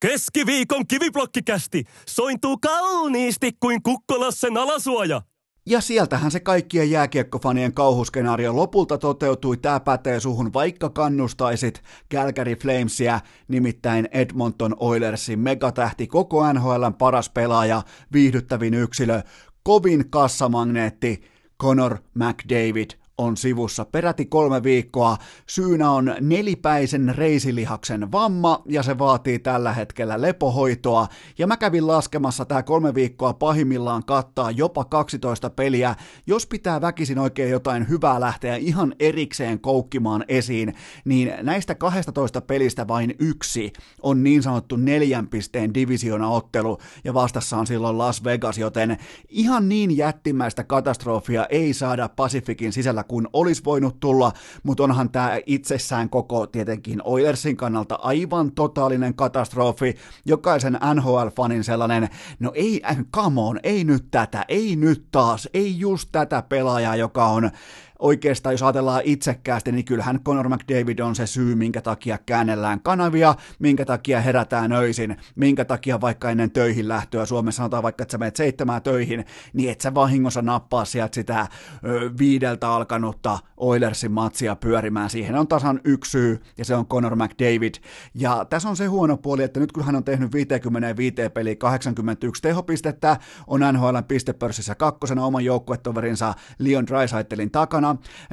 Keskiviikon 0.00 0.86
kiviblokkikästi 0.86 1.84
sointuu 2.08 2.58
kauniisti 2.58 3.52
kuin 3.60 3.82
kukkolassen 3.82 4.56
alasuoja. 4.56 5.22
Ja 5.66 5.80
sieltähän 5.80 6.30
se 6.30 6.40
kaikkien 6.40 6.90
jääkiekkofanien 6.90 7.74
kauhuskenaario 7.74 8.56
lopulta 8.56 8.98
toteutui. 8.98 9.56
Tämä 9.56 9.80
pätee 9.80 10.20
suhun 10.20 10.52
vaikka 10.52 10.90
kannustaisit 10.90 11.82
Calgary 12.14 12.54
Flamesia, 12.54 13.20
nimittäin 13.48 14.08
Edmonton 14.12 14.76
Oilersin 14.78 15.38
megatähti, 15.38 16.06
koko 16.06 16.52
NHLn 16.52 16.94
paras 16.98 17.30
pelaaja, 17.30 17.82
viihdyttävin 18.12 18.74
yksilö, 18.74 19.22
kovin 19.62 20.10
kassamagneetti, 20.10 21.22
Connor 21.62 21.98
McDavid 22.14 22.90
on 23.18 23.36
sivussa 23.36 23.84
peräti 23.84 24.24
kolme 24.24 24.62
viikkoa. 24.62 25.16
Syynä 25.46 25.90
on 25.90 26.14
nelipäisen 26.20 27.14
reisilihaksen 27.16 28.12
vamma 28.12 28.62
ja 28.68 28.82
se 28.82 28.98
vaatii 28.98 29.38
tällä 29.38 29.72
hetkellä 29.72 30.20
lepohoitoa. 30.20 31.08
Ja 31.38 31.46
mä 31.46 31.56
kävin 31.56 31.86
laskemassa 31.86 32.44
tämä 32.44 32.62
kolme 32.62 32.94
viikkoa 32.94 33.32
pahimmillaan 33.34 34.04
kattaa 34.04 34.50
jopa 34.50 34.84
12 34.84 35.50
peliä. 35.50 35.94
Jos 36.26 36.46
pitää 36.46 36.80
väkisin 36.80 37.18
oikein 37.18 37.50
jotain 37.50 37.88
hyvää 37.88 38.20
lähteä 38.20 38.56
ihan 38.56 38.94
erikseen 38.98 39.60
koukkimaan 39.60 40.24
esiin, 40.28 40.74
niin 41.04 41.32
näistä 41.42 41.74
12 41.74 42.40
pelistä 42.40 42.88
vain 42.88 43.14
yksi 43.18 43.72
on 44.02 44.24
niin 44.24 44.42
sanottu 44.42 44.76
neljän 44.76 45.28
pisteen 45.28 45.74
divisionaottelu 45.74 46.78
ja 47.04 47.14
vastassa 47.14 47.56
on 47.56 47.66
silloin 47.66 47.98
Las 47.98 48.24
Vegas, 48.24 48.58
joten 48.58 48.96
ihan 49.28 49.68
niin 49.68 49.96
jättimäistä 49.96 50.64
katastrofia 50.64 51.46
ei 51.46 51.74
saada 51.74 52.08
Pasifikin 52.08 52.72
sisällä 52.72 53.03
vielä 53.04 53.08
kuin 53.08 53.28
olisi 53.32 53.64
voinut 53.64 54.00
tulla, 54.00 54.32
mutta 54.62 54.82
onhan 54.82 55.10
tämä 55.10 55.38
itsessään 55.46 56.10
koko 56.10 56.46
tietenkin 56.46 57.00
Oilersin 57.04 57.56
kannalta 57.56 57.94
aivan 57.94 58.52
totaalinen 58.52 59.14
katastrofi. 59.14 59.94
Jokaisen 60.26 60.78
NHL-fanin 60.94 61.64
sellainen, 61.64 62.08
no 62.40 62.52
ei, 62.54 62.80
äh, 62.90 62.96
come 63.12 63.40
on, 63.40 63.60
ei 63.62 63.84
nyt 63.84 64.10
tätä, 64.10 64.44
ei 64.48 64.76
nyt 64.76 65.04
taas, 65.10 65.48
ei 65.54 65.78
just 65.78 66.08
tätä 66.12 66.42
pelaajaa, 66.42 66.96
joka 66.96 67.26
on 67.26 67.50
oikeastaan 67.98 68.52
jos 68.52 68.62
ajatellaan 68.62 69.02
itsekkäästi, 69.04 69.72
niin 69.72 69.84
kyllähän 69.84 70.20
Conor 70.24 70.48
McDavid 70.48 70.98
on 70.98 71.14
se 71.14 71.26
syy, 71.26 71.54
minkä 71.54 71.80
takia 71.80 72.18
käännellään 72.26 72.80
kanavia, 72.80 73.34
minkä 73.58 73.84
takia 73.84 74.20
herätään 74.20 74.72
öisin, 74.72 75.16
minkä 75.36 75.64
takia 75.64 76.00
vaikka 76.00 76.30
ennen 76.30 76.50
töihin 76.50 76.88
lähtöä, 76.88 77.26
Suomessa 77.26 77.56
sanotaan 77.56 77.82
vaikka, 77.82 78.02
että 78.02 78.12
sä 78.12 78.18
menet 78.18 78.36
seitsemään 78.36 78.82
töihin, 78.82 79.24
niin 79.52 79.70
et 79.70 79.80
sä 79.80 79.94
vahingossa 79.94 80.42
nappaa 80.42 80.84
sieltä 80.84 81.14
sitä 81.14 81.46
ö, 81.84 82.10
viideltä 82.18 82.68
alkanutta 82.68 83.38
Oilersin 83.56 84.12
matsia 84.12 84.56
pyörimään. 84.56 85.10
Siihen 85.10 85.34
on 85.34 85.48
tasan 85.48 85.80
yksi 85.84 86.10
syy, 86.10 86.40
ja 86.58 86.64
se 86.64 86.74
on 86.74 86.86
Conor 86.86 87.16
McDavid. 87.16 87.74
Ja 88.14 88.46
tässä 88.50 88.68
on 88.68 88.76
se 88.76 88.86
huono 88.86 89.16
puoli, 89.16 89.42
että 89.42 89.60
nyt 89.60 89.72
kun 89.72 89.84
hän 89.84 89.96
on 89.96 90.04
tehnyt 90.04 90.32
55 90.32 91.14
peliä 91.34 91.56
81 91.56 92.42
tehopistettä, 92.42 93.16
on 93.46 93.60
NHL 93.72 93.98
pistepörssissä 94.08 94.74
kakkosena 94.74 95.24
oman 95.24 95.44
joukkuetoverinsa 95.44 96.34
Leon 96.58 96.86
Dreisaitelin 96.86 97.50
takana, 97.50 97.83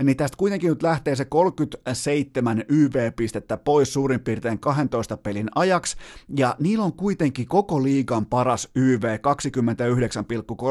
niin 0.03 0.17
tästä 0.17 0.37
kuitenkin 0.37 0.69
nyt 0.69 0.83
lähtee 0.83 1.15
se 1.15 1.25
37 1.25 2.63
YV-pistettä 2.69 3.57
pois 3.57 3.93
suurin 3.93 4.19
piirtein 4.19 4.59
12 4.59 5.17
pelin 5.17 5.49
ajaksi, 5.55 5.97
ja 6.37 6.55
niillä 6.59 6.85
on 6.85 6.93
kuitenkin 6.93 7.47
koko 7.47 7.83
liigan 7.83 8.25
paras 8.25 8.69
YV 8.75 9.03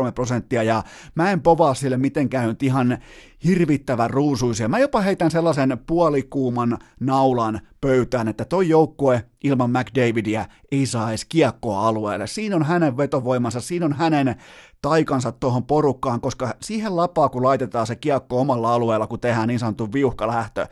29,3 0.07 0.13
prosenttia, 0.15 0.63
ja 0.63 0.83
mä 1.15 1.31
en 1.31 1.41
povaa 1.41 1.75
sille 1.75 1.97
mitenkään 1.97 2.49
nyt 2.49 2.63
ihan 2.63 2.99
hirvittävän 3.45 4.11
ruusuisia. 4.11 4.69
Mä 4.69 4.79
jopa 4.79 5.01
heitän 5.01 5.31
sellaisen 5.31 5.79
puolikuuman 5.87 6.79
naulan 7.01 7.61
pöytään, 7.81 8.29
että 8.29 8.45
toi 8.45 8.69
joukkue 8.69 9.25
ilman 9.45 9.71
McDavidia 9.71 10.47
ei 10.73 10.87
saa 10.87 11.11
edes 11.11 11.25
kiekkoa 11.25 11.89
alueelle. 11.89 12.27
Siinä 12.27 12.57
on 12.57 12.63
hänen 12.63 12.97
vetovoimansa, 12.97 13.61
siinä 13.61 13.87
on 13.87 13.93
hänen 13.93 14.37
taikansa 14.83 15.33
tuohon 15.33 15.65
porukkaan, 15.65 16.21
koska 16.21 16.55
siihen 16.63 16.97
lapaa, 16.97 17.29
kun 17.29 17.43
laitetaan 17.43 17.87
se 17.87 17.97
kiekko 17.97 18.41
omalla 18.41 18.75
alueella, 18.75 19.07
kun 19.07 19.21
tehdään 19.21 19.49
niin 19.49 19.59
sanottu 19.59 19.93
viuhkalähtö. 19.93 20.67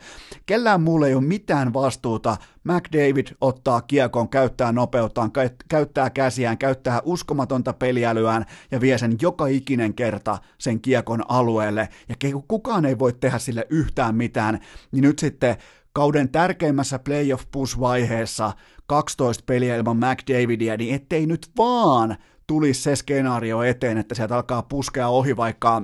Kellään 0.45 0.81
muulle 0.81 1.07
ei 1.07 1.15
ole 1.15 1.23
mitään 1.23 1.73
vastuuta. 1.73 2.37
McDavid 2.63 3.27
ottaa 3.41 3.81
kiekon, 3.81 4.29
käyttää 4.29 4.71
nopeuttaan, 4.71 5.31
käyttää 5.69 6.09
käsiään, 6.09 6.57
käyttää 6.57 7.01
uskomatonta 7.03 7.73
peliälyään 7.73 8.45
ja 8.71 8.81
vie 8.81 8.97
sen 8.97 9.15
joka 9.21 9.47
ikinen 9.47 9.93
kerta 9.93 10.37
sen 10.57 10.81
kiekon 10.81 11.23
alueelle. 11.27 11.89
Ja 12.09 12.15
kukaan 12.47 12.85
ei 12.85 12.99
voi 12.99 13.13
tehdä 13.13 13.39
sille 13.39 13.67
yhtään 13.69 14.15
mitään, 14.15 14.59
niin 14.91 15.01
nyt 15.01 15.19
sitten 15.19 15.57
kauden 15.93 16.29
tärkeimmässä 16.29 16.99
playoff 16.99 17.45
push-vaiheessa 17.51 18.51
12 18.87 19.43
peliä 19.45 19.75
ilman 19.75 19.97
McDavidia, 19.97 20.77
niin 20.77 20.95
ettei 20.95 21.25
nyt 21.25 21.51
vaan 21.57 22.17
tulisi 22.49 22.81
se 22.81 22.95
skenaario 22.95 23.63
eteen, 23.63 23.97
että 23.97 24.15
sieltä 24.15 24.35
alkaa 24.35 24.61
puskea 24.61 25.07
ohi 25.07 25.37
vaikka 25.37 25.81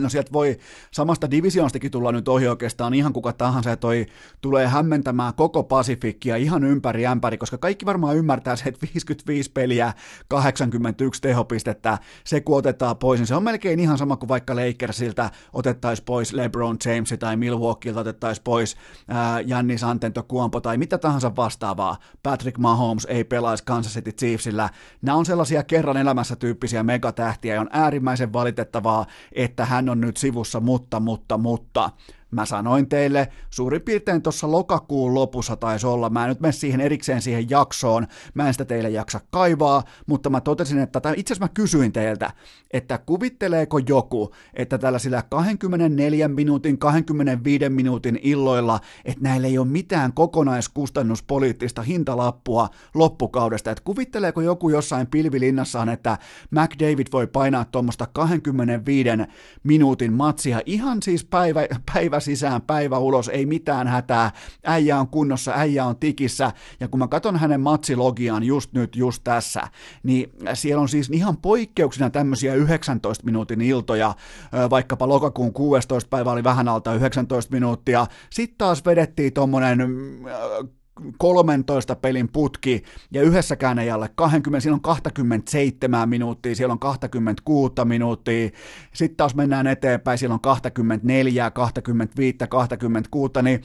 No 0.00 0.08
sieltä 0.08 0.32
voi 0.32 0.58
samasta 0.90 1.30
divisionastakin 1.30 1.90
tulla 1.90 2.12
nyt 2.12 2.28
ohi 2.28 2.48
oikeastaan 2.48 2.94
ihan 2.94 3.12
kuka 3.12 3.32
tahansa, 3.32 3.70
ja 3.70 3.76
toi 3.76 4.06
tulee 4.40 4.66
hämmentämään 4.66 5.34
koko 5.34 5.62
Pasifikkia 5.62 6.36
ihan 6.36 6.64
ympäri 6.64 7.06
ämpäri, 7.06 7.38
koska 7.38 7.58
kaikki 7.58 7.86
varmaan 7.86 8.16
ymmärtää 8.16 8.56
se, 8.56 8.64
että 8.68 8.86
55 8.94 9.50
peliä, 9.52 9.92
81 10.28 11.22
tehopistettä, 11.22 11.98
se 12.24 12.40
kun 12.40 12.58
otetaan 12.58 12.96
pois, 12.96 13.20
niin 13.20 13.26
se 13.26 13.34
on 13.34 13.42
melkein 13.42 13.80
ihan 13.80 13.98
sama 13.98 14.16
kuin 14.16 14.28
vaikka 14.28 14.56
Lakersilta 14.56 15.30
otettaisiin 15.52 16.04
pois 16.04 16.32
LeBron 16.32 16.76
James 16.84 17.14
tai 17.18 17.36
Milwaukeelta 17.36 18.00
otettaisiin 18.00 18.44
pois 18.44 18.76
ää, 19.08 19.40
Jannis 19.40 19.84
Antetokounmpo 19.84 20.60
tai 20.60 20.78
mitä 20.78 20.98
tahansa 20.98 21.36
vastaavaa. 21.36 21.96
Patrick 22.22 22.58
Mahomes 22.58 23.06
ei 23.10 23.24
pelaisi 23.24 23.64
Kansas 23.64 23.94
City 23.94 24.12
Chiefsillä. 24.12 24.70
Nämä 25.02 25.18
on 25.18 25.26
sellaisia 25.26 25.62
kerran 25.62 25.96
elämässä 25.96 26.36
tyyppisiä 26.36 26.82
megatähtiä, 26.82 27.54
ja 27.54 27.60
on 27.60 27.68
äärimmäisen 27.72 28.32
valitettavaa, 28.32 29.06
että 29.32 29.64
hän 29.64 29.83
hän 29.84 29.88
on 29.88 30.00
nyt 30.00 30.16
sivussa, 30.16 30.60
mutta, 30.60 31.00
mutta, 31.00 31.38
mutta. 31.38 31.90
Mä 32.34 32.46
sanoin 32.46 32.88
teille, 32.88 33.28
suurin 33.50 33.82
piirtein 33.82 34.22
tuossa 34.22 34.50
lokakuun 34.50 35.14
lopussa 35.14 35.56
taisi 35.56 35.86
olla, 35.86 36.10
mä 36.10 36.24
en 36.24 36.28
nyt 36.28 36.40
mene 36.40 36.52
siihen 36.52 36.80
erikseen 36.80 37.22
siihen 37.22 37.50
jaksoon, 37.50 38.06
mä 38.34 38.46
en 38.46 38.54
sitä 38.54 38.64
teille 38.64 38.90
jaksa 38.90 39.20
kaivaa, 39.30 39.82
mutta 40.06 40.30
mä 40.30 40.40
totesin, 40.40 40.78
että, 40.78 41.00
itse 41.16 41.34
asiassa 41.34 41.44
mä 41.44 41.48
kysyin 41.54 41.92
teiltä, 41.92 42.30
että 42.70 42.98
kuvitteleeko 42.98 43.78
joku, 43.78 44.34
että 44.54 44.78
tällaisilla 44.78 45.22
24 45.22 46.28
minuutin, 46.28 46.78
25 46.78 47.68
minuutin 47.68 48.20
illoilla, 48.22 48.80
että 49.04 49.22
näillä 49.22 49.46
ei 49.46 49.58
ole 49.58 49.66
mitään 49.66 50.12
kokonaiskustannuspoliittista 50.12 51.82
hintalappua 51.82 52.68
loppukaudesta, 52.94 53.70
että 53.70 53.84
kuvitteleeko 53.84 54.40
joku 54.40 54.68
jossain 54.68 55.06
pilvilinnassaan, 55.06 55.88
että 55.88 56.18
McDavid 56.50 57.06
voi 57.12 57.26
painaa 57.26 57.64
tuommoista 57.64 58.06
25 58.12 59.08
minuutin 59.64 60.12
matsia 60.12 60.60
ihan 60.66 61.02
siis 61.02 61.24
päivä, 61.24 61.66
päivä 61.94 62.20
sisään, 62.24 62.62
päivä 62.62 62.98
ulos, 62.98 63.28
ei 63.28 63.46
mitään 63.46 63.88
hätää, 63.88 64.30
äijä 64.64 64.98
on 64.98 65.08
kunnossa, 65.08 65.52
äijä 65.54 65.84
on 65.84 65.96
tikissä, 65.96 66.52
ja 66.80 66.88
kun 66.88 66.98
mä 66.98 67.08
katson 67.08 67.36
hänen 67.36 67.60
matsilogiaan 67.60 68.44
just 68.44 68.72
nyt, 68.72 68.96
just 68.96 69.24
tässä, 69.24 69.62
niin 70.02 70.32
siellä 70.54 70.80
on 70.80 70.88
siis 70.88 71.10
ihan 71.12 71.36
poikkeuksena 71.36 72.10
tämmöisiä 72.10 72.54
19 72.54 73.24
minuutin 73.24 73.60
iltoja, 73.60 74.14
vaikkapa 74.70 75.08
lokakuun 75.08 75.52
16 75.52 76.08
päivä 76.08 76.32
oli 76.32 76.44
vähän 76.44 76.68
alta 76.68 76.94
19 76.94 77.52
minuuttia, 77.52 78.06
sitten 78.30 78.58
taas 78.58 78.84
vedettiin 78.84 79.32
tommonen 79.32 79.78
13 81.18 81.96
pelin 81.96 82.28
putki 82.28 82.82
ja 83.10 83.22
yhdessäkään 83.22 83.78
ei 83.78 83.90
alle 83.90 84.10
20, 84.14 84.60
siellä 84.60 84.74
on 84.74 84.80
27 84.80 86.08
minuuttia, 86.08 86.54
siellä 86.54 86.72
on 86.72 86.78
26 86.78 87.74
minuuttia, 87.84 88.50
sitten 88.92 89.16
taas 89.16 89.34
mennään 89.34 89.66
eteenpäin, 89.66 90.18
siellä 90.18 90.34
on 90.34 90.40
24, 90.40 91.50
25, 91.50 92.38
26, 92.48 93.32
niin 93.42 93.62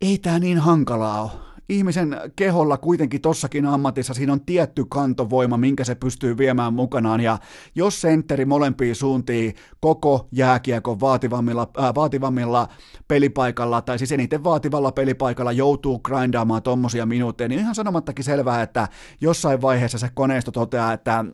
ei 0.00 0.18
tämä 0.18 0.38
niin 0.38 0.58
hankalaa 0.58 1.22
ole 1.22 1.47
ihmisen 1.68 2.16
keholla 2.36 2.76
kuitenkin 2.76 3.20
tossakin 3.20 3.66
ammatissa 3.66 4.14
siinä 4.14 4.32
on 4.32 4.40
tietty 4.40 4.84
kantovoima, 4.88 5.56
minkä 5.56 5.84
se 5.84 5.94
pystyy 5.94 6.38
viemään 6.38 6.74
mukanaan, 6.74 7.20
ja 7.20 7.38
jos 7.74 8.00
sentteri 8.00 8.44
molempiin 8.44 8.94
suuntiin 8.94 9.54
koko 9.80 10.28
jääkiekon 10.32 11.00
vaativammilla, 11.00 11.68
äh, 11.78 11.94
vaativammilla 11.94 12.68
pelipaikalla, 13.08 13.82
tai 13.82 13.98
siis 13.98 14.12
eniten 14.12 14.44
vaativalla 14.44 14.92
pelipaikalla 14.92 15.52
joutuu 15.52 15.98
grindaamaan 15.98 16.62
tommosia 16.62 17.06
minuutteja, 17.06 17.48
niin 17.48 17.60
ihan 17.60 17.74
sanomattakin 17.74 18.24
selvää, 18.24 18.62
että 18.62 18.88
jossain 19.20 19.62
vaiheessa 19.62 19.98
se 19.98 20.08
koneisto 20.14 20.50
toteaa, 20.50 20.92
että 20.92 21.24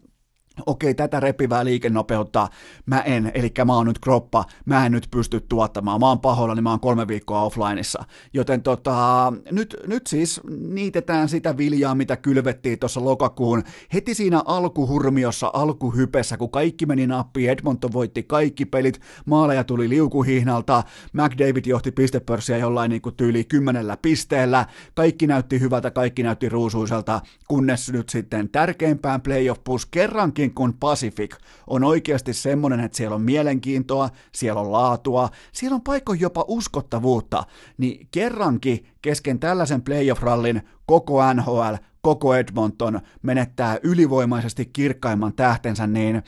okei, 0.67 0.95
tätä 0.95 1.21
repivää 1.21 1.65
liikennopeutta 1.65 2.49
mä 2.87 3.01
en, 3.01 3.31
eli 3.35 3.53
mä 3.65 3.75
oon 3.75 3.87
nyt 3.87 3.99
kroppa, 3.99 4.45
mä 4.67 4.87
en 4.87 4.93
nyt 4.93 5.09
pysty 5.11 5.41
tuottamaan, 5.41 6.01
mä 6.01 6.09
oon 6.09 6.21
pahoilla, 6.21 6.55
niin 6.55 6.63
mä 6.63 6.71
oon 6.71 6.81
kolme 6.81 7.09
viikkoa 7.09 7.43
offlineissa. 7.43 8.05
Joten 8.33 8.63
tota, 8.63 9.33
nyt, 9.51 9.77
nyt 9.87 10.07
siis 10.07 10.41
niitetään 10.69 11.29
sitä 11.29 11.57
viljaa, 11.57 11.95
mitä 11.95 12.17
kylvettiin 12.17 12.79
tuossa 12.79 13.05
lokakuun. 13.05 13.63
Heti 13.93 14.15
siinä 14.15 14.43
alkuhurmiossa, 14.45 15.51
alkuhypessä, 15.53 16.37
kun 16.37 16.51
kaikki 16.51 16.87
meni 16.87 17.07
nappiin, 17.07 17.51
Edmonton 17.51 17.93
voitti 17.93 18.23
kaikki 18.23 18.65
pelit, 18.65 19.01
maaleja 19.27 19.65
tuli 19.65 19.89
liukuhihnalta, 19.89 20.83
McDavid 21.13 21.67
johti 21.67 21.93
pistepörssiä 21.93 22.59
jollain 22.59 22.89
niin 22.89 23.03
kuin 23.03 23.17
tyyli 23.17 23.45
kymmenellä 23.45 23.97
pisteellä, 23.97 24.67
kaikki 24.95 25.27
näytti 25.27 25.61
hyvältä, 25.61 25.91
kaikki 25.91 26.23
näytti 26.23 26.49
ruusuiselta, 26.49 27.21
kunnes 27.49 27.93
nyt 27.93 28.09
sitten 28.09 28.49
tärkeimpään 28.49 29.21
playoff 29.21 29.65
push 29.65 29.89
kerrankin 29.91 30.44
muutakin 30.45 30.55
kuin 30.55 30.75
Pacific 30.75 31.37
on 31.67 31.85
oikeasti 31.85 32.35
semmoinen, 32.35 32.81
että 32.81 32.97
siellä 32.97 33.15
on 33.15 33.23
mielenkiintoa, 33.23 34.11
siellä 34.33 34.61
on 34.61 34.73
laatua, 34.73 35.29
siellä 35.53 35.75
on 35.75 35.83
paikko 35.83 36.15
jopa 36.15 36.45
uskottavuutta, 36.49 37.45
niin 37.79 38.09
kerrankin 38.11 38.87
kesken 39.03 39.39
tällaisen 39.39 39.83
playoff-rallin 39.83 40.63
koko 40.87 41.35
NHL, 41.35 41.75
koko 42.03 42.35
Edmonton 42.35 43.01
menettää 43.23 43.79
ylivoimaisesti 43.83 44.67
kirkkaimman 44.67 45.33
tähtensä, 45.35 45.87
niin 45.87 46.23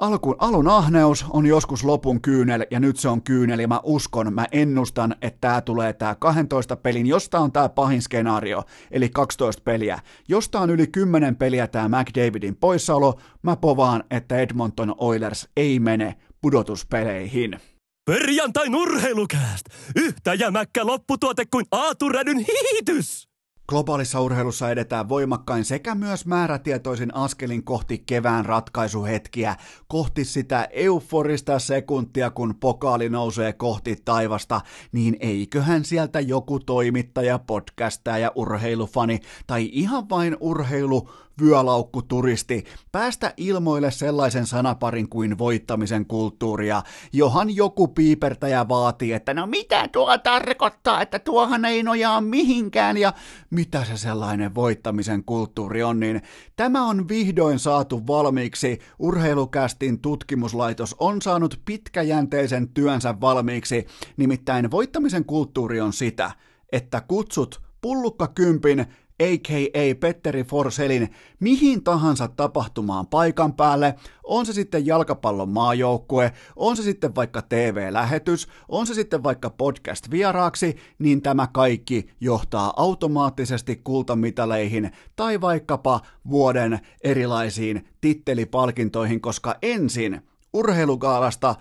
Alku, 0.00 0.34
alun 0.38 0.68
ahneus 0.68 1.24
on 1.30 1.46
joskus 1.46 1.84
lopun 1.84 2.20
kyynel, 2.20 2.66
ja 2.70 2.80
nyt 2.80 2.96
se 2.96 3.08
on 3.08 3.22
kyynel, 3.22 3.58
ja 3.58 3.68
mä 3.68 3.80
uskon, 3.82 4.34
mä 4.34 4.46
ennustan, 4.52 5.16
että 5.22 5.38
tää 5.40 5.60
tulee 5.60 5.92
tää 5.92 6.14
12 6.14 6.76
pelin, 6.76 7.06
josta 7.06 7.38
on 7.38 7.52
tää 7.52 7.68
pahin 7.68 8.02
skenaario, 8.02 8.62
eli 8.90 9.08
12 9.08 9.62
peliä. 9.64 9.98
Josta 10.28 10.60
on 10.60 10.70
yli 10.70 10.86
10 10.86 11.36
peliä 11.36 11.66
tää 11.66 11.88
McDavidin 11.88 12.56
poissaolo, 12.56 13.20
mä 13.42 13.56
povaan, 13.56 14.04
että 14.10 14.38
Edmonton 14.38 14.94
Oilers 14.98 15.48
ei 15.56 15.80
mene 15.80 16.16
pudotuspeleihin. 16.40 17.60
Perjantai 18.04 18.68
urheilukääst! 18.68 19.66
Yhtä 19.96 20.34
jämäkkä 20.34 20.86
lopputuote 20.86 21.44
kuin 21.50 21.66
Aaturädyn 21.72 22.38
hiitys! 22.38 23.29
Globaalissa 23.70 24.20
urheilussa 24.20 24.70
edetään 24.70 25.08
voimakkain 25.08 25.64
sekä 25.64 25.94
myös 25.94 26.26
määrätietoisin 26.26 27.14
askelin 27.14 27.64
kohti 27.64 28.02
kevään 28.06 28.46
ratkaisuhetkiä, 28.46 29.56
kohti 29.88 30.24
sitä 30.24 30.68
euforista 30.70 31.58
sekuntia, 31.58 32.30
kun 32.30 32.54
pokaali 32.60 33.08
nousee 33.08 33.52
kohti 33.52 33.96
taivasta, 34.04 34.60
niin 34.92 35.16
eiköhän 35.20 35.84
sieltä 35.84 36.20
joku 36.20 36.60
toimittaja, 36.60 37.38
podcastaja, 37.38 38.32
urheilufani 38.34 39.20
tai 39.46 39.68
ihan 39.72 40.08
vain 40.08 40.36
urheilu 40.40 41.10
vyölaukkuturisti 41.40 42.64
päästä 42.92 43.34
ilmoille 43.36 43.90
sellaisen 43.90 44.46
sanaparin 44.46 45.08
kuin 45.08 45.38
voittamisen 45.38 46.06
kulttuuria, 46.06 46.82
johan 47.12 47.56
joku 47.56 47.88
piipertäjä 47.88 48.68
vaatii, 48.68 49.12
että 49.12 49.34
no 49.34 49.46
mitä 49.46 49.88
tuo 49.88 50.18
tarkoittaa, 50.18 51.02
että 51.02 51.18
tuohan 51.18 51.64
ei 51.64 51.82
nojaa 51.82 52.20
mihinkään 52.20 52.96
ja 52.96 53.12
mitä 53.50 53.84
se 53.84 53.96
sellainen 53.96 54.54
voittamisen 54.54 55.24
kulttuuri 55.24 55.82
on, 55.82 56.00
niin 56.00 56.22
tämä 56.56 56.86
on 56.86 57.08
vihdoin 57.08 57.58
saatu 57.58 58.06
valmiiksi. 58.06 58.78
Urheilukästin 58.98 60.00
tutkimuslaitos 60.00 60.96
on 60.98 61.22
saanut 61.22 61.60
pitkäjänteisen 61.64 62.68
työnsä 62.68 63.20
valmiiksi, 63.20 63.86
nimittäin 64.16 64.70
voittamisen 64.70 65.24
kulttuuri 65.24 65.80
on 65.80 65.92
sitä, 65.92 66.30
että 66.72 67.00
kutsut 67.00 67.60
pullukka 67.80 68.28
kympin 68.28 68.86
a.k.a. 69.20 69.94
Petteri 70.00 70.44
Forselin, 70.44 71.08
mihin 71.40 71.84
tahansa 71.84 72.28
tapahtumaan 72.28 73.06
paikan 73.06 73.52
päälle, 73.52 73.94
on 74.24 74.46
se 74.46 74.52
sitten 74.52 74.86
jalkapallon 74.86 75.48
maajoukkue, 75.48 76.32
on 76.56 76.76
se 76.76 76.82
sitten 76.82 77.14
vaikka 77.14 77.42
TV-lähetys, 77.42 78.48
on 78.68 78.86
se 78.86 78.94
sitten 78.94 79.22
vaikka 79.22 79.50
podcast-vieraaksi, 79.50 80.76
niin 80.98 81.22
tämä 81.22 81.46
kaikki 81.52 82.08
johtaa 82.20 82.74
automaattisesti 82.76 83.80
kultamitaleihin 83.84 84.90
tai 85.16 85.40
vaikkapa 85.40 86.00
vuoden 86.30 86.78
erilaisiin 87.04 87.88
tittelipalkintoihin, 88.00 89.20
koska 89.20 89.54
ensin 89.62 90.20
urheilugaalasta 90.52 91.54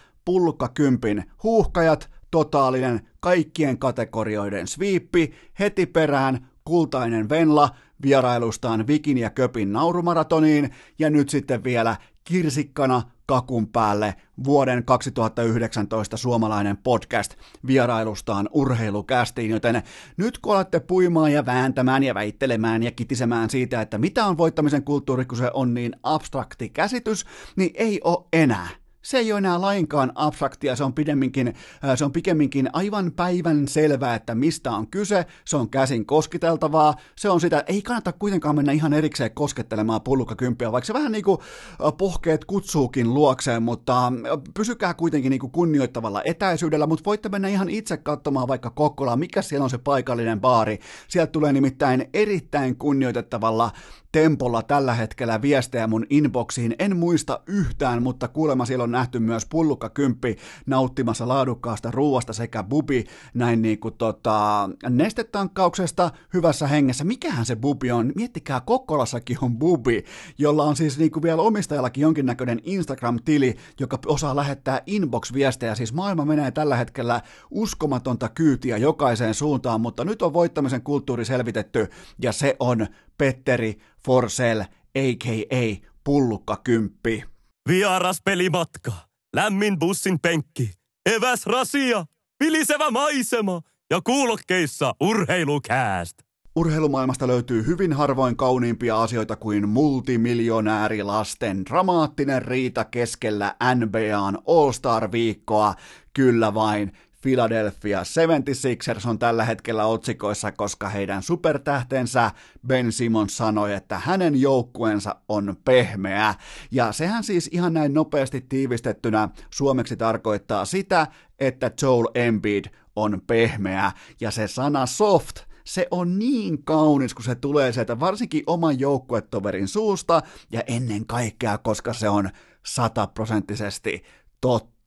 kympin 0.74 1.24
huuhkajat, 1.44 2.10
totaalinen 2.32 3.08
kaikkien 3.20 3.78
kategorioiden 3.78 4.68
sviippi, 4.68 5.34
heti 5.60 5.86
perään 5.86 6.49
kultainen 6.70 7.30
Venla 7.30 7.70
vierailustaan 8.02 8.88
Vikin 8.88 9.18
ja 9.18 9.30
Köpin 9.30 9.74
naurumaratoniin 9.74 10.70
ja 11.00 11.10
nyt 11.10 11.30
sitten 11.30 11.64
vielä 11.64 11.96
kirsikkana 12.24 13.02
kakun 13.26 13.68
päälle 13.68 14.16
vuoden 14.44 14.86
2019 14.86 16.18
suomalainen 16.18 16.78
podcast 16.78 17.36
vierailustaan 17.68 18.50
urheilukästiin, 18.52 19.52
joten 19.52 19.84
nyt 20.18 20.38
kun 20.38 20.56
olette 20.56 20.80
puimaan 20.80 21.32
ja 21.32 21.46
vääntämään 21.46 22.04
ja 22.04 22.14
väittelemään 22.14 22.84
ja 22.84 22.92
kitisemään 22.92 23.50
siitä, 23.50 23.82
että 23.82 23.98
mitä 23.98 24.26
on 24.26 24.38
voittamisen 24.38 24.84
kulttuuri, 24.84 25.26
kun 25.26 25.38
se 25.38 25.52
on 25.54 25.74
niin 25.74 25.96
abstrakti 26.04 26.70
käsitys, 26.70 27.26
niin 27.56 27.72
ei 27.74 28.00
ole 28.04 28.26
enää 28.34 28.68
se 29.02 29.18
ei 29.18 29.32
ole 29.32 29.38
enää 29.38 29.62
lainkaan 29.62 30.12
abstraktia, 30.16 30.76
se 30.76 30.84
on, 30.84 30.94
pidemminkin, 30.94 31.48
äh, 31.48 31.98
se 31.98 32.06
on 32.06 32.12
pikemminkin 32.12 32.70
aivan 32.74 33.12
päivän 33.12 33.68
selvää, 33.68 34.16
että 34.16 34.36
mistä 34.36 34.72
on 34.72 34.88
kyse, 34.88 35.26
se 35.46 35.58
on 35.58 35.70
käsin 35.70 36.06
kosketeltavaa, 36.06 36.96
se 37.16 37.30
on 37.30 37.42
sitä, 37.42 37.64
ei 37.68 37.82
kannata 37.82 38.14
kuitenkaan 38.14 38.56
mennä 38.56 38.72
ihan 38.72 38.94
erikseen 38.94 39.32
koskettelemaan 39.32 40.02
pullukkakymppiä, 40.02 40.72
vaikka 40.72 40.86
se 40.86 40.94
vähän 40.94 41.12
niin 41.12 41.24
kuin 41.24 41.40
äh, 41.86 41.94
pohkeet 41.98 42.46
kutsuukin 42.46 43.14
luokseen, 43.14 43.64
mutta 43.64 44.08
äh, 44.08 44.14
pysykää 44.54 44.94
kuitenkin 44.94 45.30
niin 45.30 45.40
kuin 45.40 45.52
kunnioittavalla 45.52 46.22
etäisyydellä, 46.26 46.88
mutta 46.88 47.06
voitte 47.06 47.30
mennä 47.30 47.48
ihan 47.48 47.70
itse 47.70 47.98
katsomaan 47.98 48.48
vaikka 48.48 48.70
Kokkolaa, 48.70 49.16
mikä 49.16 49.42
siellä 49.42 49.64
on 49.64 49.70
se 49.70 49.78
paikallinen 49.78 50.42
baari, 50.42 50.80
sieltä 51.08 51.32
tulee 51.32 51.54
nimittäin 51.54 52.10
erittäin 52.14 52.76
kunnioitettavalla 52.76 53.72
tempolla 54.12 54.64
tällä 54.64 54.94
hetkellä 54.94 55.42
viestejä 55.42 55.88
mun 55.88 56.06
inboxiin. 56.10 56.76
En 56.80 56.98
muista 56.98 57.40
yhtään, 57.48 58.04
mutta 58.04 58.28
kuulemma 58.28 58.66
siellä 58.66 58.84
on 58.84 58.92
nähty 58.92 59.20
myös 59.20 59.46
pullukka 59.46 59.90
kymppi 59.90 60.36
nauttimassa 60.66 61.28
laadukkaasta 61.28 61.92
ruuasta 61.92 62.34
sekä 62.34 62.64
bubi 62.64 63.06
näin 63.34 63.62
niin 63.62 63.80
kuin 63.80 63.94
tota, 63.98 64.70
nestetankkauksesta 64.90 66.12
hyvässä 66.34 66.68
hengessä. 66.68 67.04
Mikähän 67.04 67.46
se 67.46 67.56
bubi 67.56 67.92
on? 67.92 68.12
Miettikää, 68.16 68.62
Kokkolassakin 68.62 69.38
on 69.42 69.58
bubi, 69.58 70.04
jolla 70.38 70.64
on 70.64 70.76
siis 70.76 70.98
niin 70.98 71.12
kuin 71.12 71.24
vielä 71.24 71.42
omistajallakin 71.42 72.02
jonkinnäköinen 72.02 72.60
Instagram-tili, 72.64 73.56
joka 73.80 74.00
osaa 74.06 74.36
lähettää 74.36 74.82
inbox-viestejä. 74.86 75.76
Siis 75.76 75.94
maailma 75.94 76.26
menee 76.26 76.52
tällä 76.52 76.76
hetkellä 76.76 77.22
uskomatonta 77.52 78.30
kyytiä 78.30 78.78
jokaiseen 78.78 79.34
suuntaan, 79.34 79.82
mutta 79.82 80.06
nyt 80.06 80.22
on 80.22 80.34
voittamisen 80.34 80.82
kulttuuri 80.82 81.26
selvitetty 81.26 81.88
ja 82.22 82.32
se 82.32 82.56
on 82.60 82.88
Petteri 83.20 83.78
Forsell, 84.06 84.62
a.k.a. 84.96 85.90
Pullukka 86.04 86.58
Kymppi. 86.64 87.24
Vieras 87.70 88.22
pelimatka, 88.26 88.92
lämmin 89.36 89.80
bussin 89.80 90.20
penkki, 90.20 90.72
eväs 91.16 91.46
rasia, 91.46 92.06
vilisevä 92.44 92.92
maisema 92.92 93.62
ja 93.90 94.02
kuulokkeissa 94.04 94.94
urheilukääst. 95.00 96.18
Urheilumaailmasta 96.56 97.28
löytyy 97.28 97.66
hyvin 97.66 97.94
harvoin 97.94 98.38
kauniimpia 98.38 99.02
asioita 99.02 99.36
kuin 99.36 99.70
multimiljonäärilasten 99.70 101.66
dramaattinen 101.66 102.42
riita 102.42 102.86
keskellä 102.86 103.56
NBAn 103.76 104.38
All-Star-viikkoa. 104.48 105.76
Kyllä 106.14 106.54
vain, 106.54 106.92
Philadelphia 107.22 108.04
76ers 108.04 109.10
on 109.10 109.20
tällä 109.20 109.46
hetkellä 109.46 109.86
otsikoissa, 109.86 110.52
koska 110.52 110.90
heidän 110.90 111.24
supertähtensä 111.24 112.32
Ben 112.68 112.92
Simmons 112.92 113.38
sanoi, 113.38 113.74
että 113.74 114.00
hänen 114.00 114.42
joukkueensa 114.42 115.16
on 115.28 115.58
pehmeä. 115.66 116.36
Ja 116.72 116.92
sehän 116.92 117.24
siis 117.24 117.50
ihan 117.52 117.74
näin 117.74 117.94
nopeasti 117.94 118.42
tiivistettynä 118.42 119.30
suomeksi 119.50 119.98
tarkoittaa 119.98 120.66
sitä, 120.66 121.08
että 121.40 121.72
Joel 121.82 122.08
Embiid 122.16 122.66
on 122.96 123.22
pehmeä. 123.28 123.92
Ja 124.22 124.32
se 124.32 124.48
sana 124.48 124.86
soft 124.86 125.50
se 125.64 125.88
on 125.92 126.20
niin 126.20 126.64
kaunis, 126.64 127.14
kun 127.14 127.24
se 127.24 127.36
tulee 127.36 127.72
sieltä 127.72 128.00
varsinkin 128.00 128.44
oman 128.48 128.80
joukkuetoverin 128.80 129.68
suusta 129.68 130.22
ja 130.52 130.64
ennen 130.68 131.06
kaikkea, 131.06 131.58
koska 131.58 131.94
se 131.94 132.10
on 132.10 132.30
sataprosenttisesti 132.66 134.04
totta. 134.42 134.79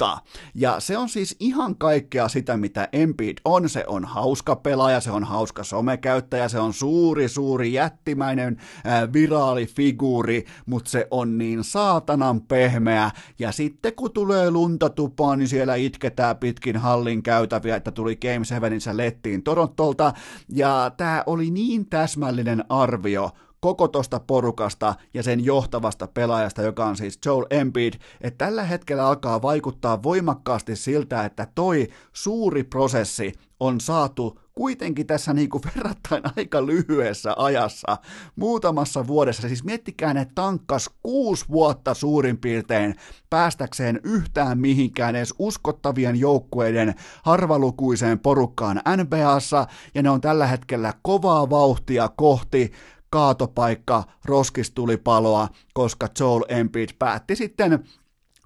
Ja 0.54 0.80
se 0.80 0.98
on 0.98 1.08
siis 1.08 1.36
ihan 1.40 1.76
kaikkea 1.76 2.28
sitä, 2.28 2.56
mitä 2.56 2.88
Embiid 2.92 3.38
on. 3.44 3.68
Se 3.68 3.84
on 3.86 4.04
hauska 4.04 4.56
pelaaja, 4.56 5.00
se 5.00 5.10
on 5.10 5.24
hauska 5.24 5.64
somekäyttäjä, 5.64 6.48
se 6.48 6.58
on 6.58 6.72
suuri, 6.72 7.28
suuri, 7.28 7.72
jättimäinen 7.72 8.56
äh, 8.86 9.12
viraalifiguuri, 9.12 10.44
mutta 10.66 10.90
se 10.90 11.08
on 11.10 11.38
niin 11.38 11.64
saatanan 11.64 12.40
pehmeä. 12.40 13.10
Ja 13.38 13.52
sitten 13.52 13.94
kun 13.94 14.12
tulee 14.12 14.50
lunta 14.50 14.90
tupaan, 14.90 15.38
niin 15.38 15.48
siellä 15.48 15.74
itketään 15.74 16.36
pitkin 16.36 16.76
hallin 16.76 17.22
käytäviä, 17.22 17.76
että 17.76 17.90
tuli 17.90 18.16
Game 18.16 18.44
7 18.44 18.96
lettiin 18.96 19.42
Torontolta. 19.42 20.12
Ja 20.48 20.90
tämä 20.96 21.22
oli 21.26 21.50
niin 21.50 21.86
täsmällinen 21.86 22.64
arvio, 22.68 23.30
koko 23.64 23.88
tosta 23.88 24.20
porukasta 24.20 24.94
ja 25.14 25.22
sen 25.22 25.44
johtavasta 25.44 26.06
pelaajasta, 26.06 26.62
joka 26.62 26.86
on 26.86 26.96
siis 26.96 27.18
Joel 27.26 27.46
Embiid, 27.50 27.94
että 28.20 28.44
tällä 28.44 28.64
hetkellä 28.64 29.06
alkaa 29.06 29.42
vaikuttaa 29.42 30.02
voimakkaasti 30.02 30.76
siltä, 30.76 31.24
että 31.24 31.48
toi 31.54 31.88
suuri 32.12 32.64
prosessi 32.64 33.32
on 33.60 33.80
saatu 33.80 34.40
kuitenkin 34.54 35.06
tässä 35.06 35.32
niin 35.32 35.48
kuin 35.48 35.62
verrattain 35.76 36.22
aika 36.36 36.66
lyhyessä 36.66 37.34
ajassa, 37.36 37.98
muutamassa 38.36 39.06
vuodessa. 39.06 39.48
Siis 39.48 39.64
miettikää, 39.64 40.14
ne 40.14 40.26
tankkas 40.34 40.90
kuusi 41.02 41.44
vuotta 41.50 41.94
suurin 41.94 42.38
piirtein 42.38 42.94
päästäkseen 43.30 44.00
yhtään 44.04 44.58
mihinkään 44.58 45.16
edes 45.16 45.34
uskottavien 45.38 46.16
joukkueiden 46.16 46.94
harvalukuiseen 47.22 48.18
porukkaan 48.18 48.82
NBAssa, 48.96 49.66
ja 49.94 50.02
ne 50.02 50.10
on 50.10 50.20
tällä 50.20 50.46
hetkellä 50.46 50.92
kovaa 51.02 51.50
vauhtia 51.50 52.08
kohti 52.16 52.72
kaatopaikka, 53.12 54.04
roskistulipaloa, 54.24 55.48
koska 55.74 56.08
Joel 56.20 56.44
Embiid 56.48 56.88
päätti 56.98 57.36
sitten 57.36 57.84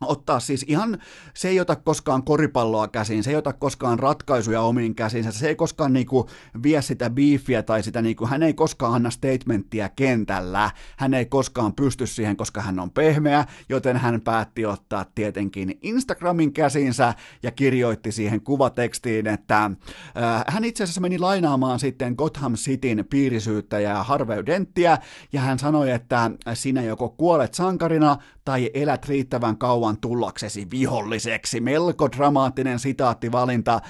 ottaa 0.01 0.41
siis 0.41 0.65
ihan, 0.69 0.99
se 1.35 1.49
ei 1.49 1.61
ota 1.61 1.77
koskaan 1.77 2.23
koripalloa 2.23 2.89
käsiin, 2.89 3.25
se 3.25 3.31
ei 3.31 3.37
ota 3.37 3.53
koskaan 3.53 3.99
ratkaisuja 3.99 4.61
omiin 4.61 4.95
käsiinsä, 4.95 5.33
se 5.33 5.49
ei 5.49 5.57
koskaan 5.57 5.93
niinku 5.93 6.29
vie 6.63 6.83
sitä 6.83 7.11
beefiä 7.11 7.63
tai 7.63 7.83
sitä 7.83 8.03
niinku, 8.03 8.27
hän 8.27 8.43
ei 8.43 8.55
koskaan 8.55 8.95
anna 8.95 9.11
statementtia 9.11 9.89
kentällä, 9.89 10.71
hän 10.97 11.15
ei 11.15 11.27
koskaan 11.27 11.75
pysty 11.75 12.07
siihen, 12.07 12.37
koska 12.37 12.61
hän 12.61 12.81
on 12.81 12.91
pehmeä, 12.91 13.45
joten 13.69 13.97
hän 13.97 14.21
päätti 14.21 14.67
ottaa 14.67 15.05
tietenkin 15.15 15.79
Instagramin 15.83 16.53
käsinsä 16.53 17.15
ja 17.43 17.51
kirjoitti 17.51 18.13
siihen 18.13 18.41
kuvatekstiin, 18.41 19.27
että 19.27 19.65
äh, 19.65 20.45
hän 20.49 20.65
itse 20.65 20.85
asiassa 20.85 21.01
meni 21.01 21.19
lainaamaan 21.19 21.79
sitten 21.79 22.15
Gotham 22.19 22.55
Cityn 22.55 23.05
piirisyyttäjää 23.11 24.03
Harvey 24.05 24.47
Denttiä 24.47 24.99
ja 25.33 25.41
hän 25.41 25.59
sanoi, 25.59 25.91
että 25.91 26.31
sinä 26.55 26.83
joko 26.83 27.09
kuolet 27.09 27.55
sankarina 27.55 28.17
tai 28.45 28.71
elät 28.75 29.09
riittävän 29.09 29.59
kauan 29.59 29.86
haluan 29.87 30.01
tullaksesi 30.01 30.71
viholliseksi. 30.71 31.61
Melko 31.61 32.09
dramaattinen 32.17 32.79
sitaattivalinta 32.79 33.81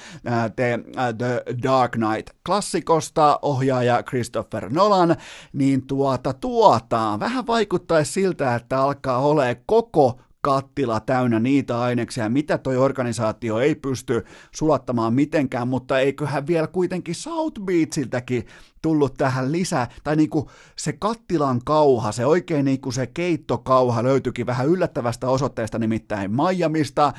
The, 0.57 0.78
The 1.18 1.42
Dark 1.62 1.92
Knight-klassikosta, 1.97 3.38
ohjaaja 3.42 4.03
Christopher 4.03 4.68
Nolan, 4.72 5.16
niin 5.53 5.86
tuota, 5.86 6.32
tuota, 6.32 7.16
vähän 7.20 7.47
vaikuttaisi 7.47 8.12
siltä, 8.12 8.55
että 8.55 8.82
alkaa 8.82 9.18
ole 9.18 9.62
koko 9.66 10.20
kattila 10.47 11.01
täynnä 11.01 11.38
niitä 11.38 11.80
aineksia, 11.80 12.28
mitä 12.28 12.59
toi 12.59 12.76
organisaatio 12.76 13.59
ei 13.59 13.74
pysty 13.74 14.24
sulattamaan 14.55 15.14
mitenkään, 15.14 15.68
mutta 15.68 16.01
eiköhän 16.01 16.47
vielä 16.47 16.66
kuitenkin 16.66 17.14
South 17.14 17.61
Beachiltäkin 17.61 18.47
tullut 18.82 19.14
tähän 19.14 19.53
lisää, 19.53 19.88
tai 20.05 20.16
niinku 20.16 20.51
se 20.76 20.92
kattilan 20.92 21.61
kauha, 21.64 22.12
se 22.12 22.26
oikein 22.26 22.64
niinku 22.64 22.92
se 22.92 23.07
keittokauha 23.07 24.03
löytyikin 24.03 24.47
vähän 24.47 24.68
yllättävästä 24.68 25.28
osoitteesta, 25.28 25.78
nimittäin 25.78 26.30
Miamista, 26.30 27.12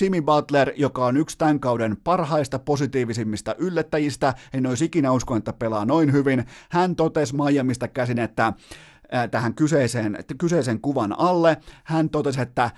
Jimmy 0.00 0.22
Butler, 0.22 0.72
joka 0.76 1.06
on 1.06 1.16
yksi 1.16 1.38
tämän 1.38 1.60
kauden 1.60 1.96
parhaista 2.04 2.58
positiivisimmista 2.58 3.54
yllättäjistä, 3.58 4.34
en 4.52 4.66
olisi 4.66 4.84
ikinä 4.84 5.12
uskonut, 5.12 5.38
että 5.38 5.52
pelaa 5.52 5.84
noin 5.84 6.12
hyvin, 6.12 6.44
hän 6.70 6.96
totesi 6.96 7.34
Miamista 7.36 7.88
käsin, 7.88 8.18
että 8.18 8.52
tähän 9.30 9.54
kyseiseen, 9.54 10.18
kyseisen 10.38 10.80
kuvan 10.80 11.18
alle. 11.18 11.56
Hän 11.84 12.10
totesi, 12.10 12.40
että 12.40 12.70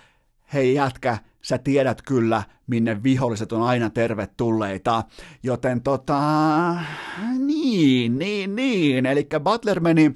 hei 0.52 0.74
jätkä, 0.74 1.18
sä 1.42 1.58
tiedät 1.58 2.02
kyllä, 2.02 2.42
minne 2.66 3.02
viholliset 3.02 3.52
on 3.52 3.62
aina 3.62 3.90
tervetulleita. 3.90 5.04
Joten 5.42 5.80
tota, 5.80 6.20
niin, 7.38 8.18
niin, 8.18 8.56
niin. 8.56 9.06
Eli 9.06 9.28
Butler 9.44 9.80
meni 9.80 10.14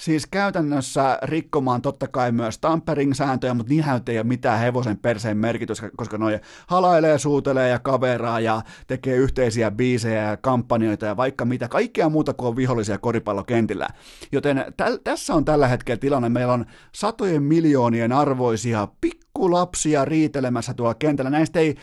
siis 0.00 0.26
käytännössä 0.26 1.18
rikkomaan 1.22 1.82
totta 1.82 2.08
kai 2.08 2.32
myös 2.32 2.58
Tampering-sääntöjä, 2.58 3.54
mutta 3.54 3.70
niinhän 3.70 4.00
ei 4.08 4.18
ole 4.18 4.26
mitään 4.26 4.60
hevosen 4.60 4.98
perseen 4.98 5.36
merkitys, 5.36 5.82
koska 5.96 6.18
noi 6.18 6.40
halailee, 6.66 7.18
suutelee 7.18 7.68
ja 7.68 7.78
kaveraa 7.78 8.40
ja 8.40 8.62
tekee 8.86 9.16
yhteisiä 9.16 9.70
biisejä 9.70 10.22
ja 10.22 10.36
kampanjoita 10.36 11.06
ja 11.06 11.16
vaikka 11.16 11.44
mitä, 11.44 11.68
kaikkea 11.68 12.08
muuta 12.08 12.34
kuin 12.34 12.56
vihollisia 12.56 12.98
koripallokentillä. 12.98 13.88
Joten 14.32 14.64
täl, 14.76 14.98
tässä 15.04 15.34
on 15.34 15.44
tällä 15.44 15.68
hetkellä 15.68 15.98
tilanne, 15.98 16.28
meillä 16.28 16.52
on 16.52 16.66
satojen 16.94 17.42
miljoonien 17.42 18.12
arvoisia 18.12 18.88
pikkulapsia 19.00 20.04
riitelemässä 20.04 20.74
tuolla 20.74 20.94
kentällä, 20.94 21.30
näistä 21.30 21.60
ei, 21.60 21.76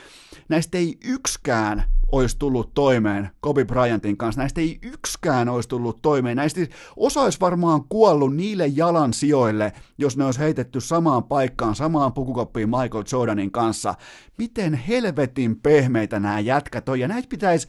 näistä 0.49 0.77
ei 0.77 0.97
yksikään 1.05 1.83
olisi 2.11 2.35
tullut 2.39 2.73
toimeen 2.73 3.29
Kobe 3.39 3.65
Bryantin 3.65 4.17
kanssa. 4.17 4.41
Näistä 4.41 4.61
ei 4.61 4.79
yksikään 4.81 5.49
olisi 5.49 5.69
tullut 5.69 6.01
toimeen. 6.01 6.37
Näistä 6.37 6.61
osa 6.95 7.21
olisi 7.21 7.39
varmaan 7.39 7.83
kuollut 7.89 8.35
niille 8.35 8.67
jalan 8.67 9.13
sijoille, 9.13 9.73
jos 9.97 10.17
ne 10.17 10.25
olisi 10.25 10.39
heitetty 10.39 10.81
samaan 10.81 11.23
paikkaan, 11.23 11.75
samaan 11.75 12.13
pukukoppiin 12.13 12.69
Michael 12.69 13.03
Jordanin 13.11 13.51
kanssa. 13.51 13.95
Miten 14.37 14.73
helvetin 14.73 15.59
pehmeitä 15.59 16.19
nämä 16.19 16.39
jätkät 16.39 16.89
on, 16.89 16.99
ja 16.99 17.07
näitä 17.07 17.29
pitäisi 17.29 17.67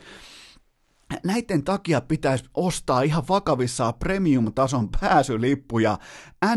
Näiden 1.25 1.65
takia 1.65 2.01
pitäisi 2.01 2.45
ostaa 2.55 3.03
ihan 3.03 3.23
vakavissaan 3.29 3.95
premium-tason 3.95 4.89
pääsylippuja 5.01 5.99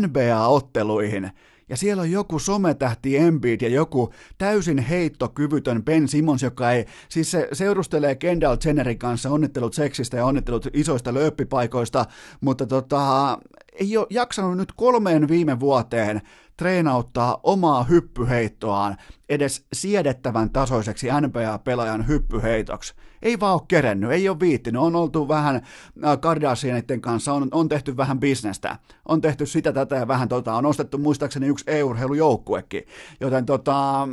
NBA-otteluihin 0.00 1.30
ja 1.72 1.76
siellä 1.76 2.02
on 2.02 2.10
joku 2.10 2.38
sometähti 2.38 3.16
Embiid 3.16 3.60
ja 3.60 3.68
joku 3.68 4.12
täysin 4.38 4.78
heittokyvytön 4.78 5.84
Ben 5.84 6.08
Simmons, 6.08 6.42
joka 6.42 6.72
ei, 6.72 6.86
siis 7.08 7.30
se 7.30 7.48
seurustelee 7.52 8.14
Kendall 8.14 8.56
Jennerin 8.64 8.98
kanssa 8.98 9.30
onnittelut 9.30 9.74
seksistä 9.74 10.16
ja 10.16 10.26
onnittelut 10.26 10.66
isoista 10.72 11.14
lööppipaikoista, 11.14 12.04
mutta 12.40 12.66
tota, 12.66 13.38
ei 13.72 13.96
ole 13.96 14.06
jaksanut 14.10 14.56
nyt 14.56 14.72
kolmeen 14.72 15.28
viime 15.28 15.60
vuoteen 15.60 16.20
treenauttaa 16.56 17.40
omaa 17.42 17.84
hyppyheittoaan 17.84 18.96
edes 19.28 19.66
siedettävän 19.72 20.50
tasoiseksi 20.50 21.06
NBA-pelaajan 21.20 22.08
hyppyheitoksi. 22.08 22.94
Ei 23.22 23.40
vaan 23.40 23.54
ole 23.54 23.62
kerennyt, 23.68 24.10
ei 24.10 24.28
ole 24.28 24.40
viittinyt, 24.40 24.82
on 24.82 24.96
oltu 24.96 25.28
vähän 25.28 25.56
äh, 25.56 26.20
Kardashianitten 26.20 27.00
kanssa, 27.00 27.32
on, 27.32 27.48
on 27.52 27.68
tehty 27.68 27.96
vähän 27.96 28.20
bisnestä, 28.20 28.78
on 29.08 29.20
tehty 29.20 29.46
sitä 29.46 29.72
tätä 29.72 29.96
ja 29.96 30.08
vähän 30.08 30.28
tota, 30.28 30.54
on 30.54 30.66
ostettu 30.66 30.98
muistaakseni 30.98 31.46
yksi 31.46 31.64
e-urheilujoukkuekin, 31.66 32.86
joten 33.20 33.46
tota, 33.46 34.08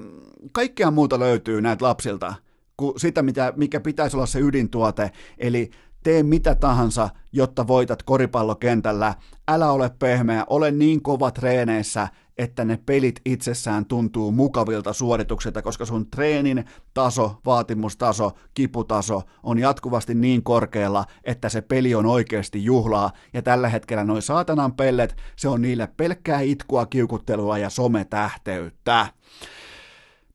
kaikkea 0.52 0.92
muuta 0.92 1.20
löytyy 1.20 1.62
näitä 1.62 1.86
lapsilta 1.86 2.34
kuin 2.78 3.00
sitä, 3.00 3.22
mitä, 3.22 3.54
mikä 3.56 3.80
pitäisi 3.80 4.18
olla 4.18 4.26
se 4.26 4.40
ydintuote, 4.40 5.12
eli 5.38 5.70
tee 6.04 6.24
mitä 6.24 6.56
tahansa, 6.56 7.10
jotta 7.32 7.68
voitat 7.68 8.04
koripallokentällä, 8.04 9.14
älä 9.48 9.72
ole 9.72 9.92
pehmeä, 10.00 10.46
ole 10.50 10.72
niin 10.72 11.02
kova 11.02 11.32
treeneissä, 11.32 12.08
että 12.38 12.66
ne 12.66 12.80
pelit 12.86 13.22
itsessään 13.26 13.86
tuntuu 13.86 14.32
mukavilta 14.32 14.94
suorituksilta, 14.94 15.62
koska 15.62 15.86
sun 15.86 16.10
treenin 16.12 16.66
taso, 16.94 17.36
vaatimustaso, 17.46 18.32
kiputaso 18.54 19.22
on 19.44 19.60
jatkuvasti 19.60 20.16
niin 20.16 20.44
korkealla, 20.44 21.06
että 21.24 21.50
se 21.50 21.62
peli 21.62 21.96
on 21.96 22.06
oikeasti 22.06 22.64
juhlaa, 22.64 23.12
ja 23.34 23.42
tällä 23.42 23.70
hetkellä 23.70 24.04
noin 24.04 24.22
saatanan 24.22 24.74
pellet, 24.74 25.16
se 25.36 25.50
on 25.50 25.62
niille 25.62 25.88
pelkkää 25.98 26.40
itkua, 26.40 26.86
kiukuttelua 26.86 27.58
ja 27.58 27.70
sometähteyttä. 27.70 29.08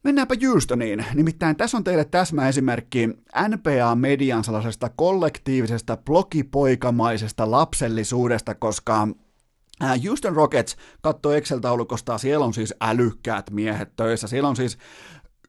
Mennäänpä 0.05 0.35
Houstoniin. 0.49 1.05
Nimittäin 1.15 1.57
tässä 1.57 1.77
on 1.77 1.85
teille 1.85 2.05
täsmäesimerkki 2.05 3.09
NPA-median 3.49 4.45
sellaisesta 4.45 4.91
kollektiivisesta 4.97 5.97
blogipoikamaisesta 5.97 7.51
lapsellisuudesta, 7.51 8.55
koska 8.55 9.09
Houston 10.07 10.37
Rockets 10.37 10.77
katsoo 11.01 11.33
Excel-taulukosta, 11.33 12.19
siellä 12.19 12.45
on 12.47 12.55
siis 12.55 12.75
älykkäät 12.81 13.51
miehet 13.51 13.97
töissä, 13.97 14.29
siellä 14.29 14.49
on 14.49 14.57
siis 14.57 14.79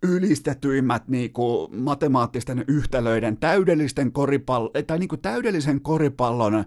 ylistetyimmät 0.04 1.08
niin 1.08 1.34
kuin, 1.34 1.76
matemaattisten 1.82 2.66
yhtälöiden, 2.68 3.38
täydellisten 3.38 4.12
koripallo, 4.12 4.72
tai 4.88 5.00
niin 5.00 5.10
kuin, 5.10 5.22
täydellisen 5.22 5.82
koripallon 5.82 6.66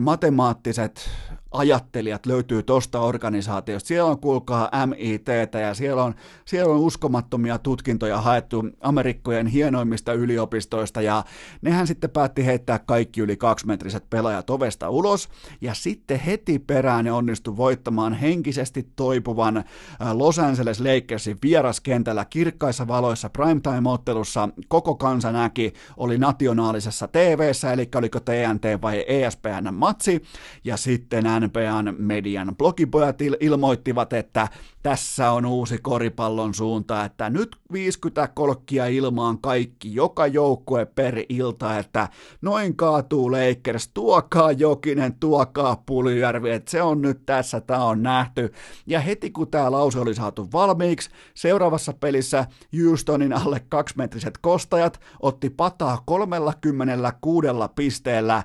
matemaattiset 0.00 1.10
ajattelijat 1.50 2.26
löytyy 2.26 2.62
tosta 2.62 3.00
organisaatiosta. 3.00 3.86
Siellä 3.86 4.10
on 4.10 4.20
kuulkaa 4.20 4.70
MIT 4.86 5.26
ja 5.60 5.74
siellä 5.74 6.04
on, 6.04 6.14
siellä 6.44 6.74
on 6.74 6.80
uskomattomia 6.80 7.58
tutkintoja 7.58 8.20
haettu 8.20 8.64
Amerikkojen 8.80 9.46
hienoimmista 9.46 10.12
yliopistoista 10.12 11.02
ja 11.02 11.24
nehän 11.62 11.86
sitten 11.86 12.10
päätti 12.10 12.46
heittää 12.46 12.78
kaikki 12.78 13.20
yli 13.20 13.36
kaksimetriset 13.36 14.10
pelaajat 14.10 14.50
ovesta 14.50 14.90
ulos. 14.90 15.28
Ja 15.60 15.74
sitten 15.74 16.20
heti 16.20 16.58
perään 16.58 17.04
ne 17.04 17.12
onnistu 17.12 17.56
voittamaan 17.56 18.14
henkisesti 18.14 18.88
toipuvan 18.96 19.64
Los 20.12 20.38
Angeles 20.38 20.80
Lakersin 20.80 21.38
vieraskentällä 21.42 22.24
kirkkaissa 22.24 22.88
valoissa 22.88 23.30
primetime-ottelussa. 23.30 24.48
Koko 24.68 24.94
kansa 24.94 25.32
näki, 25.32 25.72
oli 25.96 26.18
nationaalisessa 26.18 27.08
TV-ssä, 27.08 27.72
eli 27.72 27.88
oliko 27.94 28.20
TNT 28.20 28.82
vai 28.82 29.04
ESPN 29.08 29.74
matsi, 29.74 30.22
ja 30.64 30.76
sitten 30.76 31.26
NBAn 31.40 31.94
median 31.98 32.56
blogipojat 32.56 33.22
il- 33.22 33.36
ilmoittivat, 33.40 34.12
että 34.12 34.48
tässä 34.82 35.30
on 35.30 35.46
uusi 35.46 35.78
koripallon 35.82 36.54
suunta, 36.54 37.04
että 37.04 37.30
nyt 37.30 37.56
50 37.72 38.28
kolkkia 38.34 38.86
ilmaan 38.86 39.38
kaikki, 39.38 39.94
joka 39.94 40.26
joukkue 40.26 40.86
per 40.86 41.14
ilta, 41.28 41.78
että 41.78 42.08
noin 42.42 42.76
kaatuu 42.76 43.32
Lakers, 43.32 43.88
tuokaa 43.88 44.52
Jokinen, 44.52 45.14
tuokaa 45.20 45.82
Puljärvi, 45.86 46.50
että 46.50 46.70
se 46.70 46.82
on 46.82 47.02
nyt 47.02 47.26
tässä, 47.26 47.60
tämä 47.60 47.84
on 47.84 48.02
nähty. 48.02 48.52
Ja 48.86 49.00
heti 49.00 49.30
kun 49.30 49.50
tämä 49.50 49.70
lause 49.70 50.00
oli 50.00 50.14
saatu 50.14 50.48
valmiiksi, 50.52 51.10
seuraavassa 51.34 51.92
pelissä 51.92 52.46
Houstonin 52.84 53.32
alle 53.32 53.60
kaksimetriset 53.68 54.38
kostajat 54.38 55.00
otti 55.20 55.50
pataa 55.50 56.02
36 56.06 57.48
pisteellä 57.76 58.42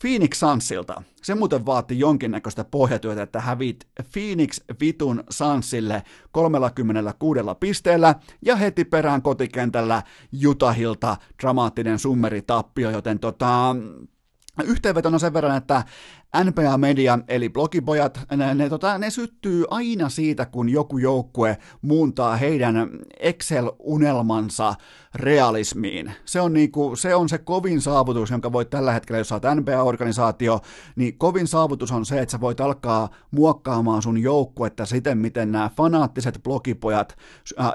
Phoenix 0.00 0.38
Sunsilta. 0.38 1.02
Se 1.22 1.34
muuten 1.34 1.66
vaati 1.66 1.98
jonkinnäköistä 1.98 2.64
pohjatyötä, 2.64 3.22
että 3.22 3.40
hävit 3.40 3.86
Phoenix 4.12 4.60
Vitun 4.80 5.24
Sunsille 5.30 6.02
36 6.32 7.40
pisteellä 7.60 8.14
ja 8.42 8.56
heti 8.56 8.84
perään 8.84 9.22
kotikentällä 9.22 10.02
Jutahilta 10.32 11.16
dramaattinen 11.42 11.98
summeritappio, 11.98 12.90
joten 12.90 13.18
tota, 13.18 13.76
Yhteenvetona 14.64 15.18
sen 15.18 15.32
verran, 15.32 15.56
että 15.56 15.84
NPA 16.44 16.78
Media, 16.78 17.18
eli 17.28 17.48
blogipojat, 17.48 18.20
ne, 18.36 18.54
ne, 18.54 18.68
tota, 18.68 18.98
ne 18.98 19.10
syttyy 19.10 19.64
aina 19.70 20.08
siitä, 20.08 20.46
kun 20.46 20.68
joku 20.68 20.98
joukkue 20.98 21.58
muuntaa 21.82 22.36
heidän 22.36 22.90
Excel-unelmansa 23.20 24.74
realismiin. 25.14 26.12
Se 26.24 26.40
on, 26.40 26.52
niinku, 26.52 26.96
se 26.96 27.14
on 27.14 27.28
se 27.28 27.38
kovin 27.38 27.80
saavutus, 27.80 28.30
jonka 28.30 28.52
voit 28.52 28.70
tällä 28.70 28.92
hetkellä, 28.92 29.18
jos 29.18 29.32
olet 29.32 29.42
NBA-organisaatio, 29.42 30.60
niin 30.96 31.18
kovin 31.18 31.46
saavutus 31.46 31.92
on 31.92 32.06
se, 32.06 32.20
että 32.20 32.32
sä 32.32 32.40
voit 32.40 32.60
alkaa 32.60 33.08
muokkaamaan 33.30 34.02
sun 34.02 34.18
joukkuetta 34.18 34.86
siten, 34.86 35.18
miten 35.18 35.52
nämä 35.52 35.70
fanaattiset 35.76 36.40
blogipojat 36.42 37.18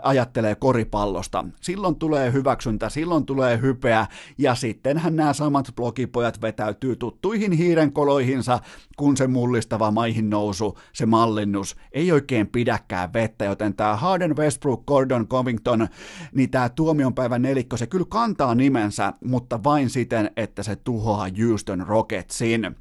ajattelee 0.02 0.56
koripallosta. 0.56 1.46
Silloin 1.62 1.96
tulee 1.96 2.34
hyväksyntä, 2.34 2.90
silloin 2.90 3.26
tulee 3.26 3.62
hypeä, 3.62 4.08
ja 4.38 4.56
sittenhän 4.56 5.16
nämä 5.16 5.34
samat 5.34 5.72
blogipojat 5.76 6.42
vetäytyy 6.42 6.96
tuttuihin 6.96 7.52
hiirenkoloihin 7.52 8.43
toisensa, 8.44 8.60
kun 8.98 9.18
se 9.18 9.28
mullistava 9.28 9.92
maihin 9.92 10.30
nousu, 10.30 10.78
se 10.94 11.06
mallinnus, 11.06 11.76
ei 11.92 12.12
oikein 12.12 12.48
pidäkään 12.48 13.14
vettä, 13.14 13.46
joten 13.46 13.76
tämä 13.76 13.96
Harden, 13.96 14.38
Westbrook, 14.38 14.86
Gordon, 14.86 15.28
Covington, 15.28 15.88
niin 16.36 16.50
tämä 16.52 16.70
tuomionpäivän 16.70 17.42
nelikko, 17.42 17.78
se 17.78 17.88
kyllä 17.88 18.06
kantaa 18.10 18.56
nimensä, 18.56 19.14
mutta 19.26 19.64
vain 19.64 19.90
siten, 19.90 20.32
että 20.38 20.64
se 20.64 20.76
tuhoaa 20.76 21.28
Houston 21.40 21.88
Rocketsin. 21.88 22.76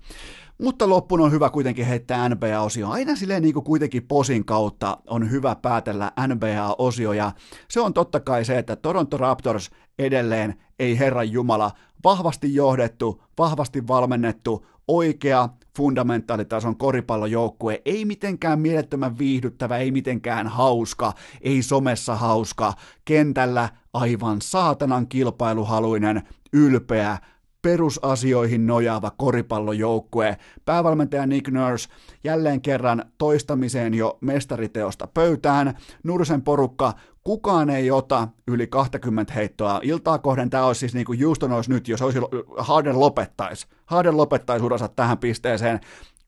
Mutta 0.63 0.89
loppun 0.89 1.21
on 1.21 1.33
hyvä 1.33 1.51
kuitenkin 1.51 1.87
heittää 1.87 2.29
NBA-osio. 2.29 2.89
Aina 2.89 3.17
silleen 3.17 3.43
niin 3.43 3.55
kuin 3.55 3.65
kuitenkin 3.65 4.07
posin 4.07 4.45
kautta 4.45 4.99
on 5.07 5.31
hyvä 5.31 5.55
päätellä 5.55 6.13
NBA-osio, 6.27 7.13
ja 7.13 7.33
se 7.69 7.81
on 7.81 7.95
totta 7.95 8.21
kai 8.21 8.45
se, 8.45 8.59
että 8.59 8.77
Toronto 8.77 9.17
Raptors 9.17 9.71
edelleen 9.99 10.55
ei 10.79 10.99
Herran 10.99 11.33
Jumala 11.33 11.71
vahvasti 12.05 12.55
johdettu, 12.55 13.23
vahvasti 13.39 13.87
valmennettu, 13.89 14.67
oikea 14.97 15.49
fundamentaalitason 15.77 16.77
koripallojoukkue, 16.77 17.83
ei 17.85 18.05
mitenkään 18.05 18.61
mielettömän 18.61 19.19
viihdyttävä, 19.19 19.79
ei 19.79 19.91
mitenkään 19.91 20.47
hauska, 20.47 21.13
ei 21.41 21.63
somessa 21.63 22.17
hauska, 22.17 22.73
kentällä 23.05 23.69
aivan 23.93 24.41
saatanan 24.43 25.09
kilpailuhaluinen, 25.09 26.23
ylpeä, 26.53 27.19
perusasioihin 27.63 28.67
nojaava 28.67 29.11
koripallojoukkue. 29.11 30.37
Päävalmentaja 30.65 31.27
Nick 31.27 31.49
Nurse 31.49 31.89
jälleen 32.25 32.61
kerran 32.61 33.05
toistamiseen 33.19 33.95
jo 33.95 34.19
mestariteosta 34.21 35.07
pöytään. 35.07 35.75
Nursen 36.03 36.43
porukka, 36.43 36.95
kukaan 37.25 37.71
ei 37.71 37.91
ota 37.91 38.29
yli 38.49 38.67
20 38.67 39.33
heittoa. 39.33 39.81
Iltaa 39.83 40.19
kohden 40.19 40.51
tämä 40.51 40.67
olisi 40.67 40.79
siis 40.79 40.95
niin 40.95 41.07
kuin 41.07 41.25
Houston 41.25 41.53
olisi 41.53 41.71
nyt, 41.71 41.89
jos 41.89 42.03
olisi 42.03 42.19
Harden 42.59 43.01
lopettaisi. 43.01 43.67
Harden 43.87 44.17
lopettaisi 44.17 44.65
uransa 44.65 44.89
tähän 44.89 45.19
pisteeseen. 45.19 45.81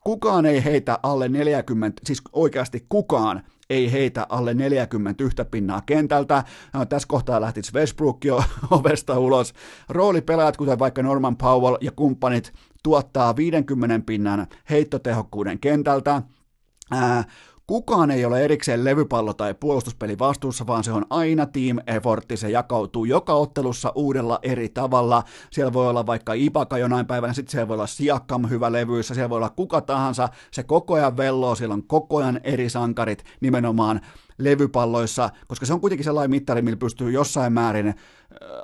Kukaan 0.05 0.47
ei 0.47 0.65
heitä 0.65 0.99
alle 1.03 1.29
40, 1.29 2.01
siis 2.05 2.23
oikeasti 2.33 2.87
kukaan 2.89 3.43
ei 3.71 3.93
heitä 3.93 4.27
alle 4.29 4.55
41 4.55 5.45
pinnaa 5.51 5.81
kentältä. 5.87 6.45
No, 6.73 6.87
tässä 6.87 7.09
kohtaa 7.09 7.41
lähti 7.41 7.61
Westbrook 7.75 8.25
jo 8.25 8.45
ovesta 8.71 9.19
ulos. 9.19 9.55
Roolipelaajat, 9.89 10.57
kuten 10.57 10.79
vaikka 10.79 11.03
Norman 11.03 11.37
Powell 11.37 11.77
ja 11.81 11.91
kumppanit, 11.97 12.53
tuottaa 12.83 13.37
50 13.37 14.07
pinnan 14.07 14.47
heittotehokkuuden 14.71 15.59
kentältä. 15.59 16.23
Ää, 16.91 17.25
Kukaan 17.67 18.11
ei 18.11 18.25
ole 18.25 18.45
erikseen 18.45 18.85
levypallo- 18.85 19.35
tai 19.35 19.55
puolustuspeli 19.55 20.19
vastuussa, 20.19 20.67
vaan 20.67 20.85
se 20.85 20.93
on 20.93 21.05
aina 21.11 21.47
team 21.47 21.79
effortti, 21.87 22.37
se 22.37 22.51
jakautuu 22.51 23.05
joka 23.05 23.33
ottelussa 23.33 23.93
uudella 23.95 24.39
eri 24.43 24.69
tavalla. 24.69 25.23
Siellä 25.51 25.73
voi 25.73 25.89
olla 25.89 26.07
vaikka 26.07 26.33
Ibaka 26.33 26.79
jonain 26.79 27.07
päivänä, 27.07 27.33
sitten 27.33 27.53
siellä 27.53 27.69
voi 27.69 27.75
olla 27.75 27.87
Siakam 27.87 28.49
hyvä 28.49 28.73
levyissä, 28.73 29.15
siellä 29.15 29.31
voi 29.31 29.37
olla 29.37 29.51
kuka 29.51 29.81
tahansa, 29.81 30.29
se 30.51 30.63
koko 30.63 30.95
ajan 30.95 31.17
velloo, 31.17 31.55
siellä 31.55 31.75
on 31.75 31.87
koko 31.87 32.17
ajan 32.17 32.41
eri 32.43 32.69
sankarit. 32.69 33.25
Nimenomaan 33.41 34.01
levypalloissa, 34.39 35.31
koska 35.47 35.67
se 35.67 35.73
on 35.73 35.81
kuitenkin 35.81 36.05
sellainen 36.05 36.31
mittari, 36.31 36.63
millä 36.63 36.77
pystyy 36.77 37.11
jossain 37.11 37.53
määrin 37.53 37.95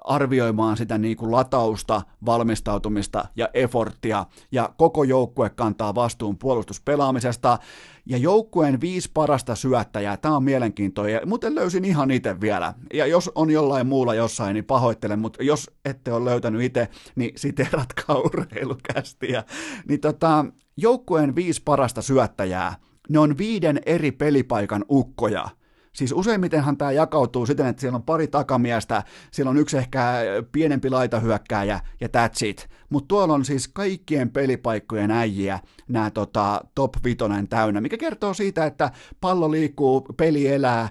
arvioimaan 0.05 0.77
sitä 0.77 0.99
niin 0.99 1.17
kuin 1.17 1.33
latausta, 1.33 2.03
valmistautumista 2.27 3.25
ja 3.37 3.49
efforttia, 3.55 4.27
ja 4.53 4.75
koko 4.79 5.05
joukkue 5.05 5.51
kantaa 5.51 5.95
vastuun 5.95 6.39
puolustuspelaamisesta, 6.39 7.59
ja 8.07 8.17
joukkueen 8.17 8.81
viisi 8.81 9.11
parasta 9.15 9.55
syöttäjää, 9.55 10.17
tämä 10.17 10.37
on 10.37 10.45
mielenkiintoinen, 10.45 11.29
muuten 11.29 11.55
löysin 11.55 11.85
ihan 11.85 12.11
itse 12.11 12.41
vielä, 12.41 12.75
ja 12.95 13.07
jos 13.07 13.31
on 13.35 13.51
jollain 13.51 13.87
muulla 13.87 14.15
jossain, 14.15 14.55
niin 14.55 14.65
pahoittelen, 14.65 15.19
mutta 15.19 15.43
jos 15.43 15.71
ette 15.85 16.13
ole 16.13 16.31
löytänyt 16.31 16.63
itse, 16.63 16.89
niin 17.17 17.33
siteratkaa 17.37 18.17
urheilukästiä, 18.35 19.45
niin 19.89 20.01
tota, 20.01 20.45
joukkueen 20.77 21.35
viisi 21.35 21.63
parasta 21.65 22.03
syöttäjää, 22.03 22.77
ne 23.09 23.19
on 23.19 23.39
viiden 23.39 23.81
eri 23.87 24.13
pelipaikan 24.13 24.85
ukkoja, 24.91 25.49
Siis 25.93 26.13
useimmitenhan 26.13 26.77
tämä 26.77 26.93
jakautuu 26.93 27.47
siten, 27.47 27.67
että 27.67 27.81
siellä 27.81 27.97
on 27.97 28.03
pari 28.03 28.29
takamiestä, 28.29 29.03
siellä 29.31 29.51
on 29.51 29.57
yksi 29.57 29.79
ehkä 29.79 30.15
pienempi 30.53 30.91
laitahyökkääjä 30.91 31.81
ja 32.01 32.09
that's 32.09 32.47
it. 32.47 32.69
Mutta 32.91 33.09
tuolla 33.09 33.35
on 33.35 33.45
siis 33.45 33.69
kaikkien 33.69 34.31
pelipaikkojen 34.31 35.11
äijiä 35.11 35.59
nämä 35.89 36.11
tota, 36.11 36.61
top 36.75 36.95
vitonen 37.05 37.49
täynnä, 37.49 37.81
mikä 37.81 37.97
kertoo 37.97 38.35
siitä, 38.35 38.67
että 38.67 38.91
pallo 39.21 39.51
liikkuu, 39.51 40.01
peli 40.17 40.49
elää, 40.49 40.89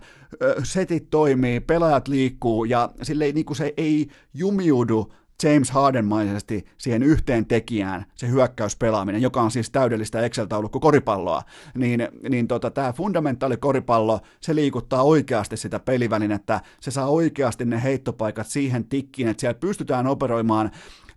setit 0.64 1.10
toimii, 1.10 1.60
pelaajat 1.60 2.08
liikkuu 2.08 2.66
ja 2.66 2.90
sille 3.02 3.32
niin 3.32 3.56
se 3.56 3.74
ei 3.78 4.08
jumiudu 4.34 5.14
James 5.44 5.72
Hardenmaisesti 5.72 6.66
siihen 6.78 7.04
yhteen 7.04 7.46
tekijään, 7.46 8.06
se 8.16 8.28
hyökkäyspelaaminen, 8.28 9.22
joka 9.22 9.42
on 9.42 9.52
siis 9.52 9.70
täydellistä 9.70 10.22
Excel-taulukko 10.22 10.80
koripalloa, 10.80 11.42
niin, 11.76 12.08
niin 12.30 12.48
tota, 12.48 12.72
tämä 12.72 12.94
fundamentaali 12.94 13.58
koripallo, 13.58 14.20
se 14.42 14.56
liikuttaa 14.56 15.04
oikeasti 15.04 15.58
sitä 15.58 15.80
pelivälinettä, 15.80 16.62
se 16.82 16.92
saa 16.92 17.08
oikeasti 17.08 17.66
ne 17.66 17.84
heittopaikat 17.84 18.48
siihen 18.48 18.86
tikkiin, 18.86 19.28
että 19.28 19.42
siellä 19.42 19.60
pystytään 19.60 20.08
operoimaan 20.08 20.72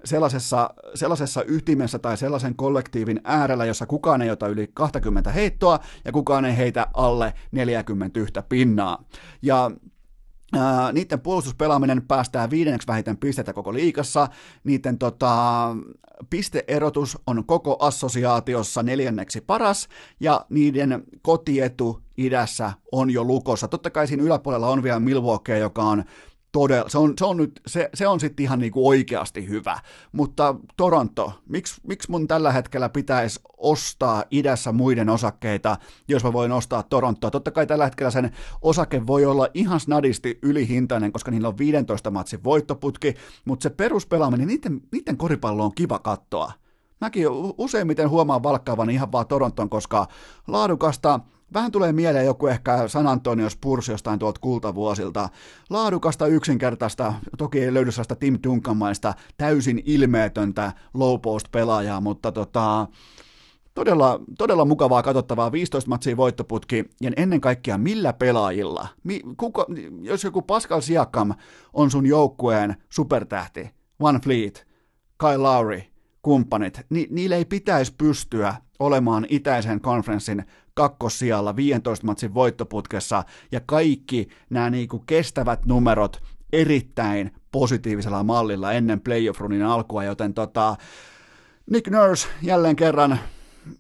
sellaisessa, 0.04 0.70
sellaisessa 0.94 1.44
ytimessä 1.46 1.98
tai 1.98 2.16
sellaisen 2.16 2.54
kollektiivin 2.54 3.20
äärellä, 3.24 3.64
jossa 3.64 3.86
kukaan 3.86 4.22
ei 4.22 4.30
ota 4.30 4.48
yli 4.48 4.70
20 4.74 5.30
heittoa 5.30 5.78
ja 6.04 6.12
kukaan 6.12 6.44
ei 6.44 6.56
heitä 6.56 6.86
alle 6.94 7.34
41 7.52 8.34
pinnaa. 8.48 9.04
Ja 9.42 9.70
Niiden 10.92 11.20
puolustuspelaaminen 11.20 12.02
päästää 12.02 12.50
viidenneksi 12.50 12.88
vähiten 12.88 13.16
pisteitä 13.16 13.52
koko 13.52 13.72
liikassa. 13.72 14.28
Niiden 14.64 14.98
tota, 14.98 15.68
pisteerotus 16.30 17.18
on 17.26 17.44
koko 17.44 17.76
assosiaatiossa 17.80 18.82
neljänneksi 18.82 19.40
paras, 19.40 19.88
ja 20.20 20.46
niiden 20.50 21.04
kotietu 21.22 22.00
idässä 22.16 22.72
on 22.92 23.10
jo 23.10 23.24
lukossa. 23.24 23.68
Totta 23.68 23.90
kai 23.90 24.06
siinä 24.06 24.22
yläpuolella 24.22 24.68
on 24.68 24.82
vielä 24.82 25.00
Milwaukee, 25.00 25.58
joka 25.58 25.82
on 25.82 26.04
todella, 26.52 26.88
se 26.88 26.98
on, 26.98 27.14
se 27.18 27.24
on, 27.24 27.36
nyt, 27.36 27.60
se, 27.66 27.90
se 27.94 28.08
on 28.08 28.20
sitten 28.20 28.44
ihan 28.44 28.58
niinku 28.58 28.88
oikeasti 28.88 29.48
hyvä. 29.48 29.78
Mutta 30.12 30.54
Toronto, 30.76 31.32
miksi, 31.48 31.80
miksi 31.86 32.10
mun 32.10 32.28
tällä 32.28 32.52
hetkellä 32.52 32.88
pitäisi 32.88 33.40
ostaa 33.56 34.24
idässä 34.30 34.72
muiden 34.72 35.08
osakkeita, 35.08 35.76
jos 36.08 36.24
mä 36.24 36.32
voin 36.32 36.52
ostaa 36.52 36.82
Torontoa? 36.82 37.30
Totta 37.30 37.50
kai 37.50 37.66
tällä 37.66 37.84
hetkellä 37.84 38.10
sen 38.10 38.30
osake 38.62 39.06
voi 39.06 39.24
olla 39.24 39.48
ihan 39.54 39.80
snadisti 39.80 40.38
ylihintainen, 40.42 41.12
koska 41.12 41.30
niillä 41.30 41.48
on 41.48 41.58
15 41.58 42.10
matsin 42.10 42.44
voittoputki, 42.44 43.14
mutta 43.44 43.62
se 43.62 43.70
peruspelaaminen, 43.70 44.46
niiden, 44.46 44.80
niiden 44.92 45.16
koripallo 45.16 45.64
on 45.64 45.74
kiva 45.74 45.98
kattoa. 45.98 46.52
Mäkin 47.00 47.26
useimmiten 47.58 48.10
huomaan 48.10 48.42
valkkaavan 48.42 48.90
ihan 48.90 49.12
vaan 49.12 49.26
Toronton, 49.26 49.68
koska 49.68 50.06
laadukasta, 50.48 51.20
Vähän 51.54 51.72
tulee 51.72 51.92
mieleen 51.92 52.26
joku 52.26 52.46
ehkä 52.46 52.88
San 52.88 53.06
Antonio 53.06 53.50
Spurs 53.50 53.88
jostain 53.88 54.18
tuolta 54.18 54.40
kultavuosilta. 54.40 55.28
Laadukasta, 55.70 56.26
yksinkertaista, 56.26 57.14
toki 57.38 57.60
ei 57.60 57.74
löydy 57.74 57.92
sellaista 57.92 58.16
Tim 58.16 58.38
Duncanmaista, 58.44 59.14
täysin 59.36 59.82
ilmeetöntä 59.84 60.72
low 60.94 61.20
post 61.20 61.46
pelaajaa, 61.50 62.00
mutta 62.00 62.32
tota, 62.32 62.86
todella, 63.74 64.20
todella 64.38 64.64
mukavaa 64.64 65.02
katsottavaa, 65.02 65.52
15 65.52 65.90
matsia 65.90 66.16
voittoputki, 66.16 66.84
ja 67.00 67.10
ennen 67.16 67.40
kaikkea 67.40 67.78
millä 67.78 68.12
pelaajilla? 68.12 68.88
Mi, 69.04 69.20
kuka, 69.36 69.66
jos 70.00 70.24
joku 70.24 70.42
Pascal 70.42 70.80
Siakam 70.80 71.34
on 71.72 71.90
sun 71.90 72.06
joukkueen 72.06 72.76
supertähti, 72.88 73.70
One 74.00 74.18
Fleet, 74.24 74.66
Kyle 75.18 75.36
Lowry, 75.36 75.82
kumppanit, 76.22 76.80
ni, 76.90 77.06
niille 77.10 77.36
ei 77.36 77.44
pitäisi 77.44 77.94
pystyä 77.98 78.54
olemaan 78.82 79.26
itäisen 79.28 79.80
konferenssin 79.80 80.44
kakkossijalla 80.74 81.56
15 81.56 82.06
matsin 82.06 82.34
voittoputkessa. 82.34 83.24
Ja 83.52 83.60
kaikki 83.66 84.28
nämä 84.50 84.70
niinku 84.70 84.98
kestävät 84.98 85.66
numerot 85.66 86.22
erittäin 86.52 87.30
positiivisella 87.52 88.22
mallilla 88.22 88.72
ennen 88.72 89.00
playoff-runin 89.00 89.62
alkua, 89.62 90.04
joten 90.04 90.34
tota, 90.34 90.76
Nick 91.70 91.90
Nurse 91.90 92.28
jälleen 92.42 92.76
kerran 92.76 93.18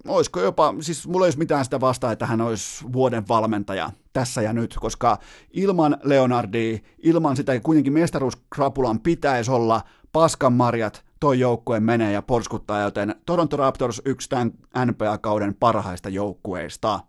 olisiko 0.08 0.40
jopa, 0.40 0.74
siis 0.80 1.08
mulla 1.08 1.24
ei 1.24 1.26
olisi 1.26 1.38
mitään 1.38 1.64
sitä 1.64 1.80
vastaa, 1.80 2.12
että 2.12 2.26
hän 2.26 2.40
olisi 2.40 2.84
vuoden 2.92 3.28
valmentaja 3.28 3.90
tässä 4.12 4.42
ja 4.42 4.52
nyt, 4.52 4.76
koska 4.80 5.18
ilman 5.52 5.96
Leonardia, 6.02 6.78
ilman 6.98 7.36
sitä 7.36 7.60
kuitenkin 7.60 7.92
mestaruuskrapulan 7.92 9.00
pitäisi 9.00 9.50
olla 9.50 9.82
paskan 10.12 10.52
marjat 10.52 11.04
toi 11.22 11.38
joukkue 11.38 11.80
menee 11.80 12.12
ja 12.12 12.22
porskuttaa, 12.22 12.80
joten 12.80 13.14
Toronto 13.26 13.56
Raptors 13.56 14.02
yksi 14.04 14.28
tämän 14.28 14.52
NBA-kauden 14.86 15.54
parhaista 15.54 16.08
joukkueista. 16.08 17.00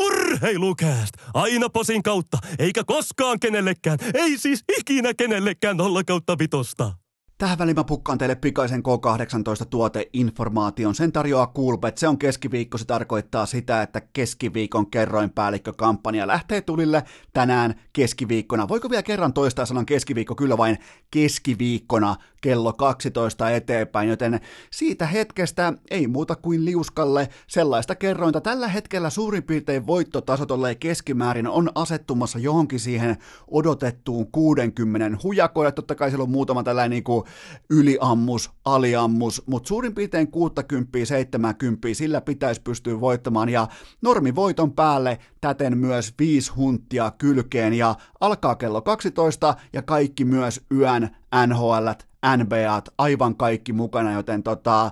Urheilukääst! 0.00 1.14
Aina 1.34 1.68
posin 1.68 2.02
kautta, 2.02 2.38
eikä 2.58 2.84
koskaan 2.84 3.40
kenellekään, 3.40 3.98
ei 4.14 4.38
siis 4.38 4.64
ikinä 4.78 5.14
kenellekään 5.14 5.76
nolla 5.76 6.04
kautta 6.04 6.38
vitosta. 6.38 6.92
Tähän 7.38 7.58
väliin 7.58 7.76
mä 7.76 7.84
pukkaan 7.84 8.18
teille 8.18 8.34
pikaisen 8.34 8.82
K18-tuoteinformaation. 8.82 10.94
Sen 10.94 11.12
tarjoaa 11.12 11.52
Coolbet. 11.56 11.98
Se 11.98 12.08
on 12.08 12.18
keskiviikko. 12.18 12.78
Se 12.78 12.84
tarkoittaa 12.84 13.46
sitä, 13.46 13.82
että 13.82 14.00
keskiviikon 14.00 14.90
kerroinpäällikkökampanja 14.90 16.26
lähtee 16.26 16.60
tulille 16.60 17.02
tänään 17.32 17.74
keskiviikkona. 17.92 18.68
Voiko 18.68 18.90
vielä 18.90 19.02
kerran 19.02 19.32
toistaa 19.32 19.66
sanan 19.66 19.86
keskiviikko? 19.86 20.34
Kyllä 20.34 20.58
vain 20.58 20.78
keskiviikkona 21.10 22.16
kello 22.42 22.72
12 22.72 23.50
eteenpäin, 23.50 24.08
joten 24.08 24.40
siitä 24.70 25.06
hetkestä 25.06 25.72
ei 25.90 26.06
muuta 26.06 26.36
kuin 26.36 26.64
liuskalle 26.64 27.28
sellaista 27.46 27.94
kerrointa. 27.94 28.40
Tällä 28.40 28.68
hetkellä 28.68 29.10
suurin 29.10 29.42
piirtein 29.42 29.86
voittotasot 29.86 30.50
olleen 30.50 30.78
keskimäärin 30.78 31.48
on 31.48 31.70
asettumassa 31.74 32.38
johonkin 32.38 32.80
siihen 32.80 33.16
odotettuun 33.50 34.32
60 34.32 35.18
hujakoille. 35.22 35.72
Totta 35.72 35.94
kai 35.94 36.10
siellä 36.10 36.22
on 36.22 36.30
muutama 36.30 36.62
tällainen 36.62 36.90
niin 36.90 37.04
kuin 37.04 37.24
yliammus, 37.70 38.50
aliammus, 38.64 39.42
mutta 39.46 39.68
suurin 39.68 39.94
piirtein 39.94 40.30
60, 40.30 40.98
70, 41.04 41.88
sillä 41.92 42.20
pitäisi 42.20 42.60
pystyä 42.60 43.00
voittamaan 43.00 43.48
ja 43.48 43.68
normivoiton 44.02 44.72
päälle 44.72 45.18
täten 45.40 45.78
myös 45.78 46.14
viisi 46.18 46.52
hunttia 46.52 47.12
kylkeen 47.18 47.74
ja 47.74 47.94
alkaa 48.20 48.54
kello 48.54 48.82
12 48.82 49.54
ja 49.72 49.82
kaikki 49.82 50.24
myös 50.24 50.60
yön 50.70 51.10
NHL, 51.46 52.11
NBA, 52.36 52.82
aivan 52.98 53.36
kaikki 53.36 53.72
mukana, 53.72 54.12
joten 54.12 54.42
tota, 54.42 54.90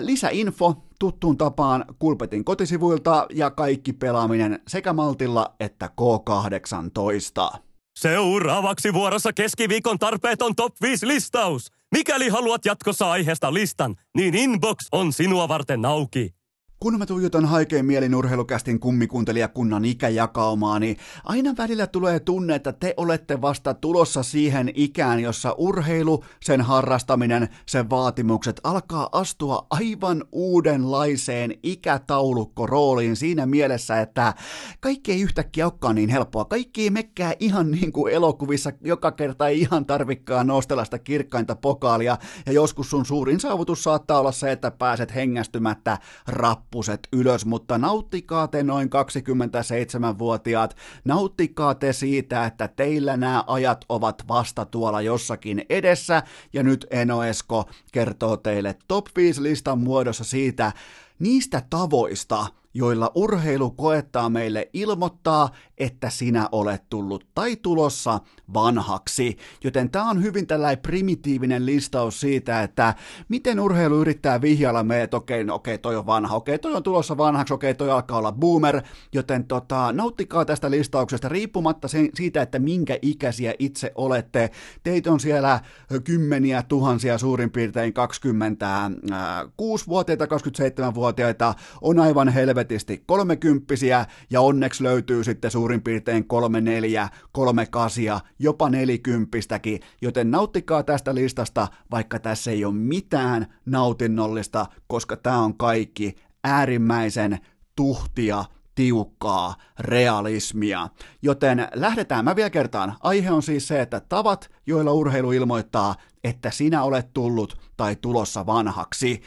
lisäinfo 0.00 0.82
tuttuun 0.98 1.36
tapaan 1.36 1.84
Kulpetin 1.98 2.44
kotisivuilta 2.44 3.26
ja 3.34 3.50
kaikki 3.50 3.92
pelaaminen 3.92 4.60
sekä 4.68 4.92
Maltilla 4.92 5.54
että 5.60 5.90
K18. 6.00 7.58
Seuraavaksi 7.98 8.92
vuorossa 8.92 9.32
keskiviikon 9.32 9.98
tarpeeton 9.98 10.56
top 10.56 10.74
5 10.82 11.06
listaus. 11.08 11.72
Mikäli 11.92 12.28
haluat 12.28 12.64
jatkossa 12.64 13.10
aiheesta 13.10 13.54
listan, 13.54 13.94
niin 14.16 14.34
inbox 14.34 14.76
on 14.92 15.12
sinua 15.12 15.48
varten 15.48 15.84
auki. 15.84 16.35
Kun 16.80 16.98
mä 16.98 17.06
tuijotan 17.06 17.44
haikeen 17.44 17.86
mielin 17.86 18.14
urheilukästin 18.14 18.80
kummikuuntelijakunnan 18.80 19.84
ikäjakaumaa, 19.84 20.78
niin 20.78 20.96
aina 21.24 21.54
välillä 21.58 21.86
tulee 21.86 22.20
tunne, 22.20 22.54
että 22.54 22.72
te 22.72 22.94
olette 22.96 23.40
vasta 23.40 23.74
tulossa 23.74 24.22
siihen 24.22 24.70
ikään, 24.74 25.20
jossa 25.20 25.54
urheilu, 25.58 26.24
sen 26.42 26.60
harrastaminen, 26.60 27.48
sen 27.66 27.90
vaatimukset 27.90 28.60
alkaa 28.64 29.08
astua 29.12 29.66
aivan 29.70 30.24
uudenlaiseen 30.32 31.54
ikätaulukkorooliin 31.62 33.16
siinä 33.16 33.46
mielessä, 33.46 34.00
että 34.00 34.34
kaikki 34.80 35.12
ei 35.12 35.22
yhtäkkiä 35.22 35.66
olekaan 35.66 35.94
niin 35.94 36.08
helppoa. 36.08 36.44
Kaikki 36.44 36.82
ei 36.82 36.90
mekkää 36.90 37.32
ihan 37.40 37.70
niin 37.70 37.92
kuin 37.92 38.14
elokuvissa, 38.14 38.72
joka 38.84 39.12
kerta 39.12 39.48
ei 39.48 39.60
ihan 39.60 39.86
tarvikkaan 39.86 40.46
nostella 40.46 40.84
sitä 40.84 40.98
kirkkainta 40.98 41.56
pokaalia, 41.56 42.18
ja 42.46 42.52
joskus 42.52 42.90
sun 42.90 43.06
suurin 43.06 43.40
saavutus 43.40 43.82
saattaa 43.82 44.20
olla 44.20 44.32
se, 44.32 44.52
että 44.52 44.70
pääset 44.70 45.14
hengästymättä 45.14 45.98
rap 46.26 46.65
rappuset 46.66 47.08
ylös, 47.12 47.46
mutta 47.46 47.78
nauttikaa 47.78 48.48
te 48.48 48.62
noin 48.62 48.90
27-vuotiaat, 48.90 50.76
nauttikaa 51.04 51.74
te 51.74 51.92
siitä, 51.92 52.46
että 52.46 52.68
teillä 52.68 53.16
nämä 53.16 53.44
ajat 53.46 53.84
ovat 53.88 54.24
vasta 54.28 54.64
tuolla 54.64 55.00
jossakin 55.00 55.64
edessä, 55.70 56.22
ja 56.52 56.62
nyt 56.62 56.86
Eno 56.90 57.24
Esko 57.24 57.64
kertoo 57.92 58.36
teille 58.36 58.76
top 58.88 59.06
5 59.16 59.42
listan 59.42 59.78
muodossa 59.78 60.24
siitä, 60.24 60.72
niistä 61.18 61.62
tavoista, 61.70 62.46
joilla 62.74 63.12
urheilu 63.14 63.70
koettaa 63.70 64.28
meille 64.28 64.70
ilmoittaa, 64.72 65.50
että 65.78 66.10
sinä 66.10 66.48
olet 66.52 66.82
tullut 66.90 67.26
tai 67.34 67.56
tulossa 67.56 68.20
vanhaksi. 68.54 69.36
Joten 69.64 69.90
tämä 69.90 70.10
on 70.10 70.22
hyvin 70.22 70.46
tällainen 70.46 70.82
primitiivinen 70.82 71.66
listaus 71.66 72.20
siitä, 72.20 72.62
että 72.62 72.94
miten 73.28 73.60
urheilu 73.60 74.00
yrittää 74.00 74.40
vihjailla 74.40 74.82
meille, 74.82 75.04
että 75.04 75.16
okei, 75.16 75.44
no, 75.44 75.54
okei, 75.54 75.78
toi 75.78 75.96
on 75.96 76.06
vanha, 76.06 76.36
okei, 76.36 76.58
toi 76.58 76.74
on 76.74 76.82
tulossa 76.82 77.16
vanhaksi, 77.16 77.54
okei, 77.54 77.74
toi 77.74 77.90
alkaa 77.90 78.18
olla 78.18 78.32
boomer, 78.32 78.82
joten 79.12 79.44
tota, 79.44 79.92
nauttikaa 79.92 80.44
tästä 80.44 80.70
listauksesta 80.70 81.28
riippumatta 81.28 81.88
siitä, 82.14 82.42
että 82.42 82.58
minkä 82.58 82.98
ikäisiä 83.02 83.54
itse 83.58 83.92
olette. 83.94 84.50
Teitä 84.82 85.12
on 85.12 85.20
siellä 85.20 85.60
kymmeniä 86.04 86.62
tuhansia 86.62 87.18
suurin 87.18 87.50
piirtein 87.50 87.92
26-vuotiaita, 87.92 90.24
27-vuotiaita, 90.24 91.54
on 91.80 91.98
aivan 91.98 92.28
helvetisti 92.28 93.02
kolmekymppisiä 93.06 94.06
ja 94.30 94.40
onneksi 94.40 94.82
löytyy 94.82 95.24
sitten 95.24 95.50
suurin 95.50 95.65
suurin 95.66 95.82
piirtein 95.82 96.26
kolme 96.28 96.60
neljä, 96.60 97.08
kolme 97.32 97.66
kasia, 97.66 98.20
jopa 98.38 98.68
nelikymppistäkin, 98.68 99.80
joten 100.02 100.30
nauttikaa 100.30 100.82
tästä 100.82 101.14
listasta, 101.14 101.68
vaikka 101.90 102.18
tässä 102.18 102.50
ei 102.50 102.64
ole 102.64 102.74
mitään 102.74 103.46
nautinnollista, 103.64 104.66
koska 104.86 105.16
tämä 105.16 105.38
on 105.38 105.56
kaikki 105.56 106.16
äärimmäisen 106.44 107.38
tuhtia, 107.76 108.44
tiukkaa 108.74 109.54
realismia. 109.78 110.88
Joten 111.22 111.68
lähdetään, 111.74 112.24
mä 112.24 112.36
vielä 112.36 112.50
kertaan. 112.50 112.96
Aihe 113.02 113.30
on 113.30 113.42
siis 113.42 113.68
se, 113.68 113.80
että 113.80 114.00
tavat, 114.00 114.50
joilla 114.66 114.92
urheilu 114.92 115.32
ilmoittaa, 115.32 115.94
että 116.24 116.50
sinä 116.50 116.82
olet 116.82 117.12
tullut 117.12 117.60
tai 117.76 117.96
tulossa 117.96 118.46
vanhaksi. 118.46 119.22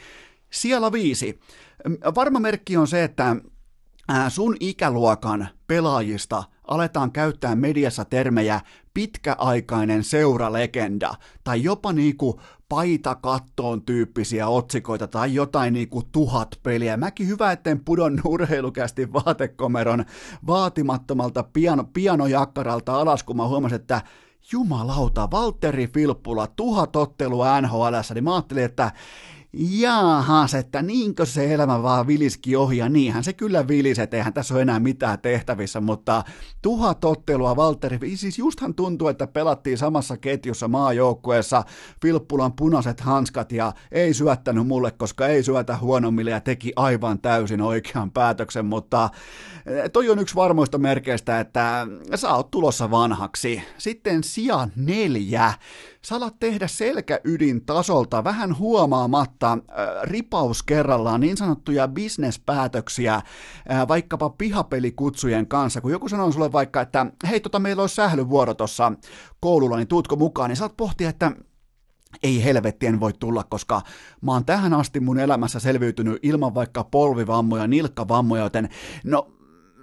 Siellä 0.50 0.92
viisi. 0.92 1.40
Varma 2.14 2.40
merkki 2.40 2.76
on 2.76 2.88
se, 2.88 3.04
että 3.04 3.36
sun 4.28 4.56
ikäluokan 4.60 5.48
pelaajista 5.70 6.44
aletaan 6.64 7.12
käyttää 7.12 7.54
mediassa 7.54 8.04
termejä 8.04 8.60
pitkäaikainen 8.94 10.04
seuralegenda 10.04 11.14
tai 11.44 11.62
jopa 11.62 11.92
niinku 11.92 12.40
paita 12.68 13.14
kattoon 13.14 13.82
tyyppisiä 13.82 14.48
otsikoita 14.48 15.08
tai 15.08 15.34
jotain 15.34 15.72
niinku 15.72 16.02
tuhat 16.12 16.58
peliä. 16.62 16.96
Mäkin 16.96 17.28
hyvä, 17.28 17.52
etten 17.52 17.84
pudonnut 17.84 18.24
urheilukästi 18.34 19.12
vaatekomeron 19.12 20.04
vaatimattomalta 20.46 21.42
piano, 21.42 21.84
pianojakkaralta 21.84 23.00
alas, 23.00 23.22
kun 23.22 23.36
mä 23.36 23.48
huomasin, 23.48 23.76
että 23.76 24.02
jumalauta, 24.52 25.28
Valtteri 25.30 25.86
Filppula, 25.86 26.46
tuhat 26.46 26.96
ottelua 26.96 27.60
NHL, 27.60 27.94
niin 28.14 28.24
mä 28.24 28.34
ajattelin, 28.34 28.64
että 28.64 28.92
jaahas, 29.52 30.54
että 30.54 30.82
niinkö 30.82 31.26
se 31.26 31.54
elämä 31.54 31.82
vaan 31.82 32.06
viliski 32.06 32.56
ohi, 32.56 32.76
ja 32.76 32.88
niinhän 32.88 33.24
se 33.24 33.32
kyllä 33.32 33.68
vilisi, 33.68 34.02
että 34.02 34.16
eihän 34.16 34.32
tässä 34.32 34.54
ole 34.54 34.62
enää 34.62 34.80
mitään 34.80 35.18
tehtävissä, 35.18 35.80
mutta 35.80 36.24
tuhat 36.62 37.04
ottelua 37.04 37.56
Valtteri, 37.56 38.16
siis 38.16 38.38
justhan 38.38 38.74
tuntuu, 38.74 39.08
että 39.08 39.26
pelattiin 39.26 39.78
samassa 39.78 40.16
ketjussa 40.16 40.68
maajoukkueessa, 40.68 41.62
Filppulan 42.02 42.52
punaiset 42.52 43.00
hanskat, 43.00 43.52
ja 43.52 43.72
ei 43.92 44.14
syöttänyt 44.14 44.66
mulle, 44.66 44.90
koska 44.90 45.26
ei 45.26 45.42
syötä 45.42 45.76
huonommille, 45.76 46.30
ja 46.30 46.40
teki 46.40 46.72
aivan 46.76 47.18
täysin 47.18 47.62
oikean 47.62 48.10
päätöksen, 48.10 48.66
mutta 48.66 49.10
eh, 49.66 49.90
toi 49.92 50.10
on 50.10 50.18
yksi 50.18 50.34
varmoista 50.34 50.78
merkeistä, 50.78 51.40
että 51.40 51.86
sä 52.14 52.34
oot 52.34 52.50
tulossa 52.50 52.90
vanhaksi. 52.90 53.62
Sitten 53.78 54.24
sija 54.24 54.68
neljä, 54.76 55.54
sä 56.06 56.16
alat 56.16 56.36
tehdä 56.40 56.68
selkäydin 56.68 57.64
tasolta 57.66 58.24
vähän 58.24 58.58
huomaamatta 58.58 59.52
äh, 59.52 59.58
ripaus 60.02 60.62
kerrallaan 60.62 61.20
niin 61.20 61.36
sanottuja 61.36 61.88
bisnespäätöksiä 61.88 63.14
äh, 63.14 63.88
vaikkapa 63.88 64.30
pihapelikutsujen 64.30 65.46
kanssa, 65.46 65.80
kun 65.80 65.92
joku 65.92 66.08
sanoo 66.08 66.32
sulle 66.32 66.52
vaikka, 66.52 66.80
että 66.80 67.06
hei 67.28 67.40
tota 67.40 67.58
meillä 67.58 67.80
olisi 67.80 67.94
sählyvuoro 67.94 68.54
tuossa 68.54 68.92
koululla, 69.40 69.76
niin 69.76 69.88
tuutko 69.88 70.16
mukaan, 70.16 70.50
niin 70.50 70.56
saat 70.56 70.76
pohtia, 70.76 71.08
että 71.08 71.32
ei 72.22 72.44
helvettien 72.44 73.00
voi 73.00 73.12
tulla, 73.12 73.44
koska 73.44 73.82
mä 74.20 74.32
oon 74.32 74.44
tähän 74.44 74.74
asti 74.74 75.00
mun 75.00 75.18
elämässä 75.18 75.60
selviytynyt 75.60 76.18
ilman 76.22 76.54
vaikka 76.54 76.84
polvivammoja, 76.84 77.66
nilkkavammoja, 77.66 78.42
joten 78.42 78.68
no 79.04 79.32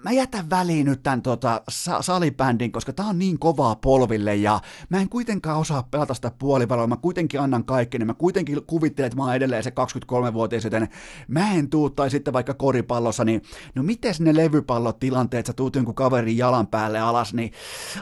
mä 0.07 0.11
jätän 0.11 0.49
väliin 0.49 0.85
nyt 0.85 1.03
tämän 1.03 1.21
tota, 1.21 1.61
salibändin, 2.01 2.71
koska 2.71 2.93
tää 2.93 3.05
on 3.05 3.19
niin 3.19 3.39
kovaa 3.39 3.75
polville 3.75 4.35
ja 4.35 4.59
mä 4.89 5.01
en 5.01 5.09
kuitenkaan 5.09 5.59
osaa 5.59 5.83
pelata 5.83 6.13
sitä 6.13 6.31
puolivaloa, 6.39 6.87
mä 6.87 6.97
kuitenkin 6.97 7.41
annan 7.41 7.65
kaikkeni, 7.65 8.05
mä 8.05 8.13
kuitenkin 8.13 8.61
kuvittelen, 8.67 9.07
että 9.07 9.17
mä 9.17 9.23
oon 9.23 9.35
edelleen 9.35 9.63
se 9.63 9.69
23-vuotias, 9.69 10.63
joten 10.63 10.87
mä 11.27 11.51
en 11.53 11.69
tuu, 11.69 11.89
tai 11.89 12.09
sitten 12.09 12.33
vaikka 12.33 12.53
koripallossa, 12.53 13.25
niin 13.25 13.41
no 13.75 13.83
miten 13.83 14.13
ne 14.19 14.35
levypallotilanteet, 14.35 15.45
sä 15.45 15.53
tuut 15.53 15.75
jonkun 15.75 15.95
kaverin 15.95 16.37
jalan 16.37 16.67
päälle 16.67 16.99
alas, 16.99 17.33
niin 17.33 17.51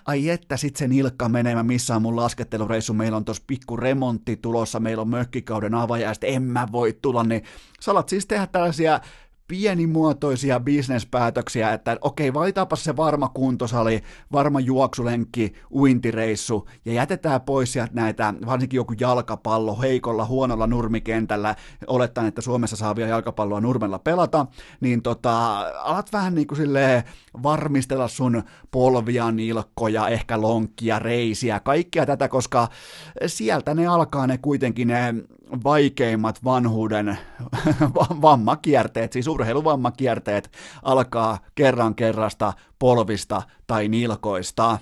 ai 0.06 0.30
että 0.30 0.58
sit 0.58 0.76
se 0.76 0.88
nilkka 0.88 1.30
menee, 1.30 1.56
mä 1.56 1.64
missään 1.64 2.02
mun 2.02 2.16
laskettelureissu, 2.16 2.94
meillä 2.94 3.18
on 3.18 3.26
tossa 3.26 3.44
pikku 3.48 3.78
remontti 3.78 4.38
tulossa, 4.38 4.80
meillä 4.80 5.02
on 5.02 5.10
mökkikauden 5.10 5.76
avaja, 5.76 6.10
ja 6.10 6.16
en 6.22 6.44
mä 6.44 6.68
voi 6.72 6.98
tulla, 7.02 7.24
niin 7.24 7.44
sä 7.80 7.92
alat 7.92 8.10
siis 8.10 8.26
tehdä 8.26 8.48
tällaisia 8.48 9.00
pienimuotoisia 9.48 10.60
bisnespäätöksiä, 10.60 11.74
että 11.74 11.98
okei, 12.02 12.34
valitaanpa 12.34 12.76
se 12.76 12.96
varma 12.96 13.30
kuntosali, 13.30 14.02
varma 14.32 14.60
juoksulenkki, 14.60 15.54
uintireissu, 15.72 16.70
ja 16.86 16.94
jätetään 16.94 17.42
pois 17.42 17.74
sieltä 17.74 17.94
näitä, 17.94 18.34
varsinkin 18.46 18.78
joku 18.78 18.94
jalkapallo 19.00 19.82
heikolla, 19.82 20.26
huonolla 20.26 20.68
nurmikentällä, 20.68 21.56
olettaen, 21.88 22.28
että 22.28 22.42
Suomessa 22.42 22.76
saa 22.76 22.96
vielä 22.96 23.10
jalkapalloa 23.10 23.62
nurmella 23.62 24.00
pelata, 24.00 24.46
niin 24.82 25.02
tota, 25.02 25.60
alat 25.70 26.14
vähän 26.14 26.36
niin 26.36 26.48
kuin 26.48 26.58
silleen 26.58 27.04
varmistella 27.44 28.08
sun 28.08 28.44
polvia, 28.72 29.32
nilkkoja, 29.32 30.08
ehkä 30.08 30.42
lonkkia, 30.42 31.00
reisiä, 31.00 31.60
kaikkea 31.60 32.06
tätä, 32.06 32.28
koska 32.28 32.68
sieltä 33.28 33.74
ne 33.74 33.88
alkaa 33.88 34.28
ne 34.28 34.38
kuitenkin 34.38 34.88
ne 34.88 35.16
vaikeimmat 35.64 36.44
vanhuuden 36.44 37.18
vammakierteet, 38.22 39.14
siis 39.14 39.28
urheiluvammakierteet 39.28 40.52
alkaa 40.84 41.38
kerran 41.56 41.96
kerrasta 41.96 42.54
polvista 42.80 43.42
tai 43.68 43.88
nilkoista. 43.88 44.80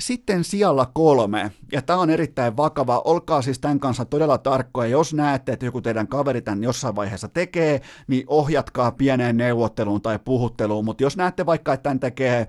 Sitten 0.00 0.44
sijalla 0.44 0.90
kolme, 0.94 1.52
ja 1.72 1.82
tämä 1.82 1.98
on 1.98 2.10
erittäin 2.10 2.56
vakava, 2.56 3.02
olkaa 3.04 3.42
siis 3.42 3.58
tämän 3.58 3.80
kanssa 3.80 4.04
todella 4.04 4.38
tarkkoja, 4.38 4.90
jos 4.90 5.14
näette, 5.14 5.52
että 5.52 5.64
joku 5.64 5.80
teidän 5.80 6.08
kaveri 6.08 6.42
tämän 6.42 6.64
jossain 6.64 6.96
vaiheessa 6.96 7.28
tekee, 7.28 7.80
niin 8.06 8.24
ohjatkaa 8.26 8.92
pieneen 8.92 9.36
neuvotteluun 9.36 10.02
tai 10.02 10.18
puhutteluun, 10.18 10.84
mutta 10.84 11.02
jos 11.02 11.16
näette 11.16 11.46
vaikka, 11.46 11.72
että 11.72 11.82
tämän 11.82 12.00
tekee 12.00 12.48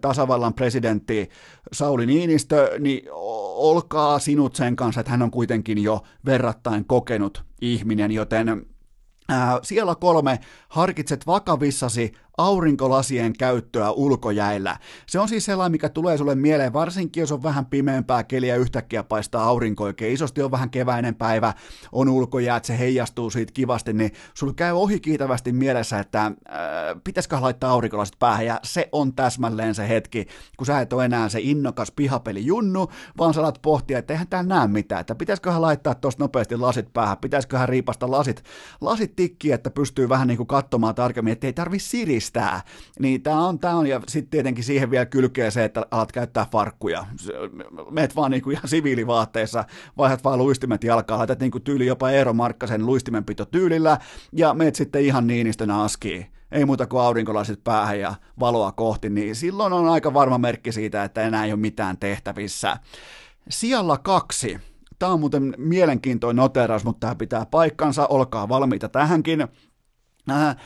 tasavallan 0.00 0.54
presidentti 0.54 1.28
Sauli 1.72 2.06
Niinistö, 2.06 2.70
niin 2.78 3.08
olkaa 3.56 4.18
sinut 4.18 4.56
sen 4.56 4.76
kanssa, 4.76 5.00
että 5.00 5.10
hän 5.10 5.22
on 5.22 5.30
kuitenkin 5.30 5.82
jo 5.82 6.02
verrattain 6.26 6.84
kokenut 6.84 7.44
ihminen, 7.60 8.10
joten 8.10 8.66
siellä 9.62 9.94
kolme, 9.94 10.38
harkitset 10.68 11.26
vakavissasi 11.26 12.12
aurinkolasien 12.38 13.32
käyttöä 13.32 13.90
ulkojäillä. 13.90 14.76
Se 15.06 15.18
on 15.18 15.28
siis 15.28 15.44
sellainen, 15.44 15.72
mikä 15.72 15.88
tulee 15.88 16.18
sulle 16.18 16.34
mieleen, 16.34 16.72
varsinkin 16.72 17.20
jos 17.20 17.32
on 17.32 17.42
vähän 17.42 17.66
pimeämpää 17.66 18.24
keliä 18.24 18.56
yhtäkkiä 18.56 19.02
paistaa 19.02 19.44
aurinko 19.44 19.84
oikein. 19.84 20.14
Isosti, 20.14 20.42
on 20.42 20.50
vähän 20.50 20.70
keväinen 20.70 21.14
päivä, 21.14 21.52
on 21.92 22.08
ulkojäät, 22.08 22.64
se 22.64 22.78
heijastuu 22.78 23.30
siitä 23.30 23.52
kivasti, 23.52 23.92
niin 23.92 24.10
sulla 24.34 24.52
käy 24.54 24.72
ohi 24.72 25.00
kiitävästi 25.00 25.52
mielessä, 25.52 25.98
että 25.98 26.26
äh, 26.26 26.32
pitäisikö 27.04 27.40
laittaa 27.40 27.70
aurinkolasit 27.70 28.18
päähän, 28.18 28.46
ja 28.46 28.60
se 28.62 28.88
on 28.92 29.14
täsmälleen 29.14 29.74
se 29.74 29.88
hetki, 29.88 30.26
kun 30.56 30.66
sä 30.66 30.80
et 30.80 30.92
ole 30.92 31.04
enää 31.04 31.28
se 31.28 31.38
innokas 31.42 31.90
pihapeli 31.90 32.46
junnu, 32.46 32.88
vaan 33.18 33.34
sä 33.34 33.40
alat 33.40 33.58
pohtia, 33.62 33.98
että 33.98 34.12
eihän 34.12 34.28
täällä 34.28 34.48
näe 34.48 34.68
mitään, 34.68 35.00
että 35.00 35.14
pitäisiköhän 35.14 35.62
laittaa 35.62 35.94
tuosta 35.94 36.24
nopeasti 36.24 36.56
lasit 36.56 36.92
päähän, 36.92 37.18
pitäisiköhän 37.18 37.68
riipasta 37.68 38.10
lasit, 38.10 38.42
lasit 38.80 39.16
tikki, 39.16 39.52
että 39.52 39.70
pystyy 39.70 40.08
vähän 40.08 40.28
niin 40.28 40.36
kuin 40.36 40.46
katsomaan 40.46 40.94
tarkemmin, 40.94 41.32
että 41.32 41.46
ei 41.46 41.52
tarvi 41.52 41.78
siris 41.78 42.23
kiristää. 42.24 42.62
Niin 42.98 43.22
tämä 43.22 43.46
on, 43.46 43.58
tää 43.58 43.76
on, 43.76 43.86
ja 43.86 44.00
sitten 44.08 44.30
tietenkin 44.30 44.64
siihen 44.64 44.90
vielä 44.90 45.06
kylkee 45.06 45.50
se, 45.50 45.64
että 45.64 45.86
alat 45.90 46.12
käyttää 46.12 46.46
farkkuja. 46.52 47.06
Meet 47.90 48.16
vaan 48.16 48.30
niinku 48.30 48.50
ihan 48.50 48.68
siviilivaatteissa, 48.68 49.64
vaihdat 49.98 50.24
vaan 50.24 50.38
luistimet 50.38 50.84
jalkaan, 50.84 51.18
laitat 51.18 51.40
niinku 51.40 51.60
tyyli 51.60 51.86
jopa 51.86 52.10
Eero 52.10 52.32
Markkasen 52.32 52.86
luistimenpito 52.86 53.44
tyylillä, 53.44 53.98
ja 54.32 54.54
meet 54.54 54.74
sitten 54.74 55.02
ihan 55.02 55.26
niinistönä 55.26 55.82
askiin 55.82 56.26
ei 56.52 56.64
muuta 56.64 56.86
kuin 56.86 57.02
aurinkolasit 57.02 57.64
päähän 57.64 58.00
ja 58.00 58.14
valoa 58.40 58.72
kohti, 58.72 59.10
niin 59.10 59.36
silloin 59.36 59.72
on 59.72 59.88
aika 59.88 60.14
varma 60.14 60.38
merkki 60.38 60.72
siitä, 60.72 61.04
että 61.04 61.22
enää 61.22 61.44
ei 61.44 61.52
ole 61.52 61.60
mitään 61.60 61.98
tehtävissä. 61.98 62.76
Sijalla 63.48 63.98
kaksi. 63.98 64.58
Tämä 64.98 65.12
on 65.12 65.20
muuten 65.20 65.54
mielenkiintoinen 65.58 66.36
noteraus, 66.36 66.84
mutta 66.84 67.06
tämä 67.06 67.14
pitää 67.14 67.46
paikkansa, 67.46 68.06
olkaa 68.06 68.48
valmiita 68.48 68.88
tähänkin. 68.88 69.48
Äh, 70.30 70.56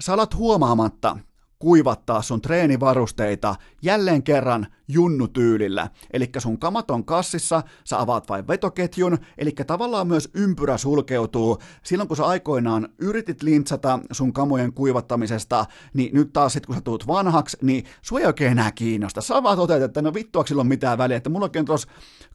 sä 0.00 0.12
alat 0.14 0.34
huomaamatta 0.34 1.16
kuivattaa 1.58 2.22
sun 2.22 2.40
treenivarusteita 2.40 3.54
jälleen 3.82 4.22
kerran 4.22 4.66
junnutyylillä. 4.88 5.90
Eli 6.12 6.30
sun 6.38 6.58
kamat 6.58 6.90
on 6.90 7.04
kassissa, 7.04 7.62
sä 7.84 8.00
avaat 8.00 8.28
vain 8.28 8.48
vetoketjun, 8.48 9.18
eli 9.38 9.50
tavallaan 9.50 10.06
myös 10.06 10.30
ympyrä 10.34 10.76
sulkeutuu. 10.78 11.58
Silloin 11.82 12.08
kun 12.08 12.16
sä 12.16 12.26
aikoinaan 12.26 12.88
yritit 12.98 13.42
lintsata 13.42 13.98
sun 14.12 14.32
kamojen 14.32 14.72
kuivattamisesta, 14.72 15.66
niin 15.94 16.14
nyt 16.14 16.32
taas 16.32 16.52
sit 16.52 16.66
kun 16.66 16.74
sä 16.74 16.80
tuut 16.80 17.06
vanhaksi, 17.06 17.56
niin 17.62 17.84
sua 18.02 18.20
ei 18.20 18.26
oikein 18.26 18.52
enää 18.52 18.72
kiinnosta. 18.72 19.20
Sä 19.20 19.42
vaan 19.42 19.56
toteat, 19.56 19.82
että 19.82 20.02
no 20.02 20.14
vittuaksi 20.14 20.48
sillä 20.48 20.60
on 20.60 20.66
mitään 20.66 20.98
väliä, 20.98 21.16
että 21.16 21.30
mulla 21.30 21.50
on 21.58 21.64
tuossa 21.64 21.88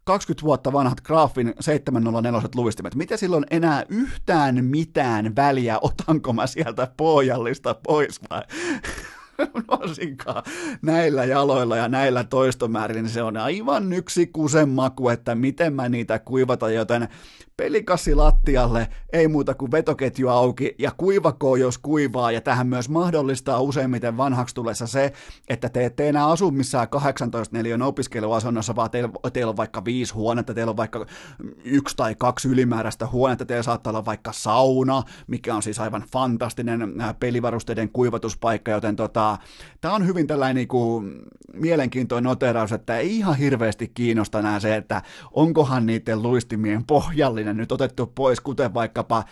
20 0.03 0.45
vuotta 0.45 0.73
vanhat 0.73 1.01
Graafin 1.01 1.53
704 1.59 2.41
luistimet. 2.55 2.95
Mitä 2.95 3.17
silloin 3.17 3.45
enää 3.51 3.85
yhtään 3.89 4.65
mitään 4.65 5.35
väliä, 5.35 5.77
otanko 5.81 6.33
mä 6.33 6.47
sieltä 6.47 6.87
pohjallista 6.97 7.75
pois 7.83 8.21
vai? 8.29 8.41
varsinkaan 9.71 10.43
näillä 10.81 11.25
jaloilla 11.25 11.77
ja 11.77 11.87
näillä 11.87 12.23
toistomäärillä, 12.23 13.01
niin 13.01 13.09
se 13.09 13.23
on 13.23 13.37
aivan 13.37 13.93
yksi 13.93 14.27
kusen 14.27 14.69
maku, 14.69 15.09
että 15.09 15.35
miten 15.35 15.73
mä 15.73 15.89
niitä 15.89 16.19
kuivata, 16.19 16.71
joten 16.71 17.07
pelikassi 17.63 18.15
lattialle, 18.15 18.87
ei 19.13 19.27
muuta 19.27 19.53
kuin 19.53 19.71
vetoketju 19.71 20.29
auki 20.29 20.75
ja 20.79 20.91
kuivakoo 20.97 21.55
jos 21.55 21.77
kuivaa. 21.77 22.31
Ja 22.31 22.41
tähän 22.41 22.67
myös 22.67 22.89
mahdollistaa 22.89 23.61
useimmiten 23.61 24.17
vanhaksi 24.17 24.55
tulessa 24.55 24.87
se, 24.87 25.13
että 25.49 25.69
te 25.69 25.85
ette 25.85 26.09
enää 26.09 26.27
asu 26.27 26.51
missään 26.51 26.89
18 26.89 27.57
neliön 27.57 27.81
opiskeluasunnossa, 27.81 28.75
vaan 28.75 28.91
teillä, 28.91 29.09
teillä 29.33 29.49
on 29.49 29.57
vaikka 29.57 29.85
viisi 29.85 30.13
huonetta, 30.13 30.53
teillä 30.53 30.69
on 30.69 30.77
vaikka 30.77 31.05
yksi 31.63 31.95
tai 31.95 32.15
kaksi 32.15 32.47
ylimääräistä 32.47 33.07
huonetta, 33.07 33.45
teillä 33.45 33.63
saattaa 33.63 33.91
olla 33.91 34.05
vaikka 34.05 34.31
sauna, 34.31 35.03
mikä 35.27 35.55
on 35.55 35.63
siis 35.63 35.79
aivan 35.79 36.03
fantastinen 36.11 37.01
äh, 37.01 37.15
pelivarusteiden 37.19 37.89
kuivatuspaikka, 37.89 38.71
joten 38.71 38.95
tota, 38.95 39.37
tämä 39.81 39.93
on 39.93 40.07
hyvin 40.07 40.27
tällainen 40.27 40.55
niin 40.55 40.67
kuin, 40.67 41.21
mielenkiintoinen 41.53 42.29
noteraus, 42.29 42.71
että 42.71 42.97
ei 42.97 43.17
ihan 43.17 43.37
hirveästi 43.37 43.91
kiinnosta 43.93 44.39
enää 44.39 44.59
se, 44.59 44.75
että 44.75 45.01
onkohan 45.31 45.85
niiden 45.85 46.21
luistimien 46.21 46.83
pohjallinen 46.83 47.52
mahdollinen 47.53 47.63
nyt 47.63 47.71
otettu 47.71 48.05
pois, 48.05 48.41
kuten 48.41 48.73
vaikkapa 48.73 49.23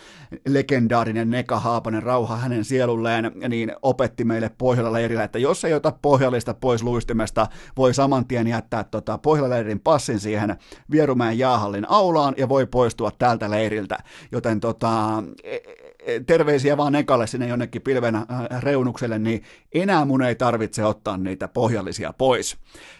legendaarinen 0.47 1.29
Neka 1.29 1.59
Haapanen, 1.59 2.03
rauha 2.03 2.37
hänen 2.37 2.65
sielulleen, 2.65 3.31
niin 3.49 3.73
opetti 3.81 4.23
meille 4.23 4.51
Pohjola 4.57 4.91
leirillä, 4.91 5.23
että 5.23 5.39
jos 5.39 5.65
ei 5.65 5.73
ota 5.73 5.93
pohjallista 6.01 6.53
pois 6.53 6.83
luistimesta, 6.83 7.47
voi 7.77 7.93
saman 7.93 8.25
tien 8.25 8.47
jättää 8.47 8.83
tota 8.83 9.17
Pohjola-leirin 9.17 9.79
passin 9.79 10.19
siihen 10.19 10.57
Vierumäen 10.91 11.39
jaahallin 11.39 11.85
aulaan 11.89 12.33
ja 12.37 12.49
voi 12.49 12.65
poistua 12.65 13.11
tältä 13.11 13.49
leiriltä. 13.49 13.97
Joten 14.31 14.59
tota, 14.59 15.23
e, 15.43 15.57
e, 16.05 16.19
terveisiä 16.19 16.77
vaan 16.77 16.93
Nekalle 16.93 17.27
sinne 17.27 17.47
jonnekin 17.47 17.81
pilven 17.81 18.15
äh, 18.15 18.25
reunukselle, 18.59 19.19
niin 19.19 19.43
enää 19.73 20.05
mun 20.05 20.21
ei 20.21 20.35
tarvitse 20.35 20.85
ottaa 20.85 21.17
niitä 21.17 21.47
pohjallisia 21.47 22.13
pois. 22.13 22.57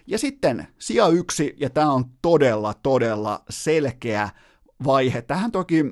Ja 0.08 0.18
sitten 0.18 0.68
sija 0.80 1.08
yksi, 1.08 1.56
ja 1.58 1.70
tämä 1.70 1.92
on 1.92 2.06
todella, 2.22 2.74
todella 2.84 3.44
selkeä 3.50 4.30
vaihe. 4.84 5.22
Tähän 5.22 5.52
toki 5.52 5.86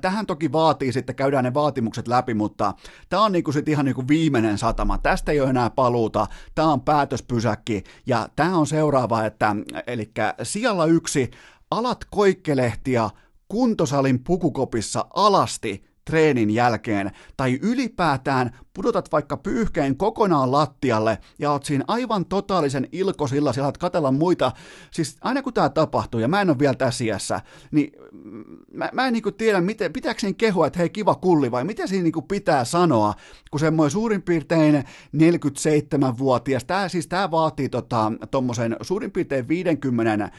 Tähän 0.00 0.26
toki 0.26 0.52
vaatii 0.52 0.92
sitten, 0.92 1.16
käydään 1.16 1.44
ne 1.44 1.54
vaatimukset 1.54 2.08
läpi, 2.08 2.34
mutta 2.34 2.74
tämä 3.08 3.22
on 3.22 3.32
niinku 3.32 3.52
sit 3.52 3.68
ihan 3.68 3.84
niinku 3.84 4.08
viimeinen 4.08 4.58
satama. 4.58 4.98
Tästä 4.98 5.32
ei 5.32 5.40
ole 5.40 5.50
enää 5.50 5.70
paluuta, 5.70 6.26
tämä 6.54 6.72
on 6.72 6.80
päätöspysäkki 6.80 7.84
ja 8.06 8.28
tämä 8.36 8.56
on 8.56 8.66
seuraava, 8.66 9.24
että 9.24 9.56
eli 9.86 10.12
sijalla 10.42 10.86
yksi, 10.86 11.30
alat 11.70 12.04
koikkelehtiä 12.10 13.10
kuntosalin 13.48 14.24
pukukopissa 14.24 15.06
alasti 15.14 15.84
treenin 16.04 16.50
jälkeen, 16.50 17.10
tai 17.36 17.58
ylipäätään 17.62 18.58
pudotat 18.74 19.12
vaikka 19.12 19.36
pyyhkeen 19.36 19.96
kokonaan 19.96 20.52
lattialle 20.52 21.18
ja 21.38 21.50
oot 21.50 21.64
siinä 21.64 21.84
aivan 21.88 22.26
totaalisen 22.26 22.88
ilkosilla, 22.92 23.52
siellä 23.52 23.66
oot 23.66 23.78
katella 23.78 24.12
muita, 24.12 24.52
siis 24.90 25.16
aina 25.20 25.42
kun 25.42 25.54
tämä 25.54 25.68
tapahtuu, 25.68 26.20
ja 26.20 26.28
mä 26.28 26.40
en 26.40 26.50
ole 26.50 26.58
vielä 26.58 26.74
tässä 26.74 27.04
iässä, 27.04 27.40
niin 27.70 27.92
mä, 28.72 28.90
mä 28.92 29.06
en 29.06 29.12
niinku 29.12 29.32
tiedä, 29.32 29.60
miten, 29.60 29.92
pitääkö 29.92 30.20
siinä 30.20 30.34
kehua, 30.38 30.66
että 30.66 30.78
hei 30.78 30.90
kiva 30.90 31.14
kulli, 31.14 31.50
vai 31.50 31.64
mitä 31.64 31.86
siinä 31.86 32.02
niinku 32.02 32.22
pitää 32.22 32.64
sanoa, 32.64 33.14
kun 33.50 33.60
semmoinen 33.60 33.90
suurin 33.90 34.22
piirtein 34.22 34.84
47-vuotias, 35.16 36.64
tää, 36.64 36.88
siis 36.88 37.06
tämä 37.06 37.30
vaatii 37.30 37.68
tota, 37.68 38.12
tommosen 38.30 38.76
suurin 38.82 39.10
piirtein 39.10 39.48
50 39.48 40.30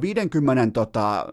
50, 0.00 0.72
tota, 0.72 1.26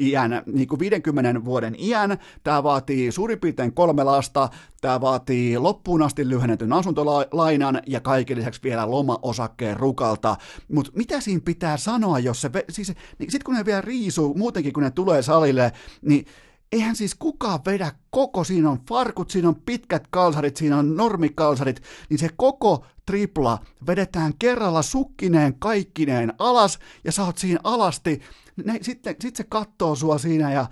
iän, 0.00 0.42
niin 0.46 0.68
kuin 0.68 0.78
50 0.78 1.44
vuoden 1.44 1.74
iän, 1.78 2.18
tämä 2.44 2.62
vaatii 2.62 3.12
suurin 3.12 3.40
piirtein 3.40 3.74
kolme 3.74 4.04
lasta, 4.04 4.48
tämä 4.80 5.00
vaatii 5.00 5.58
loppuun 5.58 6.02
asti 6.02 6.28
lyhennetyn 6.28 6.72
asuntolainan 6.72 7.82
ja 7.86 8.00
kaiken 8.00 8.38
lisäksi 8.38 8.62
vielä 8.62 8.90
loma-osakkeen 8.90 9.76
rukalta, 9.76 10.36
mutta 10.68 10.92
mitä 10.94 11.20
siinä 11.20 11.40
pitää 11.44 11.76
sanoa, 11.76 12.18
jos 12.18 12.40
se, 12.40 12.50
siis, 12.70 12.88
niin 13.18 13.30
sitten 13.30 13.44
kun 13.44 13.54
ne 13.54 13.64
vielä 13.64 13.80
riisuu, 13.80 14.15
muutenkin 14.36 14.72
kun 14.72 14.82
ne 14.82 14.90
tulee 14.90 15.22
salille, 15.22 15.72
niin 16.02 16.26
eihän 16.72 16.96
siis 16.96 17.14
kukaan 17.14 17.60
vedä 17.66 17.92
koko, 18.10 18.44
siinä 18.44 18.70
on 18.70 18.80
farkut, 18.88 19.30
siinä 19.30 19.48
on 19.48 19.56
pitkät 19.66 20.06
kalsarit, 20.10 20.56
siinä 20.56 20.78
on 20.78 20.96
normikalsarit, 20.96 21.82
niin 22.08 22.18
se 22.18 22.28
koko 22.36 22.84
tripla 23.06 23.58
vedetään 23.86 24.32
kerralla 24.38 24.82
sukkineen 24.82 25.54
kaikkineen 25.58 26.32
alas, 26.38 26.78
ja 27.04 27.12
sä 27.12 27.24
oot 27.24 27.38
siinä 27.38 27.60
alasti, 27.64 28.20
ne, 28.64 28.78
sitten 28.82 29.16
sit 29.20 29.36
se 29.36 29.44
kattoo 29.48 29.94
sua 29.94 30.18
siinä 30.18 30.52
ja 30.52 30.66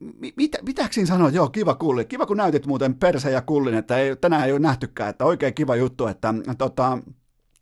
mi, 0.00 0.32
mitä, 0.36 0.58
mitäkö 0.62 0.92
siinä 0.92 1.06
sanoa? 1.06 1.28
Joo, 1.28 1.48
kiva 1.48 1.74
kulli. 1.74 2.04
Kiva 2.04 2.26
kun 2.26 2.36
näytit 2.36 2.66
muuten 2.66 2.94
perse 2.94 3.30
ja 3.30 3.42
kullin, 3.42 3.74
että 3.74 3.98
ei, 3.98 4.16
tänään 4.16 4.46
ei 4.46 4.52
ole 4.52 4.60
nähtykään, 4.60 5.10
että 5.10 5.24
oikein 5.24 5.54
kiva 5.54 5.76
juttu, 5.76 6.06
että 6.06 6.34
tota, 6.58 6.98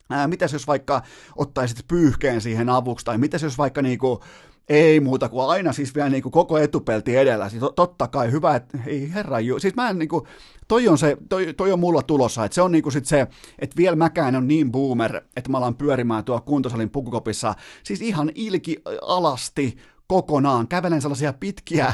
ää, 0.09 0.27
mitäs 0.27 0.53
jos 0.53 0.67
vaikka 0.67 1.01
ottaisit 1.35 1.87
pyyhkeen 1.87 2.41
siihen 2.41 2.69
avuksi, 2.69 3.05
tai 3.05 3.17
mitäs 3.17 3.43
jos 3.43 3.57
vaikka 3.57 3.81
niinku, 3.81 4.23
ei 4.69 4.99
muuta 4.99 5.29
kuin 5.29 5.49
aina 5.49 5.73
siis 5.73 5.95
vielä 5.95 6.09
niin 6.09 6.23
kuin 6.23 6.31
koko 6.31 6.57
etupelti 6.57 7.15
edellä. 7.17 7.49
Siis 7.49 7.63
totta 7.75 8.07
kai 8.07 8.31
hyvä, 8.31 8.55
että 8.55 8.77
ei 8.87 9.13
herra 9.13 9.39
ju. 9.39 9.59
Siis 9.59 9.75
mä 9.75 9.89
en 9.89 9.99
niin 9.99 10.09
kuin, 10.09 10.25
toi 10.67 10.87
on, 10.87 10.97
se, 10.97 11.17
toi, 11.29 11.53
toi 11.53 11.71
on 11.71 11.79
mulla 11.79 12.01
tulossa, 12.01 12.45
että 12.45 12.55
se 12.55 12.61
on 12.61 12.71
niin 12.71 12.83
kuin 12.83 12.93
sit 12.93 13.05
se, 13.05 13.27
että 13.59 13.77
vielä 13.77 13.95
mäkään 13.95 14.35
on 14.35 14.47
niin 14.47 14.71
boomer, 14.71 15.21
että 15.37 15.51
mä 15.51 15.57
alan 15.57 15.75
pyörimään 15.75 16.23
tuo 16.23 16.41
kuntosalin 16.41 16.89
pukukopissa, 16.89 17.55
siis 17.83 18.01
ihan 18.01 18.31
ilki 18.35 18.81
alasti 19.01 19.77
kokonaan, 20.13 20.67
kävelen 20.67 21.01
sellaisia 21.01 21.33
pitkiä, 21.33 21.93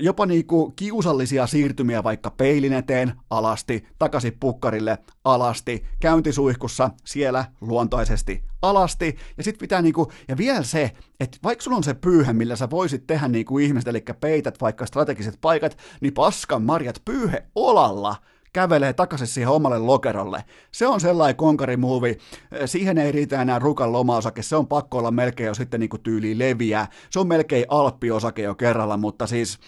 jopa 0.00 0.26
niinku 0.26 0.70
kiusallisia 0.70 1.46
siirtymiä 1.46 2.04
vaikka 2.04 2.30
peilin 2.30 2.72
eteen, 2.72 3.12
alasti, 3.30 3.86
takaisin 3.98 4.36
pukkarille, 4.40 4.98
alasti, 5.24 5.84
käyntisuihkussa, 6.00 6.90
siellä 7.04 7.44
luontoisesti, 7.60 8.44
alasti, 8.62 9.16
ja 9.36 9.44
sitten 9.44 9.60
pitää 9.60 9.82
niinku, 9.82 10.12
ja 10.28 10.36
vielä 10.36 10.62
se, 10.62 10.90
että 11.20 11.38
vaikka 11.44 11.62
sulla 11.62 11.76
on 11.76 11.84
se 11.84 11.94
pyyhe, 11.94 12.32
millä 12.32 12.56
sä 12.56 12.70
voisit 12.70 13.06
tehdä 13.06 13.28
niinku 13.28 13.58
ihmiset, 13.58 13.88
eli 13.88 14.04
peität 14.20 14.60
vaikka 14.60 14.86
strategiset 14.86 15.38
paikat, 15.40 15.78
niin 16.00 16.14
paskan 16.14 16.62
marjat 16.62 17.02
pyyhe 17.04 17.46
olalla, 17.54 18.16
kävelee 18.52 18.92
takaisin 18.92 19.26
siihen 19.26 19.50
omalle 19.50 19.78
lokerolle. 19.78 20.44
Se 20.72 20.86
on 20.86 21.00
sellainen 21.00 21.36
konkarimuovi, 21.36 22.18
siihen 22.66 22.98
ei 22.98 23.12
riitä 23.12 23.42
enää 23.42 23.58
rukan 23.58 23.92
lomaosake, 23.92 24.42
se 24.42 24.56
on 24.56 24.66
pakko 24.66 24.98
olla 24.98 25.10
melkein 25.10 25.46
jo 25.46 25.54
sitten 25.54 25.80
niin 25.80 25.90
tyyli 26.02 26.38
leviä, 26.38 26.86
se 27.10 27.20
on 27.20 27.28
melkein 27.28 27.64
alppiosake 27.68 28.42
jo 28.42 28.54
kerralla, 28.54 28.96
mutta 28.96 29.26
siis 29.26 29.58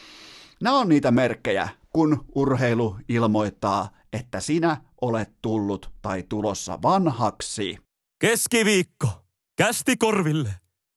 nämä 0.63 0.79
on 0.79 0.89
niitä 0.89 1.11
merkkejä, 1.11 1.69
kun 1.91 2.25
urheilu 2.35 2.97
ilmoittaa, 3.09 3.89
että 4.13 4.41
sinä 4.41 4.77
olet 5.01 5.31
tullut 5.43 5.91
tai 6.03 6.25
tulossa 6.29 6.79
vanhaksi. 6.83 7.79
Keskiviikko. 8.21 9.09
Kästi 9.57 9.97
korville. 9.97 10.51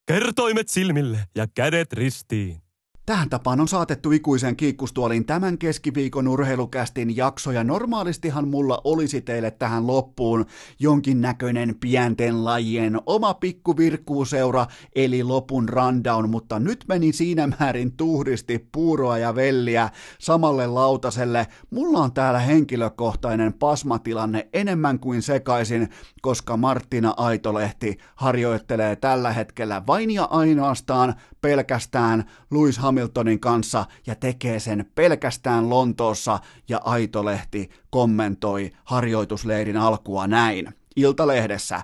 Kertoimet 0.08 0.70
silmille 0.70 1.20
ja 1.36 1.48
kädet 1.56 1.94
ristiin. 1.94 2.63
Tähän 3.06 3.30
tapaan 3.30 3.60
on 3.60 3.68
saatettu 3.68 4.12
ikuisen 4.12 4.56
kiikkustuoliin 4.56 5.26
tämän 5.26 5.58
keskiviikon 5.58 6.28
urheilukästin 6.28 7.16
jakso, 7.16 7.52
ja 7.52 7.64
normaalistihan 7.64 8.48
mulla 8.48 8.82
olisi 8.84 9.22
teille 9.22 9.52
tähän 9.52 9.88
loppuun 9.88 10.46
jonkinnäköinen 10.80 11.76
pienten 11.80 12.46
lajien 12.46 13.00
oma 13.06 13.34
pikkuvirkkuuseura, 13.34 14.66
eli 14.96 15.24
lopun 15.24 15.70
rundown, 15.70 16.30
mutta 16.30 16.60
nyt 16.60 16.86
meni 16.88 17.14
siinä 17.14 17.50
määrin 17.60 17.92
tuhdisti 17.92 18.68
puuroa 18.72 19.18
ja 19.18 19.36
velliä 19.36 19.90
samalle 20.20 20.68
lautaselle. 20.68 21.48
Mulla 21.72 22.00
on 22.00 22.14
täällä 22.14 22.40
henkilökohtainen 22.40 23.54
pasmatilanne 23.54 24.50
enemmän 24.54 25.00
kuin 25.00 25.22
sekaisin, 25.22 25.90
koska 26.22 26.58
Martina 26.58 27.14
Aitolehti 27.18 27.98
harjoittelee 28.16 28.96
tällä 28.96 29.34
hetkellä 29.34 29.82
vain 29.88 30.12
ja 30.12 30.24
ainoastaan 30.24 31.16
pelkästään 31.42 32.24
Louis 32.52 32.78
Hamiltonin 32.94 33.40
kanssa 33.40 33.86
ja 34.08 34.16
tekee 34.16 34.60
sen 34.60 34.86
pelkästään 34.96 35.70
Lontoossa 35.70 36.40
ja 36.70 36.82
Aitolehti 36.84 37.70
kommentoi 37.90 38.72
harjoitusleirin 38.84 39.78
alkua 39.78 40.28
näin. 40.28 40.74
Iltalehdessä. 40.96 41.82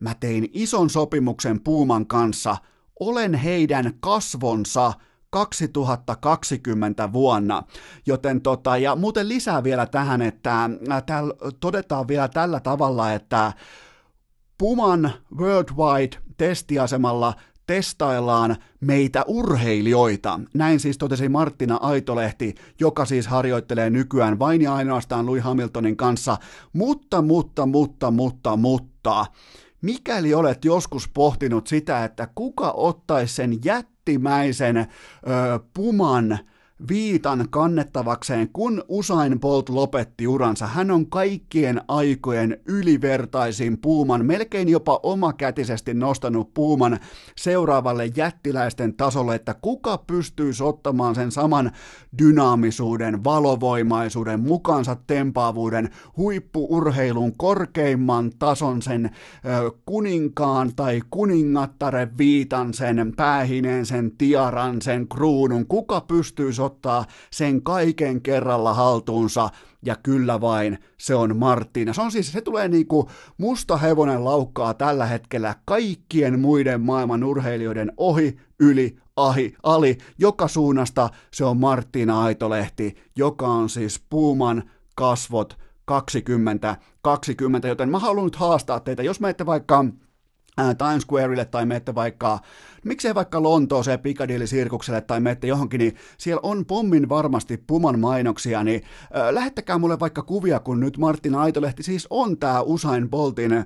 Mä 0.00 0.14
tein 0.14 0.50
ison 0.52 0.90
sopimuksen 0.90 1.60
Puuman 1.60 2.06
kanssa. 2.06 2.56
Olen 3.00 3.34
heidän 3.34 3.94
kasvonsa 4.00 4.92
2020 5.30 7.12
vuonna. 7.12 7.62
Joten 8.06 8.40
tota, 8.40 8.76
ja 8.76 8.96
muuten 8.96 9.28
lisää 9.28 9.64
vielä 9.64 9.86
tähän, 9.86 10.22
että 10.22 10.70
täällä 11.06 11.34
todetaan 11.60 12.08
vielä 12.08 12.28
tällä 12.28 12.60
tavalla, 12.60 13.12
että 13.12 13.52
Puman 14.58 15.12
Worldwide 15.36 16.16
testiasemalla 16.36 17.34
testaillaan 17.70 18.56
meitä 18.80 19.24
urheilijoita. 19.26 20.40
Näin 20.54 20.80
siis 20.80 20.98
totesi 20.98 21.28
Martina 21.28 21.76
Aitolehti, 21.76 22.54
joka 22.80 23.04
siis 23.04 23.26
harjoittelee 23.26 23.90
nykyään 23.90 24.38
vain 24.38 24.62
ja 24.62 24.74
ainoastaan 24.74 25.26
Louis 25.26 25.44
Hamiltonin 25.44 25.96
kanssa. 25.96 26.36
Mutta, 26.72 27.22
mutta, 27.22 27.66
mutta, 27.66 28.10
mutta, 28.10 28.56
mutta, 28.56 29.26
mikäli 29.82 30.34
olet 30.34 30.64
joskus 30.64 31.08
pohtinut 31.14 31.66
sitä, 31.66 32.04
että 32.04 32.28
kuka 32.34 32.70
ottaisi 32.70 33.34
sen 33.34 33.58
jättimäisen 33.64 34.76
ö, 34.76 34.86
puman 35.74 36.38
viitan 36.88 37.46
kannettavakseen, 37.50 38.48
kun 38.52 38.84
Usain 38.88 39.40
Bolt 39.40 39.68
lopetti 39.68 40.26
uransa. 40.26 40.66
Hän 40.66 40.90
on 40.90 41.06
kaikkien 41.06 41.80
aikojen 41.88 42.60
ylivertaisin 42.68 43.78
puuman, 43.78 44.26
melkein 44.26 44.68
jopa 44.68 45.00
omakätisesti 45.02 45.94
nostanut 45.94 46.54
puuman 46.54 46.98
seuraavalle 47.36 48.10
jättiläisten 48.16 48.94
tasolle, 48.94 49.34
että 49.34 49.54
kuka 49.62 49.98
pystyisi 49.98 50.62
ottamaan 50.62 51.14
sen 51.14 51.30
saman 51.30 51.70
dynaamisuuden, 52.18 53.24
valovoimaisuuden, 53.24 54.40
mukansa 54.40 54.96
tempaavuuden, 55.06 55.90
huippuurheilun 56.16 57.36
korkeimman 57.36 58.30
tason, 58.38 58.82
sen 58.82 59.10
kuninkaan 59.86 60.70
tai 60.76 61.00
kuningattaren 61.10 62.18
viitan, 62.18 62.74
sen 62.74 63.12
päähineen, 63.16 63.86
sen 63.86 64.16
tiaran, 64.18 64.82
sen 64.82 65.08
kruunun, 65.08 65.66
kuka 65.66 66.00
pystyisi 66.00 66.62
ottaa 66.70 67.04
sen 67.30 67.62
kaiken 67.62 68.22
kerralla 68.22 68.74
haltuunsa, 68.74 69.48
ja 69.82 69.96
kyllä 70.02 70.40
vain, 70.40 70.78
se 70.98 71.14
on 71.14 71.36
Martina. 71.36 71.92
Se 71.92 72.00
on 72.00 72.12
siis, 72.12 72.32
se 72.32 72.40
tulee 72.40 72.68
niinku 72.68 73.10
musta 73.38 73.76
hevonen 73.76 74.24
laukkaa 74.24 74.74
tällä 74.74 75.06
hetkellä 75.06 75.54
kaikkien 75.64 76.40
muiden 76.40 76.80
maailman 76.80 77.24
urheilijoiden 77.24 77.92
ohi, 77.96 78.36
yli, 78.60 78.96
ahi, 79.16 79.54
ali, 79.62 79.98
joka 80.18 80.48
suunnasta 80.48 81.08
se 81.30 81.44
on 81.44 81.56
Martina 81.56 82.22
Aitolehti, 82.22 82.96
joka 83.16 83.46
on 83.46 83.68
siis 83.68 84.04
Puuman 84.10 84.70
kasvot 84.94 85.58
20, 85.84 86.76
20, 87.02 87.68
joten 87.68 87.88
mä 87.88 87.98
haluan 87.98 88.24
nyt 88.24 88.36
haastaa 88.36 88.80
teitä, 88.80 89.02
jos 89.02 89.20
menette 89.20 89.46
vaikka 89.46 89.84
Times 90.78 91.02
Squareille 91.02 91.44
tai 91.44 91.66
menette 91.66 91.94
vaikka, 91.94 92.38
miksei 92.84 93.14
vaikka 93.14 93.42
Lontooseen 93.42 94.00
Piccadilly-sirkukselle 94.00 95.00
tai 95.00 95.20
menette 95.20 95.46
johonkin, 95.46 95.78
niin 95.78 95.96
siellä 96.18 96.40
on 96.42 96.66
pommin 96.66 97.08
varmasti 97.08 97.56
Puman 97.66 97.98
mainoksia, 97.98 98.64
niin 98.64 98.82
äh, 99.16 99.28
lähettäkää 99.30 99.78
mulle 99.78 100.00
vaikka 100.00 100.22
kuvia, 100.22 100.60
kun 100.60 100.80
nyt 100.80 100.98
Martin 100.98 101.34
Aitolehti 101.34 101.82
siis 101.82 102.06
on 102.10 102.38
tämä 102.38 102.60
Usain 102.60 103.10
Boltin 103.10 103.52
äh, 103.52 103.64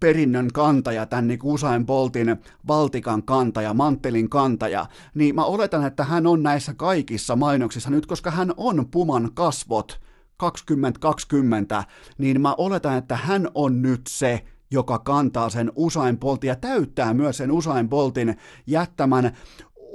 perinnön 0.00 0.48
kantaja, 0.52 1.06
tämän 1.06 1.28
niin 1.28 1.38
Usain 1.42 1.86
Boltin 1.86 2.36
valtikan 2.68 3.22
kantaja, 3.22 3.74
manttelin 3.74 4.28
kantaja, 4.28 4.86
niin 5.14 5.34
mä 5.34 5.44
oletan, 5.44 5.86
että 5.86 6.04
hän 6.04 6.26
on 6.26 6.42
näissä 6.42 6.74
kaikissa 6.74 7.36
mainoksissa 7.36 7.90
nyt, 7.90 8.06
koska 8.06 8.30
hän 8.30 8.52
on 8.56 8.88
Puman 8.90 9.30
kasvot 9.34 10.00
2020, 10.36 11.84
niin 12.18 12.40
mä 12.40 12.54
oletan, 12.58 12.98
että 12.98 13.16
hän 13.16 13.48
on 13.54 13.82
nyt 13.82 14.00
se, 14.08 14.44
joka 14.70 14.98
kantaa 14.98 15.50
sen 15.50 15.72
Usain 15.76 16.18
Boltin 16.18 16.48
ja 16.48 16.56
täyttää 16.56 17.14
myös 17.14 17.36
sen 17.36 17.52
Usain 17.52 17.88
Boltin 17.88 18.36
jättämän 18.66 19.32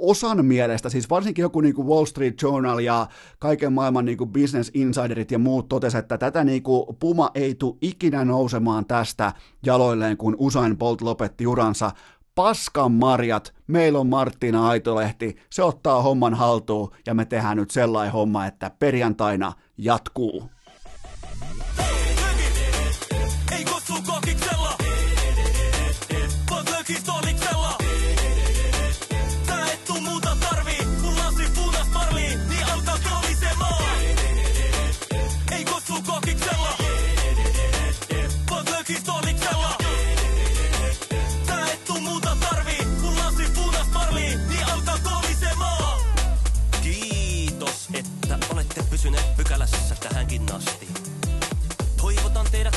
osan 0.02 0.44
mielestä, 0.44 0.88
siis 0.88 1.10
varsinkin 1.10 1.42
joku 1.42 1.60
niin 1.60 1.74
kuin 1.74 1.88
Wall 1.88 2.04
Street 2.04 2.42
Journal 2.42 2.78
ja 2.78 3.06
kaiken 3.38 3.72
maailman 3.72 4.04
niin 4.04 4.18
kuin 4.18 4.30
Business 4.30 4.70
Insiderit 4.74 5.30
ja 5.30 5.38
muut 5.38 5.68
totesi, 5.68 5.98
että 5.98 6.18
tätä 6.18 6.44
niin 6.44 6.62
kuin 6.62 6.96
Puma 7.00 7.30
ei 7.34 7.54
tule 7.54 7.76
ikinä 7.82 8.24
nousemaan 8.24 8.86
tästä 8.86 9.32
jaloilleen, 9.66 10.16
kun 10.16 10.36
Usain 10.38 10.78
Bolt 10.78 11.00
lopetti 11.00 11.46
uransa. 11.46 11.90
Paskan 12.34 12.92
marjat, 12.92 13.54
meillä 13.66 13.98
on 13.98 14.06
Martina 14.06 14.68
Aitolehti, 14.68 15.36
se 15.50 15.62
ottaa 15.62 16.02
homman 16.02 16.34
haltuun 16.34 16.90
ja 17.06 17.14
me 17.14 17.24
tehdään 17.24 17.56
nyt 17.56 17.70
sellainen 17.70 18.12
homma, 18.12 18.46
että 18.46 18.70
perjantaina 18.78 19.52
jatkuu. 19.78 20.50